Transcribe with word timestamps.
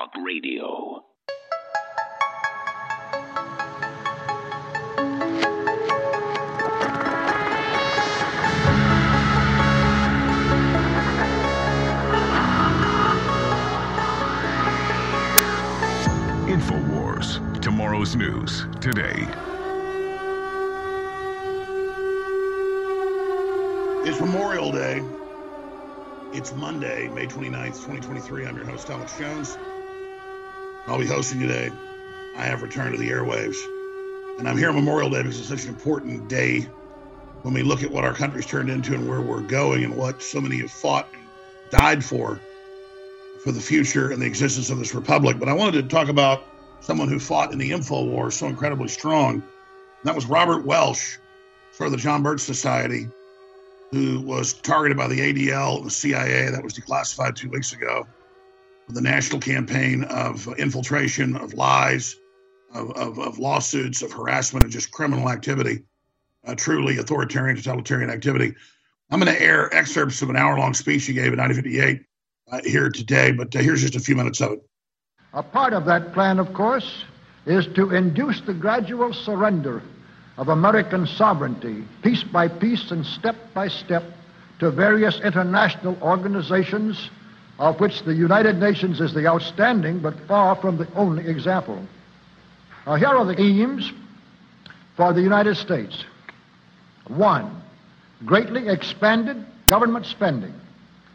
Talk 0.00 0.16
Radio. 0.24 1.04
InfoWars. 16.46 17.60
Tomorrow's 17.60 18.16
news 18.16 18.64
today. 18.80 19.26
It's 24.08 24.18
Memorial 24.18 24.72
Day. 24.72 25.02
It's 26.32 26.54
Monday, 26.54 27.08
May 27.08 27.26
29th, 27.26 27.84
2023. 27.84 28.46
I'm 28.46 28.56
your 28.56 28.64
host, 28.64 28.88
Alex 28.88 29.18
Jones. 29.18 29.58
I'll 30.86 30.98
be 30.98 31.06
hosting 31.06 31.40
today. 31.40 31.70
I 32.36 32.44
have 32.44 32.62
returned 32.62 32.94
to 32.94 32.98
the 32.98 33.10
airwaves. 33.10 33.56
And 34.38 34.48
I'm 34.48 34.56
here 34.56 34.68
on 34.68 34.74
Memorial 34.74 35.10
Day 35.10 35.22
because 35.22 35.38
it's 35.38 35.48
such 35.48 35.64
an 35.64 35.68
important 35.68 36.28
day 36.28 36.60
when 37.42 37.54
we 37.54 37.62
look 37.62 37.82
at 37.82 37.90
what 37.90 38.04
our 38.04 38.14
country's 38.14 38.46
turned 38.46 38.70
into 38.70 38.94
and 38.94 39.08
where 39.08 39.20
we're 39.20 39.40
going 39.40 39.84
and 39.84 39.96
what 39.96 40.22
so 40.22 40.40
many 40.40 40.58
have 40.58 40.70
fought 40.70 41.08
and 41.12 41.22
died 41.70 42.04
for, 42.04 42.40
for 43.42 43.52
the 43.52 43.60
future 43.60 44.10
and 44.10 44.20
the 44.20 44.26
existence 44.26 44.70
of 44.70 44.78
this 44.78 44.94
republic. 44.94 45.38
But 45.38 45.48
I 45.48 45.52
wanted 45.52 45.82
to 45.82 45.88
talk 45.88 46.08
about 46.08 46.44
someone 46.80 47.08
who 47.08 47.18
fought 47.18 47.52
in 47.52 47.58
the 47.58 47.72
info 47.72 48.04
war 48.04 48.30
so 48.30 48.46
incredibly 48.46 48.88
strong. 48.88 49.34
And 49.34 49.42
that 50.04 50.14
was 50.14 50.26
Robert 50.26 50.64
Welch 50.64 51.18
for 51.72 51.90
the 51.90 51.96
John 51.96 52.22
Birch 52.22 52.40
Society 52.40 53.08
who 53.92 54.20
was 54.20 54.52
targeted 54.52 54.96
by 54.96 55.08
the 55.08 55.18
ADL 55.18 55.78
and 55.78 55.86
the 55.86 55.90
CIA. 55.90 56.50
That 56.50 56.62
was 56.62 56.74
declassified 56.74 57.34
two 57.34 57.50
weeks 57.50 57.72
ago. 57.72 58.06
The 58.92 59.00
national 59.00 59.40
campaign 59.40 60.04
of 60.04 60.48
infiltration, 60.58 61.36
of 61.36 61.54
lies, 61.54 62.16
of, 62.74 62.90
of, 62.92 63.18
of 63.18 63.38
lawsuits, 63.38 64.02
of 64.02 64.12
harassment, 64.12 64.64
and 64.64 64.72
just 64.72 64.90
criminal 64.90 65.28
activity, 65.30 65.84
uh, 66.44 66.54
truly 66.56 66.98
authoritarian, 66.98 67.56
totalitarian 67.56 68.10
activity. 68.10 68.54
I'm 69.10 69.20
going 69.20 69.34
to 69.34 69.42
air 69.42 69.72
excerpts 69.74 70.22
of 70.22 70.30
an 70.30 70.36
hour 70.36 70.58
long 70.58 70.74
speech 70.74 71.06
he 71.06 71.12
gave 71.12 71.32
in 71.32 71.38
1958 71.38 72.04
uh, 72.50 72.60
here 72.68 72.90
today, 72.90 73.32
but 73.32 73.54
uh, 73.54 73.60
here's 73.60 73.82
just 73.82 73.96
a 73.96 74.00
few 74.00 74.16
minutes 74.16 74.40
of 74.40 74.52
it. 74.52 74.60
A 75.34 75.42
part 75.42 75.72
of 75.72 75.84
that 75.86 76.12
plan, 76.12 76.38
of 76.38 76.52
course, 76.52 77.04
is 77.46 77.66
to 77.74 77.94
induce 77.94 78.40
the 78.40 78.54
gradual 78.54 79.12
surrender 79.12 79.82
of 80.36 80.48
American 80.48 81.06
sovereignty, 81.06 81.84
piece 82.02 82.24
by 82.24 82.48
piece 82.48 82.90
and 82.90 83.04
step 83.04 83.36
by 83.54 83.68
step, 83.68 84.02
to 84.58 84.70
various 84.70 85.20
international 85.20 85.96
organizations, 86.02 87.10
of 87.60 87.78
which 87.78 88.02
the 88.04 88.14
United 88.14 88.56
Nations 88.56 89.02
is 89.02 89.12
the 89.12 89.26
outstanding 89.26 90.00
but 90.00 90.14
far 90.26 90.56
from 90.56 90.78
the 90.78 90.88
only 90.94 91.28
example. 91.28 91.86
Now, 92.86 92.94
here 92.94 93.08
are 93.08 93.24
the 93.26 93.38
aims 93.38 93.92
for 94.96 95.12
the 95.12 95.20
United 95.20 95.58
States. 95.58 96.04
One, 97.08 97.62
greatly 98.24 98.68
expanded 98.68 99.44
government 99.68 100.06
spending 100.06 100.54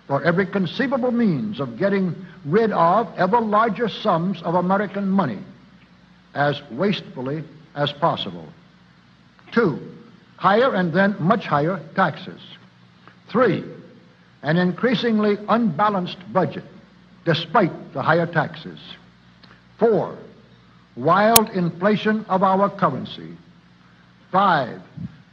for 0.07 0.23
every 0.23 0.45
conceivable 0.45 1.11
means 1.11 1.59
of 1.59 1.79
getting 1.79 2.15
rid 2.45 2.71
of 2.71 3.11
ever 3.17 3.41
larger 3.41 3.89
sums 3.89 4.39
of 4.43 4.53
American 4.53 5.09
money 5.09 5.39
as 6.35 6.61
wastefully 6.69 7.43
as 7.73 7.91
possible. 7.91 8.47
Two, 9.51 9.79
higher 10.37 10.75
and 10.75 10.93
then 10.93 11.15
much 11.19 11.45
higher 11.45 11.81
taxes. 11.95 12.41
Three, 13.29 13.63
an 14.45 14.57
increasingly 14.57 15.37
unbalanced 15.49 16.19
budget 16.31 16.63
despite 17.25 17.93
the 17.93 18.01
higher 18.01 18.27
taxes. 18.27 18.79
Four, 19.79 20.15
wild 20.95 21.49
inflation 21.49 22.23
of 22.29 22.43
our 22.43 22.69
currency. 22.69 23.35
Five, 24.31 24.81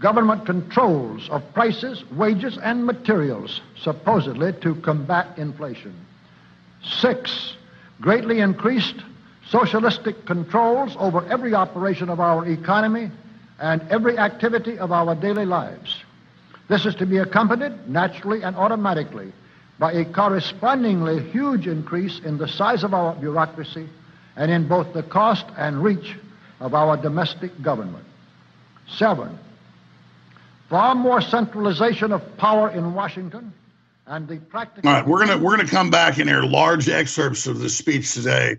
government 0.00 0.46
controls 0.46 1.28
of 1.28 1.42
prices, 1.52 2.02
wages, 2.12 2.58
and 2.62 2.86
materials, 2.86 3.60
supposedly 3.82 4.54
to 4.62 4.76
combat 4.76 5.36
inflation. 5.36 5.94
Six, 6.82 7.54
greatly 8.00 8.40
increased 8.40 8.96
socialistic 9.50 10.24
controls 10.24 10.96
over 10.98 11.22
every 11.30 11.52
operation 11.54 12.08
of 12.08 12.18
our 12.18 12.46
economy 12.46 13.10
and 13.60 13.82
every 13.90 14.16
activity 14.16 14.78
of 14.78 14.90
our 14.90 15.14
daily 15.14 15.44
lives. 15.44 16.02
This 16.72 16.86
is 16.86 16.94
to 16.94 17.04
be 17.04 17.18
accompanied 17.18 17.86
naturally 17.86 18.44
and 18.44 18.56
automatically 18.56 19.30
by 19.78 19.92
a 19.92 20.06
correspondingly 20.06 21.22
huge 21.28 21.66
increase 21.66 22.20
in 22.20 22.38
the 22.38 22.48
size 22.48 22.82
of 22.82 22.94
our 22.94 23.14
bureaucracy 23.14 23.86
and 24.36 24.50
in 24.50 24.66
both 24.66 24.94
the 24.94 25.02
cost 25.02 25.44
and 25.58 25.84
reach 25.84 26.16
of 26.60 26.72
our 26.72 26.96
domestic 26.96 27.60
government. 27.60 28.06
Seven, 28.88 29.38
far 30.70 30.94
more 30.94 31.20
centralization 31.20 32.10
of 32.10 32.22
power 32.38 32.70
in 32.70 32.94
Washington 32.94 33.52
and 34.06 34.26
the 34.26 34.38
practical. 34.38 34.88
All 34.88 34.96
right, 34.96 35.06
we're 35.06 35.26
gonna 35.26 35.36
we're 35.36 35.54
gonna 35.54 35.68
come 35.68 35.90
back 35.90 36.16
and 36.16 36.30
air 36.30 36.42
large 36.42 36.88
excerpts 36.88 37.46
of 37.46 37.58
this 37.58 37.76
speech 37.76 38.14
today. 38.14 38.56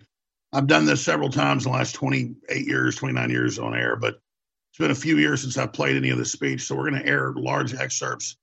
I've 0.53 0.67
done 0.67 0.85
this 0.85 1.01
several 1.01 1.31
times 1.31 1.65
in 1.65 1.71
the 1.71 1.77
last 1.79 1.95
28 1.95 2.67
years, 2.67 2.95
29 2.95 3.31
years 3.31 3.57
on 3.57 3.75
air, 3.75 3.95
but 3.95 4.19
it's 4.73 4.79
been 4.79 4.89
a 4.89 4.95
few 4.95 5.19
years 5.19 5.41
since 5.41 5.55
I've 5.55 5.71
played 5.71 5.95
any 5.95 6.09
of 6.09 6.17
the 6.17 6.25
speech, 6.25 6.63
so 6.63 6.73
we're 6.73 6.89
going 6.89 7.03
to 7.03 7.07
air 7.07 7.31
large 7.35 7.75
excerpts 7.75 8.37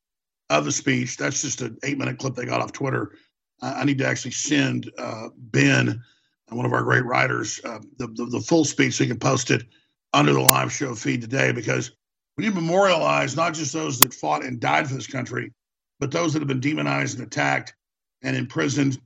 of 0.48 0.64
the 0.64 0.70
speech. 0.70 1.16
That's 1.16 1.42
just 1.42 1.60
an 1.60 1.76
eight-minute 1.82 2.18
clip 2.18 2.36
they 2.36 2.44
got 2.44 2.60
off 2.60 2.70
Twitter. 2.70 3.16
I 3.60 3.84
need 3.84 3.98
to 3.98 4.06
actually 4.06 4.30
send 4.30 4.92
uh, 4.96 5.30
Ben, 5.36 6.00
one 6.48 6.66
of 6.66 6.72
our 6.72 6.84
great 6.84 7.04
writers, 7.04 7.60
uh, 7.64 7.80
the, 7.98 8.06
the, 8.06 8.26
the 8.26 8.40
full 8.40 8.64
speech 8.64 8.94
so 8.94 9.02
he 9.02 9.10
can 9.10 9.18
post 9.18 9.50
it 9.50 9.64
under 10.12 10.32
the 10.32 10.40
live 10.40 10.72
show 10.72 10.94
feed 10.94 11.20
today 11.20 11.50
because 11.50 11.90
we 12.36 12.44
need 12.44 12.54
to 12.54 12.60
memorialize 12.60 13.34
not 13.34 13.52
just 13.52 13.72
those 13.72 13.98
that 13.98 14.14
fought 14.14 14.44
and 14.44 14.60
died 14.60 14.86
for 14.86 14.94
this 14.94 15.08
country, 15.08 15.52
but 15.98 16.12
those 16.12 16.32
that 16.32 16.38
have 16.38 16.48
been 16.48 16.60
demonized 16.60 17.18
and 17.18 17.26
attacked 17.26 17.74
and 18.22 18.36
imprisoned 18.36 19.00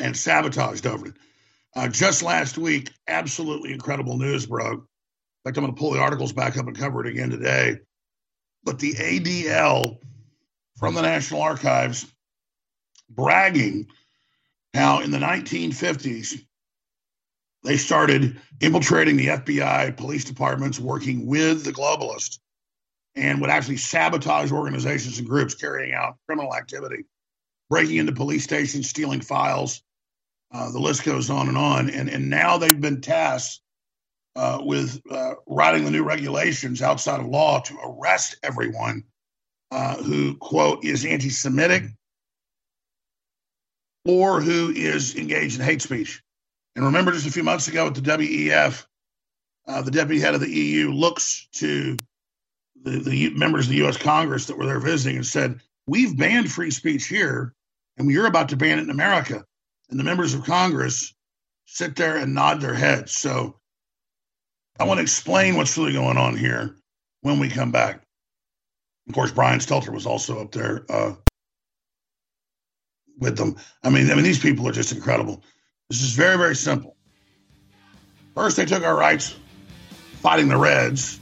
and 0.00 0.14
sabotaged 0.14 0.86
over 0.86 1.06
it. 1.06 1.14
Uh, 1.74 1.88
just 1.88 2.22
last 2.22 2.58
week, 2.58 2.90
absolutely 3.08 3.72
incredible 3.72 4.18
news 4.18 4.44
broke. 4.44 4.86
Fact, 5.46 5.58
I'm 5.58 5.62
going 5.62 5.74
to 5.76 5.78
pull 5.78 5.92
the 5.92 6.00
articles 6.00 6.32
back 6.32 6.56
up 6.56 6.66
and 6.66 6.76
cover 6.76 7.06
it 7.06 7.06
again 7.06 7.30
today. 7.30 7.78
But 8.64 8.80
the 8.80 8.94
ADL 8.94 9.98
from 10.76 10.94
the 10.94 11.02
National 11.02 11.40
Archives 11.40 12.04
bragging 13.08 13.86
how 14.74 15.02
in 15.02 15.12
the 15.12 15.18
1950s 15.18 16.44
they 17.62 17.76
started 17.76 18.40
infiltrating 18.60 19.16
the 19.16 19.28
FBI, 19.28 19.96
police 19.96 20.24
departments, 20.24 20.80
working 20.80 21.26
with 21.26 21.64
the 21.64 21.72
globalists, 21.72 22.40
and 23.14 23.40
would 23.40 23.50
actually 23.50 23.76
sabotage 23.76 24.50
organizations 24.50 25.20
and 25.20 25.28
groups 25.28 25.54
carrying 25.54 25.94
out 25.94 26.16
criminal 26.26 26.56
activity, 26.56 27.04
breaking 27.70 27.98
into 27.98 28.12
police 28.12 28.42
stations, 28.42 28.90
stealing 28.90 29.20
files, 29.20 29.80
uh, 30.52 30.72
the 30.72 30.80
list 30.80 31.04
goes 31.04 31.30
on 31.30 31.46
and 31.46 31.56
on. 31.56 31.88
And, 31.88 32.10
and 32.10 32.28
now 32.28 32.58
they've 32.58 32.80
been 32.80 33.00
tasked 33.00 33.60
uh, 34.36 34.58
with 34.62 35.00
uh, 35.10 35.34
writing 35.46 35.84
the 35.84 35.90
new 35.90 36.04
regulations 36.04 36.82
outside 36.82 37.20
of 37.20 37.26
law 37.26 37.60
to 37.60 37.76
arrest 37.82 38.36
everyone 38.42 39.04
uh, 39.70 39.96
who, 39.96 40.36
quote, 40.36 40.84
is 40.84 41.04
anti 41.04 41.30
Semitic 41.30 41.84
or 44.04 44.40
who 44.40 44.70
is 44.70 45.16
engaged 45.16 45.58
in 45.58 45.64
hate 45.64 45.82
speech. 45.82 46.22
And 46.76 46.84
remember, 46.84 47.12
just 47.12 47.26
a 47.26 47.32
few 47.32 47.42
months 47.42 47.66
ago 47.66 47.86
at 47.86 47.94
the 47.94 48.02
WEF, 48.02 48.86
uh, 49.66 49.82
the 49.82 49.90
deputy 49.90 50.20
head 50.20 50.34
of 50.34 50.40
the 50.40 50.50
EU 50.50 50.92
looks 50.92 51.48
to 51.54 51.98
the, 52.82 53.00
the 53.00 53.30
members 53.30 53.66
of 53.66 53.70
the 53.70 53.84
US 53.86 53.96
Congress 53.96 54.46
that 54.46 54.58
were 54.58 54.66
there 54.66 54.78
visiting 54.78 55.16
and 55.16 55.26
said, 55.26 55.60
We've 55.88 56.16
banned 56.16 56.52
free 56.52 56.70
speech 56.70 57.06
here, 57.06 57.54
and 57.96 58.10
you're 58.10 58.26
about 58.26 58.50
to 58.50 58.56
ban 58.56 58.78
it 58.78 58.82
in 58.82 58.90
America 58.90 59.44
and 59.90 59.98
the 59.98 60.04
members 60.04 60.34
of 60.34 60.44
Congress 60.44 61.14
sit 61.66 61.96
there 61.96 62.16
and 62.16 62.34
nod 62.34 62.60
their 62.60 62.74
heads. 62.74 63.12
So 63.12 63.56
I 64.78 64.84
want 64.84 64.98
to 64.98 65.02
explain 65.02 65.56
what's 65.56 65.76
really 65.78 65.92
going 65.92 66.18
on 66.18 66.36
here 66.36 66.76
when 67.22 67.38
we 67.38 67.48
come 67.48 67.72
back. 67.72 68.02
Of 69.08 69.14
course, 69.14 69.30
Brian 69.30 69.60
Stelter 69.60 69.92
was 69.92 70.06
also 70.06 70.40
up 70.40 70.52
there 70.52 70.84
uh, 70.88 71.14
with 73.18 73.36
them. 73.36 73.56
I 73.82 73.90
mean, 73.90 74.10
I 74.10 74.14
mean, 74.14 74.24
these 74.24 74.38
people 74.38 74.68
are 74.68 74.72
just 74.72 74.92
incredible. 74.92 75.42
This 75.88 76.02
is 76.02 76.12
very, 76.12 76.36
very 76.36 76.56
simple. 76.56 76.96
First, 78.34 78.56
they 78.56 78.66
took 78.66 78.82
our 78.82 78.96
rights 78.96 79.34
fighting 80.20 80.48
the 80.48 80.56
Reds, 80.56 81.20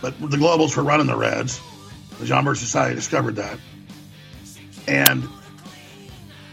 but 0.00 0.18
the 0.20 0.36
globals 0.36 0.76
were 0.76 0.82
running 0.82 1.06
the 1.06 1.16
Reds. 1.16 1.60
The 2.18 2.26
John 2.26 2.44
Birch 2.44 2.58
Society 2.58 2.94
discovered 2.94 3.36
that. 3.36 3.58
And 4.86 5.28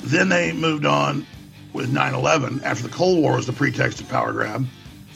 then 0.01 0.29
they 0.29 0.51
moved 0.51 0.85
on 0.85 1.25
with 1.73 1.91
9 1.91 2.13
11 2.13 2.61
after 2.63 2.83
the 2.83 2.93
Cold 2.93 3.21
War 3.21 3.35
was 3.35 3.45
the 3.45 3.53
pretext 3.53 4.01
of 4.01 4.09
power 4.09 4.31
grab. 4.31 4.65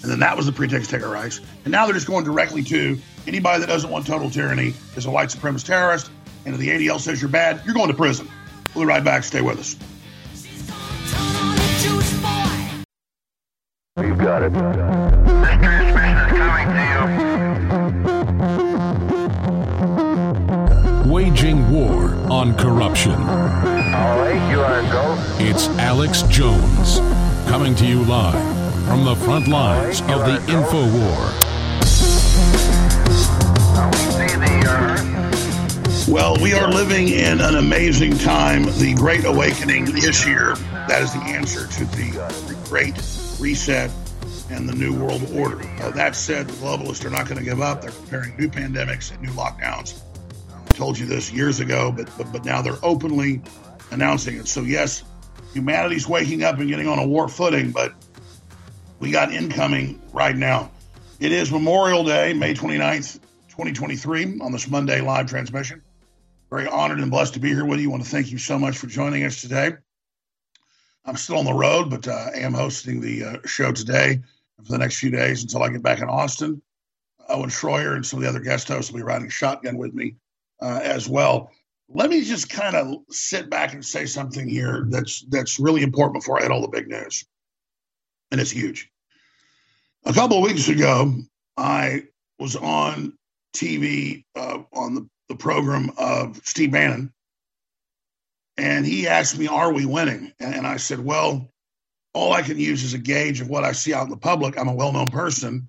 And 0.01 0.11
then 0.11 0.19
that 0.19 0.35
was 0.35 0.47
the 0.47 0.51
pretext 0.51 0.89
to 0.89 0.97
take 0.97 1.05
our 1.05 1.13
rights. 1.13 1.41
And 1.63 1.71
now 1.71 1.85
they're 1.85 1.93
just 1.93 2.07
going 2.07 2.25
directly 2.25 2.63
to 2.63 2.97
anybody 3.27 3.59
that 3.59 3.67
doesn't 3.67 3.89
want 3.89 4.07
total 4.07 4.29
tyranny 4.29 4.73
is 4.95 5.05
a 5.05 5.11
white 5.11 5.29
supremacist 5.29 5.65
terrorist. 5.65 6.09
And 6.45 6.55
if 6.55 6.59
the 6.59 6.69
ADL 6.69 6.99
says 6.99 7.21
you're 7.21 7.29
bad, 7.29 7.61
you're 7.65 7.75
going 7.75 7.89
to 7.89 7.93
prison. 7.93 8.27
We'll 8.73 8.85
be 8.85 8.87
right 8.87 9.03
back. 9.03 9.23
Stay 9.23 9.41
with 9.41 9.59
us. 9.59 9.75
We've 13.97 14.17
got 14.17 14.41
it. 14.41 14.53
This 14.53 14.63
transmission 15.61 16.17
is 16.17 16.31
coming 16.31 16.67
to 16.67 16.73
you. 21.05 21.11
Waging 21.11 21.69
war 21.69 22.15
on 22.31 22.55
corruption. 22.55 23.11
All 23.11 24.17
right, 24.17 24.49
you 24.49 24.61
are 24.61 24.81
go. 24.83 25.17
It's 25.39 25.67
Alex 25.77 26.23
Jones 26.23 26.99
coming 27.47 27.75
to 27.75 27.85
you 27.85 28.03
live 28.05 28.60
from 28.91 29.05
the 29.05 29.15
front 29.15 29.47
lines 29.47 30.01
of 30.01 30.19
the 30.25 30.35
info 30.51 30.81
war. 30.99 31.31
Well, 36.13 36.35
we 36.41 36.51
are 36.51 36.69
living 36.69 37.07
in 37.07 37.39
an 37.39 37.55
amazing 37.55 38.17
time. 38.17 38.63
The 38.63 38.93
Great 38.97 39.23
Awakening 39.23 39.95
is 39.95 40.21
here. 40.21 40.55
That 40.89 41.01
is 41.03 41.13
the 41.13 41.21
answer 41.21 41.67
to 41.67 41.85
the, 41.85 42.21
uh, 42.21 42.65
Great 42.67 43.01
Reset 43.39 43.89
and 44.49 44.67
the 44.67 44.75
New 44.75 44.93
World 44.93 45.25
Order. 45.37 45.65
Uh, 45.81 45.91
that 45.91 46.13
said, 46.13 46.49
the 46.49 46.53
globalists 46.53 47.05
are 47.05 47.09
not 47.09 47.27
going 47.27 47.37
to 47.37 47.45
give 47.45 47.61
up. 47.61 47.81
They're 47.81 47.91
preparing 47.91 48.35
new 48.35 48.49
pandemics 48.49 49.13
and 49.13 49.21
new 49.21 49.31
lockdowns. 49.31 50.01
I 50.53 50.73
told 50.73 50.99
you 50.99 51.05
this 51.05 51.31
years 51.31 51.61
ago, 51.61 51.93
but, 51.95 52.09
but 52.17 52.29
but 52.33 52.43
now 52.43 52.61
they're 52.61 52.83
openly 52.83 53.41
announcing 53.91 54.35
it. 54.35 54.49
So 54.49 54.63
yes, 54.63 55.05
humanity's 55.53 56.09
waking 56.09 56.43
up 56.43 56.59
and 56.59 56.67
getting 56.67 56.89
on 56.89 56.99
a 56.99 57.07
war 57.07 57.29
footing, 57.29 57.71
but 57.71 57.93
we 59.01 59.09
got 59.09 59.33
incoming 59.33 59.99
right 60.13 60.35
now. 60.35 60.69
It 61.19 61.31
is 61.31 61.51
Memorial 61.51 62.03
Day, 62.03 62.33
May 62.33 62.53
29th, 62.53 63.15
2023, 63.49 64.39
on 64.39 64.51
this 64.51 64.69
Monday 64.69 65.01
live 65.01 65.25
transmission. 65.25 65.81
Very 66.51 66.67
honored 66.67 66.99
and 66.99 67.09
blessed 67.09 67.33
to 67.33 67.39
be 67.39 67.49
here 67.49 67.65
with 67.65 67.79
you. 67.79 67.89
I 67.89 67.91
want 67.91 68.03
to 68.03 68.09
thank 68.09 68.31
you 68.31 68.37
so 68.37 68.59
much 68.59 68.77
for 68.77 68.85
joining 68.85 69.23
us 69.23 69.41
today. 69.41 69.71
I'm 71.03 71.17
still 71.17 71.39
on 71.39 71.45
the 71.45 71.53
road, 71.53 71.89
but 71.89 72.07
uh, 72.07 72.27
I 72.35 72.39
am 72.39 72.53
hosting 72.53 73.01
the 73.01 73.23
uh, 73.23 73.37
show 73.47 73.71
today 73.71 74.21
for 74.63 74.71
the 74.71 74.77
next 74.77 74.99
few 74.99 75.09
days 75.09 75.41
until 75.41 75.63
I 75.63 75.69
get 75.69 75.81
back 75.81 75.99
in 75.99 76.07
Austin. 76.07 76.61
Owen 77.27 77.49
Schroyer 77.49 77.95
and 77.95 78.05
some 78.05 78.19
of 78.19 78.23
the 78.23 78.29
other 78.29 78.39
guest 78.39 78.67
hosts 78.67 78.91
will 78.91 78.99
be 78.99 79.03
riding 79.03 79.29
shotgun 79.29 79.77
with 79.77 79.95
me 79.95 80.17
uh, 80.61 80.79
as 80.83 81.09
well. 81.09 81.49
Let 81.89 82.11
me 82.11 82.23
just 82.23 82.49
kind 82.49 82.75
of 82.75 82.97
sit 83.09 83.49
back 83.49 83.73
and 83.73 83.83
say 83.83 84.05
something 84.05 84.47
here 84.47 84.85
that's 84.89 85.25
that's 85.27 85.59
really 85.59 85.81
important 85.81 86.21
before 86.21 86.37
I 86.37 86.43
hit 86.43 86.51
all 86.51 86.61
the 86.61 86.67
big 86.67 86.87
news, 86.87 87.25
and 88.31 88.41
it's 88.41 88.51
huge. 88.51 88.89
A 90.05 90.13
couple 90.13 90.37
of 90.37 90.43
weeks 90.43 90.67
ago, 90.67 91.13
I 91.57 92.03
was 92.39 92.55
on 92.55 93.17
TV 93.53 94.23
uh, 94.35 94.59
on 94.73 94.95
the 94.95 95.07
the 95.31 95.37
program 95.37 95.91
of 95.97 96.41
Steve 96.43 96.71
Bannon. 96.71 97.11
And 98.57 98.85
he 98.85 99.07
asked 99.07 99.39
me, 99.39 99.47
Are 99.47 99.73
we 99.73 99.85
winning? 99.85 100.33
And 100.39 100.67
I 100.67 100.77
said, 100.77 100.99
Well, 100.99 101.49
all 102.13 102.33
I 102.33 102.41
can 102.41 102.59
use 102.59 102.83
is 102.83 102.93
a 102.93 102.99
gauge 102.99 103.39
of 103.41 103.49
what 103.49 103.63
I 103.63 103.71
see 103.71 103.93
out 103.93 104.03
in 104.03 104.09
the 104.09 104.17
public. 104.17 104.57
I'm 104.57 104.67
a 104.67 104.75
well 104.75 104.91
known 104.91 105.09
person. 105.09 105.67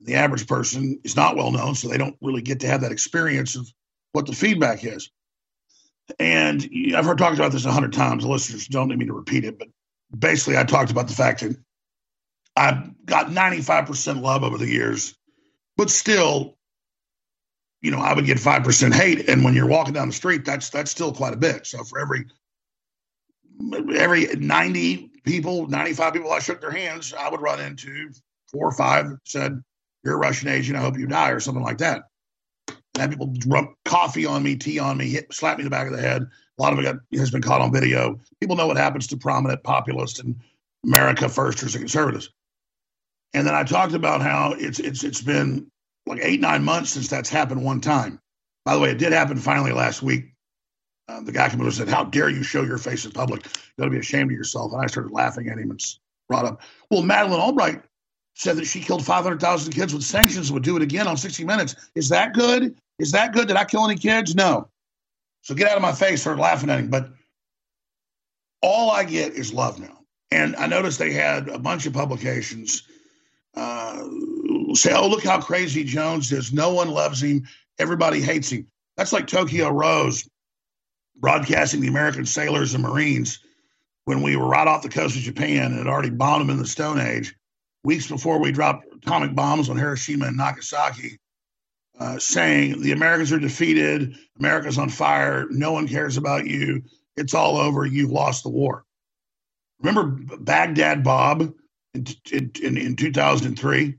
The 0.00 0.14
average 0.14 0.46
person 0.46 0.98
is 1.04 1.16
not 1.16 1.36
well 1.36 1.52
known, 1.52 1.74
so 1.74 1.88
they 1.88 1.98
don't 1.98 2.16
really 2.20 2.42
get 2.42 2.60
to 2.60 2.66
have 2.66 2.80
that 2.80 2.92
experience 2.92 3.56
of 3.56 3.70
what 4.12 4.26
the 4.26 4.32
feedback 4.32 4.84
is. 4.84 5.10
And 6.18 6.68
I've 6.94 7.04
heard 7.04 7.18
talked 7.18 7.36
about 7.36 7.52
this 7.52 7.64
a 7.64 7.72
hundred 7.72 7.92
times. 7.92 8.24
The 8.24 8.30
listeners 8.30 8.66
don't 8.66 8.88
need 8.88 8.98
me 8.98 9.06
to 9.06 9.14
repeat 9.14 9.44
it, 9.44 9.58
but 9.58 9.68
basically, 10.18 10.58
I 10.58 10.64
talked 10.64 10.90
about 10.90 11.08
the 11.08 11.14
fact 11.14 11.40
that 11.40 11.56
I've 12.56 13.04
got 13.04 13.28
95% 13.28 14.22
love 14.22 14.44
over 14.44 14.58
the 14.58 14.68
years, 14.68 15.14
but 15.76 15.90
still, 15.90 16.56
you 17.82 17.90
know, 17.90 17.98
I 17.98 18.14
would 18.14 18.26
get 18.26 18.38
5% 18.38 18.94
hate. 18.94 19.28
And 19.28 19.44
when 19.44 19.54
you're 19.54 19.66
walking 19.66 19.94
down 19.94 20.08
the 20.08 20.14
street, 20.14 20.44
that's 20.44 20.70
that's 20.70 20.90
still 20.90 21.12
quite 21.12 21.34
a 21.34 21.36
bit. 21.36 21.66
So 21.66 21.82
for 21.84 21.98
every 21.98 22.26
every 23.96 24.26
90 24.26 25.10
people, 25.24 25.66
95 25.68 26.12
people 26.12 26.32
I 26.32 26.38
shook 26.38 26.60
their 26.60 26.70
hands, 26.70 27.12
I 27.12 27.28
would 27.28 27.40
run 27.40 27.60
into 27.60 28.10
four 28.52 28.68
or 28.68 28.72
five 28.72 29.06
said, 29.24 29.62
You're 30.04 30.14
a 30.14 30.18
Russian 30.18 30.48
agent, 30.48 30.78
I 30.78 30.82
hope 30.82 30.98
you 30.98 31.06
die, 31.06 31.30
or 31.30 31.40
something 31.40 31.62
like 31.62 31.78
that. 31.78 32.04
And 32.68 33.00
have 33.00 33.10
people 33.10 33.34
rub 33.46 33.66
coffee 33.84 34.24
on 34.24 34.42
me, 34.42 34.56
tea 34.56 34.78
on 34.78 34.96
me, 34.96 35.08
hit, 35.08 35.32
slap 35.34 35.58
me 35.58 35.62
in 35.62 35.64
the 35.64 35.70
back 35.70 35.88
of 35.88 35.92
the 35.92 36.00
head. 36.00 36.22
A 36.22 36.62
lot 36.62 36.72
of 36.72 36.78
it 36.78 36.84
got, 36.84 36.96
has 37.18 37.30
been 37.30 37.42
caught 37.42 37.60
on 37.60 37.72
video. 37.72 38.20
People 38.40 38.54
know 38.54 38.68
what 38.68 38.76
happens 38.76 39.08
to 39.08 39.16
prominent 39.16 39.64
populists 39.64 40.20
and 40.20 40.36
America 40.84 41.28
firsters 41.28 41.74
and 41.74 41.82
conservatives. 41.82 42.30
And 43.34 43.46
then 43.46 43.54
I 43.54 43.64
talked 43.64 43.92
about 43.92 44.22
how 44.22 44.54
it's 44.56 44.78
it's 44.78 45.02
it's 45.02 45.20
been 45.20 45.70
like 46.06 46.20
eight, 46.22 46.40
nine 46.40 46.62
months 46.62 46.90
since 46.90 47.08
that's 47.08 47.28
happened 47.28 47.64
one 47.64 47.80
time. 47.80 48.20
By 48.64 48.74
the 48.74 48.80
way, 48.80 48.90
it 48.90 48.98
did 48.98 49.12
happen 49.12 49.36
finally 49.36 49.72
last 49.72 50.02
week. 50.02 50.30
Uh, 51.08 51.20
the 51.20 51.32
guy 51.32 51.48
came 51.50 51.60
over 51.60 51.68
and 51.68 51.74
said, 51.74 51.88
How 51.88 52.04
dare 52.04 52.30
you 52.30 52.42
show 52.42 52.62
your 52.62 52.78
face 52.78 53.04
in 53.04 53.10
public? 53.10 53.44
You 53.76 53.84
ought 53.84 53.88
to 53.88 53.90
be 53.90 53.98
ashamed 53.98 54.30
of 54.30 54.36
yourself. 54.36 54.72
And 54.72 54.80
I 54.80 54.86
started 54.86 55.12
laughing 55.12 55.48
at 55.48 55.58
him 55.58 55.70
and 55.70 55.80
brought 56.28 56.44
up, 56.44 56.62
Well, 56.90 57.02
Madeleine 57.02 57.40
Albright 57.40 57.82
said 58.36 58.56
that 58.56 58.66
she 58.66 58.80
killed 58.80 59.04
500,000 59.04 59.72
kids 59.72 59.92
with 59.92 60.02
sanctions 60.02 60.48
and 60.48 60.54
would 60.54 60.62
do 60.62 60.76
it 60.76 60.82
again 60.82 61.06
on 61.06 61.16
60 61.16 61.44
Minutes. 61.44 61.76
Is 61.94 62.08
that 62.08 62.32
good? 62.32 62.74
Is 62.98 63.12
that 63.12 63.32
good? 63.32 63.48
Did 63.48 63.56
I 63.56 63.64
kill 63.64 63.84
any 63.84 63.98
kids? 63.98 64.34
No. 64.34 64.68
So 65.42 65.54
get 65.54 65.68
out 65.68 65.76
of 65.76 65.82
my 65.82 65.92
face, 65.92 66.22
started 66.22 66.40
laughing 66.40 66.70
at 66.70 66.78
him. 66.78 66.88
But 66.88 67.10
all 68.62 68.90
I 68.90 69.04
get 69.04 69.34
is 69.34 69.52
love 69.52 69.78
now. 69.78 69.98
And 70.30 70.56
I 70.56 70.66
noticed 70.66 70.98
they 70.98 71.12
had 71.12 71.48
a 71.48 71.58
bunch 71.58 71.86
of 71.86 71.92
publications 71.92 72.84
uh, 73.56 74.04
say, 74.74 74.92
oh, 74.92 75.08
look 75.08 75.24
how 75.24 75.40
crazy 75.40 75.84
Jones 75.84 76.32
is. 76.32 76.52
No 76.52 76.72
one 76.72 76.90
loves 76.90 77.22
him. 77.22 77.44
Everybody 77.78 78.20
hates 78.20 78.50
him. 78.50 78.66
That's 78.96 79.12
like 79.12 79.26
Tokyo 79.26 79.68
Rose 79.70 80.28
broadcasting 81.16 81.80
the 81.80 81.88
American 81.88 82.26
sailors 82.26 82.74
and 82.74 82.82
Marines 82.82 83.40
when 84.04 84.22
we 84.22 84.36
were 84.36 84.46
right 84.46 84.68
off 84.68 84.82
the 84.82 84.88
coast 84.88 85.16
of 85.16 85.22
Japan 85.22 85.66
and 85.66 85.78
had 85.78 85.86
already 85.86 86.10
bombed 86.10 86.42
them 86.42 86.50
in 86.50 86.58
the 86.58 86.66
Stone 86.66 86.98
Age, 86.98 87.34
weeks 87.84 88.06
before 88.06 88.38
we 88.38 88.52
dropped 88.52 88.86
atomic 88.94 89.34
bombs 89.34 89.70
on 89.70 89.78
Hiroshima 89.78 90.26
and 90.26 90.36
Nagasaki, 90.36 91.18
uh, 91.98 92.18
saying, 92.18 92.82
The 92.82 92.92
Americans 92.92 93.32
are 93.32 93.38
defeated. 93.38 94.16
America's 94.38 94.78
on 94.78 94.88
fire. 94.88 95.46
No 95.50 95.72
one 95.72 95.88
cares 95.88 96.16
about 96.16 96.46
you. 96.46 96.82
It's 97.16 97.34
all 97.34 97.56
over. 97.56 97.86
You've 97.86 98.10
lost 98.10 98.42
the 98.42 98.50
war. 98.50 98.84
Remember 99.80 100.36
Baghdad 100.36 101.04
Bob 101.04 101.54
in, 101.94 102.06
in, 102.62 102.76
in 102.76 102.96
2003? 102.96 103.98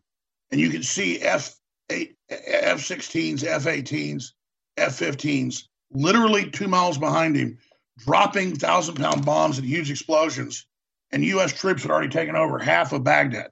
and 0.52 0.62
you 0.62 0.70
can 0.70 0.84
see 0.84 1.20
F 1.20 1.56
eight, 1.90 2.16
F-16s, 2.30 3.44
F-18s, 3.44 4.32
F-15s, 4.78 5.64
literally 5.92 6.50
two 6.50 6.68
miles 6.68 6.98
behind 6.98 7.36
him, 7.36 7.58
dropping 8.00 8.56
thousand-pound 8.56 9.26
bombs 9.26 9.58
and 9.58 9.68
huge 9.68 9.92
explosions. 9.92 10.66
And 11.12 11.24
U.S. 11.26 11.54
troops 11.54 11.84
had 11.84 11.92
already 11.92 12.10
taken 12.10 12.36
over 12.36 12.58
half 12.58 12.92
of 12.94 13.04
Baghdad, 13.04 13.52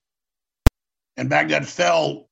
and 1.17 1.29
Baghdad 1.29 1.67
fell 1.67 2.29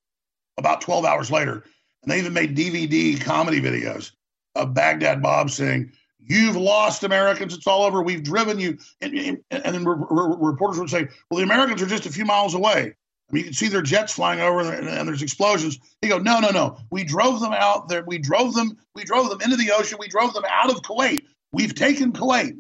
about 0.58 0.82
12 0.82 1.06
hours 1.06 1.30
later. 1.30 1.64
And 2.04 2.12
they 2.12 2.18
even 2.18 2.34
made 2.34 2.58
DVD 2.58 3.22
comedy 3.22 3.62
videos 3.62 4.12
of 4.56 4.74
Baghdad 4.74 5.22
Bob 5.22 5.52
saying, 5.52 5.92
You've 6.24 6.56
lost 6.56 7.04
Americans. 7.04 7.54
It's 7.54 7.68
all 7.68 7.84
over. 7.84 8.02
We've 8.02 8.24
driven 8.24 8.60
you. 8.60 8.78
And, 9.02 9.14
and, 9.14 9.44
and 9.50 9.76
then 9.76 9.86
re- 9.86 10.06
re- 10.10 10.36
reporters 10.40 10.80
would 10.80 10.90
say, 10.90 11.08
Well, 11.30 11.38
the 11.40 11.44
Americans 11.44 11.82
are 11.82 11.88
just 11.88 12.06
a 12.06 12.12
few 12.12 12.26
miles 12.26 12.54
away. 12.54 12.94
I 13.32 13.34
mean, 13.34 13.40
you 13.40 13.44
can 13.46 13.54
see 13.54 13.70
their 13.70 13.82
jets 13.82 14.14
flying 14.14 14.42
over 14.42 14.60
and, 14.60 14.90
and 14.90 15.08
there's 15.08 15.22
explosions. 15.22 15.80
He 16.02 16.10
go, 16.10 16.18
no, 16.18 16.40
no, 16.40 16.50
no. 16.50 16.78
We 16.90 17.06
drove 17.06 17.40
them 17.40 17.54
out 17.54 17.88
there. 17.88 18.04
We 18.06 18.18
drove 18.18 18.54
them. 18.54 18.78
We 18.94 19.06
drove 19.06 19.30
them 19.30 19.40
into 19.42 19.56
the 19.56 19.72
ocean. 19.72 19.98
We 20.02 20.10
drove 20.10 20.34
them 20.34 20.44
out 20.50 20.70
of 20.70 20.82
Kuwait. 20.82 21.24
We've 21.54 21.74
taken 21.74 22.12
Kuwait. 22.12 22.60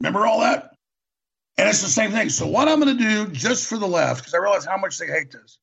Remember 0.00 0.26
all 0.26 0.40
that? 0.40 0.74
And 1.56 1.66
it's 1.66 1.80
the 1.80 1.88
same 1.88 2.10
thing. 2.10 2.28
So 2.28 2.46
what 2.46 2.68
I'm 2.68 2.80
going 2.80 2.96
to 2.96 3.02
do, 3.02 3.26
just 3.28 3.68
for 3.68 3.78
the 3.78 3.88
left, 3.88 4.20
because 4.20 4.34
I 4.34 4.38
realize 4.38 4.66
how 4.66 4.76
much 4.76 4.98
they 4.98 5.06
hate 5.06 5.30
this, 5.30 5.58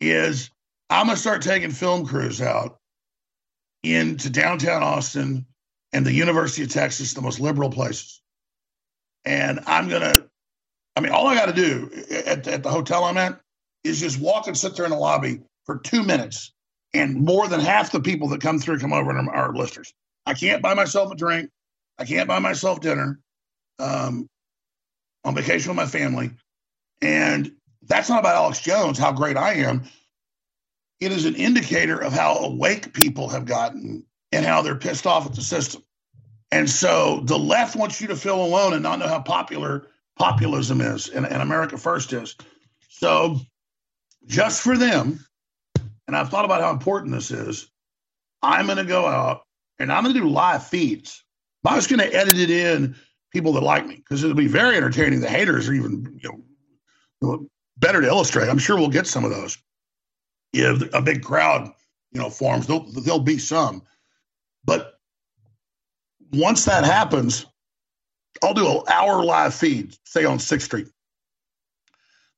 is 0.00 0.50
I'm 0.90 1.06
going 1.06 1.16
to 1.16 1.20
start 1.20 1.40
taking 1.40 1.70
film 1.70 2.04
crews 2.04 2.42
out 2.42 2.80
into 3.82 4.28
downtown 4.28 4.82
Austin 4.82 5.46
and 5.92 6.06
the 6.06 6.12
University 6.12 6.62
of 6.62 6.70
Texas, 6.70 7.14
the 7.14 7.22
most 7.22 7.40
liberal 7.40 7.70
places. 7.70 8.20
And 9.24 9.60
I'm 9.66 9.88
going 9.88 10.02
to 10.02 10.30
I 10.96 11.00
mean, 11.00 11.12
all 11.12 11.26
I 11.28 11.34
got 11.34 11.46
to 11.46 11.52
do 11.52 11.90
at, 12.26 12.46
at 12.46 12.62
the 12.62 12.70
hotel 12.70 13.04
I'm 13.04 13.16
at 13.16 13.40
is 13.84 14.00
just 14.00 14.20
walk 14.20 14.46
and 14.46 14.56
sit 14.56 14.76
there 14.76 14.84
in 14.84 14.90
the 14.90 14.98
lobby 14.98 15.40
for 15.64 15.78
two 15.78 16.02
minutes, 16.02 16.52
and 16.92 17.14
more 17.14 17.48
than 17.48 17.60
half 17.60 17.92
the 17.92 18.00
people 18.00 18.28
that 18.28 18.40
come 18.40 18.58
through 18.58 18.80
come 18.80 18.92
over 18.92 19.16
and 19.16 19.28
are 19.28 19.54
listeners. 19.54 19.94
I 20.26 20.34
can't 20.34 20.62
buy 20.62 20.74
myself 20.74 21.12
a 21.12 21.14
drink. 21.14 21.50
I 21.98 22.04
can't 22.04 22.28
buy 22.28 22.38
myself 22.38 22.80
dinner. 22.80 23.20
Um, 23.78 24.28
on 25.24 25.34
vacation 25.34 25.70
with 25.70 25.76
my 25.76 25.86
family, 25.86 26.30
and 27.00 27.52
that's 27.82 28.08
not 28.08 28.20
about 28.20 28.36
Alex 28.36 28.60
Jones, 28.60 28.98
how 28.98 29.12
great 29.12 29.36
I 29.36 29.54
am. 29.54 29.84
It 30.98 31.12
is 31.12 31.24
an 31.24 31.34
indicator 31.34 31.98
of 31.98 32.12
how 32.12 32.34
awake 32.34 32.92
people 32.92 33.28
have 33.28 33.46
gotten 33.46 34.04
and 34.32 34.44
how 34.44 34.62
they're 34.62 34.76
pissed 34.76 35.06
off 35.06 35.26
at 35.26 35.34
the 35.34 35.42
system. 35.42 35.82
And 36.52 36.68
so 36.68 37.20
the 37.24 37.38
left 37.38 37.76
wants 37.76 38.00
you 38.00 38.08
to 38.08 38.16
feel 38.16 38.42
alone 38.42 38.72
and 38.74 38.82
not 38.82 38.98
know 38.98 39.08
how 39.08 39.20
popular 39.20 39.86
populism 40.18 40.80
is 40.80 41.08
and, 41.08 41.26
and 41.26 41.42
America 41.42 41.78
First 41.78 42.12
is. 42.12 42.36
So, 42.88 43.40
just 44.26 44.62
for 44.62 44.76
them, 44.76 45.24
and 46.06 46.16
I've 46.16 46.28
thought 46.28 46.44
about 46.44 46.60
how 46.60 46.70
important 46.70 47.12
this 47.12 47.30
is, 47.30 47.70
I'm 48.42 48.66
going 48.66 48.78
to 48.78 48.84
go 48.84 49.06
out 49.06 49.42
and 49.78 49.90
I'm 49.90 50.02
going 50.04 50.14
to 50.14 50.20
do 50.20 50.28
live 50.28 50.66
feeds. 50.66 51.24
I'm 51.64 51.76
just 51.76 51.88
going 51.88 52.00
to 52.00 52.14
edit 52.14 52.38
it 52.38 52.50
in 52.50 52.96
people 53.32 53.52
that 53.54 53.62
like 53.62 53.86
me 53.86 53.96
because 53.96 54.22
it'll 54.22 54.36
be 54.36 54.46
very 54.46 54.76
entertaining. 54.76 55.20
The 55.20 55.28
haters 55.28 55.68
are 55.68 55.72
even, 55.72 56.18
you 56.22 56.44
know, 57.22 57.46
better 57.78 58.00
to 58.00 58.06
illustrate. 58.06 58.48
I'm 58.48 58.58
sure 58.58 58.76
we'll 58.76 58.88
get 58.88 59.06
some 59.06 59.24
of 59.24 59.30
those. 59.30 59.56
If 60.52 60.92
a 60.92 61.00
big 61.00 61.22
crowd, 61.22 61.70
you 62.12 62.20
know, 62.20 62.28
forms, 62.28 62.66
there'll, 62.66 62.90
there'll 62.92 63.20
be 63.20 63.38
some. 63.38 63.82
But 64.64 64.94
once 66.32 66.64
that 66.66 66.84
happens, 66.84 67.46
I'll 68.42 68.54
do 68.54 68.68
an 68.68 68.82
hour 68.88 69.24
live 69.24 69.54
feed, 69.54 69.96
say 70.04 70.24
on 70.24 70.38
Sixth 70.38 70.66
Street. 70.66 70.88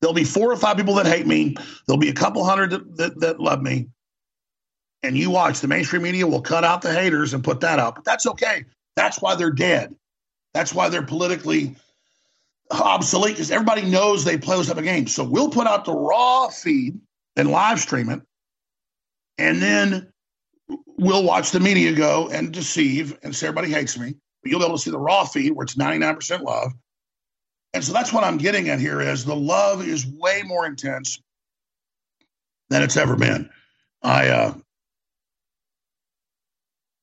There'll 0.01 0.15
be 0.15 0.25
four 0.25 0.51
or 0.51 0.57
five 0.57 0.77
people 0.77 0.95
that 0.95 1.07
hate 1.07 1.27
me. 1.27 1.55
There'll 1.87 2.01
be 2.01 2.09
a 2.09 2.15
couple 2.15 2.45
hundred 2.45 2.71
that, 2.71 2.97
that, 2.97 3.21
that 3.21 3.41
love 3.41 3.63
me. 3.63 3.89
And 5.05 5.17
you 5.17 5.31
watch, 5.31 5.61
the 5.61 5.69
mainstream 5.69 6.03
media 6.03 6.27
will 6.27 6.43
cut 6.43 6.65
out 6.65 6.83
the 6.83 6.93
haters 6.93 7.35
and 7.35 7.43
put 7.43 7.61
that 7.61 7.79
out. 7.79 7.97
But 7.97 8.05
that's 8.05 8.27
okay. 8.27 8.65
That's 8.97 9.21
why 9.21 9.37
they're 9.37 9.51
dead. 9.51 9.95
That's 10.55 10.75
why 10.75 10.89
they're 10.89 11.03
politically 11.03 11.77
obsolete 12.71 13.35
because 13.35 13.51
everybody 13.51 13.83
knows 13.83 14.25
they 14.25 14.39
play 14.39 14.57
those 14.57 14.69
type 14.69 14.79
of 14.79 14.85
games. 14.85 15.15
So 15.15 15.25
we'll 15.25 15.51
put 15.51 15.67
out 15.67 15.85
the 15.85 15.95
raw 15.95 16.49
feed 16.49 16.99
and 17.37 17.51
live 17.51 17.81
stream 17.81 18.11
it. 18.11 18.21
And 19.39 19.61
then 19.61 20.12
we'll 21.03 21.25
watch 21.25 21.51
the 21.51 21.61
media 21.61 21.93
go 21.93 22.29
and 22.29 22.53
deceive 22.53 23.19
and 23.23 23.35
say 23.35 23.49
everybody 23.49 23.73
hates 23.73 23.99
me. 23.99 24.15
But 24.43 24.51
you'll 24.51 24.61
be 24.61 24.67
able 24.67 24.77
to 24.77 24.83
see 24.83 24.91
the 24.91 24.99
raw 24.99 25.25
feed 25.25 25.53
where 25.53 25.65
it's 25.65 25.75
99% 25.75 26.43
love. 26.43 26.73
And 27.75 27.83
so 27.83 27.93
that's 27.93 28.13
what 28.13 28.25
I'm 28.25 28.39
getting 28.39 28.69
at 28.69 28.81
here 28.81 29.01
is 29.01 29.25
the 29.25 29.37
love 29.37 29.87
is 29.87 30.07
way 30.07 30.43
more 30.45 30.67
intense 30.67 31.21
than 32.71 32.83
it's 32.83 32.97
ever 32.97 33.17
been. 33.17 33.51
I 34.03 34.29
uh 34.29 34.55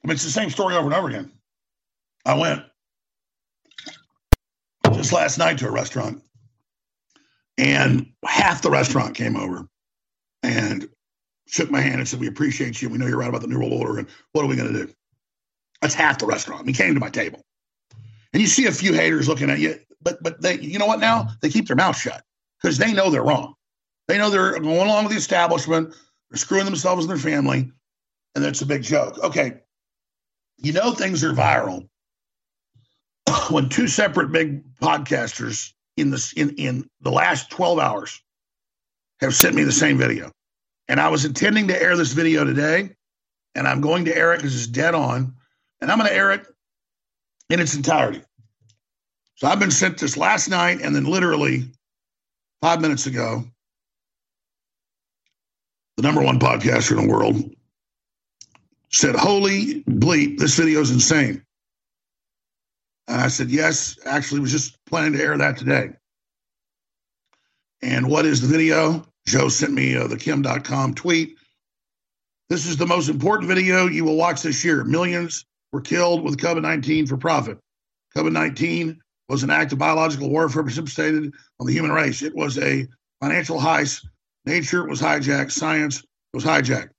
I 0.03 0.07
mean 0.07 0.15
it's 0.15 0.23
the 0.23 0.31
same 0.31 0.49
story 0.49 0.75
over 0.75 0.85
and 0.85 0.93
over 0.93 1.09
again. 1.09 1.31
I 2.25 2.35
went 2.35 2.63
just 4.93 5.13
last 5.13 5.37
night 5.37 5.57
to 5.59 5.67
a 5.67 5.71
restaurant 5.71 6.21
and 7.57 8.11
half 8.25 8.61
the 8.61 8.69
restaurant 8.69 9.15
came 9.15 9.35
over 9.35 9.67
and 10.43 10.87
shook 11.49 11.71
my 11.71 11.81
hand 11.81 11.95
and 11.95 12.07
said, 12.07 12.19
We 12.19 12.27
appreciate 12.27 12.81
you. 12.81 12.89
We 12.89 12.97
know 12.97 13.07
you're 13.07 13.17
right 13.17 13.29
about 13.29 13.41
the 13.41 13.47
New 13.47 13.59
World 13.59 13.73
Order. 13.73 13.99
And 13.99 14.07
what 14.31 14.45
are 14.45 14.47
we 14.47 14.55
going 14.55 14.71
to 14.71 14.85
do? 14.85 14.93
That's 15.81 15.93
half 15.93 16.19
the 16.19 16.25
restaurant. 16.25 16.67
He 16.67 16.73
came 16.73 16.93
to 16.93 16.99
my 16.99 17.09
table. 17.09 17.41
And 18.33 18.41
you 18.41 18.47
see 18.47 18.67
a 18.67 18.71
few 18.71 18.93
haters 18.93 19.27
looking 19.27 19.49
at 19.49 19.59
you, 19.59 19.79
but 20.01 20.21
but 20.21 20.41
they 20.41 20.59
you 20.59 20.77
know 20.77 20.85
what 20.85 20.99
now? 20.99 21.29
They 21.41 21.49
keep 21.49 21.67
their 21.67 21.75
mouth 21.75 21.97
shut 21.97 22.23
because 22.61 22.77
they 22.77 22.93
know 22.93 23.09
they're 23.09 23.23
wrong. 23.23 23.55
They 24.07 24.17
know 24.17 24.29
they're 24.29 24.59
going 24.59 24.87
along 24.87 25.05
with 25.05 25.13
the 25.13 25.17
establishment, 25.17 25.95
they're 26.29 26.37
screwing 26.37 26.65
themselves 26.65 27.05
and 27.05 27.09
their 27.09 27.17
family, 27.17 27.71
and 28.35 28.43
that's 28.43 28.61
a 28.61 28.65
big 28.65 28.83
joke. 28.83 29.17
Okay. 29.19 29.53
You 30.57 30.73
know 30.73 30.91
things 30.91 31.23
are 31.23 31.33
viral 31.33 31.87
when 33.49 33.69
two 33.69 33.87
separate 33.87 34.31
big 34.31 34.63
podcasters 34.77 35.73
in 35.97 36.11
this 36.11 36.33
in, 36.33 36.51
in 36.55 36.89
the 37.01 37.11
last 37.11 37.49
12 37.49 37.79
hours 37.79 38.21
have 39.21 39.33
sent 39.33 39.55
me 39.55 39.63
the 39.63 39.71
same 39.71 39.97
video. 39.97 40.31
And 40.89 40.99
I 40.99 41.07
was 41.09 41.23
intending 41.23 41.67
to 41.67 41.81
air 41.81 41.95
this 41.95 42.13
video 42.13 42.43
today, 42.43 42.89
and 43.53 43.67
I'm 43.67 43.79
going 43.79 44.05
to 44.05 44.17
air 44.17 44.33
it 44.33 44.37
because 44.37 44.55
it's 44.55 44.67
dead 44.67 44.95
on, 44.95 45.35
and 45.79 45.91
I'm 45.91 45.99
going 45.99 46.09
to 46.09 46.15
air 46.15 46.31
it 46.31 46.47
in 47.51 47.59
its 47.59 47.75
entirety. 47.75 48.23
So 49.35 49.47
I've 49.47 49.59
been 49.59 49.71
sent 49.71 49.99
this 49.99 50.17
last 50.17 50.49
night, 50.49 50.81
and 50.81 50.95
then 50.95 51.05
literally 51.05 51.69
five 52.61 52.81
minutes 52.81 53.05
ago, 53.05 53.45
the 55.95 56.03
number 56.03 56.23
one 56.23 56.39
podcaster 56.39 56.97
in 56.97 57.07
the 57.07 57.13
world 57.13 57.37
said, 58.91 59.15
Holy 59.15 59.83
bleep, 59.83 60.39
this 60.39 60.55
video 60.55 60.81
is 60.81 60.91
insane. 60.91 61.43
And 63.07 63.21
I 63.21 63.27
said, 63.27 63.51
Yes, 63.51 63.99
actually, 64.05 64.41
was 64.41 64.51
just 64.51 64.83
planning 64.85 65.13
to 65.13 65.23
air 65.23 65.37
that 65.37 65.57
today. 65.57 65.91
And 67.83 68.09
what 68.09 68.25
is 68.25 68.41
the 68.41 68.47
video? 68.47 69.05
Joe 69.29 69.47
sent 69.47 69.73
me 69.73 69.95
uh, 69.95 70.07
the 70.07 70.17
Kim 70.17 70.41
Dotcom 70.41 70.95
tweet. 70.95 71.37
This 72.49 72.65
is 72.65 72.77
the 72.77 72.87
most 72.87 73.09
important 73.09 73.47
video 73.47 73.85
you 73.85 74.03
will 74.03 74.15
watch 74.15 74.41
this 74.41 74.65
year. 74.65 74.83
Millions 74.83 75.45
were 75.71 75.81
killed 75.81 76.23
with 76.23 76.37
COVID 76.37 76.63
19 76.63 77.05
for 77.05 77.15
profit. 77.15 77.59
COVID 78.17 78.31
19 78.31 78.99
was 79.27 79.43
an 79.43 79.51
act 79.51 79.71
of 79.71 79.77
biological 79.77 80.31
warfare 80.31 80.63
precipitated 80.63 81.31
on 81.59 81.67
the 81.67 81.73
human 81.73 81.91
race. 81.91 82.23
It 82.23 82.35
was 82.35 82.57
a 82.57 82.87
financial 83.21 83.59
heist. 83.59 84.03
Nature 84.47 84.87
was 84.87 84.99
hijacked. 84.99 85.51
Science 85.51 86.03
was 86.33 86.43
hijacked. 86.43 86.89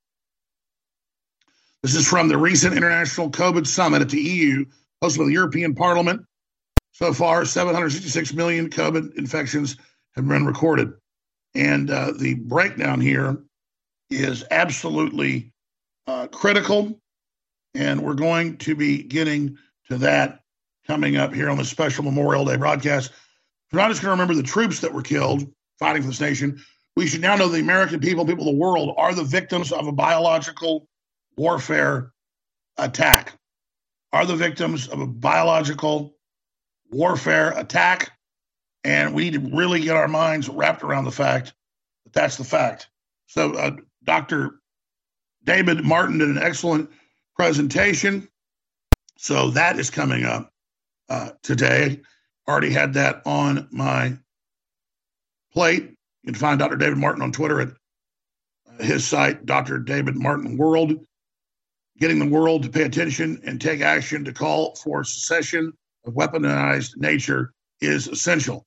This 1.82 1.96
is 1.96 2.06
from 2.06 2.28
the 2.28 2.38
recent 2.38 2.76
International 2.76 3.28
COVID 3.28 3.66
Summit 3.66 4.02
at 4.02 4.08
the 4.08 4.20
EU 4.20 4.64
hosted 5.02 5.18
by 5.18 5.24
the 5.24 5.32
European 5.32 5.74
Parliament. 5.74 6.24
So 6.92 7.12
far, 7.12 7.44
766 7.44 8.34
million 8.34 8.70
COVID 8.70 9.16
infections 9.16 9.78
have 10.14 10.28
been 10.28 10.46
recorded. 10.46 10.92
And 11.54 11.90
uh, 11.90 12.12
the 12.16 12.34
breakdown 12.34 13.00
here 13.00 13.42
is 14.10 14.44
absolutely 14.50 15.52
uh, 16.06 16.28
critical. 16.28 17.00
And 17.74 18.02
we're 18.02 18.14
going 18.14 18.56
to 18.58 18.74
be 18.74 19.02
getting 19.02 19.56
to 19.88 19.98
that 19.98 20.40
coming 20.86 21.16
up 21.16 21.34
here 21.34 21.50
on 21.50 21.58
the 21.58 21.64
special 21.64 22.04
Memorial 22.04 22.44
Day 22.44 22.56
broadcast. 22.56 23.12
We're 23.72 23.80
not 23.80 23.88
just 23.88 24.02
going 24.02 24.08
to 24.08 24.20
remember 24.22 24.34
the 24.34 24.46
troops 24.46 24.80
that 24.80 24.92
were 24.92 25.02
killed 25.02 25.46
fighting 25.78 26.02
for 26.02 26.08
this 26.08 26.20
nation. 26.20 26.60
We 26.96 27.06
should 27.06 27.20
now 27.20 27.36
know 27.36 27.48
the 27.48 27.60
American 27.60 28.00
people, 28.00 28.26
people 28.26 28.48
of 28.48 28.54
the 28.54 28.60
world, 28.60 28.94
are 28.96 29.14
the 29.14 29.24
victims 29.24 29.70
of 29.70 29.86
a 29.86 29.92
biological 29.92 30.88
warfare 31.36 32.12
attack 32.76 33.38
are 34.12 34.26
the 34.26 34.36
victims 34.36 34.88
of 34.88 35.00
a 35.00 35.06
biological 35.06 36.14
warfare 36.90 37.52
attack. 37.56 38.12
And 38.84 39.14
we 39.14 39.24
need 39.24 39.34
to 39.34 39.56
really 39.56 39.80
get 39.80 39.96
our 39.96 40.08
minds 40.08 40.48
wrapped 40.48 40.82
around 40.82 41.04
the 41.04 41.10
fact 41.10 41.52
that 42.04 42.12
that's 42.12 42.36
the 42.36 42.44
fact. 42.44 42.88
So, 43.26 43.54
uh, 43.54 43.76
Dr. 44.04 44.60
David 45.44 45.84
Martin 45.84 46.18
did 46.18 46.28
an 46.28 46.38
excellent 46.38 46.90
presentation. 47.36 48.28
So, 49.18 49.50
that 49.50 49.78
is 49.78 49.90
coming 49.90 50.24
up 50.24 50.50
uh, 51.08 51.30
today. 51.42 52.00
Already 52.48 52.70
had 52.70 52.94
that 52.94 53.22
on 53.26 53.68
my 53.70 54.16
plate. 55.52 55.82
You 56.22 56.32
can 56.32 56.34
find 56.34 56.58
Dr. 56.58 56.76
David 56.76 56.98
Martin 56.98 57.22
on 57.22 57.32
Twitter 57.32 57.60
at 57.60 57.70
his 58.84 59.06
site, 59.06 59.44
Dr. 59.46 59.78
David 59.78 60.16
Martin 60.16 60.56
World 60.56 60.94
getting 62.00 62.18
the 62.18 62.26
world 62.26 62.62
to 62.62 62.70
pay 62.70 62.82
attention 62.82 63.40
and 63.44 63.60
take 63.60 63.82
action 63.82 64.24
to 64.24 64.32
call 64.32 64.74
for 64.76 65.04
secession 65.04 65.72
of 66.04 66.14
weaponized 66.14 66.96
nature 66.96 67.52
is 67.80 68.08
essential. 68.08 68.64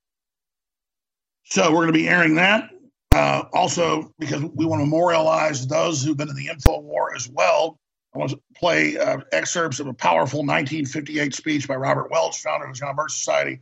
So 1.46 1.72
we're 1.72 1.78
going 1.78 1.88
to 1.88 1.94
be 1.94 2.08
airing 2.08 2.36
that. 2.36 2.70
Uh, 3.14 3.44
also, 3.54 4.12
because 4.18 4.42
we 4.42 4.66
want 4.66 4.82
to 4.82 4.86
memorialize 4.86 5.68
those 5.68 6.04
who've 6.04 6.18
been 6.18 6.30
in 6.30 6.36
the 6.36 6.48
info 6.48 6.80
war 6.80 7.16
as 7.16 7.30
well, 7.30 7.78
I 8.16 8.18
want 8.18 8.32
to 8.32 8.40
play 8.56 8.98
uh, 8.98 9.20
excerpts 9.32 9.80
of 9.80 9.88
a 9.88 9.94
powerful 9.94 10.40
1958 10.40 11.34
speech 11.34 11.68
by 11.68 11.76
Robert 11.76 12.10
Welch, 12.12 12.42
founder 12.42 12.66
of 12.66 12.74
the 12.74 12.80
John 12.80 12.96
Birch 12.96 13.14
Society, 13.14 13.60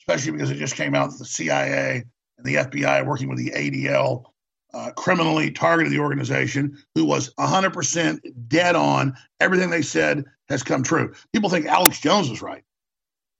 especially 0.00 0.32
because 0.32 0.50
it 0.50 0.56
just 0.56 0.76
came 0.76 0.94
out 0.94 1.10
that 1.10 1.18
the 1.18 1.24
CIA 1.24 2.04
and 2.38 2.46
the 2.46 2.54
FBI, 2.54 3.06
working 3.06 3.28
with 3.28 3.38
the 3.38 3.50
ADL, 3.50 4.24
uh, 4.72 4.90
criminally 4.92 5.50
targeted 5.50 5.92
the 5.92 6.00
organization 6.00 6.76
who 6.94 7.04
was 7.04 7.32
100% 7.34 8.20
dead 8.48 8.74
on. 8.74 9.14
Everything 9.40 9.70
they 9.70 9.82
said 9.82 10.24
has 10.48 10.62
come 10.62 10.82
true. 10.82 11.12
People 11.32 11.48
think 11.48 11.66
Alex 11.66 12.00
Jones 12.00 12.28
was 12.28 12.42
right. 12.42 12.64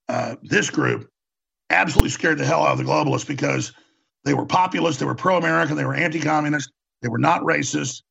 Uh, 0.08 0.36
this 0.42 0.70
group 0.70 1.10
absolutely 1.70 2.10
scared 2.10 2.38
the 2.38 2.44
hell 2.44 2.64
out 2.64 2.72
of 2.72 2.78
the 2.78 2.84
globalists 2.84 3.26
because 3.26 3.72
they 4.24 4.34
were 4.34 4.46
populist, 4.46 4.98
they 4.98 5.06
were 5.06 5.14
pro 5.14 5.36
American, 5.36 5.76
they 5.76 5.84
were 5.84 5.94
anti 5.94 6.20
communist, 6.20 6.70
they 7.02 7.08
were 7.08 7.18
not 7.18 7.42
racist. 7.42 8.02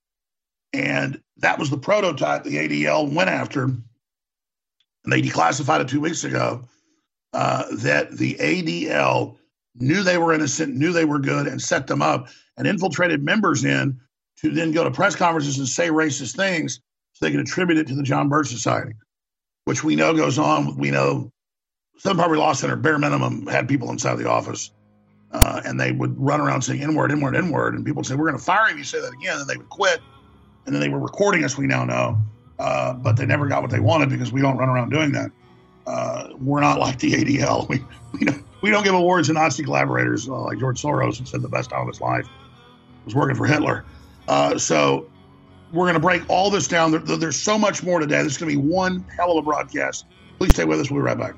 And 0.74 1.22
that 1.38 1.60
was 1.60 1.70
the 1.70 1.77
prototype 1.77 2.43
the 2.43 2.55
ADL 2.55 3.12
went 3.12 3.29
after. 3.29 3.63
And 3.63 3.84
they 5.08 5.22
declassified 5.22 5.82
it 5.82 5.88
two 5.88 6.01
weeks 6.01 6.24
ago 6.24 6.63
uh, 7.34 7.65
that 7.77 8.12
the 8.12 8.36
ADL 8.36 9.36
knew 9.75 10.03
they 10.03 10.17
were 10.17 10.34
innocent, 10.34 10.75
knew 10.75 10.93
they 10.93 11.05
were 11.05 11.20
good, 11.20 11.48
and 11.48 11.62
set 11.62 11.88
them 11.88 12.01
up 12.01 12.27
and 12.58 12.67
infiltrated 12.67 13.24
members 13.24 13.65
in 13.65 14.00
to 14.38 14.51
then 14.51 14.72
go 14.72 14.84
to 14.84 14.91
press 14.91 15.15
conferences 15.15 15.58
and 15.58 15.67
say 15.67 15.89
racist 15.89 16.36
things 16.36 16.79
so 17.13 17.25
they 17.25 17.32
could 17.32 17.39
attribute 17.39 17.79
it 17.79 17.88
to 17.88 17.96
the 17.96 18.03
John 18.03 18.29
Birch 18.29 18.48
Society, 18.48 18.93
which 19.65 19.84
we 19.84 19.96
know 19.96 20.13
goes 20.13 20.38
on. 20.38 20.77
We 20.77 20.91
know 20.91 21.32
Southern 21.98 22.17
Poverty 22.17 22.39
Law 22.39 22.53
Center, 22.53 22.75
bare 22.75 23.00
minimum, 23.00 23.48
had 23.48 23.67
people 23.67 23.89
inside 23.91 24.15
the 24.15 24.29
office. 24.29 24.72
Uh, 25.34 25.62
and 25.66 25.80
they 25.80 25.92
would 25.92 26.18
run 26.20 26.40
around 26.40 26.62
saying 26.62 26.82
"inward, 26.82 27.12
inward, 27.12 27.34
word. 27.50 27.74
And 27.74 27.84
people 27.84 28.02
would 28.02 28.06
say, 28.06 28.16
We're 28.16 28.28
going 28.28 28.38
to 28.38 28.44
fire 28.44 28.68
you 28.68 28.74
if 28.74 28.78
you 28.78 28.84
say 28.84 29.02
that 29.02 29.13
again. 29.13 29.40
And 29.40 29.50
they 29.50 29.58
would 29.58 29.70
quit. 29.70 30.00
And 30.66 30.74
then 30.74 30.82
they 30.82 30.90
were 30.90 31.00
recording 31.00 31.44
us, 31.44 31.58
we 31.58 31.68
now 31.68 31.84
know. 31.84 32.18
Uh, 32.60 32.94
but 32.94 33.18
they 33.18 33.25
never 33.25 33.48
got 33.48 33.62
what 33.62 33.72
they 33.72 33.80
wanted 33.80 34.10
because 34.10 34.32
we 34.32 34.42
don't 34.42 34.58
run 34.58 34.70
around 34.70 34.90
doing 34.90 35.12
that. 35.12 35.32
Uh, 35.88 36.30
we're 36.40 36.62
not 36.62 36.80
like 36.80 37.00
the 37.00 37.12
ADL. 37.12 37.68
We, 38.13 38.20
we, 38.20 38.25
don't, 38.25 38.46
we 38.62 38.70
don't 38.70 38.84
give 38.84 38.94
awards 38.94 39.28
to 39.28 39.34
Nazi 39.34 39.63
collaborators 39.63 40.30
uh, 40.30 40.40
like 40.42 40.60
George 40.60 40.80
Soros, 40.80 41.18
who 41.18 41.25
said 41.25 41.42
the 41.42 41.50
best 41.50 41.72
time 41.72 41.82
of 41.82 41.88
his 41.88 42.00
life 42.00 42.28
was 43.06 43.16
working 43.16 43.36
for 43.36 43.48
Hitler. 43.48 43.84
Uh, 44.28 44.58
so 44.58 45.10
we're 45.72 45.86
going 45.86 45.96
to 45.96 46.00
break 46.00 46.22
all 46.30 46.52
this 46.52 46.68
down. 46.68 46.92
There, 46.92 47.00
there's 47.00 47.36
so 47.36 47.58
much 47.58 47.82
more 47.82 48.00
today. 48.00 48.22
This 48.22 48.34
is 48.34 48.38
going 48.38 48.52
to 48.52 48.62
be 48.62 48.68
one 48.68 49.04
hell 49.18 49.32
of 49.32 49.38
a 49.38 49.42
broadcast. 49.42 50.06
Please 50.38 50.52
stay 50.52 50.66
with 50.66 50.80
us. 50.80 50.92
We'll 50.92 51.02
be 51.02 51.06
right 51.06 51.18
back. 51.18 51.36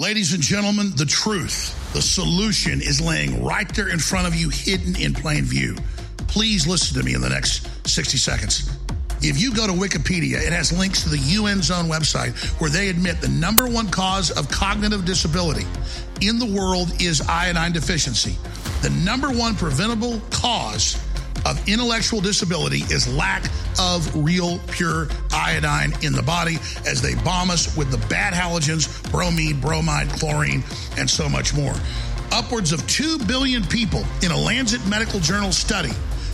Ladies 0.00 0.32
and 0.32 0.40
gentlemen, 0.40 0.92
the 0.94 1.04
truth, 1.04 1.92
the 1.92 2.00
solution 2.00 2.80
is 2.80 3.00
laying 3.00 3.42
right 3.42 3.68
there 3.74 3.88
in 3.88 3.98
front 3.98 4.28
of 4.28 4.34
you, 4.36 4.48
hidden 4.48 4.94
in 4.94 5.12
plain 5.12 5.42
view. 5.42 5.74
Please 6.28 6.68
listen 6.68 6.96
to 6.96 7.04
me 7.04 7.14
in 7.14 7.20
the 7.20 7.28
next 7.28 7.66
60 7.84 8.16
seconds. 8.16 8.70
If 9.22 9.40
you 9.40 9.52
go 9.52 9.66
to 9.66 9.72
Wikipedia, 9.72 10.34
it 10.34 10.52
has 10.52 10.70
links 10.70 11.02
to 11.02 11.08
the 11.08 11.18
UN 11.18 11.62
Zone 11.62 11.86
website 11.86 12.36
where 12.60 12.70
they 12.70 12.90
admit 12.90 13.20
the 13.20 13.26
number 13.26 13.66
one 13.66 13.88
cause 13.88 14.30
of 14.30 14.48
cognitive 14.48 15.04
disability 15.04 15.66
in 16.20 16.38
the 16.38 16.46
world 16.46 16.92
is 17.02 17.20
iodine 17.22 17.72
deficiency. 17.72 18.36
The 18.82 18.90
number 18.90 19.30
one 19.30 19.56
preventable 19.56 20.20
cause 20.30 20.94
of 21.44 21.68
intellectual 21.68 22.20
disability 22.20 22.82
is 22.92 23.12
lack 23.12 23.44
of 23.78 24.14
real 24.14 24.58
pure 24.68 25.08
iodine 25.32 25.92
in 26.02 26.12
the 26.12 26.22
body 26.22 26.56
as 26.86 27.00
they 27.02 27.14
bomb 27.16 27.50
us 27.50 27.76
with 27.76 27.90
the 27.90 27.98
bad 28.08 28.32
halogens, 28.34 29.10
bromide, 29.10 29.60
bromide, 29.60 30.08
chlorine, 30.10 30.62
and 30.96 31.08
so 31.08 31.28
much 31.28 31.54
more. 31.54 31.74
Upwards 32.30 32.72
of 32.72 32.86
2 32.86 33.18
billion 33.20 33.64
people 33.64 34.04
in 34.22 34.30
a 34.30 34.36
Lancet 34.36 34.86
Medical 34.86 35.20
Journal 35.20 35.52
study 35.52 35.92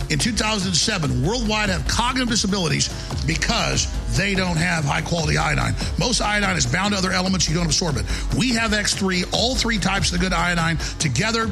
in 0.09 0.19
2007 0.19 1.25
worldwide 1.25 1.69
have 1.69 1.87
cognitive 1.87 2.29
disabilities 2.29 2.89
because 3.25 3.87
they 4.15 4.35
don't 4.35 4.57
have 4.57 4.85
high 4.85 5.01
quality 5.01 5.37
iodine. 5.37 5.73
Most 5.97 6.21
iodine 6.21 6.55
is 6.55 6.65
bound 6.65 6.93
to 6.93 6.97
other 6.97 7.11
elements, 7.11 7.49
you 7.49 7.55
don't 7.55 7.65
absorb 7.65 7.97
it. 7.97 8.05
We 8.37 8.53
have 8.53 8.71
X3, 8.71 9.33
all 9.33 9.55
three 9.55 9.77
types 9.77 10.11
of 10.11 10.19
the 10.19 10.23
good 10.23 10.33
iodine 10.33 10.77
together 10.99 11.49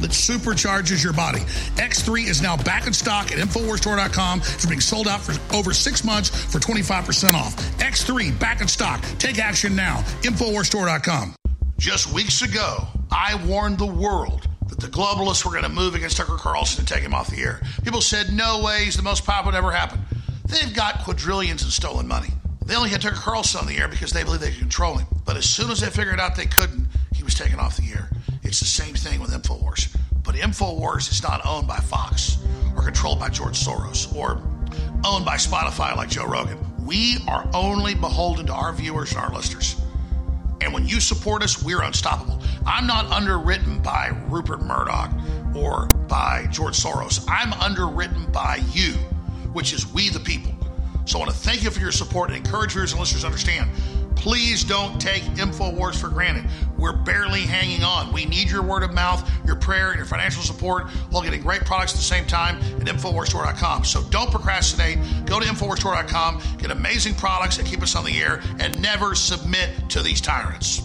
that 0.00 0.10
supercharges 0.10 1.02
your 1.02 1.12
body. 1.12 1.40
X3 1.76 2.26
is 2.26 2.42
now 2.42 2.56
back 2.56 2.86
in 2.86 2.92
stock 2.92 3.32
at 3.32 3.38
InfoWarsStore.com. 3.38 4.40
It's 4.40 4.66
being 4.66 4.80
sold 4.80 5.08
out 5.08 5.20
for 5.20 5.34
over 5.54 5.72
six 5.72 6.04
months 6.04 6.28
for 6.30 6.58
25% 6.58 7.34
off. 7.34 7.56
X3 7.78 8.38
back 8.38 8.60
in 8.60 8.68
stock. 8.68 9.00
Take 9.18 9.38
action 9.38 9.74
now. 9.76 9.98
InfoWarsStore.com. 10.22 11.34
Just 11.78 12.12
weeks 12.12 12.42
ago, 12.42 12.86
I 13.10 13.42
warned 13.46 13.78
the 13.78 13.86
world 13.86 14.46
that 14.68 14.80
the 14.80 14.86
globalists 14.86 15.44
were 15.44 15.50
going 15.50 15.64
to 15.64 15.68
move 15.68 15.94
against 15.94 16.16
Tucker 16.18 16.36
Carlson 16.36 16.80
and 16.80 16.88
take 16.88 17.02
him 17.02 17.14
off 17.14 17.28
the 17.28 17.40
air. 17.40 17.60
People 17.82 18.00
said, 18.00 18.32
no 18.32 18.62
way, 18.62 18.84
he's 18.84 18.96
the 18.96 19.02
most 19.02 19.24
popular 19.24 19.56
ever 19.56 19.70
happened. 19.70 20.02
They've 20.46 20.74
got 20.74 20.98
quadrillions 21.00 21.62
in 21.62 21.70
stolen 21.70 22.06
money. 22.06 22.28
They 22.66 22.76
only 22.76 22.90
had 22.90 23.00
Tucker 23.00 23.16
Carlson 23.16 23.60
on 23.60 23.66
the 23.66 23.78
air 23.78 23.88
because 23.88 24.12
they 24.12 24.22
believe 24.22 24.40
they 24.40 24.50
could 24.50 24.60
control 24.60 24.96
him. 24.96 25.06
But 25.24 25.36
as 25.36 25.48
soon 25.48 25.70
as 25.70 25.80
they 25.80 25.88
figured 25.88 26.20
out 26.20 26.36
they 26.36 26.46
couldn't, 26.46 26.86
he 27.14 27.22
was 27.22 27.34
taken 27.34 27.58
off 27.58 27.76
the 27.76 27.90
air. 27.92 28.10
It's 28.50 28.58
the 28.58 28.66
same 28.66 28.96
thing 28.96 29.20
with 29.20 29.30
InfoWars. 29.30 29.96
But 30.24 30.34
InfoWars 30.34 31.12
is 31.12 31.22
not 31.22 31.46
owned 31.46 31.68
by 31.68 31.76
Fox 31.76 32.36
or 32.74 32.82
controlled 32.82 33.20
by 33.20 33.28
George 33.28 33.56
Soros 33.56 34.12
or 34.12 34.42
owned 35.04 35.24
by 35.24 35.36
Spotify 35.36 35.94
like 35.94 36.08
Joe 36.08 36.26
Rogan. 36.26 36.58
We 36.84 37.18
are 37.28 37.48
only 37.54 37.94
beholden 37.94 38.46
to 38.46 38.52
our 38.52 38.72
viewers 38.72 39.12
and 39.12 39.20
our 39.20 39.32
listeners. 39.32 39.80
And 40.60 40.74
when 40.74 40.84
you 40.84 40.98
support 40.98 41.44
us, 41.44 41.62
we're 41.62 41.82
unstoppable. 41.82 42.42
I'm 42.66 42.88
not 42.88 43.06
underwritten 43.12 43.78
by 43.82 44.08
Rupert 44.26 44.62
Murdoch 44.62 45.12
or 45.54 45.86
by 46.08 46.48
George 46.50 46.76
Soros. 46.76 47.24
I'm 47.28 47.52
underwritten 47.52 48.32
by 48.32 48.64
you, 48.72 48.94
which 49.52 49.72
is 49.72 49.86
we 49.92 50.08
the 50.08 50.18
people. 50.18 50.52
So 51.10 51.18
I 51.18 51.22
want 51.22 51.32
to 51.32 51.38
thank 51.38 51.64
you 51.64 51.70
for 51.72 51.80
your 51.80 51.90
support 51.90 52.30
and 52.30 52.36
encourage 52.36 52.70
viewers 52.70 52.92
and 52.92 53.00
listeners 53.00 53.22
to 53.22 53.26
understand. 53.26 53.68
Please 54.14 54.62
don't 54.62 55.00
take 55.00 55.24
InfoWars 55.24 56.00
for 56.00 56.08
granted. 56.08 56.48
We're 56.78 56.92
barely 56.92 57.40
hanging 57.40 57.82
on. 57.82 58.12
We 58.12 58.26
need 58.26 58.48
your 58.48 58.62
word 58.62 58.84
of 58.84 58.94
mouth, 58.94 59.28
your 59.44 59.56
prayer, 59.56 59.88
and 59.88 59.96
your 59.96 60.06
financial 60.06 60.44
support 60.44 60.88
while 61.10 61.20
getting 61.22 61.42
great 61.42 61.62
products 61.62 61.94
at 61.94 61.96
the 61.96 62.04
same 62.04 62.26
time 62.26 62.58
at 62.80 62.86
InfoWarsStore.com. 62.86 63.84
So 63.86 64.04
don't 64.04 64.30
procrastinate. 64.30 64.98
Go 65.26 65.40
to 65.40 65.46
InfoWarsStore.com, 65.46 66.42
get 66.58 66.70
amazing 66.70 67.16
products 67.16 67.56
that 67.56 67.66
keep 67.66 67.82
us 67.82 67.96
on 67.96 68.04
the 68.04 68.16
air, 68.20 68.40
and 68.60 68.80
never 68.80 69.16
submit 69.16 69.68
to 69.88 70.04
these 70.04 70.20
tyrants. 70.20 70.80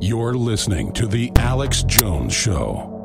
You're 0.00 0.34
listening 0.34 0.92
to 0.92 1.06
The 1.06 1.32
Alex 1.36 1.82
Jones 1.84 2.34
Show. 2.34 2.95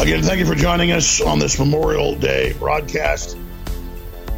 Again, 0.00 0.22
thank 0.22 0.38
you 0.38 0.46
for 0.46 0.54
joining 0.54 0.92
us 0.92 1.20
on 1.20 1.38
this 1.38 1.58
Memorial 1.58 2.14
Day 2.14 2.54
broadcast 2.54 3.36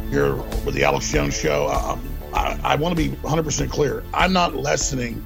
here 0.09 0.35
with 0.35 0.73
the 0.73 0.83
Alex 0.83 1.09
Jones 1.09 1.39
Show. 1.39 1.69
Um, 1.69 2.05
I, 2.33 2.59
I 2.61 2.75
want 2.75 2.97
to 2.97 3.01
be 3.01 3.15
100% 3.15 3.69
clear. 3.71 4.03
I'm 4.13 4.33
not 4.33 4.55
lessening 4.55 5.25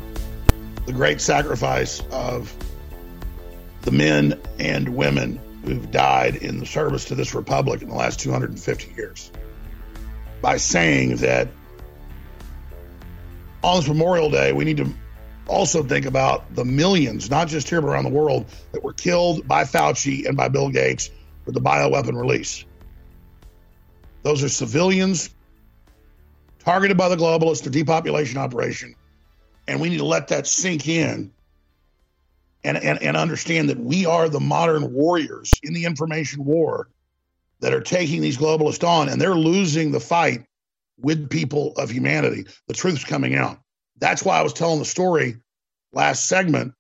the 0.86 0.94
great 0.94 1.22
sacrifice 1.22 2.04
of 2.12 2.56
the 3.82 3.90
men 3.90 4.40
and 4.60 4.96
women 4.96 5.40
who've 5.66 5.90
died 5.90 6.36
in 6.36 6.60
the 6.60 6.68
service 6.68 7.06
to 7.06 7.16
this 7.16 7.34
republic 7.34 7.82
in 7.82 7.90
the 7.90 7.96
last 7.96 8.20
250 8.20 8.94
years 8.94 9.32
by 10.44 10.58
saying 10.58 11.16
that 11.16 11.48
on 13.64 13.78
this 13.78 13.88
Memorial 13.88 14.30
Day, 14.30 14.54
we 14.54 14.66
need 14.66 14.78
to 14.78 14.94
also 15.48 15.84
think 15.84 16.06
about 16.06 16.54
the 16.56 16.66
millions, 16.66 17.30
not 17.30 17.48
just 17.48 17.70
here 17.70 17.82
but 17.82 17.88
around 17.88 18.04
the 18.04 18.10
world, 18.10 18.46
that 18.72 18.84
were 18.84 18.94
killed 18.94 19.48
by 19.48 19.64
Fauci 19.64 20.28
and 20.28 20.36
by 20.36 20.48
Bill 20.48 20.70
Gates 20.70 21.10
with 21.46 21.56
the 21.56 21.62
bioweapon 21.62 22.20
release. 22.20 22.66
Those 24.24 24.44
are 24.44 24.50
civilians 24.50 25.30
targeted 26.60 26.98
by 26.98 27.10
the 27.10 27.16
globalists, 27.16 27.64
the 27.64 27.70
depopulation 27.70 28.38
operation. 28.38 28.94
And 29.68 29.80
we 29.80 29.90
need 29.90 30.00
to 30.00 30.06
let 30.06 30.28
that 30.30 30.48
sink 30.48 30.88
in 30.88 31.32
and, 32.64 32.78
and, 32.78 33.02
and 33.02 33.16
understand 33.16 33.70
that 33.70 33.80
we 33.80 34.06
are 34.06 34.28
the 34.28 34.40
modern 34.40 34.94
warriors 34.94 35.54
in 35.64 35.74
the 35.74 35.86
information 35.86 36.44
war 36.44 36.90
that 37.60 37.74
are 37.74 37.82
taking 37.82 38.22
these 38.22 38.38
globalists 38.38 38.88
on, 38.88 39.10
and 39.10 39.20
they're 39.20 39.36
losing 39.36 39.92
the 39.92 40.00
fight 40.00 40.46
with 41.00 41.30
people 41.30 41.74
of 41.78 41.90
humanity. 41.90 42.46
The 42.68 42.74
truth's 42.74 43.04
coming 43.04 43.36
out. 43.36 43.60
That's 44.00 44.24
why 44.24 44.38
I 44.38 44.44
was 44.44 44.54
telling 44.54 44.80
the 44.80 44.86
story 44.86 45.38
last 45.92 46.28
segment 46.28 46.74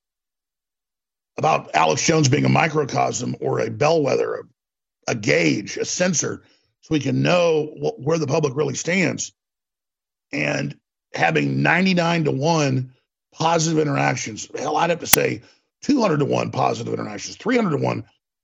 about 1.38 1.76
Alex 1.76 2.06
Jones 2.06 2.30
being 2.30 2.46
a 2.46 2.50
microcosm 2.50 3.36
or 3.40 3.60
a 3.60 3.70
bellwether, 3.70 4.36
a, 4.36 5.12
a 5.12 5.16
gauge, 5.16 5.78
a 5.78 5.86
sensor, 5.86 6.44
so 6.82 6.94
we 6.94 7.00
can 7.00 7.22
know 7.22 7.72
what, 7.78 8.00
where 8.00 8.18
the 8.18 8.28
public 8.28 8.56
really 8.56 8.76
stands. 8.76 9.34
And 10.32 10.78
having 11.14 11.62
99 11.62 12.26
to 12.26 12.32
1 12.32 12.94
positive 13.34 13.80
interactions, 13.80 14.50
hell, 14.58 14.78
I'd 14.78 14.90
have 14.90 15.00
to 15.00 15.08
say 15.08 15.42
200 15.84 16.18
to 16.18 16.26
1 16.26 16.52
positive 16.52 16.94
interactions, 16.94 17.38
300 17.38 17.72
to 17.72 17.84
1. 17.84 18.00
I 18.00 18.04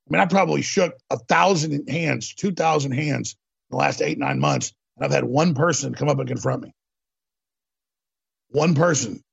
mean, 0.10 0.22
I 0.22 0.26
probably 0.26 0.62
shook 0.62 0.96
a 1.10 1.18
thousand 1.18 1.90
hands, 1.90 2.34
2,000 2.36 2.92
hands 2.92 3.36
in 3.70 3.78
the 3.78 3.78
last 3.78 4.02
eight, 4.02 4.20
nine 4.20 4.40
months. 4.40 4.74
And 4.98 5.06
I've 5.06 5.12
had 5.12 5.24
one 5.24 5.56
person 5.56 5.96
come 5.96 6.10
up 6.10 6.20
and 6.20 6.28
confront 6.28 6.64
me. 6.64 6.74
One 8.54 8.76
person. 8.76 9.24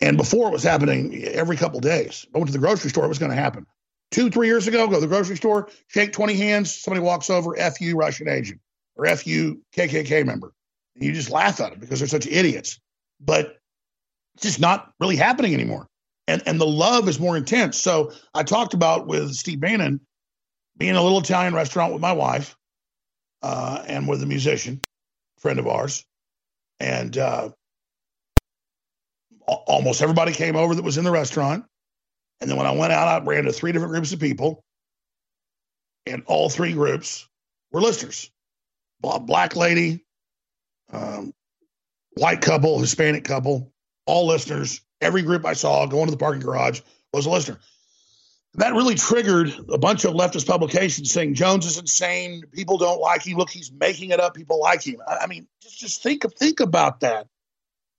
And 0.00 0.16
before 0.16 0.48
it 0.48 0.52
was 0.52 0.62
happening 0.62 1.24
every 1.24 1.56
couple 1.56 1.80
days. 1.80 2.24
I 2.34 2.38
went 2.38 2.48
to 2.48 2.52
the 2.52 2.58
grocery 2.58 2.90
store, 2.90 3.04
it 3.04 3.08
was 3.08 3.18
going 3.18 3.32
to 3.32 3.36
happen. 3.36 3.66
Two, 4.12 4.30
three 4.30 4.46
years 4.46 4.68
ago, 4.68 4.86
go 4.86 4.94
to 4.94 5.00
the 5.00 5.08
grocery 5.08 5.36
store, 5.36 5.68
shake 5.88 6.12
20 6.12 6.34
hands, 6.36 6.74
somebody 6.74 7.00
walks 7.00 7.30
over, 7.30 7.56
FU 7.56 7.96
Russian 7.96 8.28
agent, 8.28 8.60
or 8.94 9.06
FU 9.16 9.60
KKK 9.76 10.24
member. 10.24 10.52
And 10.94 11.04
you 11.04 11.12
just 11.12 11.30
laugh 11.30 11.60
at 11.60 11.72
them 11.72 11.80
because 11.80 11.98
they're 11.98 12.08
such 12.08 12.28
idiots. 12.28 12.78
But 13.20 13.56
it's 14.34 14.44
just 14.44 14.60
not 14.60 14.92
really 15.00 15.16
happening 15.16 15.52
anymore. 15.52 15.88
And, 16.28 16.42
and 16.46 16.60
the 16.60 16.66
love 16.66 17.08
is 17.08 17.18
more 17.18 17.36
intense. 17.36 17.80
So 17.80 18.12
I 18.34 18.44
talked 18.44 18.74
about 18.74 19.08
with 19.08 19.34
Steve 19.34 19.58
Bannon 19.58 20.00
being 20.76 20.90
in 20.90 20.96
a 20.96 21.02
little 21.02 21.18
Italian 21.18 21.54
restaurant 21.54 21.92
with 21.92 22.02
my 22.02 22.12
wife 22.12 22.56
uh, 23.42 23.82
and 23.88 24.06
with 24.06 24.22
a 24.22 24.26
musician, 24.26 24.80
friend 25.38 25.58
of 25.58 25.66
ours. 25.66 26.04
And 26.78 27.16
uh, 27.18 27.50
almost 29.46 30.02
everybody 30.02 30.32
came 30.32 30.56
over 30.56 30.74
that 30.74 30.84
was 30.84 30.98
in 30.98 31.04
the 31.04 31.10
restaurant. 31.10 31.64
And 32.40 32.50
then 32.50 32.56
when 32.56 32.66
I 32.66 32.72
went 32.72 32.92
out, 32.92 33.22
I 33.22 33.24
ran 33.24 33.44
to 33.44 33.52
three 33.52 33.72
different 33.72 33.92
groups 33.92 34.12
of 34.12 34.20
people. 34.20 34.62
And 36.06 36.22
all 36.26 36.48
three 36.48 36.72
groups 36.72 37.28
were 37.72 37.80
listeners 37.80 38.30
black 39.00 39.56
lady, 39.56 40.04
um, 40.92 41.32
white 42.14 42.40
couple, 42.40 42.78
Hispanic 42.80 43.24
couple, 43.24 43.72
all 44.06 44.26
listeners. 44.26 44.80
Every 45.00 45.22
group 45.22 45.44
I 45.44 45.52
saw 45.52 45.86
going 45.86 46.06
to 46.06 46.10
the 46.10 46.16
parking 46.16 46.40
garage 46.40 46.80
was 47.12 47.26
a 47.26 47.30
listener. 47.30 47.60
That 48.54 48.72
really 48.72 48.94
triggered 48.94 49.54
a 49.70 49.76
bunch 49.76 50.06
of 50.06 50.14
leftist 50.14 50.46
publications 50.46 51.12
saying 51.12 51.34
Jones 51.34 51.66
is 51.66 51.76
insane. 51.76 52.42
People 52.52 52.78
don't 52.78 53.00
like 53.00 53.26
him. 53.26 53.36
Look, 53.36 53.50
he's 53.50 53.70
making 53.70 54.10
it 54.10 54.20
up. 54.20 54.34
People 54.34 54.60
like 54.60 54.82
him. 54.82 54.96
I 55.06 55.26
mean, 55.26 55.46
just 55.62 55.78
just 55.78 56.02
think 56.02 56.24
think 56.36 56.60
about 56.60 57.00
that. 57.00 57.26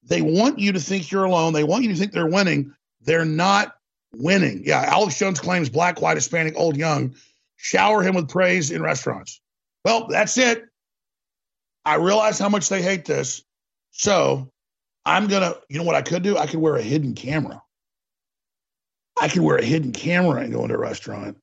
They 0.07 0.21
want 0.21 0.59
you 0.59 0.71
to 0.71 0.79
think 0.79 1.11
you're 1.11 1.25
alone. 1.25 1.53
They 1.53 1.63
want 1.63 1.83
you 1.83 1.89
to 1.89 1.95
think 1.95 2.11
they're 2.11 2.27
winning. 2.27 2.73
They're 3.01 3.25
not 3.25 3.75
winning. 4.13 4.63
Yeah, 4.65 4.81
Alex 4.81 5.17
Jones 5.17 5.39
claims 5.39 5.69
black, 5.69 6.01
white, 6.01 6.17
Hispanic, 6.17 6.53
old, 6.57 6.77
young. 6.77 7.15
Shower 7.57 8.03
him 8.03 8.15
with 8.15 8.29
praise 8.29 8.71
in 8.71 8.81
restaurants. 8.81 9.41
Well, 9.83 10.07
that's 10.07 10.37
it. 10.37 10.65
I 11.85 11.95
realize 11.95 12.39
how 12.39 12.49
much 12.49 12.69
they 12.69 12.81
hate 12.81 13.05
this. 13.05 13.43
So 13.91 14.51
I'm 15.05 15.27
gonna, 15.27 15.55
you 15.69 15.77
know 15.77 15.83
what 15.83 15.95
I 15.95 16.01
could 16.01 16.23
do? 16.23 16.37
I 16.37 16.47
could 16.47 16.59
wear 16.59 16.75
a 16.75 16.81
hidden 16.81 17.13
camera. 17.13 17.61
I 19.19 19.27
could 19.29 19.41
wear 19.41 19.57
a 19.57 19.65
hidden 19.65 19.91
camera 19.91 20.41
and 20.41 20.53
go 20.53 20.63
into 20.63 20.75
a 20.75 20.79
restaurant. 20.79 21.37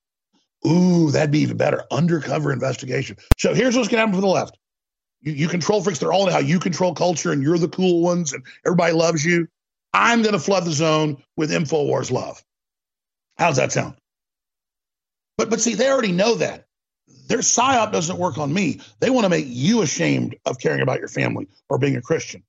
Ooh, 0.66 1.11
that'd 1.11 1.31
be 1.31 1.40
even 1.40 1.57
better. 1.57 1.85
Undercover 1.90 2.53
investigation. 2.53 3.16
So 3.38 3.53
here's 3.53 3.77
what's 3.77 3.88
gonna 3.88 4.00
happen 4.00 4.14
for 4.14 4.20
the 4.20 4.27
left. 4.27 4.59
You, 5.24 5.32
you 5.32 5.48
control 5.48 5.82
freaks, 5.82 5.98
they're 5.98 6.12
all 6.12 6.26
in 6.26 6.32
how 6.32 6.38
you 6.38 6.60
control 6.60 6.94
culture 6.94 7.32
and 7.32 7.42
you're 7.42 7.58
the 7.58 7.68
cool 7.68 8.02
ones 8.02 8.32
and 8.32 8.44
everybody 8.64 8.92
loves 8.92 9.24
you. 9.24 9.48
I'm 9.92 10.22
gonna 10.22 10.38
flood 10.38 10.64
the 10.64 10.72
zone 10.72 11.22
with 11.37 11.50
InfoWars 11.50 12.10
love. 12.10 12.42
How's 13.37 13.56
that 13.56 13.72
sound? 13.72 13.94
But 15.37 15.50
but 15.50 15.60
see, 15.60 15.74
they 15.74 15.90
already 15.90 16.12
know 16.12 16.37
that. 16.37 16.66
Their 17.28 17.38
psyop 17.38 17.90
doesn't 17.90 18.18
work 18.18 18.38
on 18.38 18.52
me. 18.52 18.80
They 19.00 19.10
want 19.10 19.24
to 19.24 19.30
make 19.30 19.46
you 19.48 19.82
ashamed 19.82 20.37
of 20.44 20.58
caring 20.58 20.82
about 20.82 20.98
your 20.98 21.08
family 21.08 21.48
or 21.68 21.78
being 21.78 21.96
a 21.96 22.02
Christian 22.02 22.42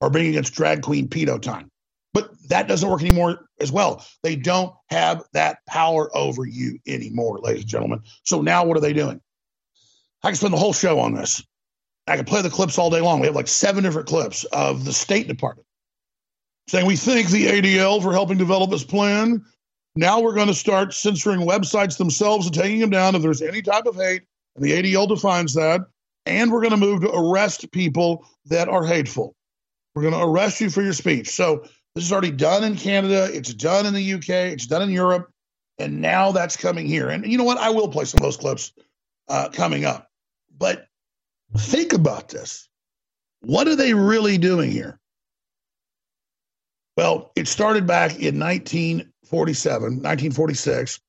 or 0.00 0.10
being 0.10 0.28
against 0.28 0.54
drag 0.54 0.82
queen 0.82 1.08
pedo 1.08 1.40
time. 1.40 1.70
But 2.12 2.30
that 2.48 2.68
doesn't 2.68 2.88
work 2.88 3.02
anymore 3.02 3.46
as 3.60 3.72
well. 3.72 4.04
They 4.22 4.36
don't 4.36 4.74
have 4.88 5.22
that 5.32 5.64
power 5.66 6.14
over 6.14 6.44
you 6.44 6.78
anymore, 6.86 7.38
ladies 7.38 7.62
and 7.62 7.70
gentlemen. 7.70 8.02
So 8.24 8.42
now 8.42 8.64
what 8.64 8.76
are 8.76 8.80
they 8.80 8.92
doing? 8.92 9.20
I 10.22 10.28
can 10.28 10.36
spend 10.36 10.52
the 10.52 10.58
whole 10.58 10.72
show 10.72 11.00
on 11.00 11.14
this. 11.14 11.42
I 12.10 12.16
could 12.16 12.26
play 12.26 12.42
the 12.42 12.50
clips 12.50 12.76
all 12.76 12.90
day 12.90 13.00
long. 13.00 13.20
We 13.20 13.26
have 13.26 13.36
like 13.36 13.48
seven 13.48 13.84
different 13.84 14.08
clips 14.08 14.44
of 14.44 14.84
the 14.84 14.92
State 14.92 15.28
Department 15.28 15.66
saying 16.66 16.86
we 16.86 16.96
thank 16.96 17.28
the 17.28 17.46
ADL 17.46 18.02
for 18.02 18.12
helping 18.12 18.38
develop 18.38 18.70
this 18.70 18.84
plan. 18.84 19.44
Now 19.96 20.20
we're 20.20 20.34
going 20.34 20.48
to 20.48 20.54
start 20.54 20.94
censoring 20.94 21.40
websites 21.40 21.98
themselves 21.98 22.46
and 22.46 22.54
taking 22.54 22.80
them 22.80 22.90
down 22.90 23.14
if 23.14 23.22
there's 23.22 23.42
any 23.42 23.62
type 23.62 23.86
of 23.86 23.96
hate, 23.96 24.22
and 24.54 24.64
the 24.64 24.70
ADL 24.70 25.08
defines 25.08 25.54
that. 25.54 25.82
And 26.26 26.52
we're 26.52 26.60
going 26.60 26.70
to 26.72 26.76
move 26.76 27.00
to 27.00 27.12
arrest 27.12 27.70
people 27.72 28.26
that 28.46 28.68
are 28.68 28.84
hateful. 28.84 29.34
We're 29.94 30.02
going 30.02 30.14
to 30.14 30.22
arrest 30.22 30.60
you 30.60 30.70
for 30.70 30.82
your 30.82 30.92
speech. 30.92 31.28
So 31.28 31.64
this 31.94 32.04
is 32.04 32.12
already 32.12 32.30
done 32.30 32.62
in 32.62 32.76
Canada. 32.76 33.28
It's 33.32 33.52
done 33.54 33.86
in 33.86 33.94
the 33.94 34.14
UK. 34.14 34.28
It's 34.52 34.66
done 34.66 34.82
in 34.82 34.90
Europe. 34.90 35.30
And 35.78 36.00
now 36.00 36.30
that's 36.30 36.56
coming 36.56 36.86
here. 36.86 37.08
And 37.08 37.26
you 37.26 37.38
know 37.38 37.44
what? 37.44 37.58
I 37.58 37.70
will 37.70 37.88
play 37.88 38.04
some 38.04 38.18
of 38.18 38.22
those 38.22 38.36
clips 38.36 38.72
uh, 39.28 39.48
coming 39.48 39.84
up. 39.84 40.08
But 40.56 40.86
think 41.58 41.92
about 41.92 42.28
this. 42.28 42.68
What 43.40 43.68
are 43.68 43.76
they 43.76 43.94
really 43.94 44.38
doing 44.38 44.70
here? 44.70 44.98
Well, 46.96 47.32
it 47.36 47.48
started 47.48 47.86
back 47.86 48.10
in 48.12 48.38
1947, 48.38 49.82
1946. 49.82 51.00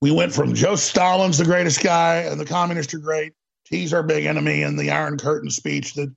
We 0.00 0.10
went 0.10 0.32
from 0.32 0.54
Joe 0.54 0.76
Stalin's 0.76 1.38
the 1.38 1.44
greatest 1.44 1.82
guy 1.82 2.18
and 2.20 2.40
the 2.40 2.46
communists 2.46 2.94
are 2.94 2.98
great. 2.98 3.34
He's 3.68 3.92
our 3.92 4.02
big 4.02 4.24
enemy 4.24 4.62
and 4.62 4.78
the 4.78 4.90
Iron 4.90 5.18
Curtain 5.18 5.50
speech 5.50 5.94
that 5.94 6.14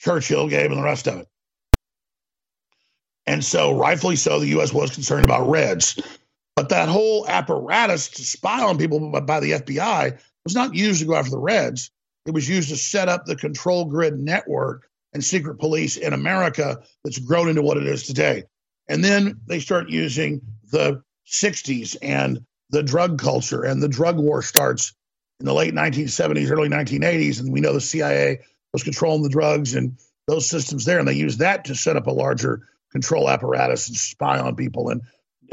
Churchill 0.00 0.48
gave 0.48 0.70
and 0.70 0.80
the 0.80 0.84
rest 0.84 1.06
of 1.06 1.18
it. 1.20 1.28
And 3.26 3.44
so, 3.44 3.76
rightfully 3.76 4.16
so, 4.16 4.40
the 4.40 4.48
U.S. 4.48 4.72
was 4.72 4.90
concerned 4.90 5.24
about 5.24 5.48
Reds. 5.48 6.00
But 6.56 6.70
that 6.70 6.88
whole 6.88 7.28
apparatus 7.28 8.08
to 8.08 8.24
spy 8.24 8.62
on 8.62 8.78
people 8.78 9.10
by 9.20 9.40
the 9.40 9.52
FBI 9.52 10.18
was 10.44 10.54
not 10.54 10.74
used 10.74 11.00
to 11.00 11.06
go 11.06 11.14
after 11.14 11.30
the 11.30 11.38
Reds. 11.38 11.92
It 12.26 12.32
was 12.32 12.48
used 12.48 12.68
to 12.68 12.76
set 12.76 13.08
up 13.08 13.24
the 13.24 13.36
control 13.36 13.86
grid 13.86 14.18
network 14.18 14.88
and 15.12 15.24
secret 15.24 15.58
police 15.58 15.96
in 15.96 16.12
America 16.12 16.82
that's 17.02 17.18
grown 17.18 17.48
into 17.48 17.62
what 17.62 17.76
it 17.76 17.86
is 17.86 18.06
today. 18.06 18.44
And 18.88 19.04
then 19.04 19.40
they 19.46 19.60
start 19.60 19.88
using 19.88 20.40
the 20.70 21.02
60s 21.26 21.96
and 22.02 22.44
the 22.70 22.82
drug 22.82 23.18
culture, 23.20 23.64
and 23.64 23.82
the 23.82 23.88
drug 23.88 24.18
war 24.18 24.42
starts 24.42 24.92
in 25.40 25.46
the 25.46 25.54
late 25.54 25.74
1970s, 25.74 26.50
early 26.50 26.68
1980s. 26.68 27.40
And 27.40 27.52
we 27.52 27.60
know 27.60 27.72
the 27.72 27.80
CIA 27.80 28.40
was 28.72 28.84
controlling 28.84 29.22
the 29.22 29.28
drugs 29.28 29.74
and 29.74 29.98
those 30.26 30.48
systems 30.48 30.84
there. 30.84 30.98
And 30.98 31.08
they 31.08 31.14
use 31.14 31.38
that 31.38 31.64
to 31.66 31.74
set 31.74 31.96
up 31.96 32.06
a 32.06 32.12
larger 32.12 32.68
control 32.92 33.28
apparatus 33.28 33.88
and 33.88 33.96
spy 33.96 34.38
on 34.38 34.56
people 34.56 34.90
and 34.90 35.02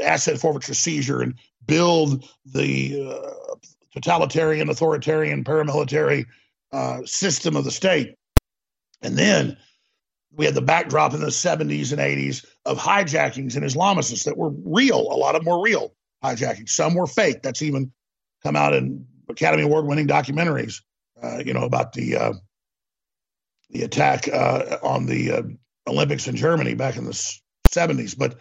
asset 0.00 0.38
forfeiture 0.38 0.74
seizure 0.74 1.22
and 1.22 1.34
build 1.66 2.28
the 2.44 3.10
uh, 3.10 3.54
totalitarian, 3.92 4.68
authoritarian, 4.68 5.44
paramilitary 5.44 6.26
uh, 6.72 7.00
system 7.04 7.56
of 7.56 7.64
the 7.64 7.70
state. 7.70 8.14
And 9.02 9.16
then 9.16 9.56
we 10.34 10.44
had 10.44 10.54
the 10.54 10.62
backdrop 10.62 11.14
in 11.14 11.20
the 11.20 11.26
70s 11.26 11.92
and 11.92 12.00
80s 12.00 12.44
of 12.64 12.78
hijackings 12.78 13.56
and 13.56 13.64
Islamists 13.64 14.24
that 14.24 14.36
were 14.36 14.50
real. 14.50 15.00
A 15.00 15.16
lot 15.16 15.34
of 15.34 15.44
them 15.44 15.52
were 15.52 15.62
real 15.62 15.94
hijackings. 16.22 16.70
Some 16.70 16.94
were 16.94 17.06
fake. 17.06 17.42
That's 17.42 17.62
even 17.62 17.92
come 18.42 18.56
out 18.56 18.74
in 18.74 19.06
Academy 19.28 19.62
Award 19.62 19.86
winning 19.86 20.06
documentaries, 20.06 20.82
uh, 21.22 21.38
you 21.44 21.54
know, 21.54 21.64
about 21.64 21.92
the 21.92 22.16
uh, 22.16 22.32
the 23.70 23.82
attack 23.82 24.28
uh, 24.28 24.78
on 24.82 25.06
the 25.06 25.32
uh, 25.32 25.42
Olympics 25.86 26.26
in 26.26 26.36
Germany 26.36 26.74
back 26.74 26.96
in 26.96 27.04
the 27.04 27.12
70s. 27.68 28.16
But 28.16 28.38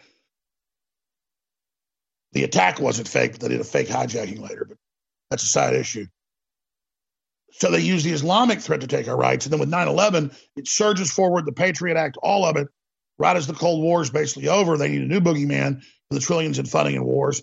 the 2.33 2.43
attack 2.43 2.79
wasn't 2.79 3.07
fake, 3.07 3.33
but 3.33 3.41
they 3.41 3.49
did 3.49 3.61
a 3.61 3.65
fake 3.65 3.87
hijacking 3.87 4.39
later. 4.39 4.65
But 4.67 4.77
that's 5.29 5.43
a 5.43 5.47
side 5.47 5.73
issue. 5.73 6.07
So 7.51 7.71
they 7.71 7.79
use 7.79 8.03
the 8.03 8.12
Islamic 8.12 8.60
threat 8.60 8.81
to 8.81 8.88
take 8.88 9.07
our 9.07 9.17
rights. 9.17 9.45
And 9.45 9.53
then 9.53 9.60
with 9.60 9.69
9 9.69 9.88
11, 9.88 10.31
it 10.55 10.67
surges 10.67 11.12
forward, 11.12 11.45
the 11.45 11.51
Patriot 11.51 11.97
Act, 11.97 12.17
all 12.21 12.45
of 12.45 12.57
it. 12.57 12.67
Right 13.19 13.36
as 13.36 13.47
the 13.47 13.53
Cold 13.53 13.81
War 13.81 14.01
is 14.01 14.12
basically 14.12 14.47
over, 14.47 14.77
they 14.77 14.89
need 14.89 15.01
a 15.01 15.07
new 15.07 15.19
boogeyman 15.19 15.81
for 15.81 16.13
the 16.13 16.19
trillions 16.19 16.60
in 16.60 16.65
funding 16.65 16.95
in 16.95 17.03
wars. 17.03 17.41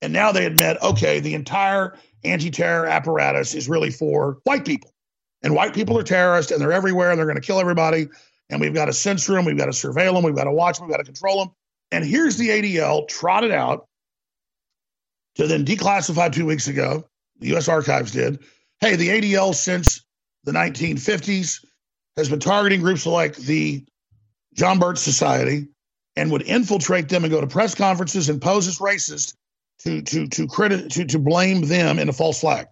And 0.00 0.12
now 0.12 0.32
they 0.32 0.46
admit, 0.46 0.78
okay, 0.82 1.20
the 1.20 1.34
entire 1.34 1.96
anti 2.24 2.50
terror 2.50 2.86
apparatus 2.86 3.54
is 3.54 3.68
really 3.68 3.90
for 3.90 4.38
white 4.42 4.64
people. 4.64 4.92
And 5.42 5.54
white 5.54 5.74
people 5.74 5.96
are 5.98 6.02
terrorists 6.02 6.50
and 6.50 6.60
they're 6.60 6.72
everywhere 6.72 7.10
and 7.10 7.18
they're 7.18 7.26
going 7.26 7.40
to 7.40 7.46
kill 7.46 7.60
everybody. 7.60 8.08
And 8.50 8.60
we've 8.60 8.74
got 8.74 8.86
to 8.86 8.92
censor 8.92 9.34
them, 9.34 9.44
we've 9.44 9.56
got 9.56 9.66
to 9.66 9.70
surveil 9.70 10.14
them, 10.14 10.24
we've 10.24 10.34
got 10.34 10.44
to 10.44 10.52
watch 10.52 10.78
them, 10.78 10.86
we've 10.86 10.92
got 10.92 10.98
to 10.98 11.04
control 11.04 11.44
them. 11.44 11.54
And 11.90 12.04
here's 12.04 12.36
the 12.36 12.48
ADL 12.48 13.08
trotted 13.08 13.52
out 13.52 13.86
to 15.36 15.46
then 15.46 15.64
declassify 15.64 16.32
two 16.32 16.46
weeks 16.46 16.68
ago. 16.68 17.04
The 17.38 17.56
US 17.56 17.68
Archives 17.68 18.12
did 18.12 18.40
hey, 18.82 18.96
the 18.96 19.08
ADL 19.08 19.54
since 19.54 20.04
the 20.44 20.52
1950s 20.52 21.64
has 22.16 22.28
been 22.28 22.40
targeting 22.40 22.80
groups 22.80 23.06
like 23.06 23.36
the 23.36 23.86
John 24.54 24.78
Birch 24.78 24.98
Society 24.98 25.68
and 26.16 26.30
would 26.30 26.42
infiltrate 26.42 27.08
them 27.08 27.24
and 27.24 27.32
go 27.32 27.40
to 27.40 27.46
press 27.46 27.74
conferences 27.74 28.28
and 28.28 28.42
pose 28.42 28.66
as 28.68 28.78
racist 28.78 29.34
to 29.78 30.02
to 30.02 30.26
to 30.28 30.46
credit 30.46 30.90
to 30.90 31.06
to 31.06 31.18
blame 31.18 31.62
them 31.62 31.98
in 31.98 32.08
a 32.08 32.12
false 32.12 32.40
flag. 32.40 32.66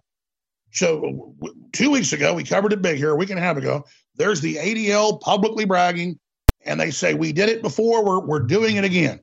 So 0.73 1.33
two 1.73 1.89
weeks 1.89 2.13
ago, 2.13 2.33
we 2.33 2.43
covered 2.43 2.73
it 2.73 2.81
big 2.81 2.97
here, 2.97 3.09
a 3.09 3.15
week 3.15 3.29
and 3.29 3.39
a 3.39 3.41
half 3.41 3.57
ago. 3.57 3.85
There's 4.15 4.41
the 4.41 4.55
ADL 4.55 5.19
publicly 5.21 5.65
bragging, 5.65 6.19
and 6.65 6.79
they 6.79 6.91
say 6.91 7.13
we 7.13 7.33
did 7.33 7.49
it 7.49 7.61
before, 7.61 8.05
we're 8.05 8.19
we're 8.19 8.39
doing 8.41 8.75
it 8.75 8.83
again. 8.83 9.21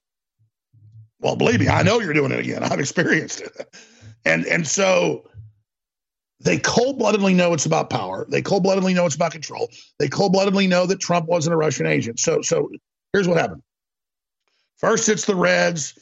Well, 1.20 1.36
believe 1.36 1.60
me, 1.60 1.68
I 1.68 1.82
know 1.82 2.00
you're 2.00 2.14
doing 2.14 2.32
it 2.32 2.40
again. 2.40 2.64
I've 2.64 2.80
experienced 2.80 3.42
it, 3.42 3.76
and 4.24 4.46
and 4.46 4.66
so 4.66 5.28
they 6.40 6.58
cold 6.58 6.98
bloodedly 6.98 7.34
know 7.34 7.52
it's 7.52 7.66
about 7.66 7.90
power. 7.90 8.26
They 8.28 8.42
cold 8.42 8.62
bloodedly 8.62 8.94
know 8.94 9.06
it's 9.06 9.16
about 9.16 9.32
control. 9.32 9.70
They 9.98 10.08
cold 10.08 10.32
bloodedly 10.32 10.68
know 10.68 10.86
that 10.86 11.00
Trump 11.00 11.26
wasn't 11.26 11.54
a 11.54 11.56
Russian 11.56 11.86
agent. 11.86 12.20
So, 12.20 12.42
so 12.42 12.70
here's 13.12 13.26
what 13.26 13.38
happened. 13.38 13.62
First, 14.76 15.08
it's 15.08 15.24
the 15.24 15.34
Reds. 15.34 15.98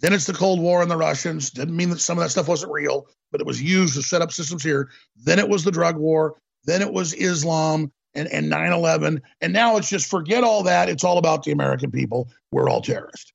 Then 0.00 0.12
it's 0.12 0.26
the 0.26 0.32
Cold 0.32 0.60
War 0.60 0.80
and 0.80 0.90
the 0.90 0.96
Russians. 0.96 1.50
Didn't 1.50 1.76
mean 1.76 1.90
that 1.90 2.00
some 2.00 2.16
of 2.16 2.22
that 2.22 2.30
stuff 2.30 2.48
wasn't 2.48 2.72
real, 2.72 3.06
but 3.32 3.40
it 3.40 3.46
was 3.46 3.60
used 3.60 3.94
to 3.94 4.02
set 4.02 4.22
up 4.22 4.32
systems 4.32 4.62
here. 4.62 4.90
Then 5.16 5.38
it 5.38 5.48
was 5.48 5.64
the 5.64 5.72
drug 5.72 5.96
war. 5.96 6.36
Then 6.64 6.80
it 6.80 6.92
was 6.92 7.12
Islam 7.12 7.92
and, 8.14 8.28
and 8.28 8.48
9 8.48 8.72
11. 8.72 9.20
And 9.40 9.52
now 9.52 9.76
it's 9.76 9.88
just 9.88 10.08
forget 10.08 10.44
all 10.44 10.62
that. 10.62 10.88
It's 10.88 11.04
all 11.04 11.18
about 11.18 11.42
the 11.42 11.52
American 11.52 11.90
people. 11.90 12.28
We're 12.52 12.68
all 12.68 12.80
terrorists. 12.80 13.32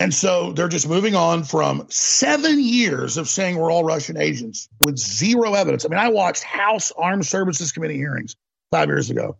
And 0.00 0.14
so 0.14 0.52
they're 0.52 0.68
just 0.68 0.88
moving 0.88 1.16
on 1.16 1.42
from 1.42 1.84
seven 1.88 2.62
years 2.62 3.16
of 3.16 3.28
saying 3.28 3.56
we're 3.56 3.72
all 3.72 3.82
Russian 3.82 4.16
agents 4.16 4.68
with 4.80 4.96
zero 4.96 5.54
evidence. 5.54 5.84
I 5.84 5.88
mean, 5.88 5.98
I 5.98 6.08
watched 6.08 6.44
House 6.44 6.92
Armed 6.96 7.26
Services 7.26 7.72
Committee 7.72 7.96
hearings 7.96 8.36
five 8.70 8.88
years 8.88 9.10
ago 9.10 9.36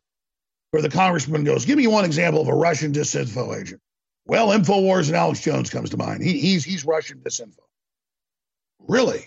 where 0.71 0.83
the 0.83 0.90
congressman 0.90 1.44
goes, 1.44 1.64
Give 1.64 1.79
me 1.79 1.87
one 1.87 2.05
example 2.05 2.42
of 2.42 2.49
a 2.49 2.55
Russian 2.55 2.92
disinfo 2.92 3.59
agent. 3.61 3.81
Well, 4.27 4.49
InfoWars 4.49 5.07
and 5.07 5.16
Alex 5.16 5.40
Jones 5.40 5.71
comes 5.71 5.90
to 5.90 5.97
mind. 5.97 6.23
He, 6.23 6.38
he's, 6.38 6.64
he's 6.64 6.85
Russian 6.85 7.21
disinfo. 7.21 7.61
Really? 8.81 9.25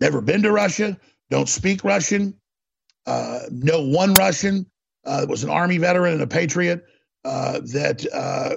Never 0.00 0.20
been 0.20 0.42
to 0.42 0.52
Russia, 0.52 0.98
don't 1.30 1.48
speak 1.48 1.84
Russian, 1.84 2.34
uh, 3.06 3.40
one 3.50 4.14
Russian 4.14 4.66
uh, 5.04 5.26
was 5.28 5.44
an 5.44 5.50
Army 5.50 5.78
veteran 5.78 6.14
and 6.14 6.22
a 6.22 6.26
patriot 6.26 6.84
uh, 7.24 7.60
that 7.72 8.06
uh, 8.12 8.56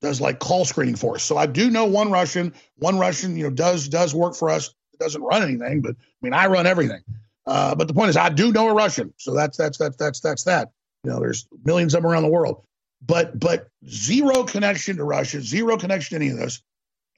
does 0.00 0.20
like 0.20 0.38
call 0.38 0.64
screening 0.64 0.96
for 0.96 1.16
us. 1.16 1.24
So 1.24 1.36
I 1.36 1.46
do 1.46 1.70
know 1.70 1.86
one 1.86 2.10
Russian. 2.10 2.54
One 2.76 2.98
Russian, 2.98 3.36
you 3.36 3.44
know, 3.44 3.50
does 3.50 3.88
does 3.88 4.14
work 4.14 4.34
for 4.34 4.50
us. 4.50 4.68
It 4.92 5.00
doesn't 5.00 5.22
run 5.22 5.42
anything, 5.42 5.82
but 5.82 5.92
I 5.92 6.20
mean, 6.22 6.32
I 6.32 6.46
run 6.46 6.66
everything. 6.66 7.02
Uh, 7.46 7.74
but 7.74 7.88
the 7.88 7.94
point 7.94 8.10
is, 8.10 8.16
I 8.16 8.28
do 8.28 8.52
know 8.52 8.68
a 8.68 8.74
Russian. 8.74 9.12
So 9.16 9.34
that's 9.34 9.56
that's 9.56 9.78
that's 9.78 9.96
that's 9.96 10.20
that's 10.20 10.44
that. 10.44 10.72
You 11.04 11.10
know, 11.10 11.20
there's 11.20 11.46
millions 11.64 11.94
of 11.94 12.02
them 12.02 12.10
around 12.10 12.22
the 12.22 12.28
world, 12.28 12.64
but 13.04 13.38
but 13.38 13.68
zero 13.88 14.44
connection 14.44 14.96
to 14.98 15.04
Russia, 15.04 15.40
zero 15.40 15.76
connection 15.78 16.18
to 16.18 16.24
any 16.24 16.32
of 16.32 16.38
this, 16.38 16.62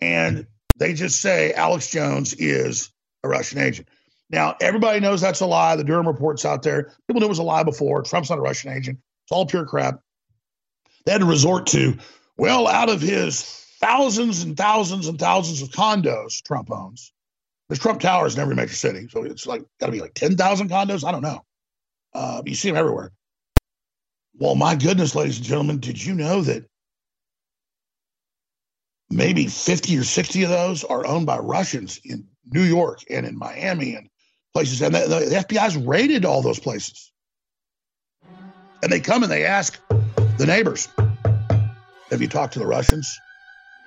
and 0.01 0.47
they 0.77 0.95
just 0.95 1.21
say 1.21 1.53
Alex 1.53 1.91
Jones 1.91 2.35
is 2.35 2.93
a 3.25 3.29
Russian 3.29 3.59
agent. 3.59 3.89
Now 4.31 4.57
everybody 4.61 5.01
knows 5.01 5.21
that's 5.21 5.41
a 5.41 5.47
lie. 5.47 5.77
The 5.77 5.85
Durham 5.85 6.07
report's 6.07 6.45
out 6.45 6.63
there. 6.63 6.93
People 7.09 7.21
knew 7.21 7.27
it 7.27 7.31
was 7.31 7.39
a 7.39 7.43
lie 7.43 7.65
before. 7.65 8.03
Trump's 8.03 8.31
not 8.31 8.39
a 8.39 8.43
Russian 8.43 8.73
agent. 8.73 8.99
It's 9.25 9.33
all 9.33 9.47
pure 9.47 9.67
crap. 9.67 10.01
they 11.05 11.13
had 11.13 11.21
to 11.21 11.27
resort 11.27 11.67
to, 11.69 11.99
well, 12.41 12.67
out 12.67 12.89
of 12.89 13.03
his 13.03 13.43
thousands 13.81 14.43
and 14.43 14.57
thousands 14.57 15.09
and 15.09 15.19
thousands 15.19 15.61
of 15.61 15.69
condos 15.69 16.43
Trump 16.43 16.71
owns, 16.73 17.13
there's 17.69 17.79
Trump 17.79 18.01
Towers 18.01 18.35
in 18.35 18.41
every 18.41 18.55
major 18.55 18.73
city. 18.73 19.09
So 19.11 19.25
it's 19.25 19.47
like 19.47 19.63
got 19.79 19.87
to 19.87 19.93
be 19.93 20.01
like 20.01 20.15
10,000 20.15 20.71
condos. 20.71 21.07
I 21.07 21.13
don't 21.13 21.21
know. 21.21 21.45
Uh, 22.15 22.41
you 22.47 22.55
see 22.55 22.71
them 22.71 22.79
everywhere. 22.79 23.13
Well, 24.39 24.55
my 24.55 24.75
goodness, 24.75 25.15
ladies 25.15 25.37
and 25.37 25.45
gentlemen, 25.45 25.81
did 25.81 26.03
you 26.03 26.15
know 26.15 26.41
that 26.41 26.65
maybe 29.11 29.47
50 29.47 29.99
or 29.99 30.05
60 30.05 30.43
of 30.45 30.49
those 30.49 30.83
are 30.83 31.07
owned 31.07 31.27
by 31.27 31.37
Russians 31.37 32.01
in 32.05 32.27
New 32.51 32.63
York 32.63 33.01
and 33.11 33.27
in 33.27 33.37
Miami 33.37 33.97
and 33.97 34.09
places? 34.55 34.81
And 34.81 34.95
the, 34.95 35.01
the 35.01 35.45
FBI's 35.47 35.77
raided 35.77 36.25
all 36.25 36.41
those 36.41 36.59
places. 36.59 37.13
And 38.83 38.91
they 38.91 39.01
come 39.01 39.25
and 39.25 39.31
they 39.31 39.45
ask 39.45 39.79
the 40.39 40.47
neighbors, 40.47 40.89
Have 42.11 42.21
you 42.21 42.29
talked 42.29 42.55
to 42.55 42.59
the 42.59 42.67
Russians? 42.67 43.21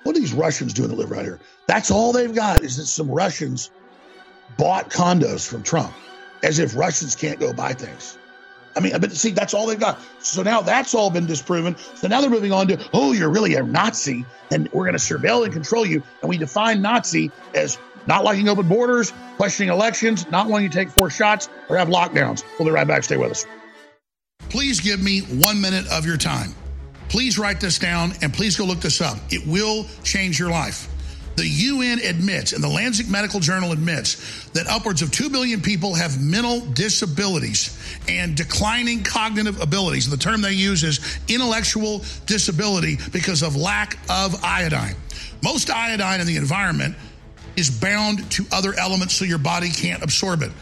What 0.02 0.16
are 0.16 0.20
these 0.20 0.32
Russians 0.32 0.72
doing 0.72 0.90
to 0.90 0.96
live 0.96 1.10
right 1.10 1.24
here? 1.24 1.40
That's 1.66 1.90
all 1.90 2.12
they've 2.12 2.34
got 2.34 2.62
is 2.62 2.76
that 2.76 2.86
some 2.86 3.10
Russians 3.10 3.70
bought 4.56 4.90
condos 4.90 5.46
from 5.46 5.62
Trump, 5.62 5.92
as 6.42 6.58
if 6.58 6.76
Russians 6.76 7.16
can't 7.16 7.38
go 7.38 7.52
buy 7.52 7.72
things. 7.72 8.18
I 8.76 8.80
mean, 8.80 8.98
but 9.00 9.12
see, 9.12 9.30
that's 9.30 9.54
all 9.54 9.66
they've 9.66 9.78
got. 9.78 9.98
So 10.20 10.42
now 10.42 10.60
that's 10.60 10.94
all 10.94 11.10
been 11.10 11.26
disproven. 11.26 11.76
So 11.94 12.08
now 12.08 12.20
they're 12.20 12.30
moving 12.30 12.52
on 12.52 12.68
to, 12.68 12.88
oh, 12.92 13.12
you're 13.12 13.30
really 13.30 13.54
a 13.54 13.62
Nazi, 13.62 14.24
and 14.50 14.70
we're 14.72 14.84
going 14.84 14.98
to 14.98 14.98
surveil 14.98 15.44
and 15.44 15.52
control 15.52 15.86
you. 15.86 16.02
And 16.22 16.28
we 16.28 16.38
define 16.38 16.82
Nazi 16.82 17.30
as 17.54 17.78
not 18.06 18.24
liking 18.24 18.48
open 18.48 18.68
borders, 18.68 19.12
questioning 19.36 19.72
elections, 19.72 20.28
not 20.30 20.48
wanting 20.48 20.70
to 20.70 20.76
take 20.76 20.88
four 20.88 21.08
shots, 21.08 21.48
or 21.68 21.76
have 21.76 21.88
lockdowns. 21.88 22.42
We'll 22.58 22.66
be 22.66 22.72
right 22.72 22.86
back. 22.86 23.04
Stay 23.04 23.16
with 23.16 23.30
us. 23.30 23.46
Please 24.48 24.80
give 24.80 25.02
me 25.02 25.20
one 25.20 25.60
minute 25.60 25.86
of 25.88 26.04
your 26.04 26.16
time. 26.16 26.54
Please 27.08 27.38
write 27.38 27.60
this 27.60 27.78
down 27.78 28.12
and 28.22 28.32
please 28.32 28.56
go 28.56 28.64
look 28.64 28.80
this 28.80 29.00
up. 29.00 29.18
It 29.30 29.46
will 29.46 29.86
change 30.02 30.38
your 30.38 30.50
life. 30.50 30.88
The 31.36 31.46
UN 31.46 31.98
admits, 31.98 32.52
and 32.52 32.62
the 32.62 32.68
Lancet 32.68 33.08
Medical 33.08 33.40
Journal 33.40 33.72
admits, 33.72 34.48
that 34.50 34.68
upwards 34.68 35.02
of 35.02 35.10
2 35.10 35.30
billion 35.30 35.60
people 35.60 35.94
have 35.94 36.22
mental 36.22 36.60
disabilities 36.60 37.76
and 38.08 38.36
declining 38.36 39.02
cognitive 39.02 39.60
abilities. 39.60 40.08
The 40.08 40.16
term 40.16 40.42
they 40.42 40.52
use 40.52 40.84
is 40.84 41.18
intellectual 41.26 42.04
disability 42.26 42.98
because 43.12 43.42
of 43.42 43.56
lack 43.56 43.98
of 44.08 44.44
iodine. 44.44 44.94
Most 45.42 45.70
iodine 45.70 46.20
in 46.20 46.26
the 46.26 46.36
environment 46.36 46.94
is 47.56 47.68
bound 47.68 48.30
to 48.32 48.44
other 48.52 48.72
elements 48.74 49.14
so 49.14 49.24
your 49.24 49.38
body 49.38 49.70
can't 49.70 50.02
absorb 50.02 50.42
it. 50.42 50.52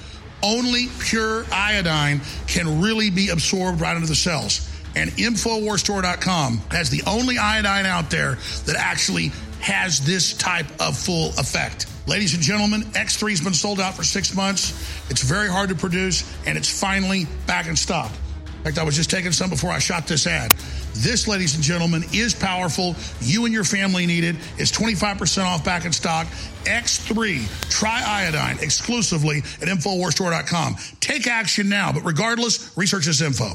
Only 0.43 0.89
pure 0.99 1.45
iodine 1.53 2.21
can 2.47 2.81
really 2.81 3.11
be 3.11 3.29
absorbed 3.29 3.81
right 3.81 3.95
into 3.95 4.09
the 4.09 4.15
cells. 4.15 4.72
And 4.95 5.11
InfoWarsStore.com 5.11 6.59
has 6.71 6.91
the 6.91 7.03
only 7.07 7.39
iodine 7.39 7.87
out 7.87 8.11
there 8.11 8.37
that 8.67 8.77
actually 8.79 9.33
has 9.61 10.05
this 10.05 10.35
type 10.35 10.67
of 10.81 10.97
full 10.99 11.29
effect. 11.39 11.87
Ladies 12.07 12.35
and 12.35 12.43
gentlemen, 12.43 12.83
X3 12.83 13.31
has 13.31 13.41
been 13.41 13.55
sold 13.55 13.81
out 13.81 13.95
for 13.95 14.03
six 14.03 14.35
months. 14.35 14.71
It's 15.09 15.23
very 15.23 15.49
hard 15.49 15.69
to 15.69 15.75
produce, 15.77 16.25
and 16.47 16.59
it's 16.59 16.69
finally 16.81 17.27
back 17.47 17.69
in 17.69 17.77
stock. 17.77 18.11
In 18.47 18.65
fact, 18.65 18.79
I 18.79 18.85
was 18.85 18.97
just 18.97 19.11
taking 19.11 19.33
some 19.33 19.51
before 19.51 19.71
I 19.71 19.79
shot 19.79 20.07
this 20.07 20.27
ad. 20.27 20.53
This, 20.95 21.27
ladies 21.27 21.55
and 21.55 21.65
gentlemen, 21.65 22.05
is 22.13 22.35
powerful. 22.35 22.95
You 23.21 23.45
and 23.45 23.55
your 23.55 23.65
family 23.65 24.07
need 24.07 24.25
it. 24.25 24.37
It's 24.59 24.71
25% 24.71 25.45
off 25.45 25.65
back 25.65 25.85
in 25.85 25.93
stock. 25.93 26.27
X3 26.65 27.71
Try 27.71 28.03
Iodine 28.05 28.59
exclusively 28.63 29.39
at 29.39 29.69
InfoWarsStore.com. 29.69 30.77
Take 31.01 31.27
action 31.27 31.69
now, 31.69 31.93
but 31.93 32.05
regardless, 32.05 32.77
research 32.77 33.07
this 33.07 33.21
info. 33.21 33.55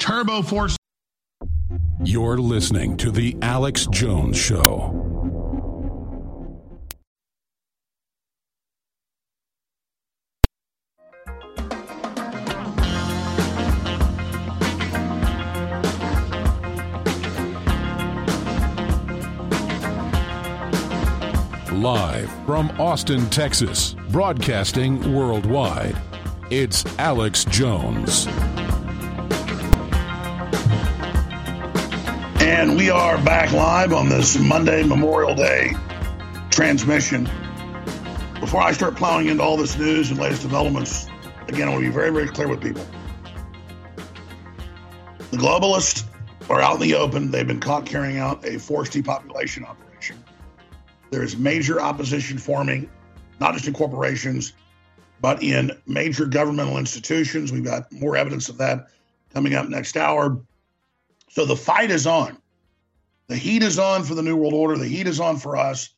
Turbo 0.00 0.40
Force. 0.40 0.76
You're 2.02 2.38
listening 2.38 2.96
to 2.96 3.10
The 3.10 3.36
Alex 3.42 3.86
Jones 3.90 4.38
Show. 4.38 4.96
Live 21.74 22.30
from 22.46 22.70
Austin, 22.80 23.28
Texas, 23.28 23.94
broadcasting 24.08 25.14
worldwide, 25.14 25.96
it's 26.48 26.86
Alex 26.98 27.44
Jones. 27.44 28.26
And 32.50 32.76
we 32.76 32.90
are 32.90 33.16
back 33.22 33.52
live 33.52 33.92
on 33.92 34.08
this 34.08 34.36
Monday, 34.36 34.82
Memorial 34.82 35.36
Day 35.36 35.72
transmission. 36.50 37.30
Before 38.40 38.60
I 38.60 38.72
start 38.72 38.96
plowing 38.96 39.28
into 39.28 39.40
all 39.40 39.56
this 39.56 39.78
news 39.78 40.10
and 40.10 40.18
latest 40.18 40.42
developments, 40.42 41.06
again, 41.46 41.68
I 41.68 41.70
want 41.70 41.84
to 41.84 41.88
be 41.88 41.94
very, 41.94 42.10
very 42.10 42.26
clear 42.26 42.48
with 42.48 42.60
people. 42.60 42.84
The 45.30 45.36
globalists 45.36 46.08
are 46.50 46.60
out 46.60 46.74
in 46.74 46.80
the 46.80 46.96
open. 46.96 47.30
They've 47.30 47.46
been 47.46 47.60
caught 47.60 47.86
carrying 47.86 48.18
out 48.18 48.44
a 48.44 48.58
forced 48.58 48.90
depopulation 48.90 49.64
operation. 49.64 50.22
There 51.10 51.22
is 51.22 51.36
major 51.36 51.80
opposition 51.80 52.36
forming, 52.36 52.90
not 53.38 53.54
just 53.54 53.68
in 53.68 53.74
corporations, 53.74 54.54
but 55.20 55.40
in 55.40 55.70
major 55.86 56.26
governmental 56.26 56.78
institutions. 56.78 57.52
We've 57.52 57.64
got 57.64 57.92
more 57.92 58.16
evidence 58.16 58.48
of 58.48 58.58
that 58.58 58.88
coming 59.32 59.54
up 59.54 59.68
next 59.68 59.96
hour. 59.96 60.36
So 61.28 61.44
the 61.44 61.54
fight 61.54 61.92
is 61.92 62.08
on. 62.08 62.39
The 63.30 63.36
heat 63.36 63.62
is 63.62 63.78
on 63.78 64.02
for 64.02 64.16
the 64.16 64.24
New 64.24 64.34
World 64.34 64.54
Order. 64.54 64.76
The 64.76 64.88
heat 64.88 65.06
is 65.06 65.20
on 65.20 65.36
for 65.38 65.56
us. 65.56 65.90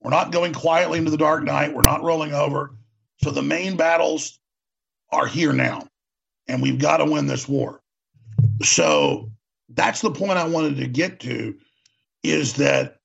We're 0.00 0.10
not 0.10 0.32
going 0.32 0.54
quietly 0.54 0.96
into 0.96 1.10
the 1.10 1.18
dark 1.18 1.44
night. 1.44 1.74
We're 1.74 1.82
not 1.82 2.02
rolling 2.02 2.32
over. 2.32 2.74
So 3.22 3.30
the 3.30 3.42
main 3.42 3.76
battles 3.76 4.38
are 5.12 5.26
here 5.26 5.52
now, 5.52 5.86
and 6.48 6.62
we've 6.62 6.78
got 6.78 6.96
to 6.96 7.04
win 7.04 7.26
this 7.26 7.46
war. 7.46 7.82
So 8.62 9.30
that's 9.68 10.00
the 10.00 10.10
point 10.10 10.38
I 10.38 10.48
wanted 10.48 10.78
to 10.78 10.86
get 10.86 11.20
to 11.20 11.54
is 12.22 12.54
that 12.54 12.96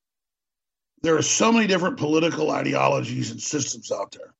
there 1.01 1.17
are 1.17 1.21
so 1.21 1.51
many 1.51 1.67
different 1.67 1.97
political 1.97 2.51
ideologies 2.51 3.29
and 3.29 3.41
systems 3.41 3.91
out 3.91 4.13
there. 4.13 4.33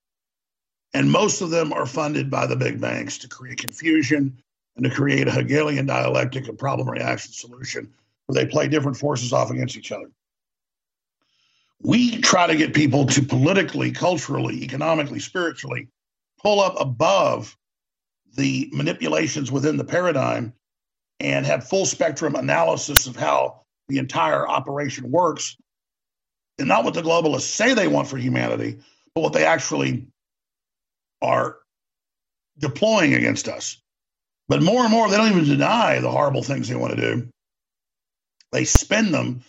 And 0.94 1.12
most 1.12 1.42
of 1.42 1.50
them 1.50 1.74
are 1.74 1.86
funded 1.86 2.32
by 2.32 2.48
the 2.48 2.56
big 2.56 2.80
banks 2.80 3.18
to 3.18 3.28
create 3.28 3.58
confusion 3.58 4.42
and 4.78 4.86
to 4.86 4.90
create 4.90 5.28
a 5.28 5.32
Hegelian 5.32 5.88
dialectic 5.88 6.48
of 6.48 6.58
problem 6.58 6.90
reaction 6.90 7.34
solution 7.34 7.94
they 8.34 8.46
play 8.46 8.68
different 8.68 8.98
forces 8.98 9.34
off 9.34 9.52
against 9.52 9.78
each 9.78 9.92
other. 9.92 10.10
We 11.82 12.22
try 12.22 12.48
to 12.48 12.56
get 12.56 12.74
people 12.74 13.06
to 13.08 13.22
politically, 13.22 13.92
culturally, 13.92 14.64
economically, 14.64 15.20
spiritually 15.20 15.90
pull 16.42 16.60
up 16.60 16.76
above 16.80 17.56
the 18.36 18.70
manipulations 18.72 19.52
within 19.52 19.78
the 19.78 19.84
paradigm 19.84 20.54
and 21.20 21.46
have 21.46 21.68
full 21.68 21.86
spectrum 21.86 22.36
analysis 22.36 23.08
of 23.08 23.16
how 23.16 23.62
the 23.88 23.98
entire 23.98 24.48
operation 24.48 25.12
works 25.12 25.56
and 26.60 26.68
not 26.68 26.84
what 26.84 26.94
the 26.94 27.02
globalists 27.02 27.42
say 27.42 27.74
they 27.74 27.88
want 27.88 28.08
for 28.08 28.18
humanity, 28.18 28.78
but 29.14 29.22
what 29.22 29.34
they 29.34 29.46
actually 29.46 30.08
are 31.22 31.58
deploying 32.60 33.14
against 33.14 33.48
us. 33.48 33.82
But 34.48 34.62
more 34.62 34.84
and 34.84 34.92
more, 34.92 35.10
they 35.10 35.18
don't 35.18 35.32
even 35.32 35.46
deny 35.46 36.00
the 36.00 36.12
horrible 36.12 36.44
things 36.44 36.68
they 36.68 36.76
want 36.76 36.96
to 36.96 37.02
do. 37.02 37.28
They 38.52 38.66
spin 38.66 39.12
them 39.12 39.42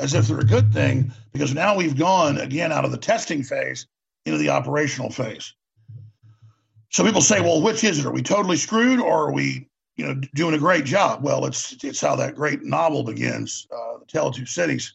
as 0.00 0.14
if 0.14 0.26
they're 0.26 0.40
a 0.40 0.44
good 0.44 0.72
thing 0.72 1.12
because 1.32 1.54
now 1.54 1.76
we've 1.76 1.96
gone 1.96 2.38
again 2.38 2.72
out 2.72 2.84
of 2.84 2.90
the 2.90 2.98
testing 2.98 3.42
phase 3.42 3.86
into 4.24 4.38
the 4.38 4.48
operational 4.48 5.10
phase. 5.10 5.54
So 6.90 7.04
people 7.04 7.20
say, 7.20 7.40
well, 7.40 7.62
which 7.62 7.84
is 7.84 7.98
it? 7.98 8.06
Are 8.06 8.12
we 8.12 8.22
totally 8.22 8.56
screwed 8.56 9.00
or 9.00 9.28
are 9.28 9.32
we, 9.32 9.68
you 9.96 10.06
know, 10.06 10.20
doing 10.34 10.54
a 10.54 10.58
great 10.58 10.84
job? 10.84 11.22
Well, 11.22 11.44
it's 11.46 11.76
it's 11.84 12.00
how 12.00 12.16
that 12.16 12.34
great 12.34 12.64
novel 12.64 13.04
begins, 13.04 13.66
uh, 13.72 13.98
The 13.98 14.06
Tale 14.06 14.28
of 14.28 14.34
Two 14.34 14.46
Cities. 14.46 14.94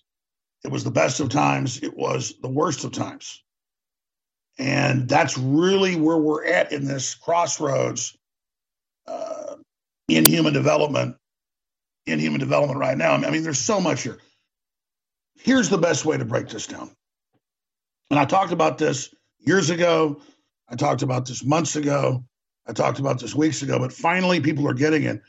It 0.63 0.71
was 0.71 0.83
the 0.83 0.91
best 0.91 1.19
of 1.19 1.29
times. 1.29 1.81
It 1.83 1.95
was 1.95 2.33
the 2.41 2.49
worst 2.49 2.83
of 2.83 2.91
times. 2.91 3.43
And 4.57 5.07
that's 5.07 5.37
really 5.37 5.95
where 5.95 6.17
we're 6.17 6.45
at 6.45 6.71
in 6.71 6.85
this 6.85 7.13
crossroads 7.13 8.17
uh, 9.07 9.55
in 10.07 10.25
human 10.25 10.53
development 10.53 11.17
in 12.05 12.19
human 12.19 12.39
development 12.39 12.79
right 12.79 12.97
now. 12.97 13.13
I 13.13 13.29
mean, 13.31 13.43
there's 13.43 13.59
so 13.59 13.81
much 13.81 14.03
here. 14.03 14.19
Here's 15.35 15.69
the 15.69 15.77
best 15.77 16.05
way 16.05 16.17
to 16.17 16.25
break 16.25 16.49
this 16.49 16.67
down. 16.67 16.91
And 18.09 18.19
I 18.19 18.25
talked 18.25 18.51
about 18.51 18.77
this 18.77 19.13
years 19.39 19.69
ago. 19.69 20.21
I 20.69 20.75
talked 20.75 21.01
about 21.01 21.25
this 21.25 21.43
months 21.43 21.75
ago. 21.75 22.23
I 22.67 22.73
talked 22.73 22.99
about 22.99 23.19
this 23.19 23.35
weeks 23.35 23.61
ago, 23.61 23.77
but 23.79 23.93
finally 23.93 24.39
people 24.39 24.67
are 24.67 24.73
getting 24.73 25.03
it. 25.03 25.21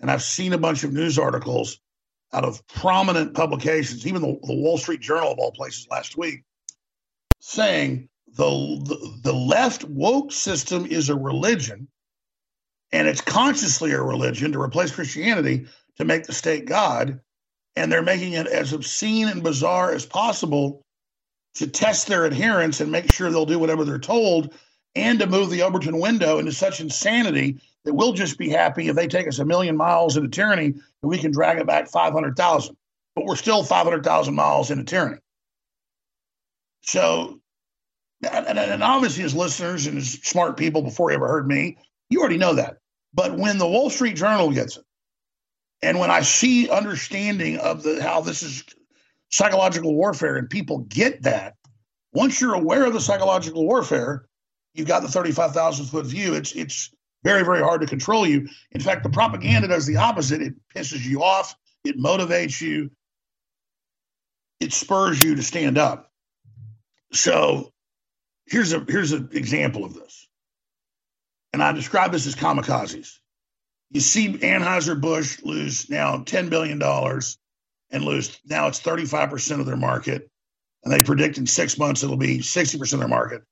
And 0.00 0.10
I've 0.10 0.22
seen 0.22 0.52
a 0.52 0.58
bunch 0.58 0.84
of 0.84 0.92
news 0.92 1.18
articles 1.18 1.80
out 2.32 2.44
of 2.44 2.66
prominent 2.68 3.34
publications, 3.34 4.06
even 4.06 4.22
the, 4.22 4.38
the 4.42 4.54
Wall 4.54 4.78
Street 4.78 5.00
Journal 5.00 5.32
of 5.32 5.38
all 5.38 5.52
places 5.52 5.86
last 5.90 6.16
week, 6.16 6.44
saying 7.40 8.08
the, 8.36 8.44
the, 8.84 9.18
the 9.22 9.32
left 9.32 9.84
woke 9.84 10.32
system 10.32 10.86
is 10.86 11.08
a 11.08 11.16
religion 11.16 11.88
and 12.92 13.06
it's 13.06 13.20
consciously 13.20 13.92
a 13.92 14.00
religion 14.00 14.52
to 14.52 14.60
replace 14.60 14.90
Christianity 14.94 15.66
to 15.98 16.04
make 16.04 16.24
the 16.24 16.32
state 16.32 16.66
God, 16.66 17.20
and 17.76 17.90
they're 17.90 18.02
making 18.02 18.32
it 18.32 18.46
as 18.46 18.72
obscene 18.72 19.28
and 19.28 19.42
bizarre 19.42 19.92
as 19.92 20.06
possible 20.06 20.82
to 21.54 21.66
test 21.66 22.06
their 22.06 22.24
adherence 22.24 22.80
and 22.80 22.92
make 22.92 23.12
sure 23.12 23.30
they'll 23.30 23.46
do 23.46 23.58
whatever 23.58 23.84
they're 23.84 23.98
told, 23.98 24.54
and 24.94 25.18
to 25.18 25.26
move 25.26 25.50
the 25.50 25.62
Overton 25.62 25.98
window 26.00 26.38
into 26.38 26.52
such 26.52 26.80
insanity 26.80 27.60
that 27.84 27.94
we'll 27.94 28.12
just 28.12 28.38
be 28.38 28.48
happy 28.48 28.88
if 28.88 28.96
they 28.96 29.06
take 29.06 29.28
us 29.28 29.38
a 29.38 29.44
million 29.44 29.76
miles 29.76 30.16
into 30.16 30.28
tyranny 30.28 30.66
and 30.66 30.82
we 31.02 31.18
can 31.18 31.30
drag 31.30 31.58
it 31.58 31.66
back 31.66 31.88
500,000. 31.88 32.76
But 33.14 33.24
we're 33.24 33.36
still 33.36 33.62
500,000 33.64 34.34
miles 34.34 34.70
into 34.70 34.84
tyranny. 34.84 35.18
So, 36.82 37.40
and, 38.30 38.58
and 38.58 38.82
obviously, 38.82 39.24
as 39.24 39.34
listeners 39.34 39.86
and 39.86 39.98
as 39.98 40.12
smart 40.12 40.56
people 40.56 40.82
before 40.82 41.10
you 41.10 41.16
ever 41.16 41.28
heard 41.28 41.46
me, 41.46 41.78
you 42.10 42.20
already 42.20 42.38
know 42.38 42.54
that. 42.54 42.78
But 43.14 43.36
when 43.36 43.58
the 43.58 43.66
Wall 43.66 43.90
Street 43.90 44.16
Journal 44.16 44.50
gets 44.50 44.76
it, 44.76 44.84
and 45.82 45.98
when 45.98 46.10
I 46.10 46.22
see 46.22 46.68
understanding 46.68 47.58
of 47.58 47.82
the 47.82 48.02
how 48.02 48.20
this 48.20 48.42
is 48.42 48.64
psychological 49.30 49.94
warfare 49.94 50.36
and 50.36 50.50
people 50.50 50.78
get 50.78 51.22
that, 51.22 51.54
once 52.12 52.40
you're 52.40 52.54
aware 52.54 52.86
of 52.86 52.92
the 52.92 53.00
psychological 53.00 53.64
warfare, 53.64 54.26
you've 54.74 54.88
got 54.88 55.02
the 55.02 55.08
35,000 55.08 55.86
foot 55.86 56.06
view. 56.06 56.34
It's 56.34 56.52
it's 56.52 56.90
very 57.22 57.44
very 57.44 57.62
hard 57.62 57.80
to 57.82 57.86
control 57.86 58.26
you. 58.26 58.48
In 58.72 58.80
fact, 58.80 59.02
the 59.02 59.10
propaganda 59.10 59.68
does 59.68 59.86
the 59.86 59.96
opposite. 59.96 60.42
It 60.42 60.54
pisses 60.74 61.04
you 61.04 61.22
off. 61.22 61.54
It 61.84 61.98
motivates 61.98 62.60
you. 62.60 62.90
It 64.60 64.72
spurs 64.72 65.22
you 65.22 65.36
to 65.36 65.42
stand 65.42 65.78
up. 65.78 66.10
So 67.12 67.72
here's 68.46 68.72
a 68.72 68.84
here's 68.88 69.12
an 69.12 69.28
example 69.32 69.84
of 69.84 69.94
this. 69.94 70.28
And 71.52 71.62
I 71.62 71.72
describe 71.72 72.12
this 72.12 72.26
as 72.26 72.34
kamikazes. 72.34 73.18
You 73.90 74.00
see 74.00 74.34
Anheuser-Busch 74.34 75.42
lose 75.42 75.88
now 75.88 76.18
$10 76.18 76.50
billion 76.50 76.82
and 77.90 78.04
lose 78.04 78.38
now 78.44 78.68
it's 78.68 78.80
35% 78.80 79.60
of 79.60 79.66
their 79.66 79.76
market. 79.76 80.28
And 80.84 80.92
they 80.92 81.02
predict 81.02 81.38
in 81.38 81.46
six 81.46 81.78
months 81.78 82.02
it'll 82.02 82.16
be 82.16 82.38
60% 82.38 82.92
of 82.92 82.98
their 82.98 83.08
market. 83.08 83.42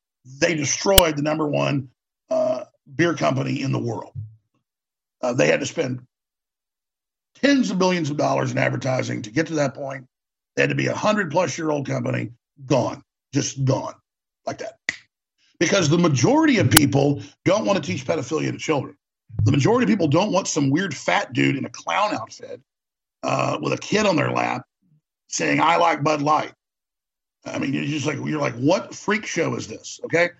They 0.40 0.55
destroyed 0.55 1.16
the 1.16 1.22
number 1.22 1.46
one 1.46 1.88
uh, 2.31 2.64
beer 2.94 3.14
company 3.14 3.62
in 3.62 3.72
the 3.72 3.79
world. 3.79 4.12
Uh, 5.22 5.33
they 5.33 5.49
had 5.49 5.61
to 5.61 5.66
spend 5.66 6.03
tens 7.35 7.70
of 7.70 7.79
billions 7.79 8.11
of 8.11 8.16
dollars 8.16 8.53
in 8.53 8.59
advertising 8.59 9.22
to 9.22 9.31
get 9.31 9.46
to 9.49 9.55
that 9.55 9.75
point. 9.75 10.07
They 10.55 10.62
had 10.62 10.70
to 10.70 10.77
be 10.77 10.87
a 10.87 10.94
hundred 10.94 11.31
plus 11.31 11.57
year 11.57 11.70
old 11.70 11.87
company, 11.87 12.31
gone, 12.66 13.03
just 13.33 13.64
gone 13.64 13.94
like 14.46 14.59
that. 14.59 14.79
Because 15.59 15.88
the 15.88 15.99
majority 15.99 16.59
of 16.59 16.70
people 16.70 17.22
don't 17.44 17.64
want 17.64 17.83
to 17.83 17.87
teach 17.90 18.07
pedophilia 18.07 18.53
to 18.53 18.59
children. 18.59 18.96
The 19.45 19.53
majority 19.53 19.85
of 19.85 19.89
people 19.89 20.09
don't 20.09 20.33
want 20.33 20.49
some 20.49 20.71
weird 20.71 20.95
fat 20.95 21.33
dude 21.33 21.57
in 21.57 21.65
a 21.65 21.71
clown 21.71 22.15
outfit 22.15 22.61
uh, 23.23 23.59
with 23.61 23.73
a 23.73 23.79
kid 23.79 24.07
on 24.07 24.17
their 24.17 24.31
lap 24.31 24.67
saying, 25.29 25.61
I 25.61 25.77
like 25.77 26.03
Bud 26.03 26.23
Light. 26.23 26.53
I 27.45 27.59
mean, 27.59 27.73
you're 27.73 27.85
just 27.85 28.07
like, 28.07 28.17
you're 28.17 28.41
like, 28.41 28.55
what 28.55 28.95
freak 28.95 29.27
show 29.27 29.55
is 29.55 29.69
this? 29.69 30.01
Okay. 30.05 30.31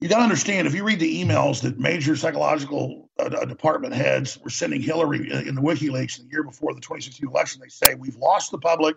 You 0.00 0.08
got 0.08 0.18
to 0.18 0.22
understand 0.22 0.66
if 0.66 0.74
you 0.74 0.84
read 0.84 0.98
the 0.98 1.24
emails 1.24 1.62
that 1.62 1.78
major 1.78 2.16
psychological 2.16 3.08
uh, 3.18 3.24
uh 3.24 3.44
department 3.44 3.94
heads 3.94 4.36
were 4.42 4.50
sending 4.50 4.82
Hillary 4.82 5.30
in 5.30 5.54
the 5.54 5.62
WikiLeaks 5.62 6.18
the 6.18 6.24
year 6.30 6.42
before 6.42 6.74
the 6.74 6.80
2016 6.80 7.28
election, 7.28 7.62
they 7.62 7.68
say, 7.68 7.94
We've 7.94 8.16
lost 8.16 8.50
the 8.50 8.58
public. 8.58 8.96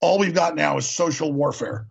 All 0.00 0.18
we've 0.18 0.34
got 0.34 0.54
now 0.54 0.76
is 0.76 0.88
social 0.88 1.32
warfare. 1.32 1.88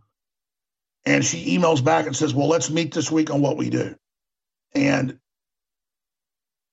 And 1.06 1.24
she 1.24 1.58
emails 1.58 1.84
back 1.84 2.08
and 2.08 2.16
says, 2.16 2.34
Well, 2.34 2.48
let's 2.48 2.70
meet 2.70 2.94
this 2.94 3.12
week 3.12 3.30
on 3.30 3.42
what 3.42 3.58
we 3.58 3.70
do. 3.70 3.96
And 4.74 5.20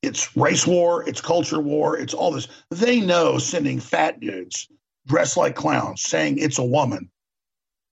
it's 0.03 0.37
race 0.37 0.67
war, 0.67 1.09
it's 1.09 1.21
culture 1.21 1.61
war, 1.61 1.97
it's 1.97 2.13
all 2.13 2.33
this. 2.33 2.49
They 2.71 3.01
know 3.01 3.39
sending 3.39 3.79
fat 3.79 4.21
dudes 4.21 4.69
dressed 5.07 5.37
like 5.37 5.55
clowns, 5.55 6.03
saying 6.03 6.39
it's 6.39 6.59
a 6.59 6.65
woman, 6.65 7.11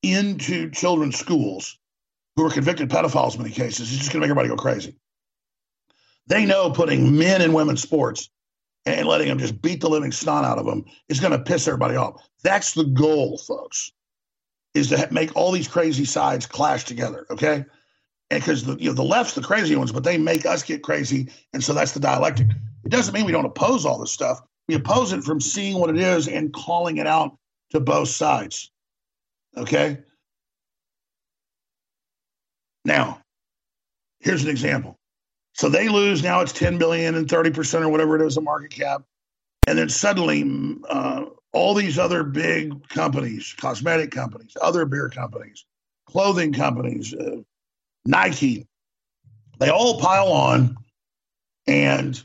into 0.02 0.70
children's 0.70 1.18
schools 1.18 1.78
who 2.34 2.44
are 2.46 2.50
convicted 2.50 2.88
pedophiles 2.88 3.36
in 3.36 3.42
many 3.42 3.54
cases 3.54 3.92
is 3.92 3.98
just 3.98 4.12
going 4.12 4.20
to 4.20 4.26
make 4.26 4.30
everybody 4.30 4.48
go 4.48 4.56
crazy. 4.56 4.96
They 6.26 6.46
know 6.46 6.70
putting 6.70 7.16
men 7.16 7.42
in 7.42 7.52
women's 7.52 7.82
sports 7.82 8.30
and 8.86 9.06
letting 9.06 9.28
them 9.28 9.38
just 9.38 9.60
beat 9.60 9.80
the 9.80 9.90
living 9.90 10.12
snot 10.12 10.44
out 10.44 10.58
of 10.58 10.66
them 10.66 10.84
is 11.08 11.20
going 11.20 11.32
to 11.32 11.38
piss 11.38 11.68
everybody 11.68 11.96
off. 11.96 12.26
That's 12.42 12.72
the 12.74 12.84
goal, 12.84 13.38
folks, 13.38 13.92
is 14.74 14.88
to 14.88 15.08
make 15.10 15.36
all 15.36 15.52
these 15.52 15.68
crazy 15.68 16.04
sides 16.04 16.46
clash 16.46 16.84
together. 16.84 17.26
Okay 17.30 17.64
because 18.30 18.64
the 18.64 18.76
you 18.76 18.88
know 18.88 18.94
the 18.94 19.02
left's 19.02 19.34
the 19.34 19.42
crazy 19.42 19.76
ones, 19.76 19.92
but 19.92 20.04
they 20.04 20.16
make 20.16 20.46
us 20.46 20.62
get 20.62 20.82
crazy, 20.82 21.28
and 21.52 21.62
so 21.62 21.72
that's 21.72 21.92
the 21.92 22.00
dialectic. 22.00 22.48
It 22.84 22.88
doesn't 22.90 23.12
mean 23.12 23.26
we 23.26 23.32
don't 23.32 23.44
oppose 23.44 23.84
all 23.84 23.98
this 23.98 24.12
stuff. 24.12 24.40
We 24.68 24.76
oppose 24.76 25.12
it 25.12 25.24
from 25.24 25.40
seeing 25.40 25.78
what 25.78 25.90
it 25.90 25.98
is 25.98 26.28
and 26.28 26.52
calling 26.52 26.98
it 26.98 27.06
out 27.06 27.36
to 27.70 27.80
both 27.80 28.08
sides. 28.08 28.70
Okay. 29.56 29.98
Now, 32.84 33.20
here's 34.20 34.44
an 34.44 34.50
example. 34.50 34.98
So 35.54 35.68
they 35.68 35.88
lose 35.88 36.22
now 36.22 36.40
it's 36.40 36.52
10 36.52 36.78
billion 36.78 37.14
and 37.14 37.26
30% 37.26 37.82
or 37.82 37.88
whatever 37.88 38.16
it 38.16 38.26
is 38.26 38.36
a 38.36 38.40
market 38.40 38.70
cap. 38.70 39.02
And 39.66 39.78
then 39.78 39.88
suddenly 39.88 40.44
uh, 40.88 41.26
all 41.52 41.74
these 41.74 41.98
other 41.98 42.22
big 42.22 42.88
companies, 42.88 43.54
cosmetic 43.58 44.10
companies, 44.10 44.56
other 44.62 44.86
beer 44.86 45.08
companies, 45.10 45.66
clothing 46.06 46.52
companies, 46.52 47.12
uh, 47.12 47.42
Nike, 48.04 48.66
they 49.58 49.68
all 49.68 50.00
pile 50.00 50.32
on 50.32 50.76
and 51.66 52.22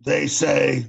they 0.00 0.26
say, 0.26 0.86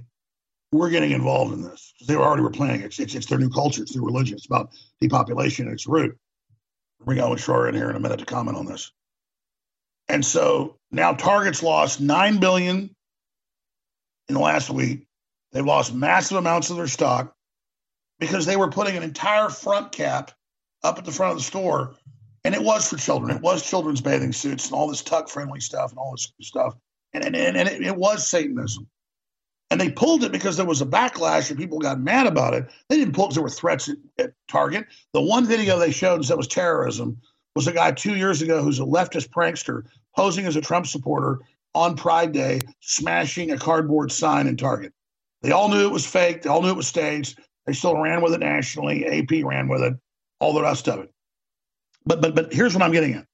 we're 0.71 0.89
getting 0.89 1.11
involved 1.11 1.53
in 1.53 1.61
this. 1.61 1.93
They 2.07 2.15
already 2.15 2.43
were 2.43 2.49
planning. 2.49 2.81
It's, 2.81 2.99
it's, 2.99 3.15
it's 3.15 3.25
their 3.27 3.39
new 3.39 3.49
culture. 3.49 3.81
It's 3.81 3.93
their 3.93 4.03
religion. 4.03 4.35
It's 4.35 4.45
about 4.45 4.71
depopulation 4.99 5.67
at 5.67 5.73
its 5.73 5.87
root. 5.87 6.17
Bring 7.03 7.19
Owen 7.19 7.37
Shroyer 7.37 7.69
in 7.69 7.75
here 7.75 7.89
in 7.89 7.95
a 7.95 7.99
minute 7.99 8.19
to 8.19 8.25
comment 8.25 8.57
on 8.57 8.65
this. 8.65 8.91
And 10.09 10.25
so 10.25 10.77
now 10.91 11.13
Target's 11.13 11.63
lost 11.63 12.01
nine 12.01 12.39
billion 12.39 12.95
in 14.27 14.35
the 14.35 14.41
last 14.41 14.69
week. 14.69 15.07
They've 15.51 15.65
lost 15.65 15.93
massive 15.93 16.37
amounts 16.37 16.69
of 16.69 16.77
their 16.77 16.87
stock 16.87 17.33
because 18.19 18.45
they 18.45 18.57
were 18.57 18.69
putting 18.69 18.97
an 18.97 19.03
entire 19.03 19.49
front 19.49 19.91
cap 19.91 20.31
up 20.83 20.97
at 20.97 21.05
the 21.05 21.11
front 21.11 21.31
of 21.31 21.37
the 21.37 21.43
store 21.43 21.95
and 22.47 22.55
it 22.55 22.63
was 22.63 22.87
for 22.87 22.95
children. 22.95 23.35
It 23.35 23.41
was 23.41 23.61
children's 23.61 23.99
bathing 23.99 24.31
suits 24.31 24.67
and 24.67 24.73
all 24.73 24.87
this 24.87 25.01
tuck 25.01 25.27
friendly 25.27 25.59
stuff 25.59 25.91
and 25.91 25.99
all 25.99 26.11
this 26.11 26.31
stuff. 26.39 26.75
And, 27.11 27.25
and, 27.25 27.35
and, 27.35 27.57
and 27.57 27.67
it, 27.67 27.81
it, 27.81 27.97
was 27.97 28.25
Satanism. 28.25 28.87
And 29.69 29.81
they 29.81 29.91
pulled 29.91 30.23
it 30.23 30.31
because 30.31 30.55
there 30.55 30.65
was 30.65 30.81
a 30.81 30.85
backlash 30.85 31.49
and 31.49 31.59
people 31.59 31.77
got 31.77 31.99
mad 31.99 32.25
about 32.25 32.53
it. 32.53 32.69
They 32.87 32.95
didn't 32.95 33.15
pull 33.15 33.25
it 33.25 33.27
because 33.27 33.35
there 33.35 33.43
were 33.43 33.49
threats 33.49 33.89
at, 33.89 33.97
at 34.17 34.31
Target. 34.47 34.85
The 35.11 35.19
one 35.19 35.45
video 35.45 35.77
they 35.77 35.91
showed 35.91 36.23
that 36.23 36.37
was 36.37 36.47
terrorism 36.47 37.17
was 37.53 37.67
a 37.67 37.73
guy 37.73 37.91
two 37.91 38.15
years 38.15 38.41
ago 38.41 38.63
who's 38.63 38.79
a 38.79 38.83
leftist 38.83 39.27
prankster 39.27 39.83
posing 40.15 40.45
as 40.45 40.55
a 40.55 40.61
Trump 40.61 40.87
supporter 40.87 41.39
on 41.75 41.97
Pride 41.97 42.31
Day, 42.31 42.61
smashing 42.79 43.51
a 43.51 43.57
cardboard 43.57 44.09
sign 44.09 44.47
in 44.47 44.55
Target. 44.55 44.93
They 45.41 45.51
all 45.51 45.67
knew 45.67 45.85
it 45.85 45.91
was 45.91 46.07
fake. 46.07 46.43
They 46.43 46.49
all 46.49 46.61
knew 46.61 46.69
it 46.71 46.77
was 46.77 46.87
staged. 46.87 47.41
They 47.65 47.73
still 47.73 47.97
ran 47.97 48.21
with 48.21 48.33
it 48.33 48.39
nationally. 48.39 49.05
AP 49.05 49.43
ran 49.43 49.67
with 49.67 49.81
it, 49.81 49.95
all 50.39 50.53
the 50.53 50.61
rest 50.61 50.87
of 50.87 50.99
it. 50.99 51.11
But 52.07 52.21
but 52.21 52.33
but 52.33 52.53
here's 52.53 52.73
what 52.73 52.81
I'm 52.81 52.93
getting 52.93 53.13
at. 53.15 53.25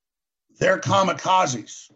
They're 0.60 0.80
kamikazes. 0.80 1.92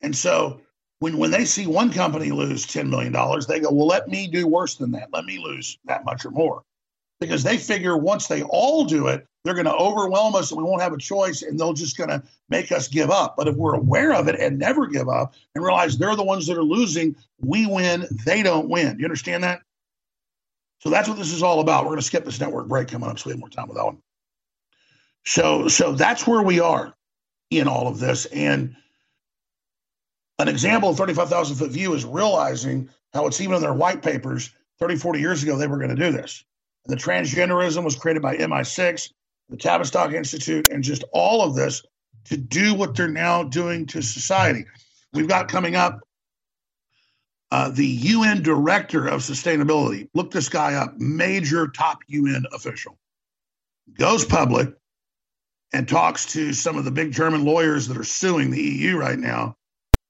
And 0.00 0.16
so 0.16 0.60
when 1.00 1.18
when 1.18 1.30
they 1.30 1.44
see 1.44 1.66
one 1.66 1.92
company 1.92 2.30
lose 2.30 2.66
$10 2.66 2.88
million, 2.88 3.12
they 3.46 3.60
go, 3.60 3.70
well, 3.70 3.86
let 3.86 4.08
me 4.08 4.26
do 4.26 4.46
worse 4.46 4.76
than 4.76 4.92
that. 4.92 5.08
Let 5.12 5.26
me 5.26 5.38
lose 5.38 5.78
that 5.84 6.04
much 6.04 6.24
or 6.24 6.30
more. 6.30 6.62
Because 7.20 7.42
they 7.42 7.56
figure 7.56 7.96
once 7.96 8.26
they 8.26 8.42
all 8.42 8.84
do 8.84 9.08
it, 9.08 9.26
they're 9.44 9.54
going 9.54 9.66
to 9.66 9.74
overwhelm 9.74 10.34
us 10.34 10.50
and 10.50 10.58
we 10.58 10.64
won't 10.64 10.82
have 10.82 10.92
a 10.92 10.98
choice 10.98 11.42
and 11.42 11.58
they'll 11.58 11.72
just 11.72 11.96
going 11.96 12.10
to 12.10 12.22
make 12.50 12.72
us 12.72 12.88
give 12.88 13.10
up. 13.10 13.36
But 13.36 13.48
if 13.48 13.56
we're 13.56 13.74
aware 13.74 14.12
of 14.14 14.28
it 14.28 14.38
and 14.38 14.58
never 14.58 14.86
give 14.86 15.08
up 15.08 15.34
and 15.54 15.64
realize 15.64 15.96
they're 15.96 16.16
the 16.16 16.24
ones 16.24 16.46
that 16.46 16.58
are 16.58 16.64
losing, 16.64 17.16
we 17.40 17.66
win, 17.66 18.06
they 18.24 18.42
don't 18.42 18.68
win. 18.68 18.98
You 18.98 19.06
understand 19.06 19.44
that? 19.44 19.62
So 20.80 20.90
that's 20.90 21.08
what 21.08 21.16
this 21.16 21.32
is 21.32 21.42
all 21.42 21.60
about. 21.60 21.84
We're 21.84 21.90
going 21.90 22.00
to 22.00 22.06
skip 22.06 22.24
this 22.24 22.40
network 22.40 22.68
break 22.68 22.88
coming 22.88 23.08
up 23.08 23.18
so 23.18 23.28
we 23.28 23.32
have 23.32 23.40
more 23.40 23.48
time 23.48 23.68
with 23.68 23.76
that 23.76 23.84
one. 23.84 23.98
So, 25.26 25.66
so 25.68 25.92
that's 25.92 26.26
where 26.26 26.42
we 26.42 26.60
are 26.60 26.94
in 27.50 27.68
all 27.68 27.88
of 27.88 27.98
this. 27.98 28.26
And 28.26 28.76
an 30.38 30.48
example 30.48 30.90
of 30.90 30.96
35,000 30.96 31.56
foot 31.56 31.70
view 31.70 31.94
is 31.94 32.04
realizing 32.04 32.88
how 33.12 33.26
it's 33.26 33.40
even 33.40 33.56
in 33.56 33.62
their 33.62 33.74
white 33.74 34.02
papers 34.02 34.50
30, 34.78 34.96
40 34.96 35.20
years 35.20 35.42
ago, 35.42 35.56
they 35.56 35.66
were 35.66 35.78
going 35.78 35.94
to 35.94 35.96
do 35.96 36.12
this. 36.12 36.44
And 36.86 36.96
the 36.96 37.02
transgenderism 37.02 37.82
was 37.82 37.96
created 37.96 38.22
by 38.22 38.36
MI6, 38.36 39.12
the 39.48 39.56
Tavistock 39.56 40.12
Institute, 40.12 40.68
and 40.70 40.84
just 40.84 41.02
all 41.12 41.42
of 41.42 41.54
this 41.54 41.82
to 42.26 42.36
do 42.36 42.74
what 42.74 42.94
they're 42.94 43.08
now 43.08 43.42
doing 43.42 43.86
to 43.86 44.02
society. 44.02 44.64
We've 45.12 45.28
got 45.28 45.48
coming 45.48 45.76
up 45.76 46.00
uh, 47.50 47.70
the 47.70 47.86
UN 47.86 48.42
Director 48.42 49.06
of 49.06 49.20
Sustainability. 49.20 50.08
Look 50.14 50.30
this 50.30 50.48
guy 50.48 50.74
up, 50.74 50.98
major 50.98 51.68
top 51.68 51.98
UN 52.08 52.44
official. 52.52 52.98
Goes 53.98 54.24
public, 54.24 54.74
and 55.72 55.88
talks 55.88 56.32
to 56.32 56.52
some 56.52 56.76
of 56.76 56.84
the 56.84 56.90
big 56.90 57.12
German 57.12 57.44
lawyers 57.44 57.88
that 57.88 57.96
are 57.96 58.04
suing 58.04 58.50
the 58.50 58.62
EU 58.62 58.96
right 58.96 59.18
now 59.18 59.56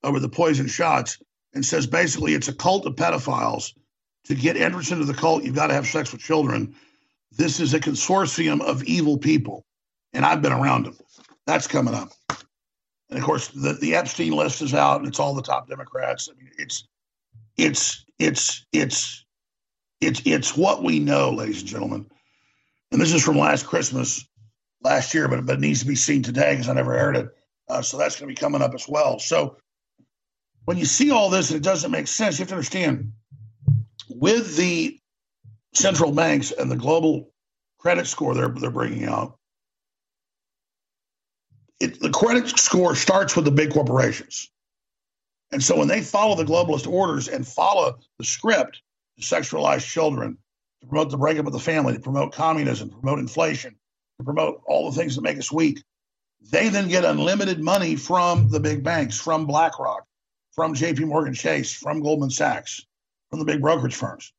over 0.03 0.21
the 0.21 0.29
poison 0.29 0.69
shots 0.69 1.19
and 1.55 1.65
says 1.65 1.87
basically 1.87 2.35
it's 2.35 2.49
a 2.49 2.55
cult 2.55 2.87
of 2.87 2.95
pedophiles. 2.95 3.73
To 4.27 4.35
get 4.35 4.57
entrance 4.57 4.91
into 4.91 5.05
the 5.05 5.15
cult, 5.15 5.45
you've 5.45 5.55
got 5.55 5.69
to 5.69 5.75
have 5.75 5.87
sex 5.87 6.11
with 6.11 6.21
children. 6.21 6.75
This 7.31 7.61
is 7.61 7.75
a 7.75 7.81
consortium 7.81 8.61
of 8.61 8.83
evil 8.83 9.19
people, 9.19 9.65
and 10.13 10.25
I've 10.25 10.43
been 10.43 10.53
around 10.53 10.85
them. 10.87 10.97
That's 11.47 11.69
coming 11.69 11.95
up. 11.95 12.11
And 13.09 13.19
of 13.19 13.25
course, 13.25 13.49
the, 13.49 13.75
the 13.75 13.95
Epstein 13.95 14.33
list 14.33 14.63
is 14.63 14.75
out, 14.75 14.99
and 14.99 15.09
it's 15.09 15.21
all 15.21 15.35
the 15.35 15.43
top 15.43 15.69
Democrats. 15.69 16.29
I 16.29 16.37
mean, 16.37 16.51
it's 16.59 16.89
it's 17.57 18.05
it's 18.19 18.67
it's 18.73 19.25
it's 20.01 20.23
it's 20.25 20.57
what 20.57 20.83
we 20.83 20.99
know, 20.99 21.31
ladies 21.31 21.61
and 21.61 21.69
gentlemen. 21.69 22.07
And 22.91 23.01
this 23.01 23.13
is 23.13 23.25
from 23.25 23.39
last 23.39 23.67
Christmas, 23.67 24.27
last 24.87 25.13
year, 25.13 25.29
but, 25.29 25.45
but 25.45 25.57
it 25.57 25.61
needs 25.61 25.81
to 25.81 25.87
be 25.87 25.97
seen 25.97 26.23
today 26.23 26.53
because 26.53 26.69
I 26.69 26.73
never 26.73 26.95
aired 26.95 27.17
it. 27.17 27.29
Uh, 27.69 27.83
so 27.83 27.99
that's 27.99 28.19
going 28.19 28.29
to 28.29 28.35
be 28.35 28.41
coming 28.41 28.63
up 28.63 28.75
as 28.75 28.89
well. 28.89 29.19
So 29.19 29.57
when 30.65 30.79
you 30.79 30.85
see 30.85 31.11
all 31.11 31.29
this 31.29 31.51
and 31.51 31.59
it 31.59 31.63
doesn't 31.63 31.91
make 31.91 32.07
sense, 32.07 32.39
you 32.39 32.43
have 32.43 32.49
to 32.49 32.55
understand 32.55 33.13
with 34.09 34.57
the 34.57 34.99
central 35.75 36.13
banks 36.13 36.53
and 36.53 36.71
the 36.71 36.77
global 36.77 37.33
credit 37.79 38.07
score 38.07 38.35
they're, 38.35 38.49
they're 38.49 38.71
bringing 38.71 39.05
out, 39.05 39.39
it, 41.81 42.01
the 42.01 42.11
credit 42.11 42.49
score 42.59 42.95
starts 42.95 43.37
with 43.37 43.45
the 43.45 43.51
big 43.51 43.73
corporations. 43.73 44.51
And 45.53 45.63
so 45.63 45.77
when 45.77 45.89
they 45.89 46.01
follow 46.01 46.37
the 46.37 46.45
globalist 46.45 46.89
orders 46.89 47.29
and 47.29 47.47
follow 47.47 47.99
the 48.19 48.25
script 48.25 48.83
to 49.19 49.25
sexualize 49.25 49.85
children, 49.85 50.39
to 50.81 50.87
promote 50.87 51.11
the 51.11 51.19
breakup 51.19 51.47
of 51.47 51.53
the 51.53 51.59
family, 51.59 51.95
to 51.95 52.01
promote 52.01 52.33
communism, 52.33 52.91
promote 52.91 53.19
inflation, 53.19 53.77
to 54.19 54.25
promote 54.25 54.63
all 54.67 54.91
the 54.91 54.97
things 54.97 55.15
that 55.17 55.23
make 55.23 55.39
us 55.39 55.53
weak, 55.53 55.83
they 56.51 56.69
then 56.69 56.89
get 56.89 57.05
unlimited 57.05 57.61
money 57.61 57.97
from 57.97 58.49
the 58.51 58.61
big 58.61 58.83
banks, 58.83 59.19
from 59.19 59.47
BlackRock, 59.47 60.05
from 60.53 60.75
JP 60.75 61.07
Morgan 61.07 61.35
Chase, 61.35 61.73
from 61.73 62.01
Goldman 62.01 62.31
Sachs, 62.31 62.85
from 63.31 63.39
the 63.39 63.45
big 63.45 63.61
brokerage 63.61 63.95
firms. 63.95 64.33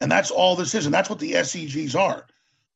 And 0.00 0.10
that's 0.10 0.30
all 0.30 0.56
this 0.56 0.74
is. 0.74 0.86
And 0.86 0.94
that's 0.94 1.10
what 1.10 1.18
the 1.18 1.32
ESGs 1.32 1.98
are. 1.98 2.26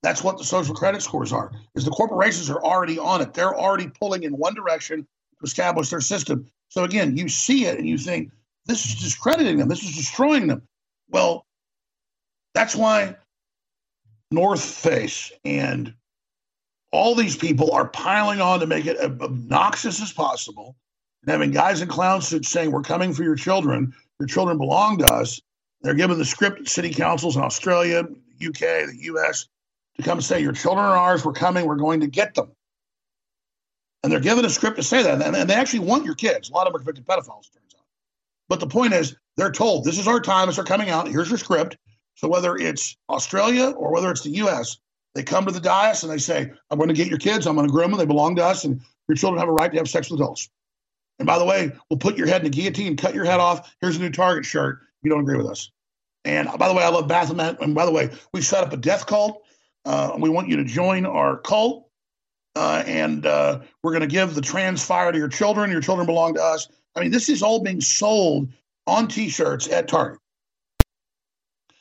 That's 0.02 0.22
what 0.22 0.38
the 0.38 0.44
social 0.44 0.74
credit 0.74 1.02
scores 1.02 1.32
are. 1.32 1.50
Is 1.74 1.84
the 1.84 1.90
corporations 1.90 2.48
are 2.50 2.62
already 2.62 2.98
on 2.98 3.20
it. 3.20 3.34
They're 3.34 3.54
already 3.54 3.88
pulling 3.88 4.22
in 4.22 4.36
one 4.36 4.54
direction 4.54 5.02
to 5.02 5.44
establish 5.44 5.90
their 5.90 6.00
system. 6.00 6.46
So 6.68 6.84
again, 6.84 7.16
you 7.16 7.28
see 7.28 7.66
it 7.66 7.78
and 7.78 7.88
you 7.88 7.98
think 7.98 8.30
this 8.66 8.84
is 8.86 8.94
discrediting 8.96 9.56
them. 9.56 9.68
This 9.68 9.82
is 9.82 9.96
destroying 9.96 10.46
them. 10.46 10.62
Well, 11.08 11.44
that's 12.54 12.76
why 12.76 13.16
North 14.30 14.62
Face 14.62 15.32
and 15.44 15.94
all 16.96 17.14
these 17.14 17.36
people 17.36 17.72
are 17.72 17.88
piling 17.88 18.40
on 18.40 18.60
to 18.60 18.66
make 18.66 18.86
it 18.86 18.98
obnoxious 18.98 20.02
as 20.02 20.12
possible 20.12 20.76
and 21.22 21.30
having 21.30 21.50
guys 21.50 21.82
in 21.82 21.88
clown 21.88 22.22
suits 22.22 22.48
saying, 22.48 22.70
We're 22.70 22.82
coming 22.82 23.12
for 23.12 23.22
your 23.22 23.36
children. 23.36 23.94
Your 24.18 24.26
children 24.26 24.58
belong 24.58 24.98
to 24.98 25.06
us. 25.06 25.40
They're 25.82 25.94
given 25.94 26.18
the 26.18 26.24
script 26.24 26.68
city 26.68 26.90
councils 26.90 27.36
in 27.36 27.42
Australia, 27.42 28.04
UK, 28.44 28.60
the 28.60 28.98
US 29.02 29.46
to 29.96 30.02
come 30.02 30.20
say, 30.20 30.40
Your 30.40 30.52
children 30.52 30.86
are 30.86 30.96
ours. 30.96 31.24
We're 31.24 31.32
coming. 31.32 31.66
We're 31.66 31.76
going 31.76 32.00
to 32.00 32.06
get 32.06 32.34
them. 32.34 32.52
And 34.02 34.12
they're 34.12 34.20
given 34.20 34.44
a 34.44 34.50
script 34.50 34.76
to 34.76 34.82
say 34.82 35.02
that. 35.02 35.20
And 35.20 35.50
they 35.50 35.54
actually 35.54 35.80
want 35.80 36.04
your 36.04 36.14
kids. 36.14 36.50
A 36.50 36.52
lot 36.52 36.66
of 36.66 36.72
them 36.72 36.80
are 36.80 36.84
convicted 36.84 37.06
pedophiles, 37.06 37.52
turns 37.52 37.74
out. 37.76 37.84
But 38.48 38.60
the 38.60 38.68
point 38.68 38.92
is, 38.92 39.16
they're 39.36 39.52
told, 39.52 39.84
This 39.84 39.98
is 39.98 40.06
our 40.06 40.20
time. 40.20 40.48
As 40.48 40.56
they're 40.56 40.64
coming 40.64 40.90
out. 40.90 41.08
Here's 41.08 41.28
your 41.28 41.38
script. 41.38 41.76
So 42.14 42.28
whether 42.28 42.56
it's 42.56 42.96
Australia 43.10 43.70
or 43.70 43.92
whether 43.92 44.10
it's 44.10 44.22
the 44.22 44.30
US, 44.30 44.78
they 45.16 45.22
come 45.22 45.46
to 45.46 45.52
the 45.52 45.60
dais 45.60 46.02
and 46.02 46.12
they 46.12 46.18
say, 46.18 46.52
I'm 46.70 46.76
going 46.76 46.90
to 46.90 46.94
get 46.94 47.08
your 47.08 47.18
kids. 47.18 47.46
I'm 47.46 47.56
going 47.56 47.66
to 47.66 47.72
groom 47.72 47.90
them. 47.90 47.98
They 47.98 48.04
belong 48.04 48.36
to 48.36 48.44
us. 48.44 48.64
And 48.64 48.82
your 49.08 49.16
children 49.16 49.40
have 49.40 49.48
a 49.48 49.52
right 49.52 49.72
to 49.72 49.78
have 49.78 49.88
sex 49.88 50.10
with 50.10 50.20
adults. 50.20 50.50
And 51.18 51.26
by 51.26 51.38
the 51.38 51.44
way, 51.46 51.72
we'll 51.88 51.98
put 51.98 52.18
your 52.18 52.26
head 52.26 52.42
in 52.42 52.48
a 52.48 52.50
guillotine, 52.50 52.88
and 52.88 52.98
cut 52.98 53.14
your 53.14 53.24
head 53.24 53.40
off. 53.40 53.74
Here's 53.80 53.96
a 53.96 54.00
new 54.00 54.10
Target 54.10 54.44
shirt. 54.44 54.80
You 55.02 55.10
don't 55.10 55.20
agree 55.20 55.38
with 55.38 55.46
us. 55.46 55.70
And 56.26 56.50
by 56.58 56.68
the 56.68 56.74
way, 56.74 56.82
I 56.82 56.90
love 56.90 57.08
Baphomet. 57.08 57.62
And 57.62 57.74
by 57.74 57.86
the 57.86 57.92
way, 57.92 58.10
we 58.34 58.42
set 58.42 58.62
up 58.62 58.74
a 58.74 58.76
death 58.76 59.06
cult. 59.06 59.42
Uh, 59.86 60.16
we 60.18 60.28
want 60.28 60.48
you 60.48 60.56
to 60.56 60.64
join 60.64 61.06
our 61.06 61.38
cult. 61.38 61.88
Uh, 62.54 62.82
and 62.86 63.24
uh, 63.24 63.60
we're 63.82 63.92
going 63.92 64.02
to 64.02 64.06
give 64.06 64.34
the 64.34 64.42
trans 64.42 64.84
fire 64.84 65.12
to 65.12 65.18
your 65.18 65.28
children. 65.28 65.70
Your 65.70 65.80
children 65.80 66.04
belong 66.04 66.34
to 66.34 66.42
us. 66.42 66.68
I 66.94 67.00
mean, 67.00 67.10
this 67.10 67.30
is 67.30 67.42
all 67.42 67.62
being 67.62 67.80
sold 67.80 68.48
on 68.86 69.08
t 69.08 69.30
shirts 69.30 69.66
at 69.68 69.88
Target. 69.88 70.18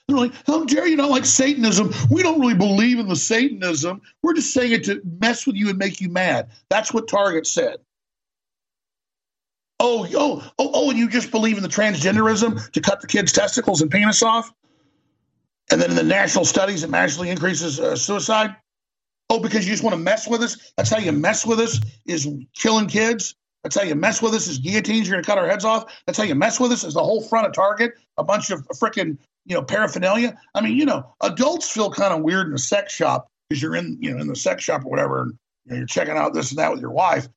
They're 0.07 0.17
like, 0.17 0.33
how 0.45 0.65
dare 0.65 0.87
you 0.87 0.95
not 0.95 1.09
like 1.09 1.25
Satanism? 1.25 1.91
We 2.11 2.21
don't 2.21 2.39
really 2.39 2.53
believe 2.53 2.99
in 2.99 3.07
the 3.07 3.15
Satanism. 3.15 4.01
We're 4.21 4.33
just 4.33 4.53
saying 4.53 4.71
it 4.71 4.83
to 4.85 5.01
mess 5.19 5.47
with 5.47 5.55
you 5.55 5.69
and 5.69 5.79
make 5.79 5.99
you 5.99 6.09
mad. 6.09 6.49
That's 6.69 6.93
what 6.93 7.07
Target 7.07 7.47
said. 7.47 7.77
Oh, 9.79 10.07
oh, 10.13 10.51
oh, 10.59 10.71
oh, 10.73 10.89
and 10.89 10.99
you 10.99 11.09
just 11.09 11.31
believe 11.31 11.57
in 11.57 11.63
the 11.63 11.69
transgenderism 11.69 12.71
to 12.71 12.81
cut 12.81 13.01
the 13.01 13.07
kids' 13.07 13.31
testicles 13.31 13.81
and 13.81 13.89
penis 13.89 14.21
off? 14.21 14.53
And 15.71 15.81
then 15.81 15.89
in 15.89 15.95
the 15.95 16.03
national 16.03 16.45
studies, 16.45 16.83
it 16.83 16.89
magically 16.89 17.29
increases 17.29 17.79
uh, 17.79 17.95
suicide? 17.95 18.55
Oh, 19.29 19.39
because 19.39 19.65
you 19.65 19.73
just 19.73 19.83
want 19.83 19.95
to 19.95 20.01
mess 20.01 20.27
with 20.27 20.41
us? 20.41 20.71
That's 20.77 20.89
how 20.89 20.99
you 20.99 21.11
mess 21.11 21.45
with 21.45 21.59
us, 21.59 21.81
is 22.05 22.29
killing 22.53 22.87
kids? 22.87 23.35
That's 23.63 23.75
how 23.75 23.81
you 23.81 23.95
mess 23.95 24.21
with 24.21 24.35
us, 24.35 24.47
is 24.47 24.59
guillotines, 24.59 25.07
you're 25.07 25.15
going 25.15 25.23
to 25.23 25.27
cut 25.27 25.39
our 25.39 25.47
heads 25.47 25.65
off? 25.65 25.91
That's 26.05 26.19
how 26.19 26.23
you 26.23 26.35
mess 26.35 26.59
with 26.59 26.71
us, 26.71 26.83
is 26.83 26.93
the 26.93 27.03
whole 27.03 27.23
front 27.23 27.47
of 27.47 27.53
Target, 27.53 27.93
a 28.17 28.23
bunch 28.23 28.51
of 28.51 28.61
freaking 28.67 29.17
you 29.45 29.55
know, 29.55 29.61
paraphernalia. 29.61 30.37
I 30.53 30.61
mean, 30.61 30.77
you 30.77 30.85
know, 30.85 31.13
adults 31.21 31.69
feel 31.69 31.91
kind 31.91 32.13
of 32.13 32.21
weird 32.21 32.47
in 32.47 32.53
a 32.53 32.59
sex 32.59 32.93
shop 32.93 33.27
because 33.49 33.61
you're 33.61 33.75
in, 33.75 33.97
you 34.01 34.13
know, 34.13 34.19
in 34.19 34.27
the 34.27 34.35
sex 34.35 34.63
shop 34.63 34.83
or 34.85 34.89
whatever, 34.89 35.21
and 35.21 35.33
you 35.65 35.71
know, 35.71 35.77
you're 35.77 35.87
checking 35.87 36.17
out 36.17 36.33
this 36.33 36.51
and 36.51 36.59
that 36.59 36.71
with 36.71 36.81
your 36.81 36.91
wife. 36.91 37.27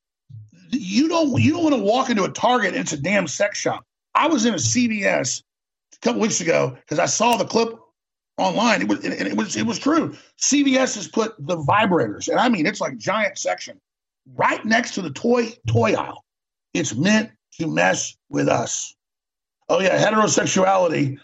You 0.71 1.07
don't, 1.07 1.41
you 1.41 1.53
don't 1.53 1.63
want 1.63 1.75
to 1.75 1.81
walk 1.81 2.09
into 2.09 2.23
a 2.23 2.29
Target 2.29 2.73
and 2.73 2.81
it's 2.81 2.93
a 2.93 3.01
damn 3.01 3.27
sex 3.27 3.57
shop. 3.57 3.85
I 4.13 4.27
was 4.27 4.45
in 4.45 4.53
a 4.53 4.57
CVS 4.57 5.41
a 5.93 5.99
couple 5.99 6.21
weeks 6.21 6.41
ago 6.41 6.77
because 6.79 6.99
I 6.99 7.05
saw 7.05 7.37
the 7.37 7.45
clip 7.45 7.73
online. 8.37 8.81
It 8.81 8.87
was, 8.87 9.03
and 9.03 9.13
it 9.13 9.37
was, 9.37 9.55
it 9.55 9.65
was 9.65 9.79
true. 9.79 10.15
CVS 10.39 10.95
has 10.95 11.07
put 11.07 11.33
the 11.39 11.57
vibrators, 11.57 12.27
and 12.27 12.39
I 12.39 12.49
mean, 12.49 12.65
it's 12.65 12.81
like 12.81 12.97
giant 12.97 13.37
section 13.37 13.79
right 14.35 14.63
next 14.65 14.93
to 14.95 15.01
the 15.01 15.11
toy 15.11 15.53
toy 15.67 15.93
aisle. 15.93 16.23
It's 16.73 16.95
meant 16.95 17.31
to 17.59 17.67
mess 17.67 18.15
with 18.29 18.47
us. 18.47 18.95
Oh 19.69 19.79
yeah, 19.79 20.03
heterosexuality 20.03 21.19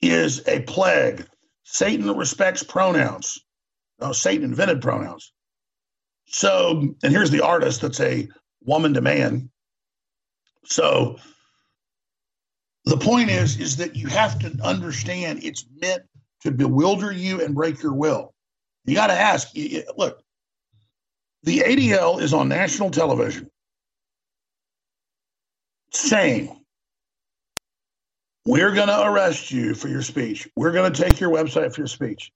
is 0.00 0.46
a 0.46 0.60
plague. 0.60 1.26
Satan 1.64 2.16
respects 2.16 2.62
pronouns. 2.62 3.38
No, 4.00 4.12
Satan 4.12 4.44
invented 4.44 4.80
pronouns. 4.80 5.32
So, 6.26 6.94
and 7.02 7.12
here's 7.12 7.30
the 7.30 7.44
artist 7.44 7.80
that's 7.80 8.00
a 8.00 8.28
woman 8.62 8.94
to 8.94 9.00
man. 9.00 9.50
So, 10.64 11.18
the 12.84 12.96
point 12.96 13.30
is, 13.30 13.58
is 13.58 13.76
that 13.78 13.96
you 13.96 14.08
have 14.08 14.38
to 14.40 14.56
understand 14.62 15.40
it's 15.42 15.66
meant 15.80 16.02
to 16.42 16.50
bewilder 16.50 17.12
you 17.12 17.42
and 17.42 17.54
break 17.54 17.82
your 17.82 17.94
will. 17.94 18.34
You 18.84 18.94
got 18.94 19.08
to 19.08 19.18
ask. 19.18 19.48
Look, 19.96 20.22
the 21.42 21.58
ADL 21.60 22.20
is 22.20 22.32
on 22.32 22.48
national 22.48 22.90
television 22.90 23.50
saying 25.92 26.57
we're 28.48 28.72
going 28.72 28.88
to 28.88 29.02
arrest 29.02 29.50
you 29.50 29.74
for 29.74 29.88
your 29.88 30.00
speech. 30.00 30.48
We're 30.56 30.72
going 30.72 30.90
to 30.90 31.02
take 31.02 31.20
your 31.20 31.30
website 31.30 31.74
for 31.74 31.82
your 31.82 31.86
speech. 31.86 32.32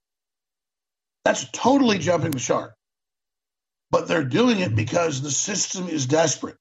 That's 1.24 1.48
totally 1.52 1.98
jumping 1.98 2.32
the 2.32 2.38
shark. 2.38 2.74
But 3.90 4.08
they're 4.08 4.22
doing 4.22 4.58
it 4.58 4.76
because 4.76 5.22
the 5.22 5.30
system 5.30 5.88
is 5.88 6.04
desperate. 6.04 6.58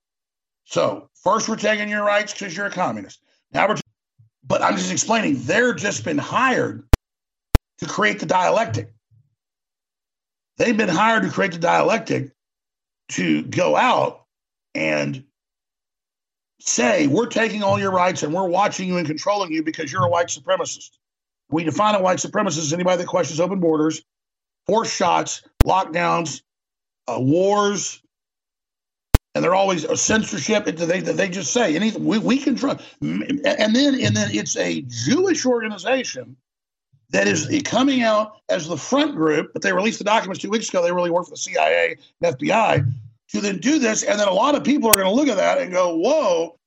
So, 0.64 1.10
first, 1.16 1.50
we're 1.50 1.58
taking 1.58 1.90
your 1.90 2.06
rights 2.06 2.32
because 2.32 2.56
you're 2.56 2.68
a 2.68 2.72
communist. 2.72 3.22
Now 3.52 3.68
we're, 3.68 3.76
but 4.48 4.62
I'm 4.62 4.78
just 4.78 4.90
explaining, 4.90 5.42
they're 5.42 5.74
just 5.74 6.06
been 6.06 6.18
hired 6.18 6.88
to 7.80 7.86
create 7.88 8.22
the 8.22 8.28
dialectic. 8.28 8.94
They've 10.60 10.78
been 10.78 10.88
hired 10.88 11.24
to 11.24 11.30
create 11.30 11.52
the 11.52 11.60
dialectic 11.60 12.32
to 13.10 13.44
go 13.44 13.76
out 13.76 14.24
and 14.74 15.26
say 16.68 17.08
we're 17.08 17.28
taking 17.28 17.64
all 17.64 17.80
your 17.80 17.92
rights 17.92 18.24
and 18.24 18.34
we're 18.34 18.48
watching 18.48 18.88
you 18.88 18.98
and 18.98 19.08
controlling 19.08 19.52
you 19.52 19.64
because 19.64 19.92
you're 19.92 20.06
a 20.06 20.10
white 20.10 20.28
supremacist. 20.28 20.92
We 21.50 21.64
define 21.64 21.96
a 21.96 22.02
white 22.02 22.20
supremacist 22.20 22.60
as 22.60 22.74
anybody 22.74 22.98
that 22.98 23.08
questions 23.08 23.40
open 23.40 23.60
borders, 23.60 24.02
forced 24.66 24.96
shots, 24.96 25.42
lockdowns, 25.66 26.42
uh, 27.08 27.20
wars, 27.20 28.02
and 29.34 29.44
they're 29.44 29.56
always 29.56 29.84
a 29.84 29.96
censorship. 29.96 30.66
They, 30.66 31.00
they 31.00 31.30
just 31.30 31.54
say 31.54 31.76
anything 31.76 32.06
we, 32.06 32.18
we 32.18 32.38
control. 32.38 32.78
And 33.02 33.40
then 33.46 33.96
and 33.96 34.16
then 34.16 34.30
it's 34.32 34.58
a 34.58 34.82
Jewish 34.82 35.46
organization 35.46 36.36
that 37.12 37.28
is 37.28 37.50
coming 37.66 38.04
out 38.04 38.38
as 38.50 38.68
the 38.68 38.78
front 38.78 39.16
group, 39.16 39.52
but 39.54 39.62
they 39.62 39.74
released 39.74 40.00
the 40.00 40.06
documents 40.06 40.42
two 40.42 40.50
weeks 40.50 40.70
ago. 40.70 40.82
They 40.82 40.92
really 40.92 41.12
work 41.12 41.26
for 41.26 41.32
the 41.32 41.38
CIA 41.38 41.98
and 42.22 42.38
FBI 42.38 42.92
to 43.32 43.42
then 43.42 43.58
do 43.58 43.80
this. 43.80 44.04
And 44.04 44.20
then 44.20 44.28
a 44.28 44.34
lot 44.34 44.56
of 44.56 44.64
people 44.64 44.90
are 44.90 44.96
going 44.96 45.08
to 45.08 45.14
look 45.14 45.28
at 45.28 45.38
that 45.38 45.60
and 45.60 45.72
go, 45.72 45.96
whoa, 45.96 46.58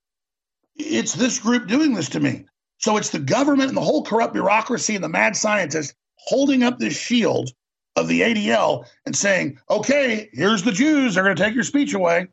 it's 0.76 1.14
this 1.14 1.38
group 1.38 1.68
doing 1.68 1.94
this 1.94 2.08
to 2.10 2.20
me. 2.20 2.46
So 2.78 2.96
it's 2.96 3.10
the 3.10 3.18
government 3.18 3.68
and 3.68 3.76
the 3.76 3.82
whole 3.82 4.02
corrupt 4.02 4.32
bureaucracy 4.32 4.94
and 4.94 5.04
the 5.04 5.08
mad 5.08 5.36
scientists 5.36 5.94
holding 6.16 6.62
up 6.62 6.78
this 6.78 6.96
shield 6.96 7.50
of 7.96 8.08
the 8.08 8.22
ADL 8.22 8.86
and 9.06 9.14
saying, 9.14 9.58
okay, 9.70 10.28
here's 10.32 10.62
the 10.62 10.72
Jews. 10.72 11.14
They're 11.14 11.24
going 11.24 11.36
to 11.36 11.42
take 11.42 11.54
your 11.54 11.64
speech 11.64 11.94
away. 11.94 12.28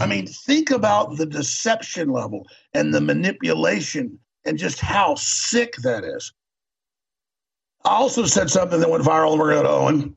I 0.00 0.06
mean, 0.06 0.26
think 0.26 0.70
about 0.70 1.16
the 1.16 1.26
deception 1.26 2.10
level 2.10 2.46
and 2.72 2.94
the 2.94 3.00
manipulation 3.00 4.18
and 4.44 4.58
just 4.58 4.80
how 4.80 5.14
sick 5.16 5.76
that 5.82 6.04
is. 6.04 6.32
I 7.84 7.90
also 7.90 8.24
said 8.24 8.48
something 8.48 8.80
that 8.80 8.90
went 8.90 9.04
viral, 9.04 9.36
going 9.36 9.62
to 9.62 9.68
Owen. 9.68 10.16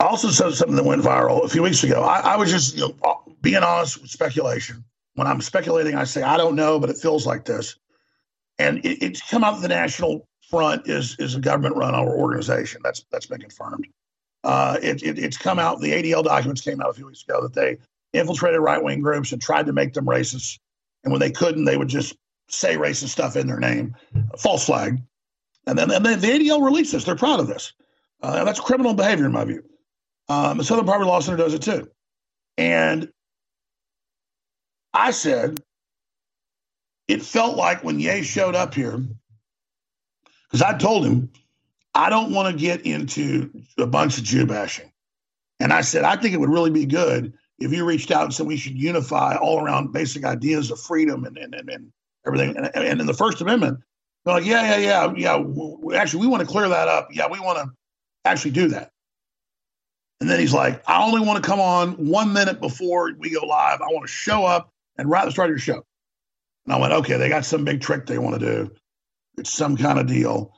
I 0.00 0.06
also 0.06 0.28
said 0.30 0.54
something 0.54 0.76
that 0.76 0.84
went 0.84 1.02
viral 1.02 1.44
a 1.44 1.48
few 1.48 1.62
weeks 1.62 1.84
ago. 1.84 2.02
I, 2.02 2.20
I 2.20 2.36
was 2.36 2.50
just 2.50 2.74
you 2.74 2.88
know, 2.88 3.22
being 3.42 3.62
honest 3.62 4.00
with 4.00 4.10
speculation. 4.10 4.82
When 5.14 5.26
I'm 5.26 5.42
speculating, 5.42 5.94
I 5.94 6.04
say 6.04 6.22
I 6.22 6.38
don't 6.38 6.56
know, 6.56 6.80
but 6.80 6.88
it 6.88 6.96
feels 6.96 7.26
like 7.26 7.44
this. 7.44 7.76
And 8.58 8.78
it, 8.78 9.02
it's 9.02 9.20
come 9.20 9.44
out 9.44 9.56
that 9.56 9.62
the 9.62 9.68
National 9.68 10.26
Front 10.48 10.88
is 10.88 11.16
is 11.18 11.34
a 11.34 11.40
government-run 11.40 11.94
organization. 11.94 12.80
That's 12.82 13.04
that's 13.12 13.26
been 13.26 13.40
confirmed. 13.40 13.86
Uh, 14.42 14.78
it, 14.82 15.02
it, 15.02 15.18
it's 15.18 15.36
come 15.36 15.58
out. 15.58 15.80
The 15.80 15.92
ADL 15.92 16.24
documents 16.24 16.62
came 16.62 16.80
out 16.80 16.88
a 16.88 16.94
few 16.94 17.06
weeks 17.06 17.22
ago 17.22 17.42
that 17.42 17.52
they 17.52 17.76
infiltrated 18.14 18.60
right-wing 18.60 19.02
groups 19.02 19.32
and 19.32 19.42
tried 19.42 19.66
to 19.66 19.74
make 19.74 19.92
them 19.92 20.06
racist. 20.06 20.58
And 21.04 21.12
when 21.12 21.20
they 21.20 21.30
couldn't, 21.30 21.66
they 21.66 21.76
would 21.76 21.88
just 21.88 22.16
say 22.48 22.76
racist 22.76 23.08
stuff 23.08 23.36
in 23.36 23.46
their 23.46 23.60
name, 23.60 23.94
false 24.38 24.64
flag. 24.64 24.98
And 25.66 25.78
then, 25.78 25.90
and 25.90 26.04
then 26.04 26.20
the 26.20 26.26
ADL 26.26 26.64
releases. 26.64 27.04
They're 27.04 27.16
proud 27.16 27.40
of 27.40 27.48
this. 27.48 27.74
Uh, 28.22 28.44
that's 28.44 28.60
criminal 28.60 28.94
behavior, 28.94 29.26
in 29.26 29.32
my 29.32 29.44
view. 29.44 29.62
Um, 30.30 30.58
the 30.58 30.64
Southern 30.64 30.86
Poverty 30.86 31.08
Law 31.08 31.18
Center 31.18 31.36
does 31.36 31.54
it 31.54 31.62
too. 31.62 31.90
And 32.56 33.10
I 34.94 35.10
said, 35.10 35.60
it 37.08 37.20
felt 37.20 37.56
like 37.56 37.82
when 37.82 37.98
Ye 37.98 38.22
showed 38.22 38.54
up 38.54 38.72
here, 38.72 39.02
because 40.44 40.62
I 40.62 40.78
told 40.78 41.04
him, 41.04 41.32
I 41.96 42.10
don't 42.10 42.32
want 42.32 42.52
to 42.52 42.56
get 42.56 42.86
into 42.86 43.50
a 43.76 43.86
bunch 43.86 44.18
of 44.18 44.24
Jew 44.24 44.46
bashing. 44.46 44.92
And 45.58 45.72
I 45.72 45.80
said, 45.80 46.04
I 46.04 46.14
think 46.14 46.32
it 46.32 46.38
would 46.38 46.48
really 46.48 46.70
be 46.70 46.86
good 46.86 47.32
if 47.58 47.72
you 47.72 47.84
reached 47.84 48.12
out 48.12 48.22
and 48.22 48.32
said 48.32 48.46
we 48.46 48.56
should 48.56 48.78
unify 48.78 49.34
all 49.34 49.60
around 49.60 49.92
basic 49.92 50.24
ideas 50.24 50.70
of 50.70 50.80
freedom 50.80 51.24
and, 51.24 51.36
and, 51.38 51.56
and, 51.56 51.68
and 51.68 51.92
everything. 52.24 52.56
And, 52.56 52.70
and 52.76 53.00
in 53.00 53.06
the 53.06 53.14
First 53.14 53.40
Amendment, 53.40 53.80
they're 54.24 54.34
like, 54.34 54.46
yeah, 54.46 54.78
yeah, 54.78 55.12
yeah, 55.16 55.38
yeah. 55.42 55.98
Actually, 55.98 56.20
we 56.20 56.28
want 56.28 56.42
to 56.42 56.46
clear 56.46 56.68
that 56.68 56.86
up. 56.86 57.08
Yeah, 57.10 57.26
we 57.28 57.40
want 57.40 57.58
to 57.58 57.68
actually 58.24 58.52
do 58.52 58.68
that. 58.68 58.92
And 60.20 60.28
then 60.28 60.38
he's 60.38 60.52
like, 60.52 60.82
I 60.86 61.02
only 61.02 61.20
want 61.20 61.42
to 61.42 61.48
come 61.48 61.60
on 61.60 61.92
one 61.92 62.32
minute 62.32 62.60
before 62.60 63.12
we 63.18 63.30
go 63.30 63.46
live. 63.46 63.80
I 63.80 63.86
want 63.86 64.06
to 64.06 64.12
show 64.12 64.44
up 64.44 64.72
and 64.98 65.08
right 65.08 65.22
at 65.22 65.24
the 65.24 65.30
start 65.32 65.48
of 65.48 65.52
your 65.52 65.58
show. 65.58 65.84
And 66.66 66.74
I 66.74 66.78
went, 66.78 66.92
okay, 66.92 67.16
they 67.16 67.28
got 67.28 67.46
some 67.46 67.64
big 67.64 67.80
trick 67.80 68.06
they 68.06 68.18
want 68.18 68.38
to 68.38 68.46
do. 68.46 68.70
It's 69.38 69.52
some 69.52 69.76
kind 69.76 69.98
of 69.98 70.06
deal. 70.06 70.54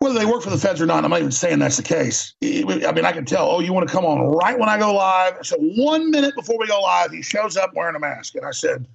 Whether 0.00 0.18
they 0.18 0.26
work 0.26 0.42
for 0.42 0.50
the 0.50 0.58
feds 0.58 0.80
or 0.80 0.86
not, 0.86 1.04
I'm 1.04 1.10
not 1.10 1.20
even 1.20 1.30
saying 1.30 1.58
that's 1.60 1.76
the 1.76 1.82
case. 1.82 2.34
I 2.42 2.92
mean, 2.92 3.04
I 3.04 3.12
can 3.12 3.24
tell, 3.24 3.48
oh, 3.48 3.60
you 3.60 3.72
want 3.72 3.86
to 3.86 3.92
come 3.92 4.04
on 4.04 4.18
right 4.18 4.58
when 4.58 4.68
I 4.68 4.78
go 4.78 4.94
live? 4.94 5.38
So 5.42 5.56
one 5.58 6.10
minute 6.10 6.34
before 6.34 6.58
we 6.58 6.66
go 6.66 6.80
live, 6.80 7.12
he 7.12 7.22
shows 7.22 7.56
up 7.56 7.72
wearing 7.74 7.94
a 7.94 8.00
mask. 8.00 8.34
And 8.34 8.46
I 8.46 8.50
said, 8.50 8.88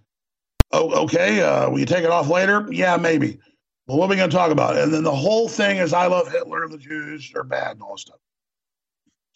oh, 0.72 1.04
okay, 1.04 1.42
uh, 1.42 1.70
will 1.70 1.80
you 1.80 1.86
take 1.86 2.04
it 2.04 2.10
off 2.10 2.28
later? 2.28 2.68
Yeah, 2.72 2.98
maybe. 2.98 3.40
Well, 3.88 4.00
what 4.00 4.08
are 4.08 4.10
we 4.10 4.16
going 4.16 4.32
to 4.32 4.36
talk 4.36 4.52
about? 4.52 4.78
And 4.78 4.92
then 4.92 5.04
the 5.04 5.16
whole 5.16 5.48
thing 5.48 5.78
is 5.78 5.94
I 5.94 6.08
love 6.08 6.30
Hitler, 6.30 6.64
and 6.64 6.74
the 6.74 6.80
Jews 6.80 7.32
are 7.36 7.44
bad, 7.44 7.74
and 7.74 7.84
all 7.84 7.94
this 7.94 8.02
stuff. 8.02 8.18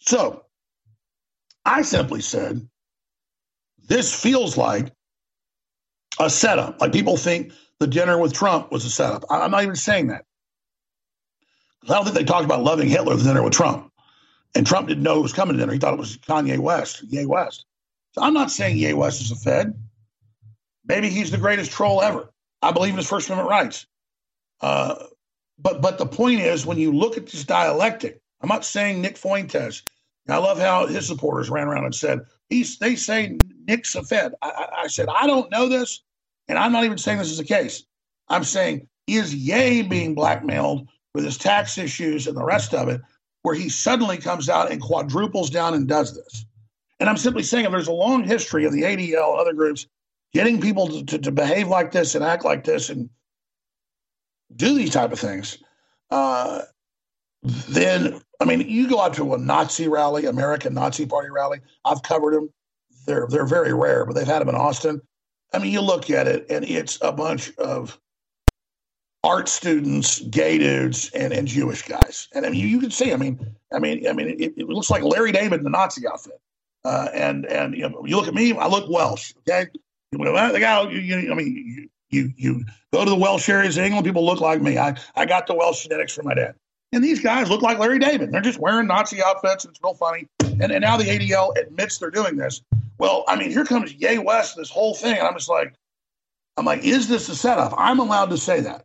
So 0.00 0.44
I 1.64 1.82
simply 1.82 2.20
said, 2.20 2.68
this 3.88 4.18
feels 4.18 4.56
like 4.56 4.92
a 6.18 6.30
setup. 6.30 6.80
Like 6.80 6.92
people 6.92 7.16
think 7.16 7.52
the 7.78 7.86
dinner 7.86 8.18
with 8.18 8.32
Trump 8.32 8.72
was 8.72 8.84
a 8.84 8.90
setup. 8.90 9.24
I'm 9.30 9.50
not 9.50 9.62
even 9.62 9.76
saying 9.76 10.08
that. 10.08 10.24
I 11.84 11.94
don't 11.94 12.04
think 12.04 12.16
they 12.16 12.24
talked 12.24 12.44
about 12.44 12.62
loving 12.62 12.88
Hitler 12.88 13.16
the 13.16 13.24
dinner 13.24 13.42
with 13.42 13.54
Trump. 13.54 13.90
And 14.54 14.66
Trump 14.66 14.88
didn't 14.88 15.02
know 15.02 15.18
it 15.18 15.22
was 15.22 15.32
coming 15.32 15.54
to 15.56 15.60
dinner. 15.60 15.72
He 15.72 15.78
thought 15.78 15.94
it 15.94 15.98
was 15.98 16.18
Kanye 16.18 16.58
West, 16.58 17.02
Ye 17.04 17.24
West. 17.24 17.64
So 18.12 18.22
I'm 18.22 18.34
not 18.34 18.50
saying 18.50 18.76
Ye 18.76 18.92
West 18.92 19.20
is 19.20 19.30
a 19.30 19.36
Fed. 19.36 19.74
Maybe 20.84 21.08
he's 21.08 21.30
the 21.30 21.38
greatest 21.38 21.70
troll 21.70 22.02
ever. 22.02 22.30
I 22.62 22.72
believe 22.72 22.92
in 22.92 22.98
his 22.98 23.08
First 23.08 23.28
Amendment 23.28 23.50
rights. 23.50 23.86
Uh, 24.60 24.96
but 25.58 25.80
but 25.80 25.98
the 25.98 26.06
point 26.06 26.40
is, 26.40 26.66
when 26.66 26.78
you 26.78 26.92
look 26.92 27.16
at 27.16 27.26
this 27.26 27.44
dialectic, 27.44 28.20
I'm 28.40 28.48
not 28.48 28.64
saying 28.64 29.00
Nick 29.00 29.16
Fuentes. 29.16 29.82
I 30.28 30.36
love 30.36 30.58
how 30.58 30.86
his 30.86 31.06
supporters 31.06 31.50
ran 31.50 31.66
around 31.66 31.84
and 31.84 31.94
said 31.94 32.20
he's. 32.48 32.78
They 32.78 32.94
say 32.94 33.36
Nick's 33.66 33.94
a 33.96 34.02
Fed. 34.02 34.32
I, 34.42 34.68
I 34.84 34.86
said 34.86 35.08
I 35.08 35.26
don't 35.26 35.50
know 35.50 35.68
this, 35.68 36.02
and 36.48 36.58
I'm 36.58 36.72
not 36.72 36.84
even 36.84 36.98
saying 36.98 37.18
this 37.18 37.30
is 37.30 37.38
the 37.38 37.44
case. 37.44 37.84
I'm 38.28 38.44
saying 38.44 38.86
is 39.06 39.34
Ye 39.34 39.82
being 39.82 40.14
blackmailed 40.14 40.88
with 41.14 41.24
his 41.24 41.36
tax 41.36 41.78
issues 41.78 42.26
and 42.26 42.36
the 42.36 42.44
rest 42.44 42.74
of 42.74 42.88
it, 42.88 43.00
where 43.42 43.54
he 43.54 43.68
suddenly 43.68 44.18
comes 44.18 44.48
out 44.48 44.70
and 44.70 44.80
quadruples 44.80 45.50
down 45.50 45.74
and 45.74 45.88
does 45.88 46.14
this. 46.14 46.46
And 47.00 47.08
I'm 47.08 47.16
simply 47.16 47.42
saying 47.42 47.64
if 47.64 47.72
there's 47.72 47.88
a 47.88 47.92
long 47.92 48.22
history 48.22 48.64
of 48.64 48.72
the 48.72 48.82
ADL 48.82 49.38
other 49.38 49.54
groups 49.54 49.86
getting 50.32 50.60
people 50.60 50.86
to, 50.86 51.04
to, 51.06 51.18
to 51.18 51.32
behave 51.32 51.66
like 51.66 51.90
this 51.90 52.14
and 52.14 52.24
act 52.24 52.44
like 52.44 52.62
this 52.62 52.88
and 52.88 53.10
do 54.54 54.74
these 54.74 54.90
type 54.90 55.10
of 55.10 55.18
things, 55.18 55.58
uh, 56.10 56.60
then 57.42 58.20
I 58.40 58.46
mean, 58.46 58.60
you 58.68 58.88
go 58.88 59.00
out 59.00 59.14
to 59.14 59.34
a 59.34 59.38
Nazi 59.38 59.86
rally, 59.86 60.24
American 60.24 60.72
Nazi 60.72 61.06
Party 61.06 61.28
rally. 61.30 61.60
I've 61.84 62.02
covered 62.02 62.34
them. 62.34 62.50
They're 63.06 63.26
they're 63.28 63.46
very 63.46 63.74
rare, 63.74 64.04
but 64.06 64.14
they've 64.14 64.26
had 64.26 64.40
them 64.40 64.48
in 64.48 64.54
Austin. 64.54 65.00
I 65.52 65.58
mean, 65.58 65.72
you 65.72 65.80
look 65.80 66.10
at 66.10 66.26
it, 66.26 66.46
and 66.48 66.64
it's 66.64 66.98
a 67.02 67.12
bunch 67.12 67.54
of 67.56 67.98
art 69.24 69.48
students, 69.48 70.20
gay 70.20 70.58
dudes, 70.58 71.10
and, 71.10 71.32
and 71.32 71.46
Jewish 71.46 71.82
guys. 71.82 72.28
And 72.34 72.46
I 72.46 72.50
mean, 72.50 72.60
you, 72.60 72.68
you 72.68 72.80
can 72.80 72.90
see. 72.90 73.12
I 73.12 73.16
mean, 73.16 73.38
I 73.72 73.78
mean, 73.78 74.06
I 74.08 74.12
mean, 74.12 74.28
it, 74.28 74.54
it 74.56 74.68
looks 74.68 74.90
like 74.90 75.02
Larry 75.02 75.32
David 75.32 75.58
in 75.58 75.64
the 75.64 75.70
Nazi 75.70 76.06
outfit. 76.06 76.40
Uh, 76.84 77.08
and 77.12 77.44
and 77.46 77.76
you 77.76 77.88
know, 77.88 78.04
you 78.06 78.16
look 78.16 78.28
at 78.28 78.34
me, 78.34 78.56
I 78.56 78.66
look 78.66 78.88
Welsh. 78.88 79.34
Okay, 79.40 79.68
the 80.12 80.58
guy. 80.60 80.88
You, 80.90 80.98
you, 80.98 81.30
I 81.30 81.34
mean, 81.34 81.54
you, 81.54 81.88
you 82.08 82.32
you 82.36 82.64
go 82.92 83.04
to 83.04 83.10
the 83.10 83.16
Welsh 83.16 83.48
areas 83.48 83.76
of 83.76 83.84
England, 83.84 84.06
people 84.06 84.24
look 84.24 84.40
like 84.40 84.62
me. 84.62 84.78
I 84.78 84.96
I 85.14 85.26
got 85.26 85.46
the 85.46 85.54
Welsh 85.54 85.82
genetics 85.82 86.14
from 86.14 86.26
my 86.26 86.34
dad. 86.34 86.54
And 86.92 87.04
these 87.04 87.20
guys 87.20 87.48
look 87.48 87.62
like 87.62 87.78
Larry 87.78 87.98
David. 87.98 88.32
They're 88.32 88.40
just 88.40 88.58
wearing 88.58 88.86
Nazi 88.86 89.22
outfits. 89.22 89.64
And 89.64 89.72
it's 89.72 89.80
real 89.82 89.94
funny. 89.94 90.26
And, 90.40 90.72
and 90.72 90.80
now 90.80 90.96
the 90.96 91.04
ADL 91.04 91.56
admits 91.56 91.98
they're 91.98 92.10
doing 92.10 92.36
this. 92.36 92.62
Well, 92.98 93.24
I 93.28 93.36
mean, 93.36 93.50
here 93.50 93.64
comes 93.64 93.94
Ye 93.94 94.18
West, 94.18 94.56
this 94.56 94.70
whole 94.70 94.94
thing. 94.94 95.16
And 95.16 95.26
I'm 95.26 95.34
just 95.34 95.48
like, 95.48 95.74
I'm 96.56 96.64
like, 96.64 96.84
is 96.84 97.08
this 97.08 97.28
a 97.28 97.36
setup? 97.36 97.72
I'm 97.76 98.00
allowed 98.00 98.30
to 98.30 98.36
say 98.36 98.60
that 98.60 98.84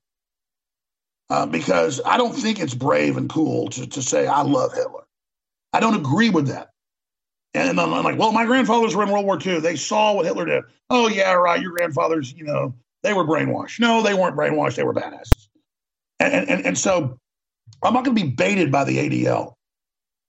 uh, 1.30 1.45
because 1.45 1.99
I 2.06 2.18
don't 2.18 2.34
think 2.34 2.60
it's 2.60 2.74
brave 2.74 3.18
and 3.18 3.30
cool 3.30 3.70
to, 3.70 3.88
to 3.88 4.01
say, 4.01 4.28
I 4.28 4.43
love 4.43 4.74
Hitler. 4.74 5.03
I 5.74 5.80
don't 5.80 5.95
agree 5.95 6.30
with 6.30 6.47
that. 6.47 6.70
And 7.53 7.80
I'm, 7.80 7.93
I'm 7.93 8.03
like, 8.03 8.20
well, 8.20 8.32
my 8.32 8.45
grandfathers 8.45 8.95
were 8.95 9.03
in 9.03 9.10
World 9.10 9.26
War 9.26 9.39
II. 9.43 9.60
They 9.62 9.76
saw 9.76 10.14
what 10.14 10.26
Hitler 10.26 10.45
did. 10.45 10.64
Oh, 10.89 11.08
yeah, 11.08 11.34
right. 11.34 11.62
Your 11.62 11.72
grandfathers, 11.72 12.34
you 12.34 12.43
know, 12.43 12.76
they 13.01 13.14
were 13.14 13.26
brainwashed. 13.26 13.80
No, 13.80 14.01
they 14.01 14.14
weren't 14.14 14.36
brainwashed. 14.36 14.76
They 14.76 14.84
were 14.84 14.93
badasses. 14.93 15.47
And, 16.20 16.49
and, 16.49 16.66
and 16.66 16.78
so 16.78 17.18
I'm 17.84 17.93
not 17.93 18.05
going 18.05 18.16
to 18.16 18.24
be 18.24 18.32
baited 18.32 18.72
by 18.72 18.84
the 18.84 18.97
ADL 18.97 19.53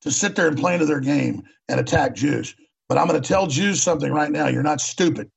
to 0.03 0.11
sit 0.11 0.37
there 0.37 0.49
and 0.49 0.59
play 0.59 0.75
into 0.75 0.87
their 0.87 1.01
game 1.01 1.43
and 1.69 1.81
attack 1.81 2.15
Jews. 2.15 2.55
But 2.89 2.99
I'm 2.99 3.09
going 3.09 3.21
to 3.21 3.27
tell 3.27 3.47
Jews 3.47 3.83
something 3.83 4.13
right 4.13 4.31
now. 4.31 4.49
You're 4.49 4.63
not 4.63 4.81
stupid. 4.81 5.31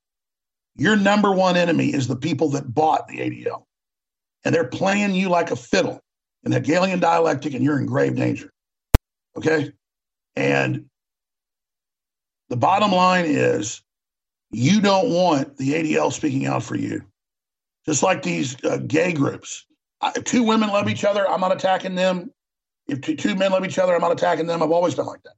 Your 0.75 0.95
number 0.95 1.31
one 1.31 1.57
enemy 1.57 1.93
is 1.93 2.07
the 2.07 2.15
people 2.15 2.49
that 2.51 2.73
bought 2.73 3.07
the 3.07 3.19
ADL. 3.19 3.63
And 4.45 4.53
they're 4.53 4.67
playing 4.67 5.15
you 5.15 5.29
like 5.29 5.51
a 5.51 5.55
fiddle 5.55 5.99
in 6.43 6.51
Hegelian 6.51 6.99
dialectic, 6.99 7.53
and 7.53 7.63
you're 7.63 7.79
in 7.79 7.85
grave 7.85 8.15
danger. 8.15 8.49
Okay? 9.35 9.71
And 10.35 10.85
the 12.49 12.55
bottom 12.55 12.91
line 12.91 13.25
is 13.27 13.81
you 14.51 14.79
don't 14.81 15.09
want 15.11 15.57
the 15.57 15.73
ADL 15.73 16.13
speaking 16.13 16.45
out 16.45 16.63
for 16.63 16.75
you. 16.75 17.01
Just 17.85 18.03
like 18.03 18.21
these 18.21 18.55
uh, 18.63 18.77
gay 18.77 19.13
groups 19.13 19.65
if 20.03 20.23
two 20.23 20.43
women 20.43 20.69
love 20.69 20.89
each 20.89 21.03
other, 21.03 21.27
I'm 21.29 21.41
not 21.41 21.51
attacking 21.51 21.95
them. 21.95 22.31
If 22.87 23.01
two, 23.01 23.15
two 23.15 23.35
men 23.35 23.51
love 23.51 23.65
each 23.65 23.77
other, 23.77 23.93
I'm 23.93 24.01
not 24.01 24.11
attacking 24.11 24.47
them. 24.47 24.63
I've 24.63 24.71
always 24.71 24.95
been 24.95 25.05
like 25.05 25.23
that. 25.23 25.35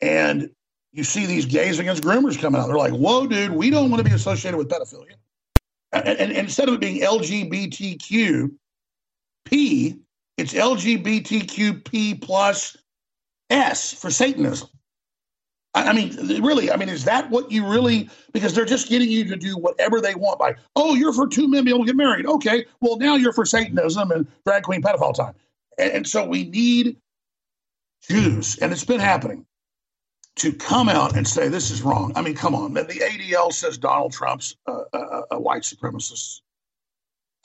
And 0.00 0.50
you 0.92 1.04
see 1.04 1.26
these 1.26 1.44
gays 1.44 1.78
against 1.78 2.02
groomers 2.02 2.38
coming 2.38 2.60
out. 2.60 2.68
They're 2.68 2.76
like, 2.76 2.92
whoa, 2.92 3.26
dude, 3.26 3.52
we 3.52 3.70
don't 3.70 3.90
want 3.90 4.02
to 4.02 4.08
be 4.08 4.14
associated 4.14 4.56
with 4.56 4.68
pedophilia. 4.68 5.16
And, 5.92 6.08
and, 6.08 6.18
and 6.20 6.32
instead 6.32 6.68
of 6.68 6.76
it 6.76 6.80
being 6.80 7.00
LGBTQ 7.02 8.50
P, 9.44 9.98
it's 10.36 10.54
LGBTQP 10.54 12.22
plus 12.22 12.76
S 13.50 13.92
for 13.92 14.10
Satanism. 14.10 14.68
I 15.74 15.92
mean, 15.92 16.14
really, 16.40 16.70
I 16.70 16.76
mean, 16.76 16.88
is 16.88 17.04
that 17.04 17.28
what 17.30 17.50
you 17.50 17.66
really? 17.68 18.08
Because 18.32 18.54
they're 18.54 18.64
just 18.64 18.88
getting 18.88 19.10
you 19.10 19.24
to 19.24 19.36
do 19.36 19.56
whatever 19.56 20.00
they 20.00 20.14
want 20.14 20.38
by, 20.38 20.54
oh, 20.76 20.94
you're 20.94 21.12
for 21.12 21.26
two 21.26 21.48
men 21.48 21.64
being 21.64 21.74
able 21.74 21.84
to 21.84 21.90
get 21.90 21.96
married. 21.96 22.26
Okay, 22.26 22.64
well, 22.80 22.96
now 22.96 23.16
you're 23.16 23.32
for 23.32 23.44
Satanism 23.44 24.12
and 24.12 24.26
drag 24.46 24.62
queen 24.62 24.82
pedophile 24.82 25.14
time. 25.14 25.34
And, 25.78 25.92
and 25.92 26.08
so 26.08 26.24
we 26.24 26.44
need 26.44 26.96
Jews, 28.08 28.56
and 28.58 28.72
it's 28.72 28.84
been 28.84 29.00
happening, 29.00 29.46
to 30.36 30.52
come 30.52 30.88
out 30.88 31.16
and 31.16 31.26
say 31.26 31.48
this 31.48 31.70
is 31.70 31.82
wrong. 31.82 32.12
I 32.14 32.22
mean, 32.22 32.34
come 32.34 32.54
on. 32.54 32.74
The 32.74 32.84
ADL 32.84 33.52
says 33.52 33.76
Donald 33.78 34.12
Trump's 34.12 34.56
a, 34.66 34.72
a, 34.92 35.22
a 35.32 35.40
white 35.40 35.62
supremacist. 35.62 36.40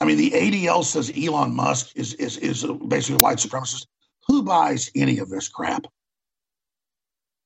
I 0.00 0.04
mean, 0.04 0.16
the 0.16 0.30
ADL 0.30 0.84
says 0.84 1.12
Elon 1.16 1.54
Musk 1.54 1.92
is 1.96 2.14
is 2.14 2.36
is 2.38 2.64
basically 2.86 3.16
a 3.16 3.18
white 3.18 3.38
supremacist. 3.38 3.86
Who 4.28 4.42
buys 4.42 4.90
any 4.94 5.18
of 5.18 5.28
this 5.28 5.48
crap? 5.48 5.86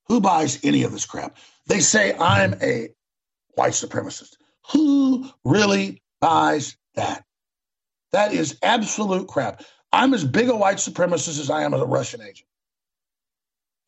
Who 0.06 0.20
buys 0.20 0.58
any 0.64 0.82
of 0.82 0.92
this 0.92 1.06
crap? 1.06 1.36
They 1.66 1.80
say 1.80 2.14
I'm 2.18 2.54
a 2.62 2.90
white 3.54 3.72
supremacist. 3.72 4.36
Who 4.72 5.28
really 5.44 6.02
buys 6.20 6.76
that? 6.94 7.24
That 8.12 8.32
is 8.32 8.58
absolute 8.62 9.28
crap. 9.28 9.62
I'm 9.92 10.14
as 10.14 10.24
big 10.24 10.48
a 10.48 10.56
white 10.56 10.76
supremacist 10.76 11.40
as 11.40 11.50
I 11.50 11.62
am 11.62 11.74
a 11.74 11.84
Russian 11.84 12.20
agent. 12.20 12.48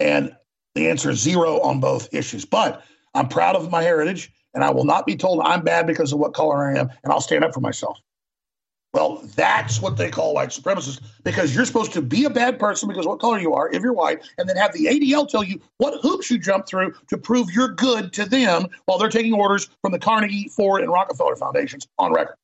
And 0.00 0.36
the 0.74 0.88
answer 0.88 1.10
is 1.10 1.20
zero 1.20 1.60
on 1.60 1.80
both 1.80 2.12
issues. 2.12 2.44
But 2.44 2.82
I'm 3.14 3.28
proud 3.28 3.56
of 3.56 3.70
my 3.70 3.82
heritage, 3.82 4.32
and 4.54 4.62
I 4.62 4.70
will 4.70 4.84
not 4.84 5.06
be 5.06 5.16
told 5.16 5.40
I'm 5.40 5.62
bad 5.62 5.86
because 5.86 6.12
of 6.12 6.18
what 6.18 6.34
color 6.34 6.64
I 6.64 6.78
am, 6.78 6.90
and 7.02 7.12
I'll 7.12 7.20
stand 7.20 7.44
up 7.44 7.54
for 7.54 7.60
myself. 7.60 7.98
Well, 8.96 9.22
that's 9.34 9.82
what 9.82 9.98
they 9.98 10.10
call 10.10 10.32
white 10.32 10.48
supremacists 10.48 11.02
because 11.22 11.54
you're 11.54 11.66
supposed 11.66 11.92
to 11.92 12.00
be 12.00 12.24
a 12.24 12.30
bad 12.30 12.58
person 12.58 12.88
because 12.88 13.06
what 13.06 13.20
color 13.20 13.38
you 13.38 13.52
are, 13.52 13.68
if 13.70 13.82
you're 13.82 13.92
white, 13.92 14.26
and 14.38 14.48
then 14.48 14.56
have 14.56 14.72
the 14.72 14.86
ADL 14.86 15.28
tell 15.28 15.44
you 15.44 15.60
what 15.76 16.00
hoops 16.00 16.30
you 16.30 16.38
jump 16.38 16.66
through 16.66 16.94
to 17.08 17.18
prove 17.18 17.52
you're 17.52 17.68
good 17.68 18.14
to 18.14 18.24
them 18.24 18.68
while 18.86 18.96
they're 18.96 19.10
taking 19.10 19.34
orders 19.34 19.68
from 19.82 19.92
the 19.92 19.98
Carnegie, 19.98 20.48
Ford, 20.48 20.80
and 20.80 20.90
Rockefeller 20.90 21.36
foundations 21.36 21.86
on 21.98 22.14
record. 22.14 22.36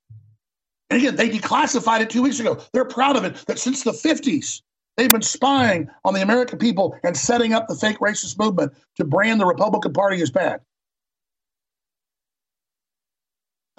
And 0.91 1.01
again, 1.01 1.17
they 1.17 1.31
declassified 1.31 2.03
it 2.03 2.11
two 2.11 2.21
weeks 2.21 2.39
ago. 2.39 2.59
They're 2.75 2.85
proud 2.85 3.17
of 3.17 3.25
it 3.25 3.37
that 3.47 3.59
since 3.59 3.83
the 3.83 3.93
50s, 3.93 4.61
they've 4.99 5.09
been 5.09 5.23
spying 5.23 5.89
on 6.05 6.13
the 6.13 6.21
American 6.21 6.59
people 6.59 6.99
and 7.03 7.17
setting 7.17 7.55
up 7.55 7.67
the 7.67 7.77
fake 7.77 8.01
racist 8.01 8.39
movement 8.39 8.75
to 8.97 9.07
brand 9.07 9.41
the 9.41 9.47
Republican 9.47 9.95
Party 9.95 10.21
as 10.21 10.31
bad. 10.31 10.61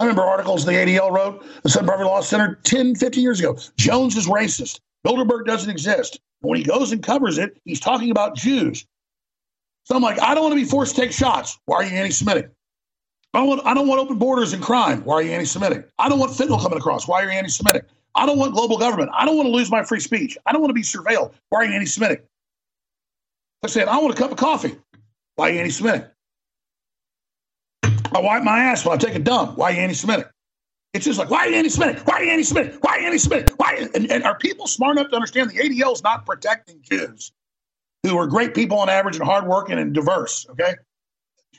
I 0.00 0.04
remember 0.04 0.22
articles 0.22 0.64
the 0.64 0.72
ADL 0.72 1.12
wrote, 1.12 1.44
the 1.62 1.70
Southern 1.70 1.88
Poverty 1.88 2.08
Law 2.08 2.20
Center 2.20 2.58
10, 2.64 2.96
15 2.96 3.22
years 3.22 3.38
ago. 3.38 3.56
Jones 3.76 4.16
is 4.16 4.26
racist. 4.26 4.80
Bilderberg 5.06 5.46
doesn't 5.46 5.70
exist. 5.70 6.20
When 6.40 6.58
he 6.58 6.64
goes 6.64 6.92
and 6.92 7.02
covers 7.02 7.38
it, 7.38 7.56
he's 7.64 7.80
talking 7.80 8.10
about 8.10 8.34
Jews. 8.36 8.86
So 9.84 9.94
I'm 9.94 10.02
like, 10.02 10.20
I 10.20 10.34
don't 10.34 10.42
want 10.42 10.52
to 10.52 10.60
be 10.60 10.68
forced 10.68 10.96
to 10.96 11.00
take 11.02 11.12
shots. 11.12 11.58
Why 11.66 11.76
are 11.76 11.84
you 11.84 11.90
anti 11.90 12.10
Semitic? 12.10 12.50
I 13.34 13.38
don't, 13.38 13.48
want, 13.48 13.66
I 13.66 13.74
don't 13.74 13.86
want 13.86 14.00
open 14.00 14.18
borders 14.18 14.52
and 14.52 14.62
crime. 14.62 15.02
Why 15.04 15.14
are 15.14 15.22
you 15.22 15.32
anti 15.32 15.44
Semitic? 15.44 15.88
I 15.98 16.08
don't 16.08 16.18
want 16.18 16.32
fentanyl 16.32 16.60
coming 16.60 16.78
across. 16.78 17.06
Why 17.06 17.22
are 17.22 17.26
you 17.26 17.30
anti 17.30 17.50
Semitic? 17.50 17.84
I 18.14 18.26
don't 18.26 18.38
want 18.38 18.54
global 18.54 18.78
government. 18.78 19.10
I 19.14 19.24
don't 19.24 19.36
want 19.36 19.46
to 19.46 19.52
lose 19.52 19.70
my 19.70 19.82
free 19.84 20.00
speech. 20.00 20.38
I 20.46 20.52
don't 20.52 20.60
want 20.60 20.70
to 20.70 20.74
be 20.74 20.82
surveilled. 20.82 21.32
Why 21.50 21.60
are 21.60 21.64
you 21.66 21.74
anti 21.74 21.86
Semitic? 21.86 22.24
I 23.62 23.66
said, 23.68 23.88
I 23.88 23.98
want 23.98 24.14
a 24.14 24.16
cup 24.16 24.30
of 24.30 24.36
coffee. 24.38 24.76
Why 25.36 25.50
are 25.50 25.52
you 25.52 25.58
anti 25.58 25.70
Semitic? 25.70 26.13
I 28.14 28.20
wipe 28.20 28.44
my 28.44 28.60
ass 28.60 28.84
when 28.84 28.94
I 28.94 28.96
take 28.96 29.16
a 29.16 29.18
dump. 29.18 29.58
Why 29.58 29.70
are 29.70 29.74
you 29.74 29.80
anti 29.80 29.94
Semitic? 29.94 30.30
It's 30.92 31.04
just 31.04 31.18
like, 31.18 31.28
why 31.30 31.38
are 31.38 31.48
you 31.48 31.56
anti 31.56 31.68
Semitic? 31.68 32.06
Why 32.06 32.18
are 32.18 32.24
you 32.24 32.30
anti 32.30 32.44
Semitic? 32.44 32.82
Why 32.82 32.92
are 32.92 33.00
you 33.00 33.06
anti 33.06 33.18
Semitic? 33.18 33.54
Why? 33.58 33.88
And, 33.94 34.10
and 34.10 34.24
are 34.24 34.38
people 34.38 34.68
smart 34.68 34.96
enough 34.96 35.10
to 35.10 35.16
understand 35.16 35.50
the 35.50 35.58
ADL 35.58 35.92
is 35.94 36.02
not 36.04 36.24
protecting 36.24 36.80
Jews 36.82 37.32
who 38.04 38.16
are 38.16 38.26
great 38.28 38.54
people 38.54 38.78
on 38.78 38.88
average 38.88 39.16
and 39.16 39.24
hardworking 39.24 39.78
and 39.78 39.92
diverse? 39.92 40.46
Okay. 40.50 40.74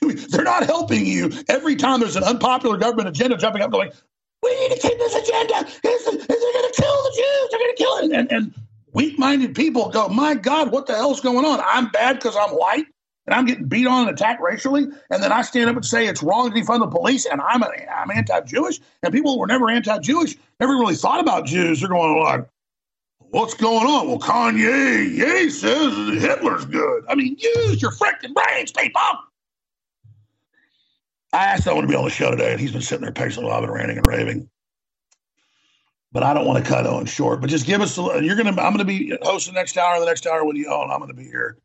They're 0.00 0.44
not 0.44 0.64
helping 0.64 1.06
you 1.06 1.30
every 1.48 1.76
time 1.76 2.00
there's 2.00 2.16
an 2.16 2.24
unpopular 2.24 2.78
government 2.78 3.08
agenda 3.08 3.36
jumping 3.36 3.62
up 3.62 3.70
going, 3.70 3.90
we 4.42 4.60
need 4.60 4.74
to 4.76 4.80
keep 4.80 4.98
this 4.98 5.14
agenda. 5.14 5.70
They're 5.82 5.98
going 6.04 6.18
to 6.18 6.74
kill 6.76 7.02
the 7.02 7.12
Jews. 7.16 7.48
They're 7.50 7.60
going 7.60 7.74
to 7.74 7.76
kill 7.76 7.96
it. 7.98 8.12
And, 8.12 8.32
and 8.32 8.54
weak 8.92 9.18
minded 9.18 9.54
people 9.54 9.90
go, 9.90 10.08
my 10.08 10.34
God, 10.34 10.70
what 10.70 10.86
the 10.86 10.94
hell's 10.94 11.20
going 11.20 11.44
on? 11.44 11.60
I'm 11.66 11.88
bad 11.88 12.16
because 12.16 12.36
I'm 12.36 12.50
white 12.50 12.86
and 13.26 13.34
I'm 13.34 13.44
getting 13.46 13.66
beat 13.66 13.86
on 13.86 14.08
and 14.08 14.10
attacked 14.10 14.40
racially, 14.40 14.84
and 15.10 15.22
then 15.22 15.32
I 15.32 15.42
stand 15.42 15.68
up 15.68 15.76
and 15.76 15.84
say 15.84 16.06
it's 16.06 16.22
wrong 16.22 16.50
to 16.50 16.60
defund 16.60 16.80
the 16.80 16.86
police, 16.86 17.26
and 17.26 17.40
I'm 17.40 17.62
I'm 17.64 18.10
anti-Jewish, 18.10 18.80
and 19.02 19.12
people 19.12 19.32
who 19.32 19.38
were 19.40 19.46
never 19.46 19.68
anti-Jewish 19.68 20.36
never 20.60 20.74
really 20.74 20.94
thought 20.94 21.20
about 21.20 21.46
Jews. 21.46 21.80
They're 21.80 21.88
going 21.88 22.22
like, 22.22 22.46
"What's 23.18 23.54
going 23.54 23.86
on?" 23.86 24.08
Well, 24.08 24.18
Kanye, 24.18 25.10
Ye 25.16 25.50
says 25.50 26.22
Hitler's 26.22 26.64
good. 26.66 27.04
I 27.08 27.14
mean, 27.14 27.36
use 27.38 27.82
your 27.82 27.92
freaking 27.92 28.34
brains, 28.34 28.72
people. 28.72 29.00
I 31.32 31.44
asked 31.44 31.64
someone 31.64 31.82
to 31.84 31.88
be 31.88 31.96
on 31.96 32.04
the 32.04 32.10
show 32.10 32.30
today, 32.30 32.52
and 32.52 32.60
he's 32.60 32.72
been 32.72 32.80
sitting 32.82 33.02
there 33.02 33.12
patiently 33.12 33.48
while 33.50 33.58
I've 33.58 33.62
been 33.62 33.72
ranting 33.72 33.98
and 33.98 34.06
raving. 34.06 34.48
But 36.12 36.22
I 36.22 36.32
don't 36.32 36.46
want 36.46 36.64
to 36.64 36.70
cut 36.70 36.86
on 36.86 37.04
short. 37.04 37.40
But 37.40 37.50
just 37.50 37.66
give 37.66 37.80
us. 37.82 37.98
A, 37.98 38.22
you're 38.22 38.36
gonna. 38.36 38.50
I'm 38.50 38.72
gonna 38.72 38.84
be 38.84 39.18
hosting 39.22 39.52
the 39.52 39.60
next 39.60 39.76
hour. 39.76 39.98
The 40.00 40.06
next 40.06 40.26
hour 40.26 40.44
with 40.44 40.56
you 40.56 40.68
on. 40.70 40.90
I'm 40.90 41.00
gonna 41.00 41.12
be 41.12 41.24
here. 41.24 41.58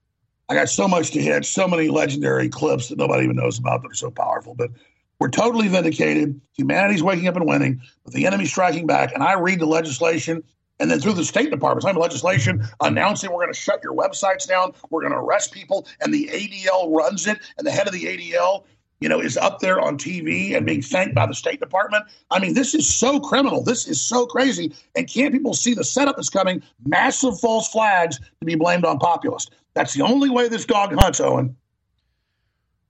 I 0.51 0.53
got 0.53 0.67
so 0.67 0.85
much 0.85 1.11
to 1.11 1.21
hit, 1.21 1.45
so 1.45 1.65
many 1.65 1.87
legendary 1.87 2.49
clips 2.49 2.89
that 2.89 2.97
nobody 2.97 3.23
even 3.23 3.37
knows 3.37 3.57
about 3.57 3.83
that 3.83 3.91
are 3.91 3.93
so 3.93 4.11
powerful. 4.11 4.53
But 4.53 4.71
we're 5.17 5.29
totally 5.29 5.69
vindicated. 5.69 6.41
Humanity's 6.57 7.01
waking 7.01 7.29
up 7.29 7.37
and 7.37 7.47
winning, 7.47 7.79
but 8.03 8.11
the 8.11 8.25
enemy's 8.25 8.49
striking 8.49 8.85
back. 8.85 9.13
And 9.13 9.23
I 9.23 9.39
read 9.39 9.61
the 9.61 9.65
legislation 9.65 10.43
and 10.81 10.91
then 10.91 10.99
through 10.99 11.13
the 11.13 11.23
State 11.23 11.51
Department, 11.51 11.85
time 11.85 11.95
legislation 11.95 12.67
announcing 12.81 13.31
we're 13.31 13.43
going 13.43 13.53
to 13.53 13.57
shut 13.57 13.81
your 13.81 13.95
websites 13.95 14.45
down, 14.45 14.73
we're 14.89 14.99
going 14.99 15.13
to 15.13 15.19
arrest 15.19 15.53
people, 15.53 15.87
and 16.01 16.13
the 16.13 16.27
ADL 16.27 16.93
runs 16.93 17.27
it, 17.27 17.39
and 17.57 17.65
the 17.65 17.71
head 17.71 17.87
of 17.87 17.93
the 17.93 18.03
ADL, 18.03 18.65
you 18.99 19.07
know, 19.07 19.21
is 19.21 19.37
up 19.37 19.59
there 19.59 19.79
on 19.79 19.97
TV 19.97 20.57
and 20.57 20.65
being 20.65 20.81
thanked 20.81 21.15
by 21.15 21.27
the 21.27 21.35
State 21.35 21.61
Department. 21.61 22.03
I 22.29 22.39
mean, 22.39 22.55
this 22.55 22.73
is 22.73 22.93
so 22.93 23.21
criminal. 23.21 23.63
This 23.63 23.87
is 23.87 24.01
so 24.01 24.25
crazy. 24.25 24.73
And 24.95 25.07
can't 25.07 25.31
people 25.31 25.53
see 25.53 25.73
the 25.73 25.83
setup 25.83 26.17
that's 26.17 26.29
coming? 26.29 26.61
Massive 26.85 27.39
false 27.39 27.69
flags 27.69 28.17
to 28.17 28.45
be 28.45 28.55
blamed 28.55 28.83
on 28.83 28.99
populists. 28.99 29.51
That's 29.73 29.93
the 29.93 30.01
only 30.01 30.29
way 30.29 30.49
this 30.49 30.65
dog 30.65 30.93
hunts, 30.93 31.19
Owen. 31.19 31.55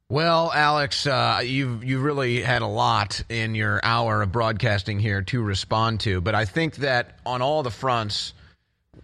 Well, 0.10 0.52
Alex, 0.54 1.08
uh, 1.08 1.42
you've 1.42 1.86
you 1.86 2.00
really 2.00 2.42
had 2.42 2.62
a 2.62 2.68
lot 2.68 3.24
in 3.30 3.56
your 3.56 3.80
hour 3.82 4.22
of 4.22 4.32
broadcasting 4.32 5.00
here 5.00 5.22
to 5.22 5.42
respond 5.42 6.02
to, 6.02 6.20
but 6.20 6.36
I 6.36 6.44
think 6.44 6.78
that 6.78 7.18
on 7.26 7.42
all 7.42 7.64
the 7.64 7.72
fronts, 7.72 8.34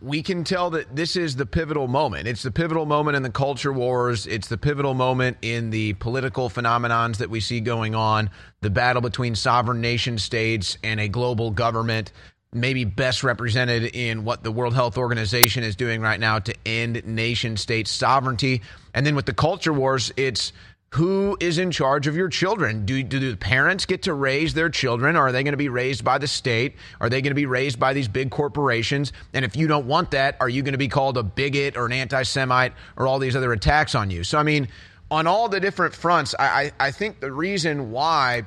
we 0.01 0.21
can 0.21 0.43
tell 0.43 0.69
that 0.71 0.95
this 0.95 1.15
is 1.15 1.38
the 1.38 1.45
pivotal 1.45 1.88
moment. 1.88 2.28
It's 2.28 2.43
the 2.43 2.51
pivotal 2.51 2.86
moment 2.86 3.15
in 3.15 3.23
the 3.23 3.30
culture 3.30 3.71
wars. 3.71 4.28
It's 4.28 4.49
the 4.49 4.57
pivotal 4.57 4.93
moment 4.93 5.38
in 5.41 5.69
the 5.69 5.93
political 5.93 6.49
phenomenons 6.49 7.17
that 7.17 7.30
we 7.30 7.39
see 7.39 7.61
going 7.61 7.95
on. 7.95 8.30
The 8.59 8.69
battle 8.69 9.01
between 9.01 9.34
sovereign 9.34 9.80
nation 9.80 10.17
states 10.17 10.78
and 10.84 10.99
a 10.99 11.07
global 11.07 11.51
government 11.51 12.11
maybe 12.53 12.85
best 12.85 13.23
represented 13.23 13.95
in 13.95 14.23
what 14.23 14.43
the 14.43 14.51
World 14.51 14.73
Health 14.73 14.97
Organization 14.97 15.63
is 15.63 15.75
doing 15.75 16.01
right 16.01 16.19
now 16.19 16.39
to 16.39 16.53
end 16.65 17.05
nation 17.05 17.57
state 17.57 17.87
sovereignty. 17.87 18.61
And 18.93 19.05
then 19.05 19.15
with 19.15 19.25
the 19.25 19.33
culture 19.33 19.73
wars, 19.73 20.11
it's 20.17 20.53
who 20.91 21.35
is 21.41 21.57
in 21.57 21.69
charge 21.69 22.07
of 22.07 22.15
your 22.15 22.29
children? 22.29 22.85
Do, 22.85 23.03
do 23.03 23.19
the 23.19 23.35
parents 23.35 23.85
get 23.85 24.03
to 24.03 24.13
raise 24.13 24.53
their 24.53 24.69
children? 24.69 25.17
Or 25.17 25.27
are 25.27 25.31
they 25.33 25.43
going 25.43 25.51
to 25.51 25.57
be 25.57 25.67
raised 25.67 26.03
by 26.03 26.17
the 26.17 26.27
state? 26.27 26.75
Are 27.01 27.09
they 27.09 27.21
going 27.21 27.31
to 27.31 27.35
be 27.35 27.45
raised 27.45 27.79
by 27.79 27.93
these 27.93 28.07
big 28.07 28.31
corporations? 28.31 29.11
And 29.33 29.43
if 29.43 29.57
you 29.57 29.67
don't 29.67 29.85
want 29.85 30.11
that, 30.11 30.37
are 30.39 30.47
you 30.47 30.63
going 30.63 30.71
to 30.73 30.77
be 30.77 30.87
called 30.87 31.17
a 31.17 31.23
bigot 31.23 31.75
or 31.75 31.85
an 31.85 31.91
anti 31.91 32.23
Semite 32.23 32.73
or 32.95 33.05
all 33.05 33.19
these 33.19 33.35
other 33.35 33.51
attacks 33.51 33.95
on 33.95 34.09
you? 34.09 34.23
So, 34.23 34.37
I 34.37 34.43
mean, 34.43 34.69
on 35.11 35.27
all 35.27 35.49
the 35.49 35.59
different 35.59 35.93
fronts, 35.93 36.33
I, 36.39 36.45
I, 36.45 36.71
I 36.87 36.91
think 36.91 37.19
the 37.19 37.31
reason 37.31 37.91
why 37.91 38.45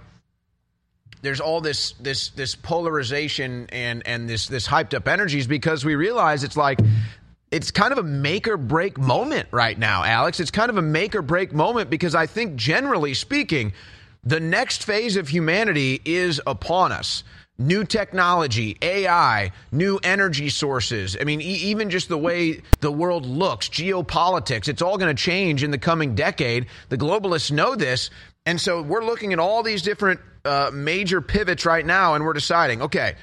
there's 1.22 1.40
all 1.40 1.60
this 1.60 1.92
this 1.92 2.30
this 2.30 2.54
polarization 2.54 3.66
and 3.70 4.02
and 4.06 4.28
this 4.28 4.46
this 4.46 4.66
hyped 4.66 4.94
up 4.94 5.06
energy 5.08 5.38
is 5.38 5.46
because 5.46 5.84
we 5.84 5.94
realize 5.94 6.44
it's 6.44 6.56
like 6.56 6.78
it's 7.50 7.70
kind 7.70 7.92
of 7.92 7.98
a 7.98 8.02
make 8.02 8.46
or 8.46 8.56
break 8.56 8.96
moment 8.96 9.48
right 9.50 9.76
now, 9.76 10.04
Alex. 10.04 10.38
It's 10.38 10.52
kind 10.52 10.70
of 10.70 10.76
a 10.76 10.82
make 10.82 11.14
or 11.14 11.22
break 11.22 11.52
moment 11.52 11.90
because 11.90 12.14
I 12.14 12.26
think 12.26 12.54
generally 12.54 13.14
speaking, 13.14 13.72
the 14.22 14.40
next 14.40 14.84
phase 14.84 15.16
of 15.16 15.28
humanity 15.28 16.00
is 16.04 16.40
upon 16.46 16.92
us. 16.92 17.24
New 17.58 17.84
technology, 17.84 18.78
AI, 18.80 19.52
new 19.70 20.00
energy 20.02 20.48
sources. 20.48 21.16
I 21.20 21.24
mean, 21.24 21.42
e- 21.42 21.44
even 21.44 21.90
just 21.90 22.08
the 22.08 22.16
way 22.16 22.62
the 22.80 22.90
world 22.90 23.26
looks, 23.26 23.68
geopolitics, 23.68 24.66
it's 24.66 24.80
all 24.80 24.96
going 24.96 25.14
to 25.14 25.22
change 25.22 25.62
in 25.62 25.70
the 25.70 25.76
coming 25.76 26.14
decade. 26.14 26.66
The 26.88 26.96
globalists 26.96 27.50
know 27.50 27.74
this. 27.74 28.08
And 28.46 28.60
so 28.60 28.82
we're 28.82 29.04
looking 29.04 29.32
at 29.32 29.38
all 29.38 29.62
these 29.62 29.82
different 29.82 30.20
uh, 30.44 30.70
major 30.72 31.20
pivots 31.20 31.66
right 31.66 31.84
now, 31.84 32.14
and 32.14 32.24
we're 32.24 32.32
deciding 32.32 32.82
okay, 32.82 33.14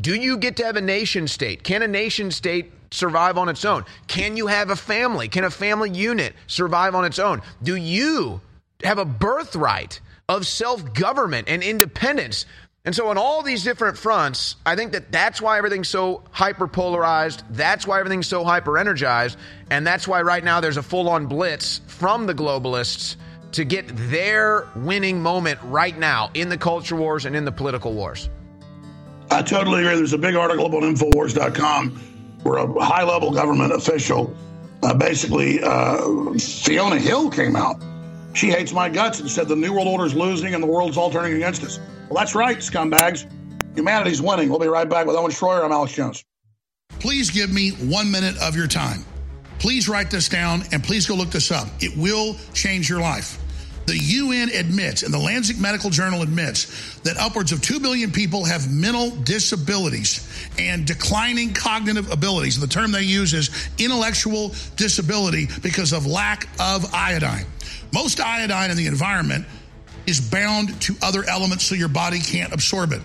do 0.00 0.14
you 0.14 0.38
get 0.38 0.56
to 0.56 0.64
have 0.64 0.76
a 0.76 0.80
nation 0.80 1.28
state? 1.28 1.62
Can 1.62 1.82
a 1.82 1.88
nation 1.88 2.30
state 2.30 2.72
survive 2.90 3.36
on 3.38 3.48
its 3.48 3.64
own? 3.64 3.84
Can 4.06 4.36
you 4.36 4.46
have 4.46 4.70
a 4.70 4.76
family? 4.76 5.28
Can 5.28 5.44
a 5.44 5.50
family 5.50 5.90
unit 5.90 6.34
survive 6.46 6.94
on 6.94 7.04
its 7.04 7.18
own? 7.18 7.42
Do 7.62 7.76
you 7.76 8.40
have 8.82 8.98
a 8.98 9.04
birthright 9.04 10.00
of 10.28 10.46
self 10.46 10.94
government 10.94 11.48
and 11.48 11.62
independence? 11.62 12.46
And 12.86 12.94
so, 12.94 13.08
on 13.08 13.16
all 13.16 13.42
these 13.42 13.64
different 13.64 13.96
fronts, 13.96 14.56
I 14.66 14.76
think 14.76 14.92
that 14.92 15.10
that's 15.10 15.40
why 15.40 15.56
everything's 15.56 15.88
so 15.88 16.22
hyper 16.32 16.68
polarized. 16.68 17.42
That's 17.50 17.86
why 17.86 17.98
everything's 17.98 18.26
so 18.26 18.44
hyper 18.44 18.76
energized. 18.76 19.38
And 19.70 19.86
that's 19.86 20.06
why 20.06 20.20
right 20.20 20.44
now 20.44 20.60
there's 20.60 20.76
a 20.76 20.82
full 20.82 21.08
on 21.08 21.26
blitz 21.26 21.80
from 21.86 22.26
the 22.26 22.34
globalists 22.34 23.16
to 23.54 23.64
get 23.64 23.84
their 24.10 24.68
winning 24.76 25.22
moment 25.22 25.58
right 25.64 25.96
now 25.98 26.30
in 26.34 26.48
the 26.48 26.58
culture 26.58 26.96
wars 26.96 27.24
and 27.24 27.34
in 27.34 27.44
the 27.44 27.52
political 27.52 27.92
wars. 27.92 28.28
I 29.30 29.42
totally 29.42 29.80
agree. 29.80 29.96
There's 29.96 30.12
a 30.12 30.18
big 30.18 30.34
article 30.34 30.66
up 30.66 30.74
on 30.74 30.82
Infowars.com 30.82 31.90
where 32.42 32.58
a 32.58 32.84
high 32.84 33.04
level 33.04 33.32
government 33.32 33.72
official, 33.72 34.36
uh, 34.82 34.94
basically, 34.94 35.62
uh, 35.62 36.34
Fiona 36.38 36.98
Hill 36.98 37.30
came 37.30 37.56
out. 37.56 37.82
She 38.34 38.50
hates 38.50 38.72
my 38.72 38.88
guts 38.88 39.20
and 39.20 39.30
said 39.30 39.48
the 39.48 39.56
New 39.56 39.72
World 39.72 39.88
Order 39.88 40.06
is 40.06 40.14
losing 40.14 40.54
and 40.54 40.62
the 40.62 40.66
world's 40.66 40.96
all 40.96 41.10
turning 41.10 41.34
against 41.34 41.62
us. 41.62 41.78
Well, 42.08 42.18
that's 42.18 42.34
right, 42.34 42.58
scumbags. 42.58 43.30
Humanity's 43.74 44.20
winning. 44.20 44.50
We'll 44.50 44.58
be 44.58 44.66
right 44.66 44.88
back 44.88 45.06
with 45.06 45.16
Owen 45.16 45.30
Shroyer. 45.30 45.64
I'm 45.64 45.72
Alex 45.72 45.94
Jones. 45.94 46.24
Please 47.00 47.30
give 47.30 47.52
me 47.52 47.70
one 47.70 48.10
minute 48.10 48.36
of 48.38 48.56
your 48.56 48.66
time 48.66 49.04
Please 49.64 49.88
write 49.88 50.10
this 50.10 50.28
down 50.28 50.62
and 50.72 50.84
please 50.84 51.06
go 51.06 51.14
look 51.14 51.30
this 51.30 51.50
up. 51.50 51.68
It 51.80 51.96
will 51.96 52.36
change 52.52 52.90
your 52.90 53.00
life. 53.00 53.38
The 53.86 53.96
UN 53.96 54.48
admits, 54.50 55.02
and 55.02 55.12
the 55.12 55.18
Lancet 55.18 55.58
Medical 55.58 55.90
Journal 55.90 56.22
admits, 56.22 56.98
that 57.00 57.16
upwards 57.18 57.52
of 57.52 57.60
2 57.60 57.80
billion 57.80 58.10
people 58.10 58.44
have 58.44 58.72
mental 58.72 59.10
disabilities 59.10 60.26
and 60.58 60.86
declining 60.86 61.52
cognitive 61.52 62.10
abilities. 62.10 62.58
The 62.58 62.66
term 62.66 62.92
they 62.92 63.02
use 63.02 63.34
is 63.34 63.50
intellectual 63.78 64.54
disability 64.76 65.48
because 65.62 65.92
of 65.92 66.06
lack 66.06 66.48
of 66.58 66.94
iodine. 66.94 67.44
Most 67.92 68.20
iodine 68.20 68.70
in 68.70 68.76
the 68.76 68.86
environment 68.86 69.44
is 70.06 70.20
bound 70.20 70.80
to 70.82 70.96
other 71.02 71.24
elements 71.24 71.64
so 71.64 71.74
your 71.74 71.88
body 71.88 72.20
can't 72.20 72.52
absorb 72.52 72.92
it. 72.92 73.02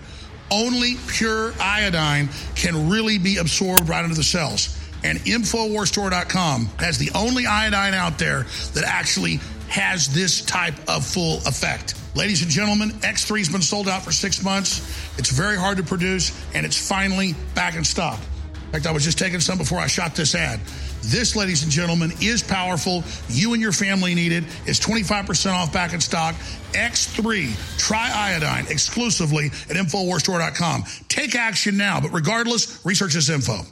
Only 0.50 0.96
pure 1.08 1.52
iodine 1.60 2.28
can 2.56 2.88
really 2.88 3.18
be 3.18 3.36
absorbed 3.36 3.88
right 3.88 4.02
into 4.02 4.16
the 4.16 4.24
cells. 4.24 4.76
And 5.02 5.18
InfoWarsStore.com 5.20 6.66
has 6.78 6.98
the 6.98 7.10
only 7.14 7.46
iodine 7.46 7.94
out 7.94 8.18
there 8.18 8.46
that 8.74 8.84
actually 8.84 9.40
has 9.70 10.12
this 10.12 10.42
type 10.42 10.74
of 10.88 11.06
full 11.06 11.38
effect. 11.46 11.94
Ladies 12.16 12.42
and 12.42 12.50
gentlemen, 12.50 12.90
X3's 13.00 13.48
been 13.48 13.62
sold 13.62 13.88
out 13.88 14.02
for 14.02 14.10
six 14.12 14.42
months. 14.42 14.80
It's 15.16 15.30
very 15.30 15.56
hard 15.56 15.76
to 15.78 15.84
produce, 15.84 16.32
and 16.54 16.66
it's 16.66 16.76
finally 16.76 17.34
back 17.54 17.76
in 17.76 17.84
stock. 17.84 18.18
In 18.54 18.72
fact, 18.72 18.86
I 18.86 18.92
was 18.92 19.04
just 19.04 19.18
taking 19.18 19.40
some 19.40 19.58
before 19.58 19.78
I 19.78 19.86
shot 19.86 20.14
this 20.14 20.34
ad. 20.34 20.60
This, 21.02 21.34
ladies 21.34 21.62
and 21.62 21.72
gentlemen, 21.72 22.12
is 22.20 22.42
powerful. 22.42 23.04
You 23.28 23.52
and 23.52 23.62
your 23.62 23.72
family 23.72 24.14
need 24.14 24.32
it. 24.32 24.44
It's 24.66 24.78
25% 24.80 25.52
off 25.52 25.72
back 25.72 25.92
in 25.92 26.00
stock. 26.00 26.34
X3 26.72 27.48
Triiodine 27.78 28.70
exclusively 28.70 29.46
at 29.46 29.76
InfoWarsStore.com. 29.76 30.84
Take 31.08 31.34
action 31.34 31.76
now, 31.76 32.00
but 32.00 32.10
regardless, 32.12 32.84
research 32.84 33.14
this 33.14 33.30
info. 33.30 33.62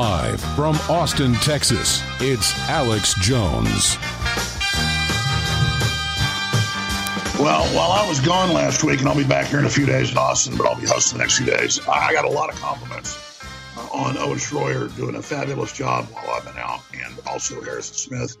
Live 0.00 0.40
from 0.56 0.76
Austin, 0.88 1.34
Texas, 1.34 2.02
it's 2.20 2.58
Alex 2.70 3.12
Jones. 3.20 3.98
Well, 7.38 7.66
while 7.76 7.92
I 7.92 8.06
was 8.08 8.18
gone 8.18 8.54
last 8.54 8.82
week, 8.82 9.00
and 9.00 9.08
I'll 9.10 9.14
be 9.14 9.24
back 9.24 9.48
here 9.48 9.58
in 9.58 9.66
a 9.66 9.68
few 9.68 9.84
days 9.84 10.10
in 10.10 10.16
Austin, 10.16 10.56
but 10.56 10.66
I'll 10.66 10.80
be 10.80 10.86
hosting 10.86 11.18
the 11.18 11.22
next 11.22 11.36
few 11.36 11.44
days, 11.44 11.86
I 11.86 12.14
got 12.14 12.24
a 12.24 12.30
lot 12.30 12.48
of 12.48 12.58
compliments 12.58 13.44
uh, 13.76 13.88
on 13.92 14.16
Owen 14.16 14.38
Shroyer 14.38 14.88
doing 14.96 15.16
a 15.16 15.22
fabulous 15.22 15.70
job 15.70 16.06
while 16.06 16.30
I've 16.30 16.46
been 16.46 16.56
out, 16.56 16.80
and 16.94 17.20
also 17.26 17.60
Harrison 17.60 17.94
Smith 17.94 18.38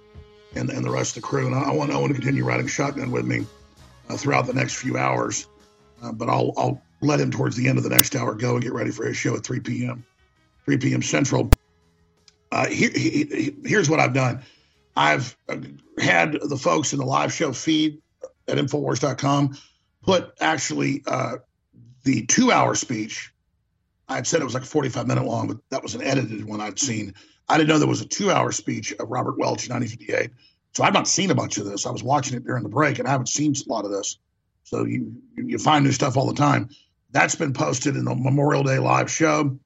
and, 0.54 0.70
and 0.70 0.82
the 0.82 0.90
rest 0.90 1.14
of 1.14 1.22
the 1.22 1.28
crew. 1.28 1.46
And 1.46 1.54
I 1.54 1.72
want 1.72 1.92
Owen 1.92 2.08
to 2.08 2.14
continue 2.14 2.42
riding 2.42 2.68
shotgun 2.68 3.10
with 3.10 3.26
me 3.26 3.44
uh, 4.08 4.16
throughout 4.16 4.46
the 4.46 4.54
next 4.54 4.76
few 4.76 4.96
hours, 4.96 5.46
uh, 6.02 6.10
but 6.10 6.30
I'll, 6.30 6.54
I'll 6.56 6.82
let 7.02 7.20
him 7.20 7.30
towards 7.30 7.54
the 7.54 7.68
end 7.68 7.76
of 7.76 7.84
the 7.84 7.90
next 7.90 8.16
hour 8.16 8.34
go 8.34 8.54
and 8.54 8.62
get 8.62 8.72
ready 8.72 8.92
for 8.92 9.04
his 9.04 9.18
show 9.18 9.36
at 9.36 9.44
3 9.44 9.60
p.m. 9.60 10.06
3 10.70 10.78
p.m. 10.78 11.02
Central. 11.02 11.50
Uh, 12.52 12.66
here, 12.66 12.90
he, 12.94 13.54
here's 13.64 13.90
what 13.90 13.98
I've 13.98 14.14
done. 14.14 14.42
I've 14.96 15.36
had 15.98 16.32
the 16.42 16.56
folks 16.56 16.92
in 16.92 16.98
the 16.98 17.04
live 17.04 17.32
show 17.32 17.52
feed 17.52 18.00
at 18.46 18.58
Infowars.com 18.58 19.56
put 20.02 20.32
actually 20.40 21.02
uh, 21.06 21.36
the 22.04 22.26
two 22.26 22.52
hour 22.52 22.74
speech. 22.74 23.32
I 24.08 24.16
had 24.16 24.26
said 24.26 24.40
it 24.40 24.44
was 24.44 24.54
like 24.54 24.64
45 24.64 25.06
minute 25.06 25.24
long, 25.24 25.48
but 25.48 25.58
that 25.70 25.82
was 25.82 25.94
an 25.94 26.02
edited 26.02 26.44
one 26.44 26.60
I'd 26.60 26.78
seen. 26.78 27.14
I 27.48 27.56
didn't 27.56 27.68
know 27.68 27.78
there 27.78 27.88
was 27.88 28.00
a 28.00 28.06
two 28.08 28.30
hour 28.30 28.52
speech 28.52 28.92
of 28.92 29.10
Robert 29.10 29.38
Welch 29.38 29.66
in 29.66 29.74
1958. 29.74 30.30
So 30.72 30.84
I've 30.84 30.94
not 30.94 31.08
seen 31.08 31.30
a 31.30 31.34
bunch 31.34 31.58
of 31.58 31.64
this. 31.64 31.84
I 31.84 31.90
was 31.90 32.02
watching 32.02 32.36
it 32.36 32.44
during 32.44 32.62
the 32.62 32.68
break 32.68 33.00
and 33.00 33.08
I 33.08 33.10
haven't 33.10 33.28
seen 33.28 33.54
a 33.54 33.72
lot 33.72 33.84
of 33.84 33.90
this. 33.90 34.18
So 34.64 34.84
you 34.84 35.14
you 35.36 35.58
find 35.58 35.84
new 35.84 35.92
stuff 35.92 36.16
all 36.16 36.26
the 36.26 36.34
time. 36.34 36.68
That's 37.10 37.34
been 37.34 37.52
posted 37.52 37.96
in 37.96 38.04
the 38.04 38.14
Memorial 38.14 38.62
Day 38.62 38.78
live 38.78 39.10
show. 39.10 39.58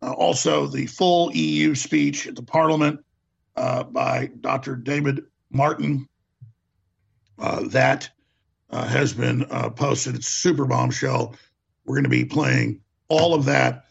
Uh, 0.00 0.12
also, 0.12 0.66
the 0.66 0.86
full 0.86 1.32
EU 1.32 1.74
speech 1.74 2.26
at 2.26 2.36
the 2.36 2.42
Parliament 2.42 3.00
uh, 3.56 3.82
by 3.84 4.30
Dr. 4.40 4.76
David 4.76 5.24
Martin. 5.50 6.08
Uh, 7.38 7.68
that 7.68 8.10
uh, 8.70 8.86
has 8.86 9.12
been 9.12 9.44
uh, 9.50 9.70
posted. 9.70 10.16
It's 10.16 10.28
a 10.28 10.30
super 10.30 10.64
bombshell. 10.64 11.34
We're 11.84 11.94
going 11.94 12.04
to 12.04 12.10
be 12.10 12.24
playing 12.24 12.80
all 13.08 13.34
of 13.34 13.44
that 13.46 13.84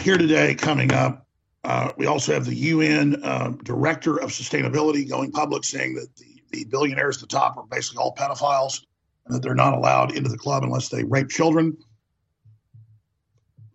here 0.00 0.18
today 0.18 0.54
coming 0.54 0.92
up. 0.92 1.26
Uh, 1.64 1.92
we 1.96 2.06
also 2.06 2.32
have 2.32 2.46
the 2.46 2.54
UN 2.54 3.20
Director 3.64 4.18
of 4.20 4.30
Sustainability 4.30 5.08
going 5.08 5.30
public 5.30 5.64
saying 5.64 5.94
that 5.94 6.14
the, 6.16 6.42
the 6.52 6.64
billionaires 6.64 7.16
at 7.16 7.28
the 7.28 7.34
top 7.36 7.56
are 7.56 7.66
basically 7.66 8.02
all 8.02 8.14
pedophiles 8.14 8.80
and 9.26 9.34
that 9.34 9.42
they're 9.42 9.54
not 9.54 9.74
allowed 9.74 10.16
into 10.16 10.30
the 10.30 10.38
club 10.38 10.64
unless 10.64 10.88
they 10.88 11.04
rape 11.04 11.28
children 11.28 11.76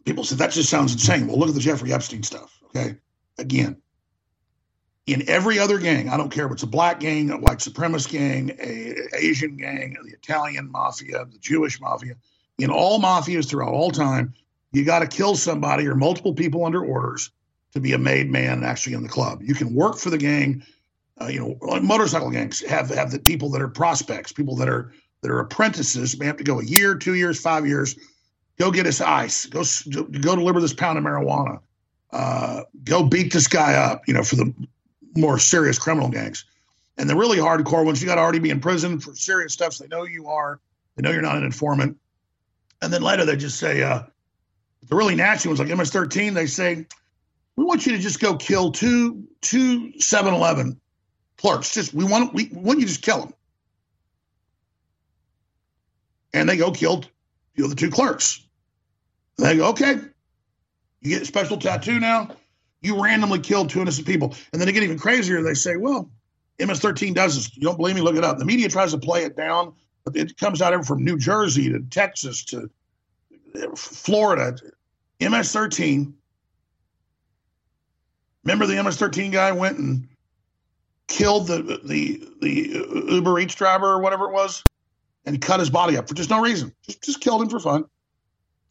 people 0.06 0.24
said 0.24 0.38
that 0.40 0.52
just 0.52 0.70
sounds 0.70 0.94
insane. 0.94 1.28
Well, 1.28 1.38
look 1.38 1.50
at 1.50 1.56
the 1.56 1.62
Jeffrey 1.62 1.94
Epstein 1.94 2.24
stuff. 2.24 2.60
Okay. 2.66 2.96
Again, 3.38 3.78
in 5.06 5.28
every 5.28 5.60
other 5.60 5.80
gang, 5.80 6.10
I 6.10 6.18
don't 6.18 6.30
care 6.30 6.46
if 6.46 6.52
it's 6.52 6.64
a 6.64 6.68
black 6.68 7.00
gang, 7.00 7.30
a 7.32 7.38
white 7.38 7.58
supremacist 7.58 8.10
gang, 8.10 8.52
a 8.60 8.96
Asian 9.18 9.58
gang, 9.58 9.98
the 10.04 10.14
Italian 10.14 10.72
mafia, 10.72 11.26
the 11.26 11.38
Jewish 11.40 11.82
mafia, 11.82 12.16
in 12.58 12.70
all 12.70 13.00
mafias 13.00 13.50
throughout 13.50 13.74
all 13.74 13.92
time, 13.92 14.34
you 14.72 14.86
got 14.86 15.00
to 15.00 15.08
kill 15.08 15.36
somebody 15.36 15.88
or 15.88 15.96
multiple 15.96 16.34
people 16.34 16.66
under 16.66 16.84
orders 16.84 17.32
to 17.74 17.80
be 17.80 17.94
a 17.94 17.98
made 17.98 18.32
man 18.32 18.64
actually 18.64 18.94
in 18.94 19.04
the 19.04 19.10
club. 19.10 19.42
You 19.42 19.56
can 19.56 19.74
work 19.74 19.98
for 19.98 20.10
the 20.10 20.18
gang. 20.18 20.64
Uh, 21.20 21.28
you 21.28 21.40
know, 21.40 21.80
motorcycle 21.82 22.30
gangs 22.32 22.62
have 22.62 22.90
have 22.90 23.12
the 23.12 23.20
people 23.20 23.50
that 23.52 23.62
are 23.62 23.68
prospects, 23.68 24.32
people 24.32 24.56
that 24.56 24.70
are 24.70 24.94
that 25.22 25.32
are 25.32 25.40
apprentices. 25.40 26.18
May 26.18 26.26
have 26.26 26.38
to 26.38 26.44
go 26.44 26.60
a 26.60 26.66
year, 26.66 26.96
two 26.96 27.14
years, 27.16 27.40
five 27.40 27.68
years 27.68 27.96
Go 28.58 28.72
get 28.72 28.86
us 28.86 29.02
ice. 29.02 29.46
Go 29.48 29.64
go 29.90 30.36
deliver 30.36 30.62
this 30.62 30.74
pound 30.74 30.98
of 30.98 31.04
marijuana. 31.04 31.60
Uh, 32.12 32.64
go 32.84 33.04
beat 33.04 33.34
this 33.34 33.48
guy 33.48 33.74
up. 33.74 34.08
You 34.08 34.14
know, 34.14 34.24
for 34.24 34.36
the 34.36 34.54
more 35.16 35.40
serious 35.40 35.80
criminal 35.80 36.10
gangs. 36.10 36.46
And 36.98 37.10
the 37.10 37.16
really 37.16 37.38
hardcore 37.38 37.84
ones, 37.84 38.02
you 38.02 38.08
got 38.08 38.16
to 38.16 38.22
already 38.22 38.40
be 38.40 38.52
in 38.52 38.60
prison 38.60 39.00
for 39.00 39.16
serious 39.16 39.54
stuff. 39.54 39.74
So 39.74 39.84
they 39.84 39.88
know 39.88 40.04
you 40.04 40.28
are. 40.28 40.60
They 40.96 41.02
know 41.02 41.12
you're 41.12 41.24
not 41.24 41.38
an 41.38 41.44
informant. 41.44 41.98
And 42.82 42.94
then 42.94 43.02
later 43.02 43.26
they 43.26 43.36
just 43.36 43.58
say, 43.58 43.82
uh, 43.82 44.04
the 44.88 44.96
really 44.96 45.16
nasty 45.16 45.50
ones 45.50 45.60
like 45.60 45.70
MS-13, 45.70 46.34
they 46.34 46.46
say, 46.46 46.86
we 47.56 47.64
want 47.64 47.86
you 47.86 47.94
to 47.94 48.00
just 48.00 48.20
go 48.20 48.36
kill 48.36 48.72
two 48.72 49.28
two 49.42 49.94
7-Eleven 49.94 50.80
clerks. 51.38 51.74
Just 51.74 51.94
we 51.94 52.04
want 52.04 52.34
we 52.34 52.50
want 52.52 52.80
you 52.80 52.86
to 52.86 52.92
just 52.92 53.04
kill 53.04 53.20
them. 53.20 53.34
And 56.34 56.50
they 56.50 56.58
go 56.58 56.72
killed 56.72 57.10
you 57.56 57.64
know, 57.64 57.70
the 57.70 57.76
two 57.76 57.92
clerks. 57.92 58.43
They 59.38 59.58
go, 59.58 59.70
okay, 59.70 60.00
you 61.02 61.10
get 61.10 61.22
a 61.24 61.26
special 61.26 61.58
tattoo 61.58 62.00
now. 62.00 62.30
You 62.82 63.02
randomly 63.02 63.40
killed 63.40 63.70
two 63.70 63.82
innocent 63.82 64.06
people. 64.06 64.36
And 64.52 64.62
then 64.62 64.68
they 64.68 64.74
get 64.74 64.84
even 64.84 65.00
crazier. 65.00 65.42
They 65.42 65.54
say, 65.54 65.78
well, 65.78 66.10
MS-13 66.60 67.14
does 67.14 67.36
this. 67.36 67.56
You 67.56 67.64
don't 67.64 67.78
believe 67.78 67.96
me? 67.96 68.02
Look 68.02 68.16
it 68.16 68.24
up. 68.24 68.38
The 68.38 68.46
media 68.46 68.70
tries 68.70 68.92
to 68.92 68.98
play 68.98 69.24
it 69.24 69.36
down, 69.36 69.74
but 70.04 70.16
it 70.16 70.38
comes 70.38 70.62
out 70.62 70.86
from 70.86 71.04
New 71.04 71.18
Jersey 71.18 71.70
to 71.70 71.80
Texas 71.80 72.44
to 72.46 72.70
Florida. 73.76 74.58
MS-13. 75.20 76.14
Remember 78.44 78.66
the 78.66 78.82
MS-13 78.84 79.32
guy 79.32 79.52
went 79.52 79.78
and 79.78 80.08
killed 81.08 81.48
the 81.48 81.80
the 81.84 82.28
the 82.42 83.14
Uber 83.14 83.40
Eats 83.40 83.56
driver 83.56 83.88
or 83.88 84.00
whatever 84.00 84.26
it 84.26 84.34
was, 84.34 84.64
and 85.26 85.42
cut 85.42 85.60
his 85.60 85.70
body 85.70 85.98
up 85.98 86.08
for 86.08 86.16
just 86.16 86.30
no 86.30 86.42
reason. 86.42 86.74
Just 86.86 87.04
just 87.04 87.22
killed 87.22 87.42
him 87.42 87.50
for 87.50 87.60
fun. 87.60 87.86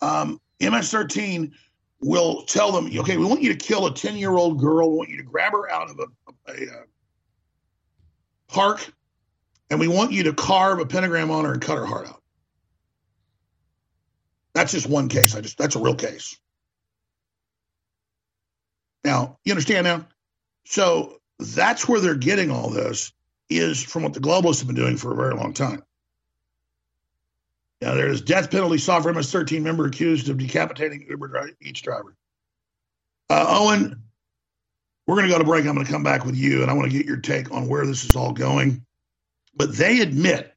Um, 0.03 0.41
MS-13 0.63 1.53
will 2.01 2.43
tell 2.43 2.73
them, 2.73 2.87
okay, 2.99 3.17
we 3.17 3.25
want 3.25 3.43
you 3.43 3.53
to 3.53 3.59
kill 3.59 3.87
a 3.87 3.95
10 3.95 4.17
year 4.17 4.33
old 4.33 4.59
girl. 4.59 4.91
We 4.91 4.97
want 4.97 5.11
you 5.11 5.19
to 5.19 5.23
grab 5.23 5.53
her 5.53 5.71
out 5.71 5.91
of 5.91 5.99
a, 5.99 6.53
a, 6.53 6.55
a, 6.55 6.85
park 8.49 8.93
and 9.71 9.81
we 9.81 9.89
want 9.89 10.13
you 10.13 10.25
to 10.25 10.35
carve 10.35 10.79
a 10.79 10.85
pentagram 10.85 11.31
on 11.31 11.47
her 11.47 11.53
and 11.53 11.63
cut 11.63 11.79
her 11.79 11.87
heart 11.87 12.07
out. 12.07 12.23
That's 14.53 14.73
just 14.73 14.87
one 14.87 15.09
case. 15.09 15.35
I 15.35 15.41
just, 15.41 15.57
that's 15.57 15.77
a 15.77 15.81
real 15.81 15.95
case. 15.95 16.39
Now, 19.05 19.39
you 19.45 19.53
understand 19.53 19.85
now? 19.85 20.07
So 20.67 21.21
that's 21.39 21.89
where 21.89 22.01
they're 22.01 22.15
getting 22.15 22.51
all 22.51 22.69
this 22.69 23.13
is 23.49 23.83
from 23.83 24.03
what 24.03 24.13
the 24.13 24.21
globalists 24.21 24.59
have 24.59 24.67
been 24.67 24.77
doing 24.77 24.97
for 24.97 25.13
a 25.13 25.17
very 25.17 25.35
long 25.35 25.55
time. 25.55 25.83
Now, 27.83 27.95
there's 27.95 28.23
death 28.23 28.51
penalty 28.51 28.79
sought 28.79 29.03
for 29.03 29.13
MS-13 29.13 29.63
member 29.63 29.87
accused 29.87 30.29
of 30.29 30.39
decapitating 30.39 31.07
Uber 31.11 31.29
driver, 31.29 31.51
each 31.61 31.83
driver. 31.83 32.17
Uh, 33.31 33.47
Owen, 33.49 34.03
we're 35.07 35.17
going 35.17 35.27
to 35.27 35.33
go 35.33 35.39
to 35.39 35.45
break. 35.45 35.67
I'm 35.67 35.75
going 35.75 35.87
to 35.87 35.93
come 35.93 36.05
back 36.05 36.25
with 36.25 36.37
you, 36.37 36.63
and 36.63 36.71
I 36.71 36.75
want 36.75 36.91
to 36.93 36.97
get 36.97 37.07
your 37.07 37.19
take 37.19 37.51
on 37.53 37.69
where 37.69 37.87
this 37.87 38.05
is 38.05 38.17
all 38.17 38.33
going. 38.33 38.87
But 39.57 39.75
they 39.77 40.01
admit, 40.01 40.55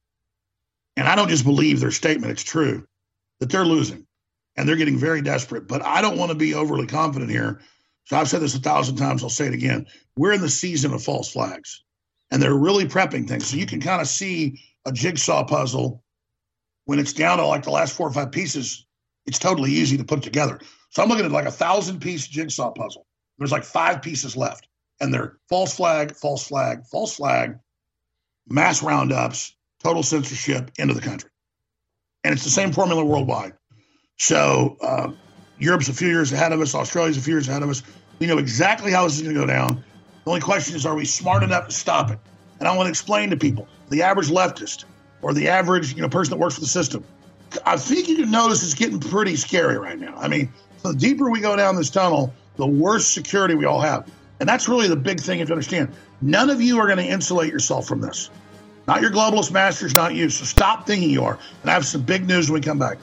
and 0.97 1.07
I 1.07 1.15
don't 1.15 1.30
just 1.30 1.45
believe 1.45 1.80
their 1.80 1.91
statement, 1.91 2.32
it's 2.32 2.43
true, 2.43 2.88
that 3.39 3.49
they're 3.49 3.65
losing. 3.65 4.05
and 4.57 4.67
they're 4.67 4.76
getting 4.76 4.97
very 4.99 5.21
desperate. 5.21 5.67
But 5.67 5.84
I 5.84 6.01
don't 6.01 6.17
want 6.17 6.32
to 6.32 6.38
be 6.38 6.53
overly 6.53 6.88
confident 6.88 7.32
here. 7.32 7.61
So 8.05 8.17
I've 8.17 8.30
said 8.30 8.41
this 8.41 8.55
a 8.55 8.59
thousand 8.59 8.97
times. 8.97 9.23
I'll 9.23 9.30
say 9.30 9.47
it 9.47 9.55
again. 9.55 9.88
We're 10.17 10.34
in 10.34 10.41
the 10.41 10.49
season 10.49 10.93
of 10.93 11.03
false 11.03 11.32
flags, 11.32 11.84
and 12.32 12.41
they're 12.41 12.55
really 12.55 12.86
prepping 12.86 13.28
things. 13.28 13.47
So 13.47 13.57
you 13.57 13.65
can 13.65 13.82
kind 13.82 14.01
of 14.01 14.07
see 14.07 14.61
a 14.86 14.93
jigsaw 14.93 15.45
puzzle 15.45 16.03
when 16.86 17.00
it's 17.00 17.14
down 17.14 17.38
to 17.38 17.46
like 17.46 17.64
the 17.64 17.72
last 17.72 17.94
four 17.94 18.08
or 18.08 18.14
five 18.14 18.32
pieces. 18.32 18.86
It's 19.26 19.40
totally 19.40 19.72
easy 19.72 19.98
to 19.98 20.04
put 20.04 20.22
together. 20.22 20.60
So 20.92 21.04
I'm 21.04 21.10
looking 21.10 21.26
at 21.26 21.32
like 21.32 21.46
a 21.46 21.52
thousand 21.52 22.00
piece 22.00 22.28
jigsaw 22.28 22.72
puzzle. 22.72 23.06
There's 23.38 23.52
like 23.52 23.64
five 23.64 24.02
pieces 24.02 24.38
left, 24.38 24.68
and 25.02 25.14
they're 25.14 25.38
false 25.50 25.76
flag, 25.76 26.16
false 26.16 26.48
flag, 26.48 26.86
false 26.86 27.16
flag, 27.16 27.58
mass 28.48 28.82
roundups, 28.82 29.56
total 29.84 30.04
censorship 30.04 30.72
into 30.78 30.94
the 30.94 31.02
country. 31.02 31.30
And 32.24 32.34
it's 32.34 32.44
the 32.44 32.50
same 32.50 32.72
formula 32.72 33.04
worldwide. 33.04 33.54
So 34.18 34.78
uh, 34.82 35.12
Europe's 35.60 35.90
a 35.90 35.94
few 35.94 36.08
years 36.08 36.32
ahead 36.32 36.54
of 36.54 36.62
us, 36.62 36.74
Australia's 36.74 37.18
a 37.18 37.22
few 37.22 37.34
years 37.34 37.50
ahead 37.50 37.64
of 37.64 37.70
us. 37.70 37.84
We 38.20 38.28
know 38.28 38.38
exactly 38.38 38.92
how 38.92 39.04
this 39.04 39.18
is 39.18 39.24
going 39.24 39.36
to 39.36 39.42
go 39.42 39.48
down. 39.48 39.84
The 40.24 40.32
only 40.32 40.42
question 40.42 40.76
is, 40.76 40.86
are 40.86 40.96
we 40.96 41.06
smart 41.06 41.44
enough 41.44 41.68
to 41.68 41.74
stop 41.74 42.10
it? 42.10 42.20
And 42.60 42.68
I 42.68 42.76
want 42.76 42.88
to 42.88 42.90
explain 42.90 43.30
to 43.32 43.38
people, 43.38 43.68
the 43.90 44.02
average 44.02 44.30
leftist 44.30 44.86
or 45.26 45.34
the 45.34 45.49
average 45.49 45.95
you 45.95 46.03
know 46.03 46.07
person 46.07 46.30
that 46.30 46.38
works 46.38 46.53
for 46.53 46.61
the 46.61 46.67
system, 46.67 47.03
I 47.65 47.78
think 47.78 48.07
you 48.07 48.15
can 48.15 48.30
notice 48.30 48.63
it's 48.63 48.76
getting 48.76 48.99
pretty 48.99 49.36
scary 49.38 49.76
right 49.76 49.97
now. 49.97 50.13
I 50.15 50.28
mean, 50.28 50.53
the 50.84 50.93
deeper 50.93 51.32
we 51.32 51.41
go 51.41 51.55
down 51.55 51.76
this 51.76 51.89
tunnel, 51.89 52.32
the 52.57 52.67
worse 52.67 53.07
security 53.07 53.55
we 53.55 53.65
all 53.65 53.82
have. 53.82 54.07
And 54.39 54.47
that's 54.47 54.69
really 54.69 54.88
the 54.88 54.95
big 54.95 55.19
thing 55.19 55.39
you 55.39 55.41
have 55.41 55.47
to 55.47 55.53
understand. 55.53 55.95
None 56.21 56.51
of 56.51 56.61
you 56.61 56.78
are 56.78 56.86
going 56.86 56.99
to 56.99 57.07
insulate 57.07 57.51
yourself 57.51 57.88
from 57.88 58.01
this. 58.01 58.30
Not 58.88 59.01
your 59.01 59.09
globalist 59.09 59.51
masters, 59.51 59.95
not 59.95 60.13
you. 60.13 60.30
So 60.30 60.45
stop 60.45 60.86
thinking 60.86 61.09
you 61.09 61.23
are. 61.23 61.39
And 61.63 61.71
I 61.71 61.73
have 61.73 61.88
some 61.88 62.03
big 62.03 62.28
news 62.28 62.51
when 62.51 62.61
we 62.61 62.63
come 62.63 62.78
back. 62.78 62.99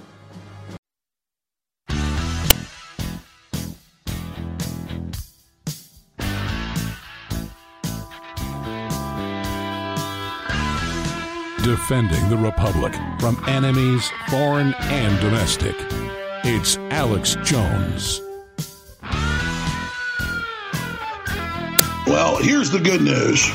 Defending 11.83 12.29
the 12.29 12.37
Republic 12.37 12.95
from 13.19 13.43
enemies, 13.49 14.09
foreign 14.29 14.73
and 14.75 15.21
domestic. 15.21 15.75
It's 16.45 16.77
Alex 16.93 17.37
Jones. 17.43 18.21
Well, 22.07 22.37
here's 22.37 22.71
the 22.71 22.79
good 22.79 23.03
news. 23.03 23.51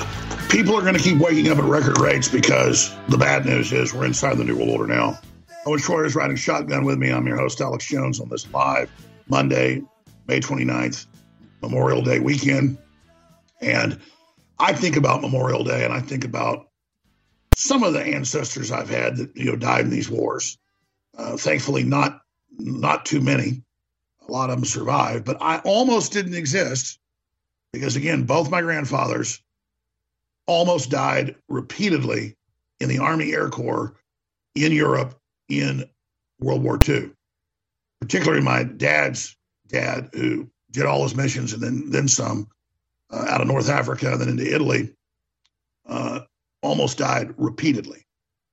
People 0.50 0.76
are 0.78 0.82
going 0.82 0.96
to 0.96 1.00
keep 1.02 1.20
waking 1.20 1.50
up 1.50 1.58
at 1.58 1.64
record 1.64 2.02
rates 2.02 2.28
because 2.28 2.94
the 3.08 3.18
bad 3.18 3.46
news 3.46 3.72
is 3.72 3.94
we're 3.94 4.06
inside 4.06 4.36
the 4.36 4.44
New 4.44 4.58
World 4.58 4.72
Order 4.72 4.94
now. 4.94 5.18
Owen 5.66 5.80
Shroyer 5.80 6.06
is 6.06 6.14
riding 6.14 6.36
shotgun 6.36 6.84
with 6.84 6.98
me. 6.98 7.14
I'm 7.14 7.26
your 7.26 7.38
host, 7.38 7.62
Alex 7.62 7.88
Jones, 7.88 8.20
on 8.20 8.28
this 8.28 8.46
live 8.52 8.92
Monday, 9.30 9.82
May 10.28 10.42
29th, 10.42 11.06
Memorial 11.62 12.02
Day 12.02 12.20
weekend. 12.20 12.78
And 13.62 14.02
I 14.60 14.74
think 14.74 14.98
about 14.98 15.22
Memorial 15.22 15.64
Day 15.64 15.86
and 15.86 15.94
I 15.94 16.02
think 16.02 16.26
about 16.26 16.67
some 17.58 17.82
of 17.82 17.94
the 17.94 18.04
ancestors 18.04 18.72
I've 18.72 18.90
had 18.90 19.18
that 19.18 19.36
you 19.36 19.46
know 19.46 19.56
died 19.56 19.86
in 19.86 19.90
these 19.90 20.10
wars. 20.10 20.60
Uh, 21.18 21.38
thankfully, 21.38 21.84
not 21.84 22.22
not 22.52 23.06
too 23.06 23.20
many. 23.20 23.64
A 24.28 24.32
lot 24.32 24.52
of 24.52 24.58
them 24.58 24.66
survived, 24.66 25.26
but 25.26 25.42
I 25.42 25.60
almost 25.66 26.12
didn't 26.12 26.36
exist 26.36 27.00
because 27.74 27.96
again, 27.96 28.24
both 28.26 28.52
my 28.52 28.62
grandfathers 28.62 29.42
almost 30.46 30.92
died 30.92 31.36
repeatedly 31.50 32.38
in 32.80 32.90
the 32.90 33.00
Army 33.00 33.34
Air 33.34 33.50
Corps 33.50 33.96
in 34.54 34.72
Europe 34.72 35.20
in 35.50 35.90
World 36.40 36.62
War 36.62 36.78
II. 36.88 37.10
Particularly 38.02 38.44
my 38.44 38.64
dad's 38.66 39.36
dad, 39.68 40.10
who 40.14 40.48
did 40.70 40.86
all 40.86 41.02
his 41.02 41.16
missions 41.16 41.54
and 41.54 41.64
then 41.64 41.90
then 41.90 42.08
some 42.08 42.50
uh, 43.10 43.26
out 43.28 43.42
of 43.42 43.48
North 43.48 43.70
Africa 43.70 44.12
and 44.12 44.22
then 44.22 44.30
into 44.30 44.54
Italy, 44.54 44.94
uh, 45.88 46.20
almost 46.68 46.98
died 46.98 47.34
repeatedly. 47.38 48.06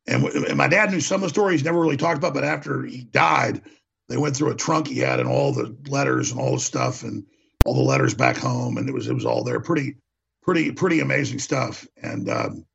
And, 0.06 0.24
and 0.24 0.56
my 0.56 0.68
dad 0.68 0.90
knew 0.90 1.00
some 1.00 1.16
of 1.16 1.22
the 1.22 1.28
stories, 1.30 1.64
never 1.64 1.80
really 1.80 1.96
talked 1.96 2.18
about, 2.18 2.34
but 2.34 2.44
after 2.44 2.84
he 2.84 3.04
died, 3.04 3.62
they 4.08 4.16
went 4.16 4.36
through 4.36 4.50
a 4.50 4.56
trunk 4.56 4.86
he 4.86 4.98
had 4.98 5.18
and 5.18 5.28
all 5.28 5.52
the 5.52 5.76
letters 5.88 6.30
and 6.30 6.40
all 6.40 6.52
the 6.52 6.60
stuff 6.60 7.02
and 7.02 7.24
all 7.64 7.74
the 7.74 7.82
letters 7.82 8.14
back 8.14 8.36
home, 8.36 8.76
and 8.76 8.88
it 8.88 8.92
was 8.92 9.08
it 9.08 9.14
was 9.14 9.24
all 9.24 9.42
there. 9.42 9.60
Pretty 9.60 9.96
pretty 10.42 10.72
pretty 10.72 11.00
amazing 11.00 11.38
stuff. 11.38 11.86
And 12.02 12.28
um, 12.28 12.66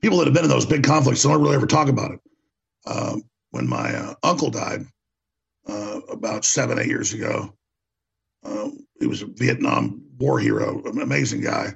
people 0.00 0.18
that 0.18 0.26
have 0.26 0.34
been 0.34 0.44
in 0.44 0.50
those 0.50 0.66
big 0.66 0.82
conflicts 0.82 1.22
don't 1.22 1.42
really 1.42 1.54
ever 1.54 1.66
talk 1.66 1.88
about 1.88 2.12
it. 2.12 2.20
Um, 2.86 3.22
when 3.50 3.68
my 3.68 3.94
uh, 3.94 4.14
uncle 4.22 4.50
died 4.50 4.86
uh, 5.68 6.00
about 6.10 6.44
seven 6.44 6.78
eight 6.78 6.86
years 6.86 7.12
ago, 7.12 7.54
uh, 8.42 8.70
he 8.98 9.06
was 9.06 9.20
a 9.20 9.26
Vietnam 9.26 10.02
War 10.18 10.38
hero, 10.38 10.82
an 10.84 11.00
amazing 11.02 11.42
guy. 11.42 11.74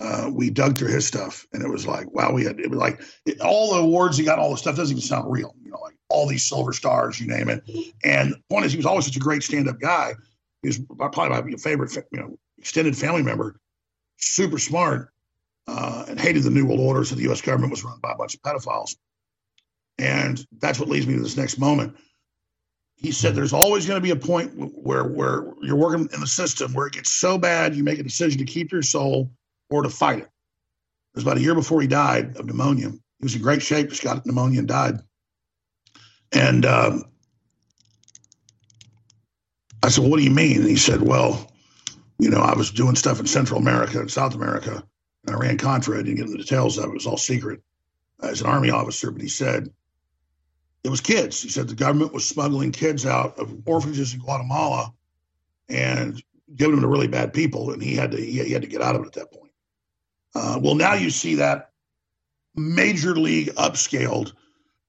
Uh, 0.00 0.30
we 0.32 0.48
dug 0.48 0.78
through 0.78 0.88
his 0.88 1.06
stuff, 1.06 1.46
and 1.52 1.62
it 1.62 1.68
was 1.68 1.86
like, 1.86 2.10
wow, 2.10 2.32
we 2.32 2.44
had 2.44 2.58
it 2.58 2.70
was 2.70 2.78
like 2.78 3.02
it, 3.26 3.40
all 3.40 3.74
the 3.74 3.80
awards 3.80 4.16
he 4.16 4.24
got, 4.24 4.38
all 4.38 4.50
the 4.50 4.56
stuff 4.56 4.74
doesn't 4.74 4.96
even 4.96 5.06
sound 5.06 5.30
real. 5.30 5.54
You 5.62 5.70
know, 5.70 5.78
like 5.82 5.94
all 6.08 6.26
these 6.26 6.42
silver 6.42 6.72
stars, 6.72 7.20
you 7.20 7.26
name 7.26 7.50
it. 7.50 7.62
And 8.02 8.32
the 8.32 8.40
point 8.48 8.64
is, 8.64 8.72
he 8.72 8.78
was 8.78 8.86
always 8.86 9.04
such 9.04 9.16
a 9.16 9.20
great 9.20 9.42
stand-up 9.42 9.78
guy. 9.78 10.14
He 10.62 10.68
was 10.68 10.78
probably 10.96 11.28
my 11.28 11.56
favorite, 11.58 11.94
you 12.10 12.18
know, 12.18 12.38
extended 12.58 12.96
family 12.96 13.22
member 13.22 13.60
super 14.20 14.58
smart 14.58 15.12
uh, 15.66 16.04
and 16.08 16.20
hated 16.20 16.42
the 16.42 16.50
New 16.50 16.66
World 16.66 16.80
Order, 16.80 17.04
so 17.04 17.14
the 17.14 17.22
U.S. 17.22 17.40
government 17.40 17.70
was 17.70 17.84
run 17.84 17.98
by 18.00 18.12
a 18.12 18.16
bunch 18.16 18.34
of 18.34 18.42
pedophiles. 18.42 18.96
And 19.98 20.44
that's 20.60 20.78
what 20.78 20.88
leads 20.88 21.06
me 21.06 21.14
to 21.14 21.20
this 21.20 21.36
next 21.36 21.58
moment. 21.58 21.96
He 22.96 23.12
said 23.12 23.34
there's 23.34 23.52
always 23.52 23.86
going 23.86 23.96
to 23.96 24.02
be 24.02 24.10
a 24.10 24.16
point 24.16 24.52
where 24.54 25.04
where 25.04 25.46
you're 25.62 25.76
working 25.76 26.08
in 26.12 26.20
the 26.20 26.26
system 26.26 26.74
where 26.74 26.86
it 26.86 26.92
gets 26.92 27.10
so 27.10 27.38
bad 27.38 27.74
you 27.74 27.82
make 27.82 27.98
a 27.98 28.02
decision 28.02 28.38
to 28.38 28.44
keep 28.44 28.72
your 28.72 28.82
soul 28.82 29.30
or 29.70 29.82
to 29.82 29.90
fight 29.90 30.18
it. 30.18 30.24
It 30.24 31.16
was 31.16 31.24
about 31.24 31.38
a 31.38 31.42
year 31.42 31.54
before 31.54 31.80
he 31.80 31.88
died 31.88 32.36
of 32.36 32.46
pneumonia. 32.46 32.90
He 32.90 33.22
was 33.22 33.34
in 33.34 33.42
great 33.42 33.62
shape, 33.62 33.90
just 33.90 34.02
got 34.04 34.26
pneumonia 34.26 34.60
and 34.60 34.68
died. 34.68 35.00
And 36.32 36.64
um, 36.66 37.04
I 39.82 39.88
said, 39.88 40.04
"What 40.08 40.18
do 40.18 40.24
you 40.24 40.30
mean?" 40.30 40.58
And 40.60 40.68
he 40.68 40.76
said, 40.76 41.02
"Well, 41.02 41.50
you 42.18 42.30
know, 42.30 42.40
I 42.40 42.54
was 42.56 42.70
doing 42.70 42.96
stuff 42.96 43.20
in 43.20 43.26
Central 43.26 43.60
America 43.60 43.98
and 44.00 44.10
South 44.10 44.34
America, 44.34 44.84
and 45.26 45.36
I 45.36 45.38
ran 45.38 45.58
Contra. 45.58 45.98
I 45.98 46.02
didn't 46.02 46.16
get 46.16 46.26
into 46.26 46.38
the 46.38 46.44
details 46.44 46.78
of 46.78 46.84
it. 46.84 46.88
It 46.88 46.94
was 46.94 47.06
all 47.06 47.16
secret 47.16 47.62
as 48.22 48.40
an 48.40 48.48
Army 48.48 48.70
officer, 48.70 49.10
but 49.10 49.22
he 49.22 49.28
said 49.28 49.70
it 50.84 50.90
was 50.90 51.00
kids. 51.00 51.42
He 51.42 51.48
said 51.48 51.68
the 51.68 51.74
government 51.74 52.12
was 52.12 52.26
smuggling 52.26 52.72
kids 52.72 53.06
out 53.06 53.38
of 53.38 53.54
orphanages 53.66 54.14
in 54.14 54.20
Guatemala 54.20 54.92
and 55.68 56.22
giving 56.54 56.76
them 56.76 56.82
to 56.82 56.88
really 56.88 57.08
bad 57.08 57.32
people, 57.32 57.72
and 57.72 57.82
he 57.82 57.96
had 57.96 58.12
to 58.12 58.18
he, 58.18 58.44
he 58.44 58.52
had 58.52 58.62
to 58.62 58.68
get 58.68 58.82
out 58.82 58.96
of 58.96 59.02
it 59.02 59.08
at 59.08 59.12
that 59.14 59.32
point. 59.32 59.49
Uh, 60.34 60.58
well, 60.62 60.74
now 60.74 60.94
you 60.94 61.10
see 61.10 61.34
that 61.36 61.70
major 62.54 63.14
league 63.14 63.48
upscaled 63.54 64.32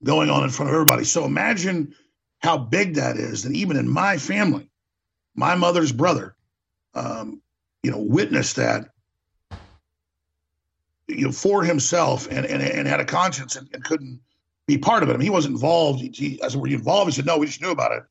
going 0.04 0.30
on 0.30 0.44
in 0.44 0.50
front 0.50 0.70
of 0.70 0.74
everybody. 0.74 1.04
So 1.04 1.26
imagine 1.26 1.94
how 2.40 2.58
big 2.58 2.96
that 2.96 3.18
is. 3.18 3.44
That 3.44 3.54
even 3.54 3.78
in 3.78 3.88
my 3.88 4.18
family, 4.18 4.70
my 5.36 5.56
mother's 5.56 5.92
brother 5.92 6.36
um, 6.94 7.42
you 7.84 7.92
know, 7.92 8.00
witnessed 8.00 8.56
that, 8.58 8.90
you 11.08 11.26
know, 11.26 11.32
for 11.32 11.64
himself 11.64 12.28
and 12.30 12.46
and, 12.46 12.62
and 12.62 12.88
had 12.88 13.00
a 13.00 13.06
conscience 13.06 13.56
and, 13.56 13.68
and 13.74 13.84
couldn't 13.84 14.20
be 14.68 14.78
part 14.78 15.04
of 15.04 15.10
it. 15.10 15.14
I 15.14 15.18
mean, 15.18 15.26
he 15.26 15.30
wasn't 15.30 15.54
involved. 15.54 16.00
He, 16.00 16.10
he, 16.10 16.42
as 16.42 16.56
were 16.56 16.68
you 16.68 16.78
involved? 16.78 17.12
He 17.12 17.16
said, 17.16 17.26
no, 17.26 17.38
we 17.38 17.48
just 17.48 17.62
knew 17.62 17.72
about 17.72 17.92
it 17.92 18.04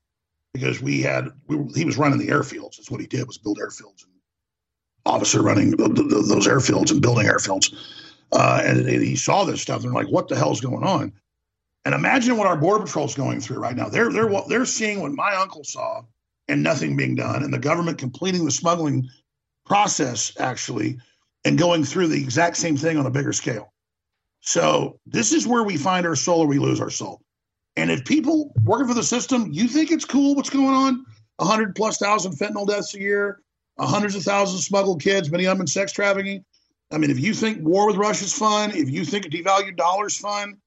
because 0.52 0.82
we 0.82 1.00
had 1.00 1.28
we 1.46 1.56
were, 1.56 1.66
he 1.74 1.84
was 1.84 1.96
running 1.96 2.18
the 2.18 2.28
airfields. 2.28 2.76
That's 2.76 2.90
what 2.90 3.00
he 3.00 3.06
did 3.06 3.26
was 3.26 3.38
build 3.38 3.58
airfields 3.58 4.04
and 4.04 4.09
officer 5.06 5.42
running 5.42 5.70
those 5.72 6.46
airfields 6.46 6.90
and 6.90 7.02
building 7.02 7.26
airfields. 7.26 7.74
Uh, 8.32 8.62
and, 8.64 8.80
and 8.80 9.02
he 9.02 9.16
saw 9.16 9.44
this 9.44 9.60
stuff. 9.60 9.82
And 9.82 9.86
they're 9.86 10.02
like, 10.02 10.12
what 10.12 10.28
the 10.28 10.36
hell's 10.36 10.60
going 10.60 10.84
on? 10.84 11.12
And 11.84 11.94
imagine 11.94 12.36
what 12.36 12.46
our 12.46 12.56
border 12.56 12.84
patrol's 12.84 13.14
going 13.14 13.40
through 13.40 13.58
right 13.58 13.74
now. 13.74 13.88
They're 13.88 14.12
they're 14.12 14.30
they're 14.48 14.66
seeing 14.66 15.00
what 15.00 15.12
my 15.12 15.34
uncle 15.34 15.64
saw 15.64 16.02
and 16.46 16.62
nothing 16.62 16.96
being 16.96 17.14
done, 17.14 17.42
and 17.42 17.54
the 17.54 17.58
government 17.58 17.96
completing 17.96 18.44
the 18.44 18.50
smuggling 18.50 19.08
process 19.64 20.32
actually 20.38 20.98
and 21.44 21.58
going 21.58 21.84
through 21.84 22.08
the 22.08 22.20
exact 22.20 22.56
same 22.56 22.76
thing 22.76 22.98
on 22.98 23.06
a 23.06 23.10
bigger 23.10 23.32
scale. 23.32 23.72
So 24.40 24.98
this 25.06 25.32
is 25.32 25.46
where 25.46 25.62
we 25.62 25.76
find 25.76 26.06
our 26.06 26.16
soul 26.16 26.40
or 26.40 26.46
we 26.46 26.58
lose 26.58 26.80
our 26.80 26.90
soul. 26.90 27.22
And 27.76 27.90
if 27.90 28.04
people 28.04 28.52
working 28.64 28.88
for 28.88 28.94
the 28.94 29.02
system, 29.02 29.48
you 29.50 29.68
think 29.68 29.90
it's 29.90 30.04
cool 30.04 30.34
what's 30.34 30.50
going 30.50 30.66
on? 30.66 31.04
A 31.38 31.44
hundred 31.44 31.74
plus 31.74 31.96
thousand 31.96 32.32
fentanyl 32.32 32.66
deaths 32.66 32.94
a 32.94 33.00
year, 33.00 33.40
hundreds 33.78 34.14
of 34.14 34.22
thousands 34.22 34.60
of 34.60 34.64
smuggled 34.64 35.02
kids, 35.02 35.30
many 35.30 35.46
of 35.46 35.56
them 35.56 35.62
in 35.62 35.66
sex 35.66 35.92
trafficking. 35.92 36.44
I 36.90 36.98
mean, 36.98 37.10
if 37.10 37.20
you 37.20 37.34
think 37.34 37.62
war 37.62 37.86
with 37.86 37.96
Russia 37.96 38.24
is 38.24 38.32
fun, 38.32 38.72
if 38.72 38.90
you 38.90 39.04
think 39.04 39.26
a 39.26 39.28
devalued 39.28 39.76
dollar 39.76 40.06
is 40.06 40.16
fun, 40.16 40.58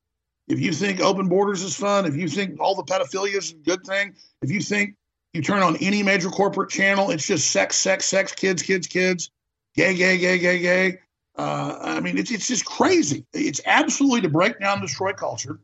if 0.47 0.59
you 0.59 0.71
think 0.71 0.99
open 0.99 1.27
borders 1.27 1.61
is 1.61 1.75
fun, 1.75 2.05
if 2.05 2.15
you 2.15 2.27
think 2.27 2.59
all 2.59 2.75
the 2.75 2.83
pedophilia 2.83 3.37
is 3.37 3.51
a 3.51 3.55
good 3.55 3.85
thing, 3.85 4.15
if 4.41 4.51
you 4.51 4.61
think 4.61 4.95
you 5.33 5.41
turn 5.41 5.63
on 5.63 5.77
any 5.77 6.03
major 6.03 6.29
corporate 6.29 6.69
channel, 6.69 7.11
it's 7.11 7.25
just 7.25 7.51
sex, 7.51 7.75
sex, 7.75 8.05
sex, 8.05 8.33
kids, 8.33 8.61
kids, 8.61 8.87
kids, 8.87 9.31
gay, 9.75 9.95
gay, 9.95 10.17
gay, 10.17 10.37
gay, 10.37 10.59
gay. 10.59 10.99
Uh, 11.35 11.77
I 11.81 11.99
mean, 11.99 12.17
it's 12.17 12.31
it's 12.31 12.47
just 12.47 12.65
crazy. 12.65 13.25
It's 13.33 13.61
absolutely 13.65 14.21
to 14.21 14.29
break 14.29 14.59
down, 14.59 14.81
destroy 14.81 15.13
culture, 15.13 15.59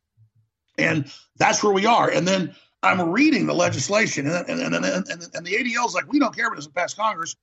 and 0.77 1.11
that's 1.37 1.63
where 1.63 1.73
we 1.73 1.85
are. 1.85 2.09
And 2.09 2.27
then 2.27 2.55
I'm 2.81 3.09
reading 3.09 3.45
the 3.45 3.53
legislation, 3.53 4.27
and 4.27 4.49
and 4.49 4.61
and, 4.61 4.85
and, 4.85 5.29
and, 5.33 5.45
the 5.45 5.51
ADL's 5.51 5.93
like, 5.93 6.11
we 6.11 6.19
don't 6.19 6.35
care 6.35 6.47
if 6.47 6.53
it 6.53 6.55
doesn't 6.55 6.75
pass 6.75 6.93
Congress. 6.93 7.35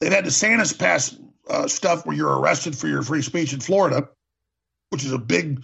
They've 0.00 0.12
had 0.12 0.24
DeSantis 0.24 0.78
pass 0.78 1.16
uh, 1.48 1.66
stuff 1.66 2.04
where 2.04 2.14
you're 2.14 2.38
arrested 2.38 2.76
for 2.76 2.88
your 2.88 3.02
free 3.02 3.22
speech 3.22 3.52
in 3.52 3.60
Florida, 3.60 4.08
which 4.90 5.04
is 5.04 5.12
a 5.12 5.18
big 5.18 5.62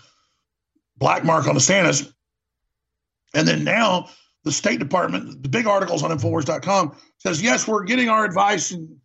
black 0.97 1.25
mark 1.25 1.47
on 1.47 1.57
DeSantis. 1.57 2.13
And 3.35 3.47
then 3.47 3.65
now 3.65 4.09
the 4.45 4.53
State 4.53 4.79
Department, 4.79 5.43
the 5.43 5.49
big 5.49 5.67
articles 5.67 6.03
on 6.03 6.11
Infowars.com 6.11 6.97
says, 7.19 7.43
yes, 7.43 7.69
we're 7.69 7.85
getting 7.85 8.09
our 8.09 8.25
advice 8.25 8.71
and 8.71 8.97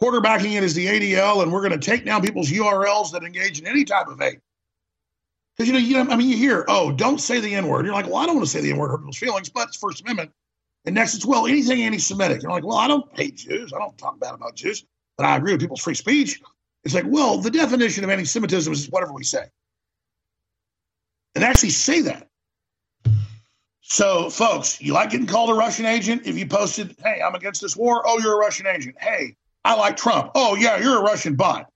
quarterbacking 0.00 0.56
it 0.56 0.62
as 0.62 0.74
the 0.74 0.86
ADL, 0.86 1.42
and 1.42 1.52
we're 1.52 1.66
going 1.66 1.78
to 1.78 1.84
take 1.84 2.04
down 2.04 2.22
people's 2.22 2.50
URLs 2.50 3.12
that 3.12 3.22
engage 3.22 3.60
in 3.60 3.66
any 3.66 3.84
type 3.84 4.08
of 4.08 4.18
hate. 4.18 4.38
Because 5.56 5.68
you 5.68 5.72
know, 5.72 5.78
you 5.78 6.04
know, 6.04 6.10
I 6.10 6.16
mean, 6.16 6.28
you 6.28 6.36
hear, 6.36 6.64
oh, 6.66 6.90
don't 6.90 7.20
say 7.20 7.40
the 7.40 7.54
N 7.54 7.68
word. 7.68 7.84
You're 7.84 7.94
like, 7.94 8.06
well, 8.06 8.16
I 8.16 8.26
don't 8.26 8.36
want 8.36 8.46
to 8.48 8.50
say 8.50 8.60
the 8.60 8.72
N 8.72 8.76
word, 8.76 8.88
hurt 8.88 8.98
people's 8.98 9.18
feelings, 9.18 9.48
but 9.48 9.68
it's 9.68 9.76
First 9.76 10.00
Amendment. 10.02 10.32
And 10.84 10.94
next, 10.94 11.14
it's 11.14 11.24
well, 11.24 11.46
anything 11.46 11.82
anti-Semitic. 11.82 12.42
You're 12.42 12.50
like, 12.50 12.64
well, 12.64 12.76
I 12.76 12.88
don't 12.88 13.06
hate 13.16 13.36
Jews. 13.36 13.72
I 13.72 13.78
don't 13.78 13.96
talk 13.96 14.18
bad 14.18 14.34
about 14.34 14.56
Jews, 14.56 14.84
but 15.16 15.24
I 15.24 15.36
agree 15.36 15.52
with 15.52 15.60
people's 15.60 15.80
free 15.80 15.94
speech. 15.94 16.40
It's 16.82 16.94
like, 16.94 17.06
well, 17.06 17.38
the 17.38 17.50
definition 17.50 18.04
of 18.04 18.10
anti-Semitism 18.10 18.72
is 18.72 18.90
whatever 18.90 19.12
we 19.12 19.24
say, 19.24 19.44
and 21.34 21.44
actually 21.44 21.70
say 21.70 22.02
that. 22.02 22.28
So, 23.80 24.30
folks, 24.30 24.80
you 24.80 24.92
like 24.92 25.10
getting 25.10 25.26
called 25.26 25.50
a 25.50 25.54
Russian 25.54 25.86
agent 25.86 26.22
if 26.26 26.36
you 26.36 26.46
posted, 26.46 26.96
"Hey, 27.02 27.20
I'm 27.24 27.34
against 27.34 27.60
this 27.60 27.76
war." 27.76 28.02
Oh, 28.06 28.18
you're 28.18 28.34
a 28.34 28.38
Russian 28.38 28.66
agent. 28.66 28.96
Hey, 28.98 29.36
I 29.64 29.74
like 29.74 29.96
Trump. 29.96 30.32
Oh, 30.34 30.56
yeah, 30.56 30.78
you're 30.78 30.98
a 30.98 31.02
Russian 31.02 31.36
bot. 31.36 31.70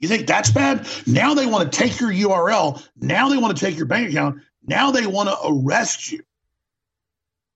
You 0.00 0.08
think 0.08 0.26
that's 0.26 0.50
bad? 0.50 0.86
Now 1.06 1.34
they 1.34 1.46
want 1.46 1.72
to 1.72 1.78
take 1.78 1.98
your 2.00 2.12
URL. 2.12 2.86
Now 2.96 3.28
they 3.28 3.38
want 3.38 3.56
to 3.56 3.64
take 3.64 3.76
your 3.76 3.86
bank 3.86 4.10
account. 4.10 4.42
Now 4.66 4.90
they 4.90 5.06
want 5.06 5.28
to 5.28 5.36
arrest 5.44 6.12
you. 6.12 6.22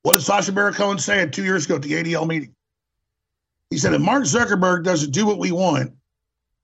What 0.02 0.14
did 0.14 0.22
Sacha 0.22 0.52
Baron 0.52 0.72
Cohen 0.72 0.98
say 0.98 1.26
two 1.26 1.44
years 1.44 1.66
ago 1.66 1.76
at 1.76 1.82
the 1.82 1.92
ADL 1.92 2.26
meeting? 2.26 2.54
He 3.68 3.76
said, 3.76 3.92
if 3.92 4.00
Mark 4.00 4.24
Zuckerberg 4.24 4.84
doesn't 4.84 5.12
do 5.12 5.26
what 5.26 5.38
we 5.38 5.52
want, 5.52 5.92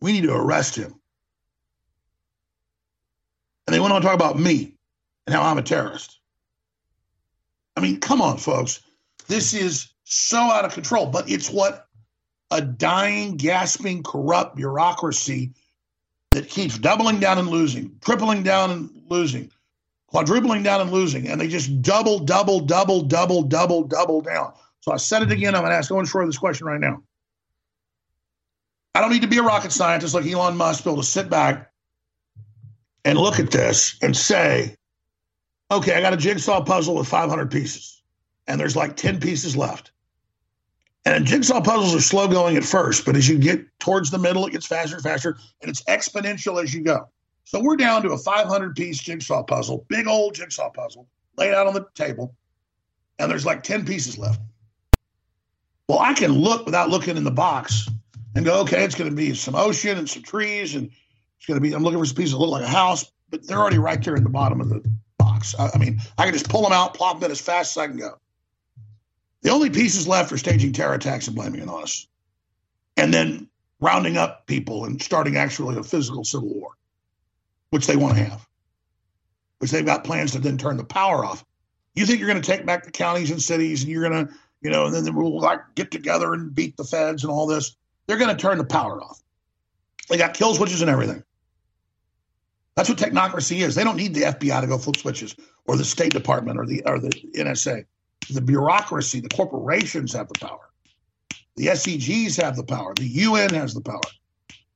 we 0.00 0.12
need 0.12 0.22
to 0.22 0.34
arrest 0.34 0.76
him. 0.76 0.94
And 3.66 3.74
they 3.74 3.80
went 3.80 3.92
on 3.92 4.00
to 4.00 4.06
talk 4.06 4.14
about 4.14 4.38
me 4.38 4.74
and 5.26 5.34
how 5.34 5.42
I'm 5.42 5.58
a 5.58 5.62
terrorist. 5.62 6.18
I 7.76 7.80
mean, 7.80 8.00
come 8.00 8.22
on, 8.22 8.38
folks. 8.38 8.80
This 9.28 9.52
is 9.52 9.92
so 10.04 10.38
out 10.38 10.64
of 10.64 10.72
control, 10.72 11.06
but 11.06 11.28
it's 11.28 11.50
what 11.50 11.86
a 12.50 12.60
dying, 12.60 13.36
gasping, 13.36 14.02
corrupt 14.02 14.56
bureaucracy 14.56 15.52
that 16.36 16.50
keeps 16.50 16.76
doubling 16.76 17.18
down 17.18 17.38
and 17.38 17.48
losing, 17.48 17.90
tripling 18.02 18.42
down 18.42 18.70
and 18.70 18.90
losing, 19.08 19.50
quadrupling 20.08 20.62
down 20.62 20.82
and 20.82 20.92
losing, 20.92 21.28
and 21.28 21.40
they 21.40 21.48
just 21.48 21.80
double, 21.80 22.18
double, 22.18 22.60
double, 22.60 23.00
double, 23.00 23.40
double, 23.40 23.84
double 23.84 24.20
down. 24.20 24.52
So 24.80 24.92
I 24.92 24.98
said 24.98 25.22
it 25.22 25.32
again. 25.32 25.54
I'm 25.54 25.62
going 25.62 25.70
to 25.70 25.78
ask 25.78 25.90
Owen 25.90 26.04
Shroyer 26.04 26.26
this 26.26 26.36
question 26.36 26.66
right 26.66 26.78
now. 26.78 27.02
I 28.94 29.00
don't 29.00 29.12
need 29.12 29.22
to 29.22 29.28
be 29.28 29.38
a 29.38 29.42
rocket 29.42 29.72
scientist 29.72 30.12
like 30.12 30.26
Elon 30.26 30.58
Musk 30.58 30.80
to 30.80 30.90
be 30.90 30.92
able 30.92 31.02
to 31.02 31.08
sit 31.08 31.30
back 31.30 31.72
and 33.06 33.18
look 33.18 33.40
at 33.40 33.50
this 33.50 33.96
and 34.02 34.14
say, 34.14 34.76
okay, 35.70 35.94
I 35.94 36.02
got 36.02 36.12
a 36.12 36.18
jigsaw 36.18 36.62
puzzle 36.62 36.96
with 36.96 37.08
500 37.08 37.50
pieces, 37.50 38.02
and 38.46 38.60
there's 38.60 38.76
like 38.76 38.94
10 38.94 39.20
pieces 39.20 39.56
left. 39.56 39.90
And 41.06 41.24
jigsaw 41.24 41.60
puzzles 41.60 41.94
are 41.94 42.00
slow 42.00 42.26
going 42.26 42.56
at 42.56 42.64
first, 42.64 43.06
but 43.06 43.14
as 43.14 43.28
you 43.28 43.38
get 43.38 43.64
towards 43.78 44.10
the 44.10 44.18
middle, 44.18 44.44
it 44.44 44.50
gets 44.50 44.66
faster 44.66 44.96
and 44.96 45.04
faster, 45.04 45.38
and 45.62 45.70
it's 45.70 45.82
exponential 45.84 46.60
as 46.60 46.74
you 46.74 46.82
go. 46.82 47.08
So 47.44 47.62
we're 47.62 47.76
down 47.76 48.02
to 48.02 48.10
a 48.10 48.18
500 48.18 48.74
piece 48.74 48.98
jigsaw 48.98 49.44
puzzle, 49.44 49.86
big 49.88 50.08
old 50.08 50.34
jigsaw 50.34 50.68
puzzle, 50.68 51.06
laid 51.38 51.54
out 51.54 51.68
on 51.68 51.74
the 51.74 51.86
table, 51.94 52.34
and 53.20 53.30
there's 53.30 53.46
like 53.46 53.62
10 53.62 53.86
pieces 53.86 54.18
left. 54.18 54.40
Well, 55.88 56.00
I 56.00 56.12
can 56.12 56.32
look 56.32 56.66
without 56.66 56.90
looking 56.90 57.16
in 57.16 57.22
the 57.22 57.30
box 57.30 57.88
and 58.34 58.44
go, 58.44 58.62
okay, 58.62 58.82
it's 58.82 58.96
going 58.96 59.08
to 59.08 59.14
be 59.14 59.32
some 59.32 59.54
ocean 59.54 59.98
and 59.98 60.10
some 60.10 60.24
trees, 60.24 60.74
and 60.74 60.90
it's 61.38 61.46
going 61.46 61.56
to 61.56 61.60
be, 61.60 61.72
I'm 61.72 61.84
looking 61.84 62.00
for 62.00 62.06
some 62.06 62.16
pieces 62.16 62.32
that 62.32 62.38
look 62.38 62.50
like 62.50 62.64
a 62.64 62.68
house, 62.68 63.12
but 63.30 63.46
they're 63.46 63.60
already 63.60 63.78
right 63.78 64.02
there 64.02 64.16
in 64.16 64.24
the 64.24 64.28
bottom 64.28 64.60
of 64.60 64.70
the 64.70 64.82
box. 65.18 65.54
I, 65.56 65.70
I 65.72 65.78
mean, 65.78 66.00
I 66.18 66.24
can 66.24 66.32
just 66.32 66.48
pull 66.48 66.62
them 66.62 66.72
out, 66.72 66.94
plop 66.94 67.20
them 67.20 67.26
in 67.26 67.30
as 67.30 67.40
fast 67.40 67.76
as 67.76 67.80
I 67.80 67.86
can 67.86 67.96
go. 67.96 68.18
The 69.46 69.52
only 69.52 69.70
pieces 69.70 70.08
left 70.08 70.32
are 70.32 70.38
staging 70.38 70.72
terror 70.72 70.94
attacks 70.94 71.28
and 71.28 71.36
blaming 71.36 71.62
it 71.62 71.68
on 71.68 71.84
us. 71.84 72.08
And 72.96 73.14
then 73.14 73.48
rounding 73.78 74.16
up 74.16 74.44
people 74.48 74.84
and 74.86 75.00
starting 75.00 75.36
actually 75.36 75.76
a 75.76 75.84
physical 75.84 76.24
civil 76.24 76.48
war, 76.48 76.70
which 77.70 77.86
they 77.86 77.94
want 77.94 78.16
to 78.16 78.24
have, 78.24 78.44
which 79.58 79.70
they've 79.70 79.86
got 79.86 80.02
plans 80.02 80.32
to 80.32 80.40
then 80.40 80.58
turn 80.58 80.76
the 80.76 80.84
power 80.84 81.24
off. 81.24 81.44
You 81.94 82.06
think 82.06 82.18
you're 82.18 82.28
going 82.28 82.42
to 82.42 82.50
take 82.50 82.66
back 82.66 82.86
the 82.86 82.90
counties 82.90 83.30
and 83.30 83.40
cities 83.40 83.84
and 83.84 83.92
you're 83.92 84.10
going 84.10 84.26
to, 84.26 84.34
you 84.62 84.70
know, 84.70 84.86
and 84.86 85.06
then 85.06 85.14
we'll 85.14 85.38
like 85.38 85.60
get 85.76 85.92
together 85.92 86.34
and 86.34 86.52
beat 86.52 86.76
the 86.76 86.82
feds 86.82 87.22
and 87.22 87.32
all 87.32 87.46
this. 87.46 87.76
They're 88.08 88.18
going 88.18 88.36
to 88.36 88.42
turn 88.42 88.58
the 88.58 88.64
power 88.64 89.00
off. 89.00 89.22
They 90.08 90.16
got 90.16 90.34
kill 90.34 90.56
switches 90.56 90.82
and 90.82 90.90
everything. 90.90 91.22
That's 92.74 92.88
what 92.88 92.98
technocracy 92.98 93.58
is. 93.58 93.76
They 93.76 93.84
don't 93.84 93.96
need 93.96 94.12
the 94.12 94.22
FBI 94.22 94.60
to 94.62 94.66
go 94.66 94.76
flip 94.76 94.96
switches 94.96 95.36
or 95.66 95.76
the 95.76 95.84
State 95.84 96.12
Department 96.12 96.58
or 96.58 96.66
the 96.66 96.82
or 96.84 96.98
the 96.98 97.10
NSA. 97.10 97.84
The 98.30 98.40
bureaucracy, 98.40 99.20
the 99.20 99.28
corporations 99.28 100.12
have 100.12 100.28
the 100.28 100.38
power. 100.38 100.70
The 101.56 101.66
SCGs 101.68 102.40
have 102.42 102.56
the 102.56 102.64
power. 102.64 102.92
The 102.94 103.06
UN 103.06 103.54
has 103.54 103.72
the 103.72 103.80
power. 103.80 104.00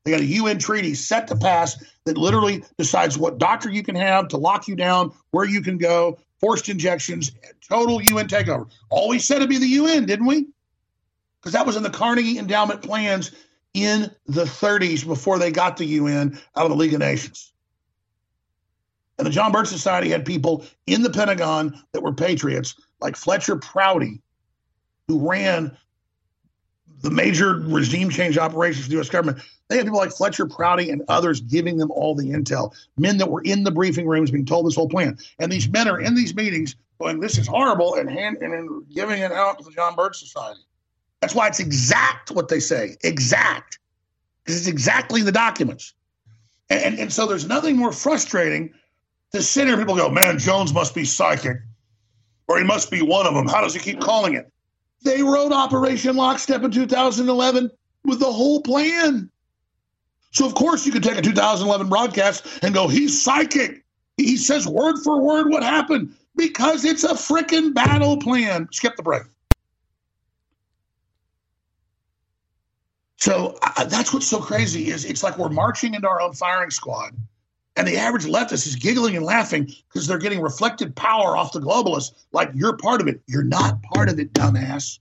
They 0.05 0.13
got 0.13 0.21
a 0.21 0.25
UN 0.25 0.59
treaty 0.59 0.95
set 0.95 1.29
to 1.29 1.37
pass 1.37 1.83
that 2.05 2.17
literally 2.17 2.65
decides 2.79 3.19
what 3.19 3.39
doctor 3.39 3.71
you 3.71 3.83
can 3.83 3.97
have 3.97 4.29
to 4.29 4.39
lock 4.39 4.67
you 4.67 4.77
down, 4.77 5.13
where 5.31 5.45
you 5.45 5.61
can 5.61 5.77
go, 5.77 6.19
forced 6.41 6.71
injections, 6.71 7.33
total 7.69 8.01
UN 8.01 8.29
takeover. 8.29 8.71
We 9.09 9.19
said 9.19 9.37
it'd 9.39 9.51
be 9.51 9.59
the 9.59 9.67
UN, 9.67 10.07
didn't 10.07 10.27
we? 10.27 10.47
Because 11.41 11.53
that 11.53 11.67
was 11.67 11.77
in 11.77 11.83
the 11.83 11.91
Carnegie 11.91 12.39
Endowment 12.39 12.83
plans 12.83 13.33
in 13.75 14.11
the 14.27 14.45
30s 14.45 15.07
before 15.07 15.39
they 15.39 15.51
got 15.51 15.77
the 15.77 15.85
UN 15.85 16.39
out 16.57 16.65
of 16.65 16.71
the 16.71 16.77
League 16.77 16.95
of 16.95 17.01
Nations. 17.01 17.53
And 19.19 19.27
the 19.27 19.31
John 19.31 19.53
Birch 19.53 19.69
Society 19.69 20.09
had 20.09 20.25
people 20.25 20.65
in 20.87 21.03
the 21.03 21.11
Pentagon 21.11 21.79
that 21.93 22.03
were 22.03 22.15
patriots, 22.15 22.75
like 23.01 23.17
Fletcher 23.17 23.57
Prouty, 23.57 24.21
who 25.09 25.29
ran 25.29 25.77
the 27.03 27.11
major 27.11 27.55
regime 27.55 28.11
change 28.11 28.37
operations 28.37 28.85
for 28.85 28.91
the 28.91 28.97
U.S. 28.97 29.09
government. 29.09 29.43
They 29.69 29.77
had 29.77 29.87
people 29.87 29.99
like 29.99 30.13
Fletcher 30.13 30.47
Prouty 30.47 30.91
and 30.91 31.03
others 31.09 31.41
giving 31.41 31.79
them 31.79 31.91
all 31.91 32.15
the 32.15 32.31
intel, 32.31 32.75
men 32.99 33.19
that 33.19 33.31
were 33.31 33.41
in 33.43 33.65
the 33.65 33.71
briefing 33.71 34.07
rooms 34.07 34.31
being 34.31 34.45
told 34.45 34.67
this 34.67 34.75
whole 34.75 34.89
plan. 34.89 35.19
And 35.39 35.51
these 35.51 35.69
men 35.69 35.89
are 35.89 36.01
in 36.01 36.15
these 36.15 36.35
meetings 36.35 36.77
going, 36.99 37.21
this 37.21 37.39
is 37.39 37.47
horrible, 37.47 37.95
and, 37.95 38.11
hand, 38.11 38.39
and 38.43 38.87
giving 38.93 39.23
it 39.23 39.33
out 39.33 39.59
to 39.59 39.65
the 39.65 39.71
John 39.71 39.95
Birch 39.95 40.19
Society. 40.19 40.61
That's 41.21 41.35
why 41.35 41.49
it's 41.49 41.61
exact 41.61 42.31
what 42.31 42.49
they 42.49 42.61
say, 42.61 42.97
exact, 43.03 43.79
because 44.45 44.59
it's 44.59 44.69
exactly 44.69 45.23
the 45.23 45.33
documents. 45.33 45.95
And, 46.69 46.83
and, 46.83 46.99
and 46.99 47.13
so 47.13 47.27
there's 47.27 47.47
nothing 47.47 47.77
more 47.77 47.93
frustrating 47.93 48.75
to 49.33 49.43
sit 49.43 49.67
here 49.67 49.75
and 49.75 49.83
people 49.83 49.97
go, 49.97 50.11
man, 50.11 50.39
Jones 50.39 50.75
must 50.75 50.95
be 50.95 51.05
psychic 51.05 51.59
or 52.51 52.59
he 52.59 52.65
must 52.65 52.91
be 52.91 53.01
one 53.01 53.29
of 53.29 53.35
them. 53.35 53.47
How 53.47 53.61
does 53.61 53.75
he 53.75 53.79
keep 53.79 54.01
calling 54.01 54.35
it? 54.35 54.51
They 55.05 55.23
wrote 55.23 55.53
Operation 55.53 56.17
Lockstep 56.17 56.65
in 56.65 56.73
2011 56.73 57.71
with 58.05 58.19
the 58.19 58.33
whole 58.33 58.61
plan. 58.61 59.31
So, 60.33 60.47
of 60.47 60.57
course, 60.57 60.85
you 60.85 60.91
could 60.91 61.05
take 61.05 61.17
a 61.17 61.23
2011 61.23 61.89
broadcast 61.89 62.45
and 62.65 62.75
go, 62.75 62.89
he's 62.89 63.23
psychic. 63.23 63.85
He 64.17 64.37
says 64.37 64.67
word 64.67 64.99
for 65.05 65.21
word 65.21 65.49
what 65.49 65.63
happened 65.63 66.13
because 66.35 66.85
it's 66.85 67.05
a 67.05 67.11
freaking 67.15 67.73
battle 67.73 68.17
plan. 68.17 68.69
Skip 68.73 68.97
the 68.97 69.05
break. 69.05 69.23
So 73.17 73.59
uh, 73.63 73.85
that's 73.85 74.13
what's 74.13 74.27
so 74.27 74.41
crazy 74.41 74.89
is 74.91 75.05
it's 75.05 75.23
like 75.23 75.39
we're 75.39 75.51
marching 75.51 75.95
into 75.95 76.09
our 76.09 76.21
own 76.21 76.33
firing 76.33 76.71
squad 76.71 77.15
and 77.81 77.89
the 77.89 77.97
average 77.97 78.27
leftist 78.27 78.67
is 78.67 78.77
giggling 78.77 79.17
and 79.17 79.25
laughing 79.25 79.65
because 79.89 80.07
they're 80.07 80.19
getting 80.19 80.43
reflected 80.43 80.95
power 80.95 81.35
off 81.35 81.53
the 81.53 81.61
globalists 81.61 82.13
like 82.31 82.51
you're 82.53 82.77
part 82.77 83.01
of 83.01 83.09
it. 83.09 83.23
You're 83.27 83.43
not 83.43 83.83
part 83.83 84.11
of 84.11 84.21
it, 84.21 84.35
dumbass. 84.35 84.99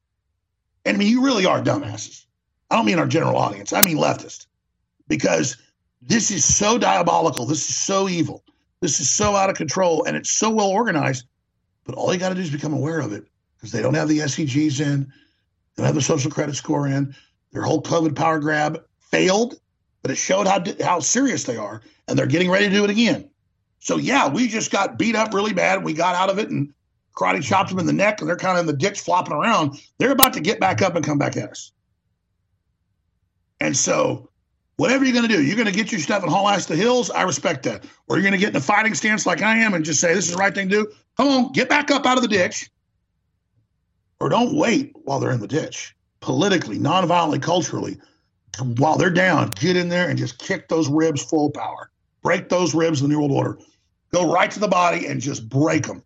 And 0.86 0.96
I 0.96 0.98
mean, 0.98 1.10
you 1.10 1.22
really 1.22 1.46
are 1.46 1.62
dumbasses. 1.62 2.24
I 2.72 2.78
don't 2.78 2.86
mean 2.86 2.98
our 2.98 3.06
general 3.06 3.36
audience, 3.36 3.74
I 3.74 3.82
mean 3.82 3.98
leftist. 3.98 4.46
Because 5.10 5.58
this 6.02 6.32
is 6.32 6.46
so 6.46 6.78
diabolical. 6.78 7.46
This 7.46 7.68
is 7.68 7.76
so 7.76 8.08
evil. 8.08 8.46
This 8.80 9.02
is 9.02 9.10
so 9.10 9.36
out 9.36 9.50
of 9.50 9.58
control 9.58 10.06
and 10.06 10.16
it's 10.16 10.30
so 10.30 10.50
well 10.50 10.70
organized. 10.70 11.26
But 11.84 11.96
all 11.96 12.14
you 12.14 12.20
got 12.20 12.30
to 12.30 12.36
do 12.36 12.42
is 12.42 12.50
become 12.50 12.72
aware 12.72 13.02
of 13.02 13.12
it 13.12 13.28
because 13.58 13.74
they 13.74 13.82
don't 13.82 13.96
have 13.96 14.08
the 14.08 14.20
SCGs 14.20 14.80
in, 14.80 15.02
they 15.02 15.84
don't 15.84 15.88
have 15.88 15.96
the 15.96 16.02
social 16.02 16.32
credit 16.32 16.56
score 16.56 16.88
in. 16.88 17.14
Their 17.52 17.64
whole 17.64 17.82
COVID 17.82 18.16
power 18.16 18.40
grab 18.40 18.86
failed 19.00 19.60
but 20.02 20.12
it 20.12 20.16
showed 20.16 20.48
how 20.48 20.64
how 20.82 21.00
serious 21.00 21.44
they 21.44 21.58
are, 21.58 21.82
and 22.08 22.18
they're 22.18 22.26
getting 22.26 22.50
ready 22.50 22.68
to 22.68 22.74
do 22.74 22.84
it 22.84 22.90
again. 22.90 23.30
So 23.80 23.98
yeah, 23.98 24.28
we 24.28 24.48
just 24.48 24.72
got 24.72 24.98
beat 24.98 25.16
up 25.16 25.34
really 25.34 25.54
bad. 25.54 25.84
We 25.84 25.94
got 25.94 26.16
out 26.16 26.30
of 26.30 26.38
it 26.40 26.50
and 26.50 26.74
karate 27.16 27.44
chopped 27.44 27.70
them 27.70 27.80
in 27.80 27.86
the 27.86 27.94
neck, 27.94 28.20
and 28.20 28.30
they're 28.30 28.38
kind 28.38 28.58
of 28.58 28.62
in 28.62 28.68
the 28.68 28.74
ditch 28.74 29.02
flopping 29.02 29.34
around. 29.34 29.80
They're 29.98 30.12
about 30.12 30.34
to 30.34 30.42
get 30.42 30.60
back 30.60 30.82
up 30.82 30.96
and 30.96 31.06
come 31.06 31.18
back 31.18 31.38
at 31.38 31.50
us. 31.50 31.72
And 33.60 33.76
so, 33.76 34.30
whatever 34.78 35.04
you're 35.04 35.14
going 35.14 35.28
to 35.28 35.36
do, 35.36 35.44
you're 35.44 35.58
going 35.58 35.68
to 35.68 35.74
get 35.74 35.92
your 35.92 36.00
stuff 36.00 36.24
and 36.24 36.32
haul 36.32 36.48
ass 36.48 36.66
to 36.68 36.76
the 36.76 36.82
hills. 36.82 37.10
I 37.10 37.24
respect 37.24 37.64
that. 37.64 37.84
Or 38.08 38.16
you're 38.16 38.24
going 38.24 38.34
to 38.34 38.40
get 38.40 38.52
in 38.52 38.56
a 38.56 38.62
fighting 38.62 38.96
stance 38.96 39.26
like 39.26 39.42
I 39.42 39.58
am 39.58 39.74
and 39.74 39.84
just 39.84 40.00
say 40.00 40.14
this 40.14 40.28
is 40.28 40.32
the 40.32 40.38
right 40.38 40.54
thing 40.56 40.70
to 40.70 40.84
do. 40.84 40.92
Come 41.18 41.28
on, 41.28 41.52
get 41.52 41.68
back 41.68 41.92
up 41.92 42.06
out 42.06 42.18
of 42.18 42.22
the 42.22 42.30
ditch. 42.30 42.70
Or 44.22 44.30
don't 44.30 44.56
wait 44.56 44.94
while 45.04 45.20
they're 45.20 45.32
in 45.32 45.42
the 45.42 45.48
ditch. 45.48 45.96
Politically, 46.22 46.80
nonviolently, 46.80 47.42
culturally, 47.42 47.98
while 48.78 48.98
they're 48.98 49.10
down, 49.10 49.50
get 49.50 49.76
in 49.76 49.90
there 49.90 50.10
and 50.10 50.18
just 50.18 50.38
kick 50.38 50.68
those 50.68 50.90
ribs 50.90 51.24
full 51.24 51.52
power. 51.52 51.90
Break 52.22 52.50
those 52.50 52.74
ribs 52.74 53.02
in 53.02 53.10
the 53.10 53.14
New 53.14 53.20
World 53.20 53.32
Order. 53.32 53.60
Go 54.12 54.32
right 54.32 54.50
to 54.52 54.60
the 54.60 54.68
body 54.68 55.06
and 55.06 55.22
just 55.22 55.48
break 55.48 55.88
them. 55.88 56.04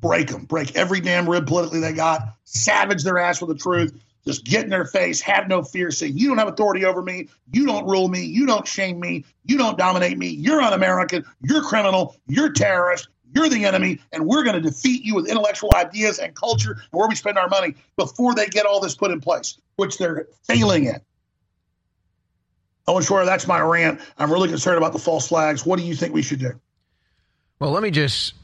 Break 0.00 0.28
them. 0.28 0.44
Break 0.44 0.76
every 0.76 1.00
damn 1.00 1.28
rib 1.28 1.46
politically 1.46 1.80
they 1.80 1.92
got. 1.92 2.22
Savage 2.44 3.02
their 3.02 3.18
ass 3.18 3.40
with 3.40 3.48
the 3.48 3.62
truth. 3.62 3.98
Just 4.26 4.44
get 4.44 4.64
in 4.64 4.70
their 4.70 4.84
face. 4.84 5.20
Have 5.20 5.48
no 5.48 5.62
fear. 5.62 5.90
Say, 5.90 6.08
you 6.08 6.28
don't 6.28 6.38
have 6.38 6.48
authority 6.48 6.84
over 6.84 7.00
me. 7.00 7.28
You 7.52 7.64
don't 7.64 7.86
rule 7.86 8.08
me. 8.08 8.24
You 8.24 8.44
don't 8.44 8.66
shame 8.66 8.98
me. 8.98 9.24
You 9.44 9.56
don't 9.56 9.78
dominate 9.78 10.18
me. 10.18 10.28
You're 10.28 10.60
un 10.60 10.72
American. 10.72 11.24
You're 11.42 11.62
criminal. 11.62 12.16
You're 12.26 12.52
terrorist. 12.52 13.08
You're 13.34 13.48
the 13.48 13.64
enemy, 13.64 13.98
and 14.12 14.26
we're 14.26 14.44
going 14.44 14.54
to 14.54 14.62
defeat 14.62 15.04
you 15.04 15.14
with 15.14 15.28
intellectual 15.28 15.70
ideas 15.74 16.18
and 16.18 16.34
culture 16.34 16.72
and 16.72 16.80
where 16.92 17.08
we 17.08 17.14
spend 17.14 17.36
our 17.36 17.48
money 17.48 17.74
before 17.96 18.34
they 18.34 18.46
get 18.46 18.64
all 18.64 18.80
this 18.80 18.94
put 18.94 19.10
in 19.10 19.20
place, 19.20 19.58
which 19.76 19.98
they're 19.98 20.26
failing 20.44 20.86
at. 20.88 21.02
Oh, 22.88 22.94
Owen 22.94 23.02
Shroyer, 23.02 23.26
that's 23.26 23.46
my 23.46 23.60
rant. 23.60 24.00
I'm 24.18 24.32
really 24.32 24.48
concerned 24.48 24.78
about 24.78 24.92
the 24.92 24.98
false 24.98 25.28
flags. 25.28 25.66
What 25.66 25.78
do 25.78 25.84
you 25.84 25.94
think 25.94 26.14
we 26.14 26.22
should 26.22 26.38
do? 26.38 26.52
Well, 27.58 27.70
let 27.70 27.82
me 27.82 27.90
just 27.90 28.34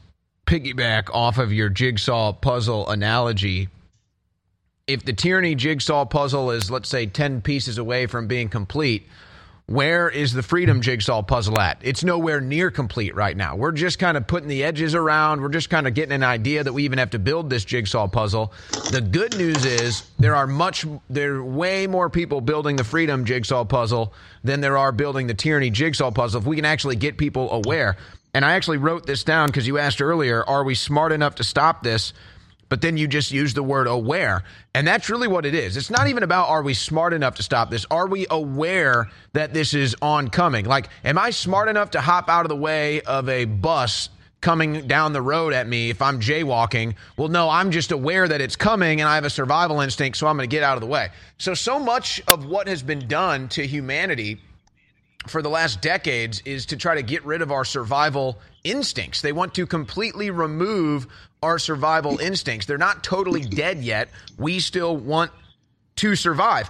piggyback 0.45 1.09
off 1.13 1.37
of 1.37 1.53
your 1.53 1.69
jigsaw 1.69 2.33
puzzle 2.33 2.89
analogy. 2.89 3.69
If 4.85 5.05
the 5.05 5.13
tyranny 5.13 5.55
jigsaw 5.55 6.05
puzzle 6.05 6.51
is, 6.51 6.69
let's 6.69 6.89
say, 6.89 7.05
10 7.05 7.41
pieces 7.41 7.77
away 7.77 8.05
from 8.05 8.27
being 8.27 8.49
complete, 8.49 9.07
where 9.67 10.09
is 10.09 10.33
the 10.33 10.43
freedom 10.43 10.81
jigsaw 10.81 11.21
puzzle 11.21 11.59
at? 11.59 11.77
It's 11.81 12.03
nowhere 12.03 12.41
near 12.41 12.69
complete 12.69 13.15
right 13.15 13.35
now. 13.35 13.55
We're 13.55 13.71
just 13.71 13.97
kind 13.97 14.17
of 14.17 14.27
putting 14.27 14.49
the 14.49 14.63
edges 14.63 14.93
around. 14.93 15.41
We're 15.41 15.49
just 15.49 15.69
kind 15.69 15.87
of 15.87 15.93
getting 15.93 16.11
an 16.11 16.23
idea 16.23 16.63
that 16.63 16.73
we 16.73 16.83
even 16.83 16.99
have 16.99 17.11
to 17.11 17.19
build 17.19 17.49
this 17.49 17.63
jigsaw 17.63 18.07
puzzle. 18.07 18.51
The 18.91 18.99
good 18.99 19.37
news 19.37 19.63
is 19.63 20.03
there 20.19 20.35
are 20.35 20.47
much, 20.47 20.85
there 21.09 21.35
are 21.35 21.43
way 21.43 21.87
more 21.87 22.09
people 22.09 22.41
building 22.41 22.75
the 22.75 22.83
freedom 22.83 23.23
jigsaw 23.23 23.63
puzzle 23.63 24.13
than 24.43 24.59
there 24.59 24.77
are 24.77 24.91
building 24.91 25.27
the 25.27 25.33
tyranny 25.33 25.69
jigsaw 25.69 26.11
puzzle. 26.11 26.41
If 26.41 26.47
we 26.47 26.57
can 26.57 26.65
actually 26.65 26.97
get 26.97 27.17
people 27.17 27.49
aware. 27.51 27.95
And 28.33 28.43
I 28.43 28.53
actually 28.53 28.77
wrote 28.77 29.05
this 29.05 29.23
down 29.23 29.47
because 29.47 29.67
you 29.67 29.77
asked 29.77 30.01
earlier, 30.01 30.43
are 30.43 30.63
we 30.63 30.75
smart 30.75 31.11
enough 31.11 31.35
to 31.35 31.43
stop 31.43 31.83
this? 31.83 32.13
But 32.73 32.81
then 32.81 32.97
you 32.97 33.07
just 33.07 33.31
use 33.31 33.53
the 33.53 33.61
word 33.61 33.85
aware. 33.85 34.41
And 34.73 34.87
that's 34.87 35.07
really 35.07 35.27
what 35.27 35.45
it 35.45 35.53
is. 35.53 35.77
It's 35.77 35.91
not 35.91 36.07
even 36.07 36.23
about 36.23 36.49
are 36.49 36.63
we 36.63 36.73
smart 36.73 37.13
enough 37.13 37.35
to 37.35 37.43
stop 37.43 37.69
this? 37.69 37.85
Are 37.91 38.07
we 38.07 38.25
aware 38.31 39.11
that 39.33 39.53
this 39.53 39.75
is 39.75 39.95
oncoming? 40.01 40.65
Like, 40.65 40.89
am 41.05 41.19
I 41.19 41.29
smart 41.29 41.69
enough 41.69 41.91
to 41.91 42.01
hop 42.01 42.29
out 42.29 42.45
of 42.45 42.49
the 42.49 42.55
way 42.55 43.01
of 43.01 43.29
a 43.29 43.45
bus 43.45 44.09
coming 44.41 44.87
down 44.87 45.13
the 45.13 45.21
road 45.21 45.53
at 45.53 45.67
me 45.67 45.91
if 45.91 46.01
I'm 46.01 46.19
jaywalking? 46.19 46.95
Well, 47.15 47.27
no, 47.27 47.47
I'm 47.47 47.69
just 47.69 47.91
aware 47.91 48.27
that 48.27 48.41
it's 48.41 48.55
coming 48.55 49.01
and 49.01 49.07
I 49.07 49.13
have 49.13 49.25
a 49.25 49.29
survival 49.29 49.79
instinct, 49.79 50.17
so 50.17 50.25
I'm 50.25 50.35
going 50.35 50.49
to 50.49 50.51
get 50.51 50.63
out 50.63 50.75
of 50.75 50.81
the 50.81 50.87
way. 50.87 51.09
So, 51.37 51.53
so 51.53 51.77
much 51.77 52.23
of 52.27 52.47
what 52.47 52.67
has 52.67 52.81
been 52.81 53.07
done 53.07 53.49
to 53.49 53.67
humanity 53.67 54.39
for 55.27 55.43
the 55.43 55.49
last 55.49 55.79
decades 55.79 56.41
is 56.43 56.65
to 56.65 56.77
try 56.77 56.95
to 56.95 57.03
get 57.03 57.23
rid 57.23 57.41
of 57.43 57.51
our 57.51 57.65
survival 57.65 58.39
instincts. 58.63 59.21
They 59.21 59.31
want 59.31 59.53
to 59.55 59.65
completely 59.65 60.31
remove 60.31 61.07
our 61.43 61.59
survival 61.59 62.19
instincts. 62.19 62.65
They're 62.65 62.77
not 62.77 63.03
totally 63.03 63.41
dead 63.41 63.83
yet. 63.83 64.09
We 64.37 64.59
still 64.59 64.97
want 64.97 65.31
to 65.97 66.15
survive. 66.15 66.69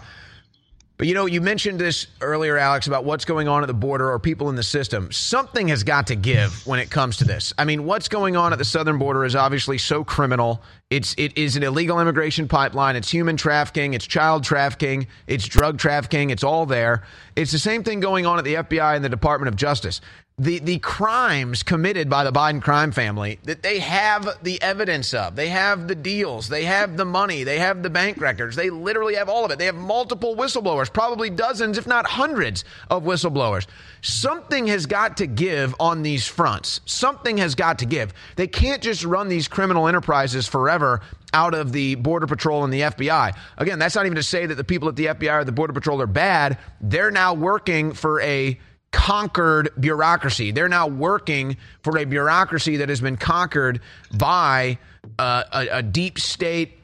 But 0.97 1.07
you 1.07 1.15
know, 1.15 1.25
you 1.25 1.41
mentioned 1.41 1.79
this 1.79 2.07
earlier, 2.21 2.57
Alex, 2.57 2.85
about 2.85 3.03
what's 3.03 3.25
going 3.25 3.47
on 3.47 3.63
at 3.63 3.67
the 3.67 3.73
border 3.73 4.11
or 4.11 4.19
people 4.19 4.49
in 4.49 4.55
the 4.55 4.63
system. 4.63 5.11
Something 5.11 5.67
has 5.69 5.83
got 5.83 6.07
to 6.07 6.15
give 6.15 6.65
when 6.67 6.79
it 6.79 6.91
comes 6.91 7.17
to 7.17 7.25
this. 7.25 7.51
I 7.57 7.65
mean, 7.65 7.83
what's 7.85 8.07
going 8.07 8.35
on 8.35 8.53
at 8.53 8.59
the 8.59 8.65
southern 8.65 8.99
border 8.99 9.25
is 9.25 9.35
obviously 9.35 9.79
so 9.79 10.03
criminal. 10.03 10.61
It's 10.91 11.15
it 11.17 11.35
is 11.35 11.55
an 11.55 11.63
illegal 11.63 11.99
immigration 11.99 12.47
pipeline. 12.47 12.95
It's 12.95 13.09
human 13.09 13.37
trafficking. 13.37 13.95
It's 13.95 14.05
child 14.05 14.43
trafficking. 14.43 15.07
It's 15.25 15.45
drug 15.45 15.79
trafficking. 15.79 16.29
It's 16.29 16.43
all 16.43 16.67
there. 16.67 17.03
It's 17.35 17.51
the 17.51 17.59
same 17.59 17.83
thing 17.83 17.99
going 17.99 18.27
on 18.27 18.37
at 18.37 18.45
the 18.45 18.53
FBI 18.53 18.95
and 18.95 19.03
the 19.03 19.09
Department 19.09 19.49
of 19.49 19.55
Justice 19.55 19.99
the 20.39 20.57
the 20.59 20.79
crimes 20.79 21.61
committed 21.61 22.09
by 22.09 22.23
the 22.23 22.31
Biden 22.31 22.61
crime 22.61 22.91
family 22.91 23.39
that 23.43 23.61
they 23.61 23.79
have 23.79 24.27
the 24.41 24.59
evidence 24.63 25.13
of. 25.13 25.35
They 25.35 25.49
have 25.49 25.87
the 25.87 25.95
deals, 25.95 26.49
they 26.49 26.65
have 26.65 26.97
the 26.97 27.05
money, 27.05 27.43
they 27.43 27.59
have 27.59 27.83
the 27.83 27.89
bank 27.89 28.19
records. 28.19 28.55
They 28.55 28.71
literally 28.71 29.15
have 29.15 29.29
all 29.29 29.45
of 29.45 29.51
it. 29.51 29.59
They 29.59 29.67
have 29.67 29.75
multiple 29.75 30.35
whistleblowers, 30.35 30.91
probably 30.91 31.29
dozens 31.29 31.77
if 31.77 31.85
not 31.85 32.07
hundreds 32.07 32.65
of 32.89 33.03
whistleblowers. 33.03 33.67
Something 34.01 34.67
has 34.67 34.87
got 34.87 35.17
to 35.17 35.27
give 35.27 35.75
on 35.79 36.01
these 36.01 36.27
fronts. 36.27 36.81
Something 36.85 37.37
has 37.37 37.53
got 37.53 37.79
to 37.79 37.85
give. 37.85 38.11
They 38.35 38.47
can't 38.47 38.81
just 38.81 39.03
run 39.05 39.29
these 39.29 39.47
criminal 39.47 39.87
enterprises 39.87 40.47
forever 40.47 41.01
out 41.33 41.53
of 41.53 41.71
the 41.71 41.95
Border 41.95 42.27
Patrol 42.27 42.63
and 42.63 42.73
the 42.73 42.81
FBI. 42.81 43.35
Again, 43.57 43.79
that's 43.79 43.95
not 43.95 44.05
even 44.05 44.15
to 44.15 44.23
say 44.23 44.45
that 44.45 44.55
the 44.55 44.63
people 44.63 44.89
at 44.89 44.95
the 44.95 45.07
FBI 45.07 45.41
or 45.41 45.43
the 45.43 45.51
Border 45.51 45.73
Patrol 45.73 46.01
are 46.01 46.07
bad. 46.07 46.57
They're 46.81 47.11
now 47.11 47.33
working 47.33 47.93
for 47.93 48.19
a 48.21 48.59
conquered 48.93 49.69
bureaucracy. 49.77 50.51
They're 50.51 50.69
now 50.69 50.87
working 50.87 51.57
for 51.81 51.97
a 51.97 52.05
bureaucracy 52.05 52.77
that 52.77 52.87
has 52.87 53.01
been 53.01 53.17
conquered 53.17 53.81
by 54.15 54.77
uh, 55.19 55.43
a, 55.51 55.67
a 55.79 55.83
deep 55.83 56.19
state 56.19 56.79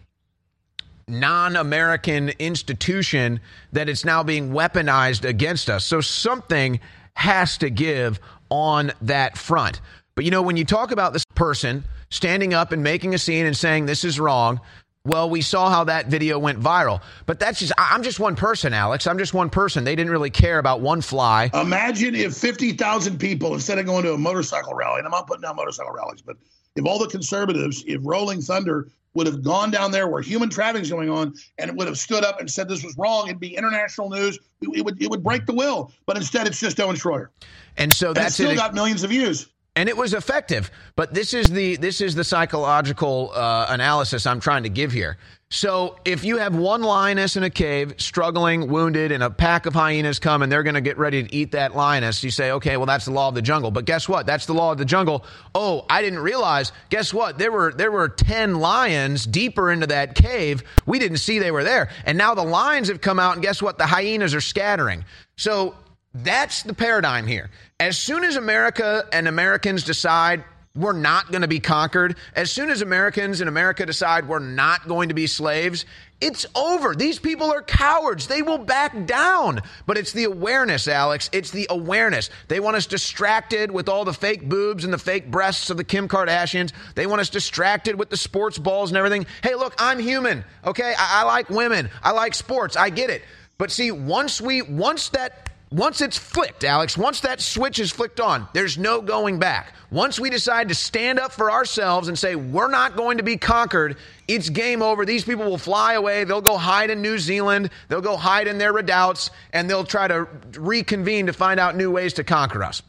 non 1.08 1.56
American 1.56 2.30
institution 2.40 3.40
that 3.72 3.88
it's 3.88 4.04
now 4.04 4.24
being 4.24 4.50
weaponized 4.50 5.24
against 5.24 5.70
us. 5.70 5.86
So 5.86 6.02
something 6.02 6.82
has 7.14 7.58
to 7.60 7.70
give 7.70 8.20
on 8.50 8.92
that 9.02 9.38
front. 9.38 9.80
But 10.16 10.26
you 10.26 10.32
know, 10.32 10.42
when 10.42 10.58
you 10.58 10.66
talk 10.66 10.92
about 10.92 11.14
this 11.14 11.26
person 11.36 11.86
standing 12.10 12.54
up 12.54 12.72
and 12.72 12.84
making 12.84 13.14
a 13.14 13.18
scene 13.18 13.46
and 13.46 13.56
saying 13.56 13.86
this 13.86 14.04
is 14.04 14.20
wrong, 14.20 14.60
well, 15.06 15.30
we 15.30 15.42
saw 15.42 15.70
how 15.70 15.86
that 15.86 16.08
video 16.08 16.38
went 16.38 16.60
viral. 16.60 17.02
But 17.26 17.40
that's 17.40 17.60
just, 17.60 17.72
I'm 17.78 18.04
just 18.04 18.20
one 18.20 18.36
person, 18.36 18.74
Alex. 18.74 19.08
I'm 19.08 19.18
just 19.18 19.34
one 19.34 19.50
person. 19.50 19.84
They 19.84 19.96
didn't 19.96 20.12
really 20.12 20.30
care 20.30 20.60
about 20.60 20.82
one 20.82 21.02
fly. 21.02 21.50
Imagine 21.54 22.16
if 22.16 22.36
50,000 22.36 23.18
people, 23.18 23.54
instead 23.54 23.80
of 23.80 23.86
going 23.86 24.04
to 24.04 24.14
a 24.14 24.18
motorcycle 24.18 24.74
rally, 24.74 25.00
and 25.00 25.08
I'm 25.08 25.12
not 25.12 25.28
putting 25.28 25.42
down 25.42 25.56
motorcycle 25.56 25.94
rallies, 25.94 26.22
but 26.22 26.38
if 26.76 26.86
all 26.86 27.00
the 27.00 27.08
conservatives, 27.08 27.84
if 27.88 28.02
Rolling 28.04 28.42
Thunder 28.42 28.90
would 29.14 29.26
have 29.26 29.42
gone 29.42 29.72
down 29.72 29.92
there 29.92 30.08
where 30.08 30.22
human 30.22 30.50
trafficking 30.50 30.84
is 30.84 30.92
going 30.92 31.10
on 31.10 31.34
and 31.58 31.70
it 31.70 31.76
would 31.76 31.88
have 31.88 31.98
stood 31.98 32.24
up 32.24 32.40
and 32.40 32.50
said 32.50 32.70
this 32.70 32.84
was 32.84 32.96
wrong, 32.98 33.28
it'd 33.28 33.40
be 33.40 33.56
international 33.56 34.10
news. 34.10 34.38
It, 34.62 34.86
would 34.86 35.02
it 35.02 35.10
would 35.10 35.24
break 35.24 35.46
the 35.46 35.54
will. 35.54 35.92
But 36.06 36.18
instead, 36.18 36.46
it's 36.46 36.60
just 36.60 36.80
Owen 36.80 36.96
Shroyer. 36.96 37.30
And 37.78 37.92
so 37.92 38.14
that's 38.14 38.26
and 38.26 38.34
still 38.34 38.52
it. 38.52 38.56
got 38.56 38.74
millions 38.74 39.04
of 39.04 39.10
views 39.10 39.48
and 39.76 39.88
it 39.88 39.96
was 39.96 40.14
effective. 40.14 40.72
But 40.96 41.14
this 41.14 41.34
is 41.34 41.48
the 41.48 41.78
this 41.78 42.02
is 42.02 42.16
the 42.16 42.24
psychological 42.24 43.32
uh, 43.34 43.68
analysis 43.70 44.26
I'm 44.26 44.40
trying 44.40 44.64
to 44.64 44.70
give 44.70 44.92
here. 44.92 45.18
So 45.52 45.98
if 46.06 46.24
you 46.24 46.38
have 46.38 46.56
one 46.56 46.84
lioness 46.84 47.36
in 47.36 47.42
a 47.42 47.50
cave, 47.50 47.96
struggling, 47.98 48.70
wounded, 48.70 49.12
and 49.12 49.24
a 49.24 49.32
pack 49.32 49.66
of 49.66 49.74
hyenas 49.74 50.20
come 50.20 50.44
and 50.44 50.52
they're 50.52 50.62
going 50.62 50.76
to 50.76 50.82
get 50.82 51.00
ready 51.00 51.24
to 51.24 51.36
eat 51.36 51.54
that 51.54 51.76
lioness, 51.76 52.24
you 52.24 52.30
say, 52.30 52.52
okay, 52.52 52.78
well 52.78 52.86
that's 52.86 53.06
the 53.06 53.12
law 53.12 53.30
of 53.30 53.36
the 53.36 53.42
jungle. 53.42 53.72
But 53.72 53.86
guess 53.86 54.08
what? 54.08 54.28
That's 54.28 54.46
the 54.46 54.54
law 54.54 54.72
of 54.72 54.78
the 54.78 54.86
jungle. 54.86 55.26
Oh, 55.56 55.86
I 55.90 56.04
didn't 56.04 56.20
realize. 56.20 56.72
Guess 56.90 57.14
what? 57.14 57.40
There 57.40 57.52
were 57.52 57.74
there 57.74 57.92
were 57.92 58.10
ten 58.10 58.60
lions 58.60 59.26
deeper 59.26 59.72
into 59.72 59.88
that 59.88 60.14
cave. 60.14 60.64
We 60.86 61.00
didn't 61.00 61.18
see 61.18 61.40
they 61.40 61.52
were 61.52 61.64
there, 61.64 61.90
and 62.06 62.18
now 62.18 62.36
the 62.36 62.44
lions 62.44 62.90
have 62.90 63.02
come 63.02 63.20
out, 63.20 63.34
and 63.34 63.42
guess 63.42 63.62
what? 63.62 63.78
The 63.78 63.88
hyenas 63.88 64.36
are 64.36 64.42
scattering. 64.42 65.06
So 65.38 65.76
that's 66.14 66.64
the 66.64 66.74
paradigm 66.74 67.28
here. 67.28 67.50
As 67.80 67.98
soon 67.98 68.26
as 68.26 68.36
America 68.36 69.08
and 69.14 69.28
Americans 69.28 69.84
decide 69.84 70.44
we're 70.76 70.92
not 70.92 71.32
going 71.32 71.44
to 71.44 71.48
be 71.48 71.62
conquered, 71.62 72.18
as 72.36 72.52
soon 72.52 72.70
as 72.70 72.82
Americans 72.82 73.40
in 73.40 73.48
America 73.48 73.86
decide 73.86 74.28
we're 74.28 74.40
not 74.40 74.88
going 74.88 75.10
to 75.10 75.16
be 75.16 75.28
slaves, 75.28 75.86
it's 76.20 76.46
over. 76.56 76.94
These 76.94 77.20
people 77.20 77.52
are 77.52 77.62
cowards. 77.62 78.28
They 78.28 78.42
will 78.42 78.58
back 78.58 79.06
down. 79.06 79.62
But 79.86 79.98
it's 79.98 80.12
the 80.12 80.26
awareness, 80.26 80.90
Alex. 80.90 81.30
It's 81.32 81.52
the 81.52 81.68
awareness. 81.70 82.30
They 82.50 82.60
want 82.60 82.76
us 82.76 82.86
distracted 82.86 83.72
with 83.72 83.88
all 83.88 84.04
the 84.04 84.14
fake 84.14 84.48
boobs 84.48 84.84
and 84.84 84.94
the 84.94 84.98
fake 84.98 85.32
breasts 85.32 85.70
of 85.70 85.78
the 85.78 85.86
Kim 85.86 86.10
Kardashians. 86.10 86.74
They 86.96 87.08
want 87.08 87.22
us 87.22 87.30
distracted 87.30 87.98
with 87.98 88.10
the 88.10 88.18
sports 88.18 88.58
balls 88.58 88.90
and 88.92 88.98
everything. 88.98 89.26
Hey, 89.42 89.56
look, 89.56 89.74
I'm 89.80 90.00
human. 90.00 90.44
Okay. 90.66 90.94
I, 90.98 91.22
I 91.22 91.24
like 91.24 91.50
women. 91.50 91.90
I 92.04 92.12
like 92.12 92.34
sports. 92.34 92.76
I 92.76 92.90
get 92.90 93.10
it. 93.10 93.24
But 93.58 93.72
see, 93.72 93.92
once 93.92 94.42
we, 94.42 94.62
once 94.62 95.10
that 95.10 95.49
once 95.72 96.02
it's 96.02 96.18
flicked, 96.18 96.64
Alex, 96.64 96.98
once 96.98 97.20
that 97.20 97.40
switch 97.40 97.78
is 97.80 97.92
flicked 97.92 98.20
on, 98.20 98.48
there's 98.54 98.78
no 98.78 99.02
going 99.02 99.38
back. 99.38 99.74
Once 99.92 100.20
we 100.20 100.30
decide 100.30 100.68
to 100.70 100.76
stand 100.76 101.20
up 101.20 101.32
for 101.32 101.52
ourselves 101.52 102.08
and 102.08 102.18
say, 102.18 102.36
we're 102.36 102.70
not 102.70 102.96
going 102.96 103.18
to 103.18 103.24
be 103.24 103.38
conquered, 103.38 103.98
it's 104.28 104.50
game 104.50 104.82
over. 104.82 105.06
These 105.06 105.24
people 105.24 105.46
will 105.46 105.58
fly 105.58 105.94
away. 105.94 106.24
They'll 106.24 106.42
go 106.42 106.58
hide 106.58 106.90
in 106.90 107.02
New 107.02 107.18
Zealand. 107.18 107.70
They'll 107.88 108.02
go 108.02 108.18
hide 108.18 108.48
in 108.48 108.58
their 108.58 108.74
redoubts, 108.74 109.30
and 109.54 109.70
they'll 109.70 109.84
try 109.84 110.08
to 110.08 110.28
reconvene 110.58 111.28
to 111.28 111.34
find 111.34 111.60
out 111.60 111.76
new 111.76 111.92
ways 111.92 112.14
to 112.14 112.24
conquer 112.24 112.64
us. 112.64 112.82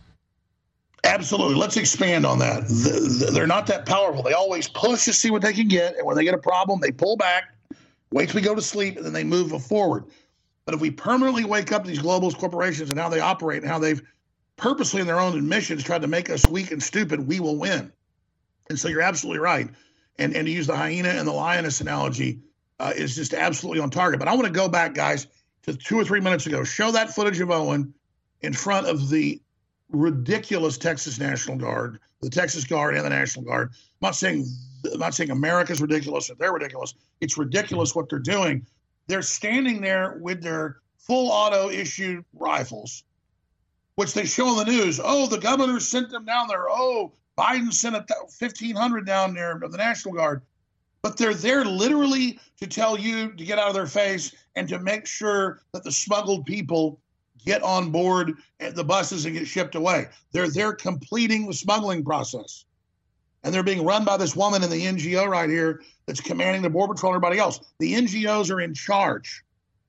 Absolutely. 1.05 1.55
Let's 1.55 1.78
expand 1.78 2.27
on 2.27 2.39
that. 2.40 2.65
They're 3.32 3.47
not 3.47 3.66
that 3.69 3.86
powerful. 3.86 4.23
They 4.23 4.35
always 4.35 4.69
push 4.69 5.05
to 5.05 5.12
see 5.15 5.31
what 5.31 5.40
they 5.43 5.55
can 5.55 5.69
get. 5.69 5.97
And 5.97 6.07
when 6.07 6.16
they 6.16 6.24
get 6.24 6.35
a 6.35 6.39
problem, 6.39 6.81
they 6.81 6.93
pull 6.93 7.16
back, 7.16 7.44
wait 8.11 8.28
till 8.28 8.40
we 8.40 8.44
go 8.44 8.55
to 8.55 8.61
sleep, 8.62 8.97
and 8.97 9.05
then 9.07 9.15
they 9.15 9.24
move 9.24 9.51
forward. 9.65 10.05
But 10.65 10.74
if 10.74 10.81
we 10.81 10.91
permanently 10.91 11.45
wake 11.45 11.73
up 11.73 11.85
these 11.85 11.99
global 11.99 12.31
corporations 12.32 12.91
and 12.91 12.99
how 12.99 13.09
they 13.09 13.20
operate 13.20 13.62
and 13.62 13.70
how 13.70 13.78
they've 13.78 14.03
purposely 14.57 15.01
in 15.01 15.07
their 15.07 15.19
own 15.19 15.37
admissions 15.37 15.82
tried 15.82 16.03
to 16.03 16.09
make 16.09 16.31
us 16.31 16.47
weak 16.47 16.70
and 16.70 16.82
stupid, 16.82 17.27
we 17.27 17.41
will 17.41 17.57
win. 17.57 17.93
And 18.69 18.78
so 18.78 18.89
you're 18.89 19.01
absolutely 19.01 19.41
right. 19.41 19.69
And 20.19 20.37
and 20.37 20.47
to 20.47 20.53
use 20.53 20.66
the 20.66 20.77
hyena 20.77 21.09
and 21.09 21.27
the 21.27 21.32
lioness 21.32 21.81
analogy 21.81 22.41
uh, 22.78 22.93
is 22.95 23.16
just 23.16 23.35
absolutely 23.35 23.81
on 23.81 23.91
target. 23.91 24.19
But 24.19 24.28
I 24.28 24.35
want 24.35 24.47
to 24.47 24.53
go 24.53 24.69
back, 24.69 24.95
guys, 24.95 25.27
to 25.62 25.74
two 25.74 25.99
or 25.99 26.05
three 26.05 26.20
minutes 26.20 26.47
ago. 26.47 26.65
Show 26.65 26.93
that 26.93 27.15
footage 27.15 27.41
of 27.41 27.51
Owen 27.51 27.95
in 28.43 28.53
front 28.53 28.87
of 28.87 29.09
the 29.09 29.41
ridiculous 29.91 30.78
Texas 30.78 31.19
National 31.19 31.57
Guard, 31.57 31.99
the 32.20 32.31
Texas 32.31 32.65
Guard 32.65 32.95
and 32.95 33.05
the 33.05 33.11
National 33.11 33.45
Guard. 33.45 33.70
I'm 33.73 34.07
not 34.09 34.15
saying 34.15 34.47
I'm 34.93 34.99
not 34.99 35.15
saying 35.15 35.31
America's 35.31 35.81
ridiculous 35.81 36.31
or 36.31 36.35
they're 36.37 36.53
ridiculous. 36.53 36.95
It's 37.20 37.37
ridiculous 37.37 37.95
what 37.95 38.09
they're 38.09 38.19
doing. 38.19 38.66
They're 39.11 39.23
standing 39.23 39.81
there 39.81 40.19
with 40.20 40.41
their 40.41 40.77
full 40.99 41.32
auto 41.32 41.69
issued 41.69 42.24
rifles, 42.32 43.03
which 43.97 44.15
they 44.15 44.24
show 44.24 44.47
on 44.47 44.59
the 44.59 44.70
news. 44.70 45.01
Oh, 45.03 45.27
the 45.27 45.37
governor 45.37 45.81
sent 45.81 46.11
them 46.11 46.24
down 46.24 46.47
there. 46.47 46.70
Oh, 46.70 47.12
Biden 47.37 47.73
sent 47.73 47.97
a 47.97 48.07
1,500 48.09 49.05
down 49.05 49.35
there 49.35 49.57
of 49.57 49.73
the 49.73 49.78
National 49.78 50.15
Guard. 50.15 50.43
But 51.03 51.16
they're 51.16 51.35
there 51.35 51.65
literally 51.65 52.39
to 52.61 52.69
tell 52.69 52.97
you 52.97 53.32
to 53.32 53.45
get 53.45 53.59
out 53.59 53.66
of 53.66 53.74
their 53.74 53.89
face 53.89 54.32
and 54.55 54.69
to 54.69 54.78
make 54.78 55.07
sure 55.07 55.61
that 55.73 55.82
the 55.82 55.91
smuggled 55.91 56.47
people 56.47 57.01
get 57.45 57.65
on 57.65 57.91
board 57.91 58.35
the 58.61 58.85
buses 58.85 59.24
and 59.24 59.35
get 59.35 59.49
shipped 59.49 59.74
away. 59.74 60.07
They're 60.31 60.51
there 60.51 60.73
completing 60.73 61.49
the 61.49 61.55
smuggling 61.55 62.05
process. 62.05 62.65
And 63.43 63.55
they're 63.55 63.62
being 63.62 63.85
run 63.85 64.05
by 64.05 64.17
this 64.17 64.37
woman 64.37 64.62
in 64.62 64.71
the 64.71 64.85
NGO 64.85 65.27
right 65.27 65.49
here 65.49 65.83
that's 66.07 66.21
commanding 66.21 66.62
the 66.62 66.71
Border 66.71 66.95
Patrol 66.95 67.15
and 67.15 67.17
everybody 67.17 67.41
else. 67.41 67.61
The 67.79 67.95
NGOs 67.95 68.51
are 68.51 68.61
in 68.61 68.75
charge. 68.75 69.43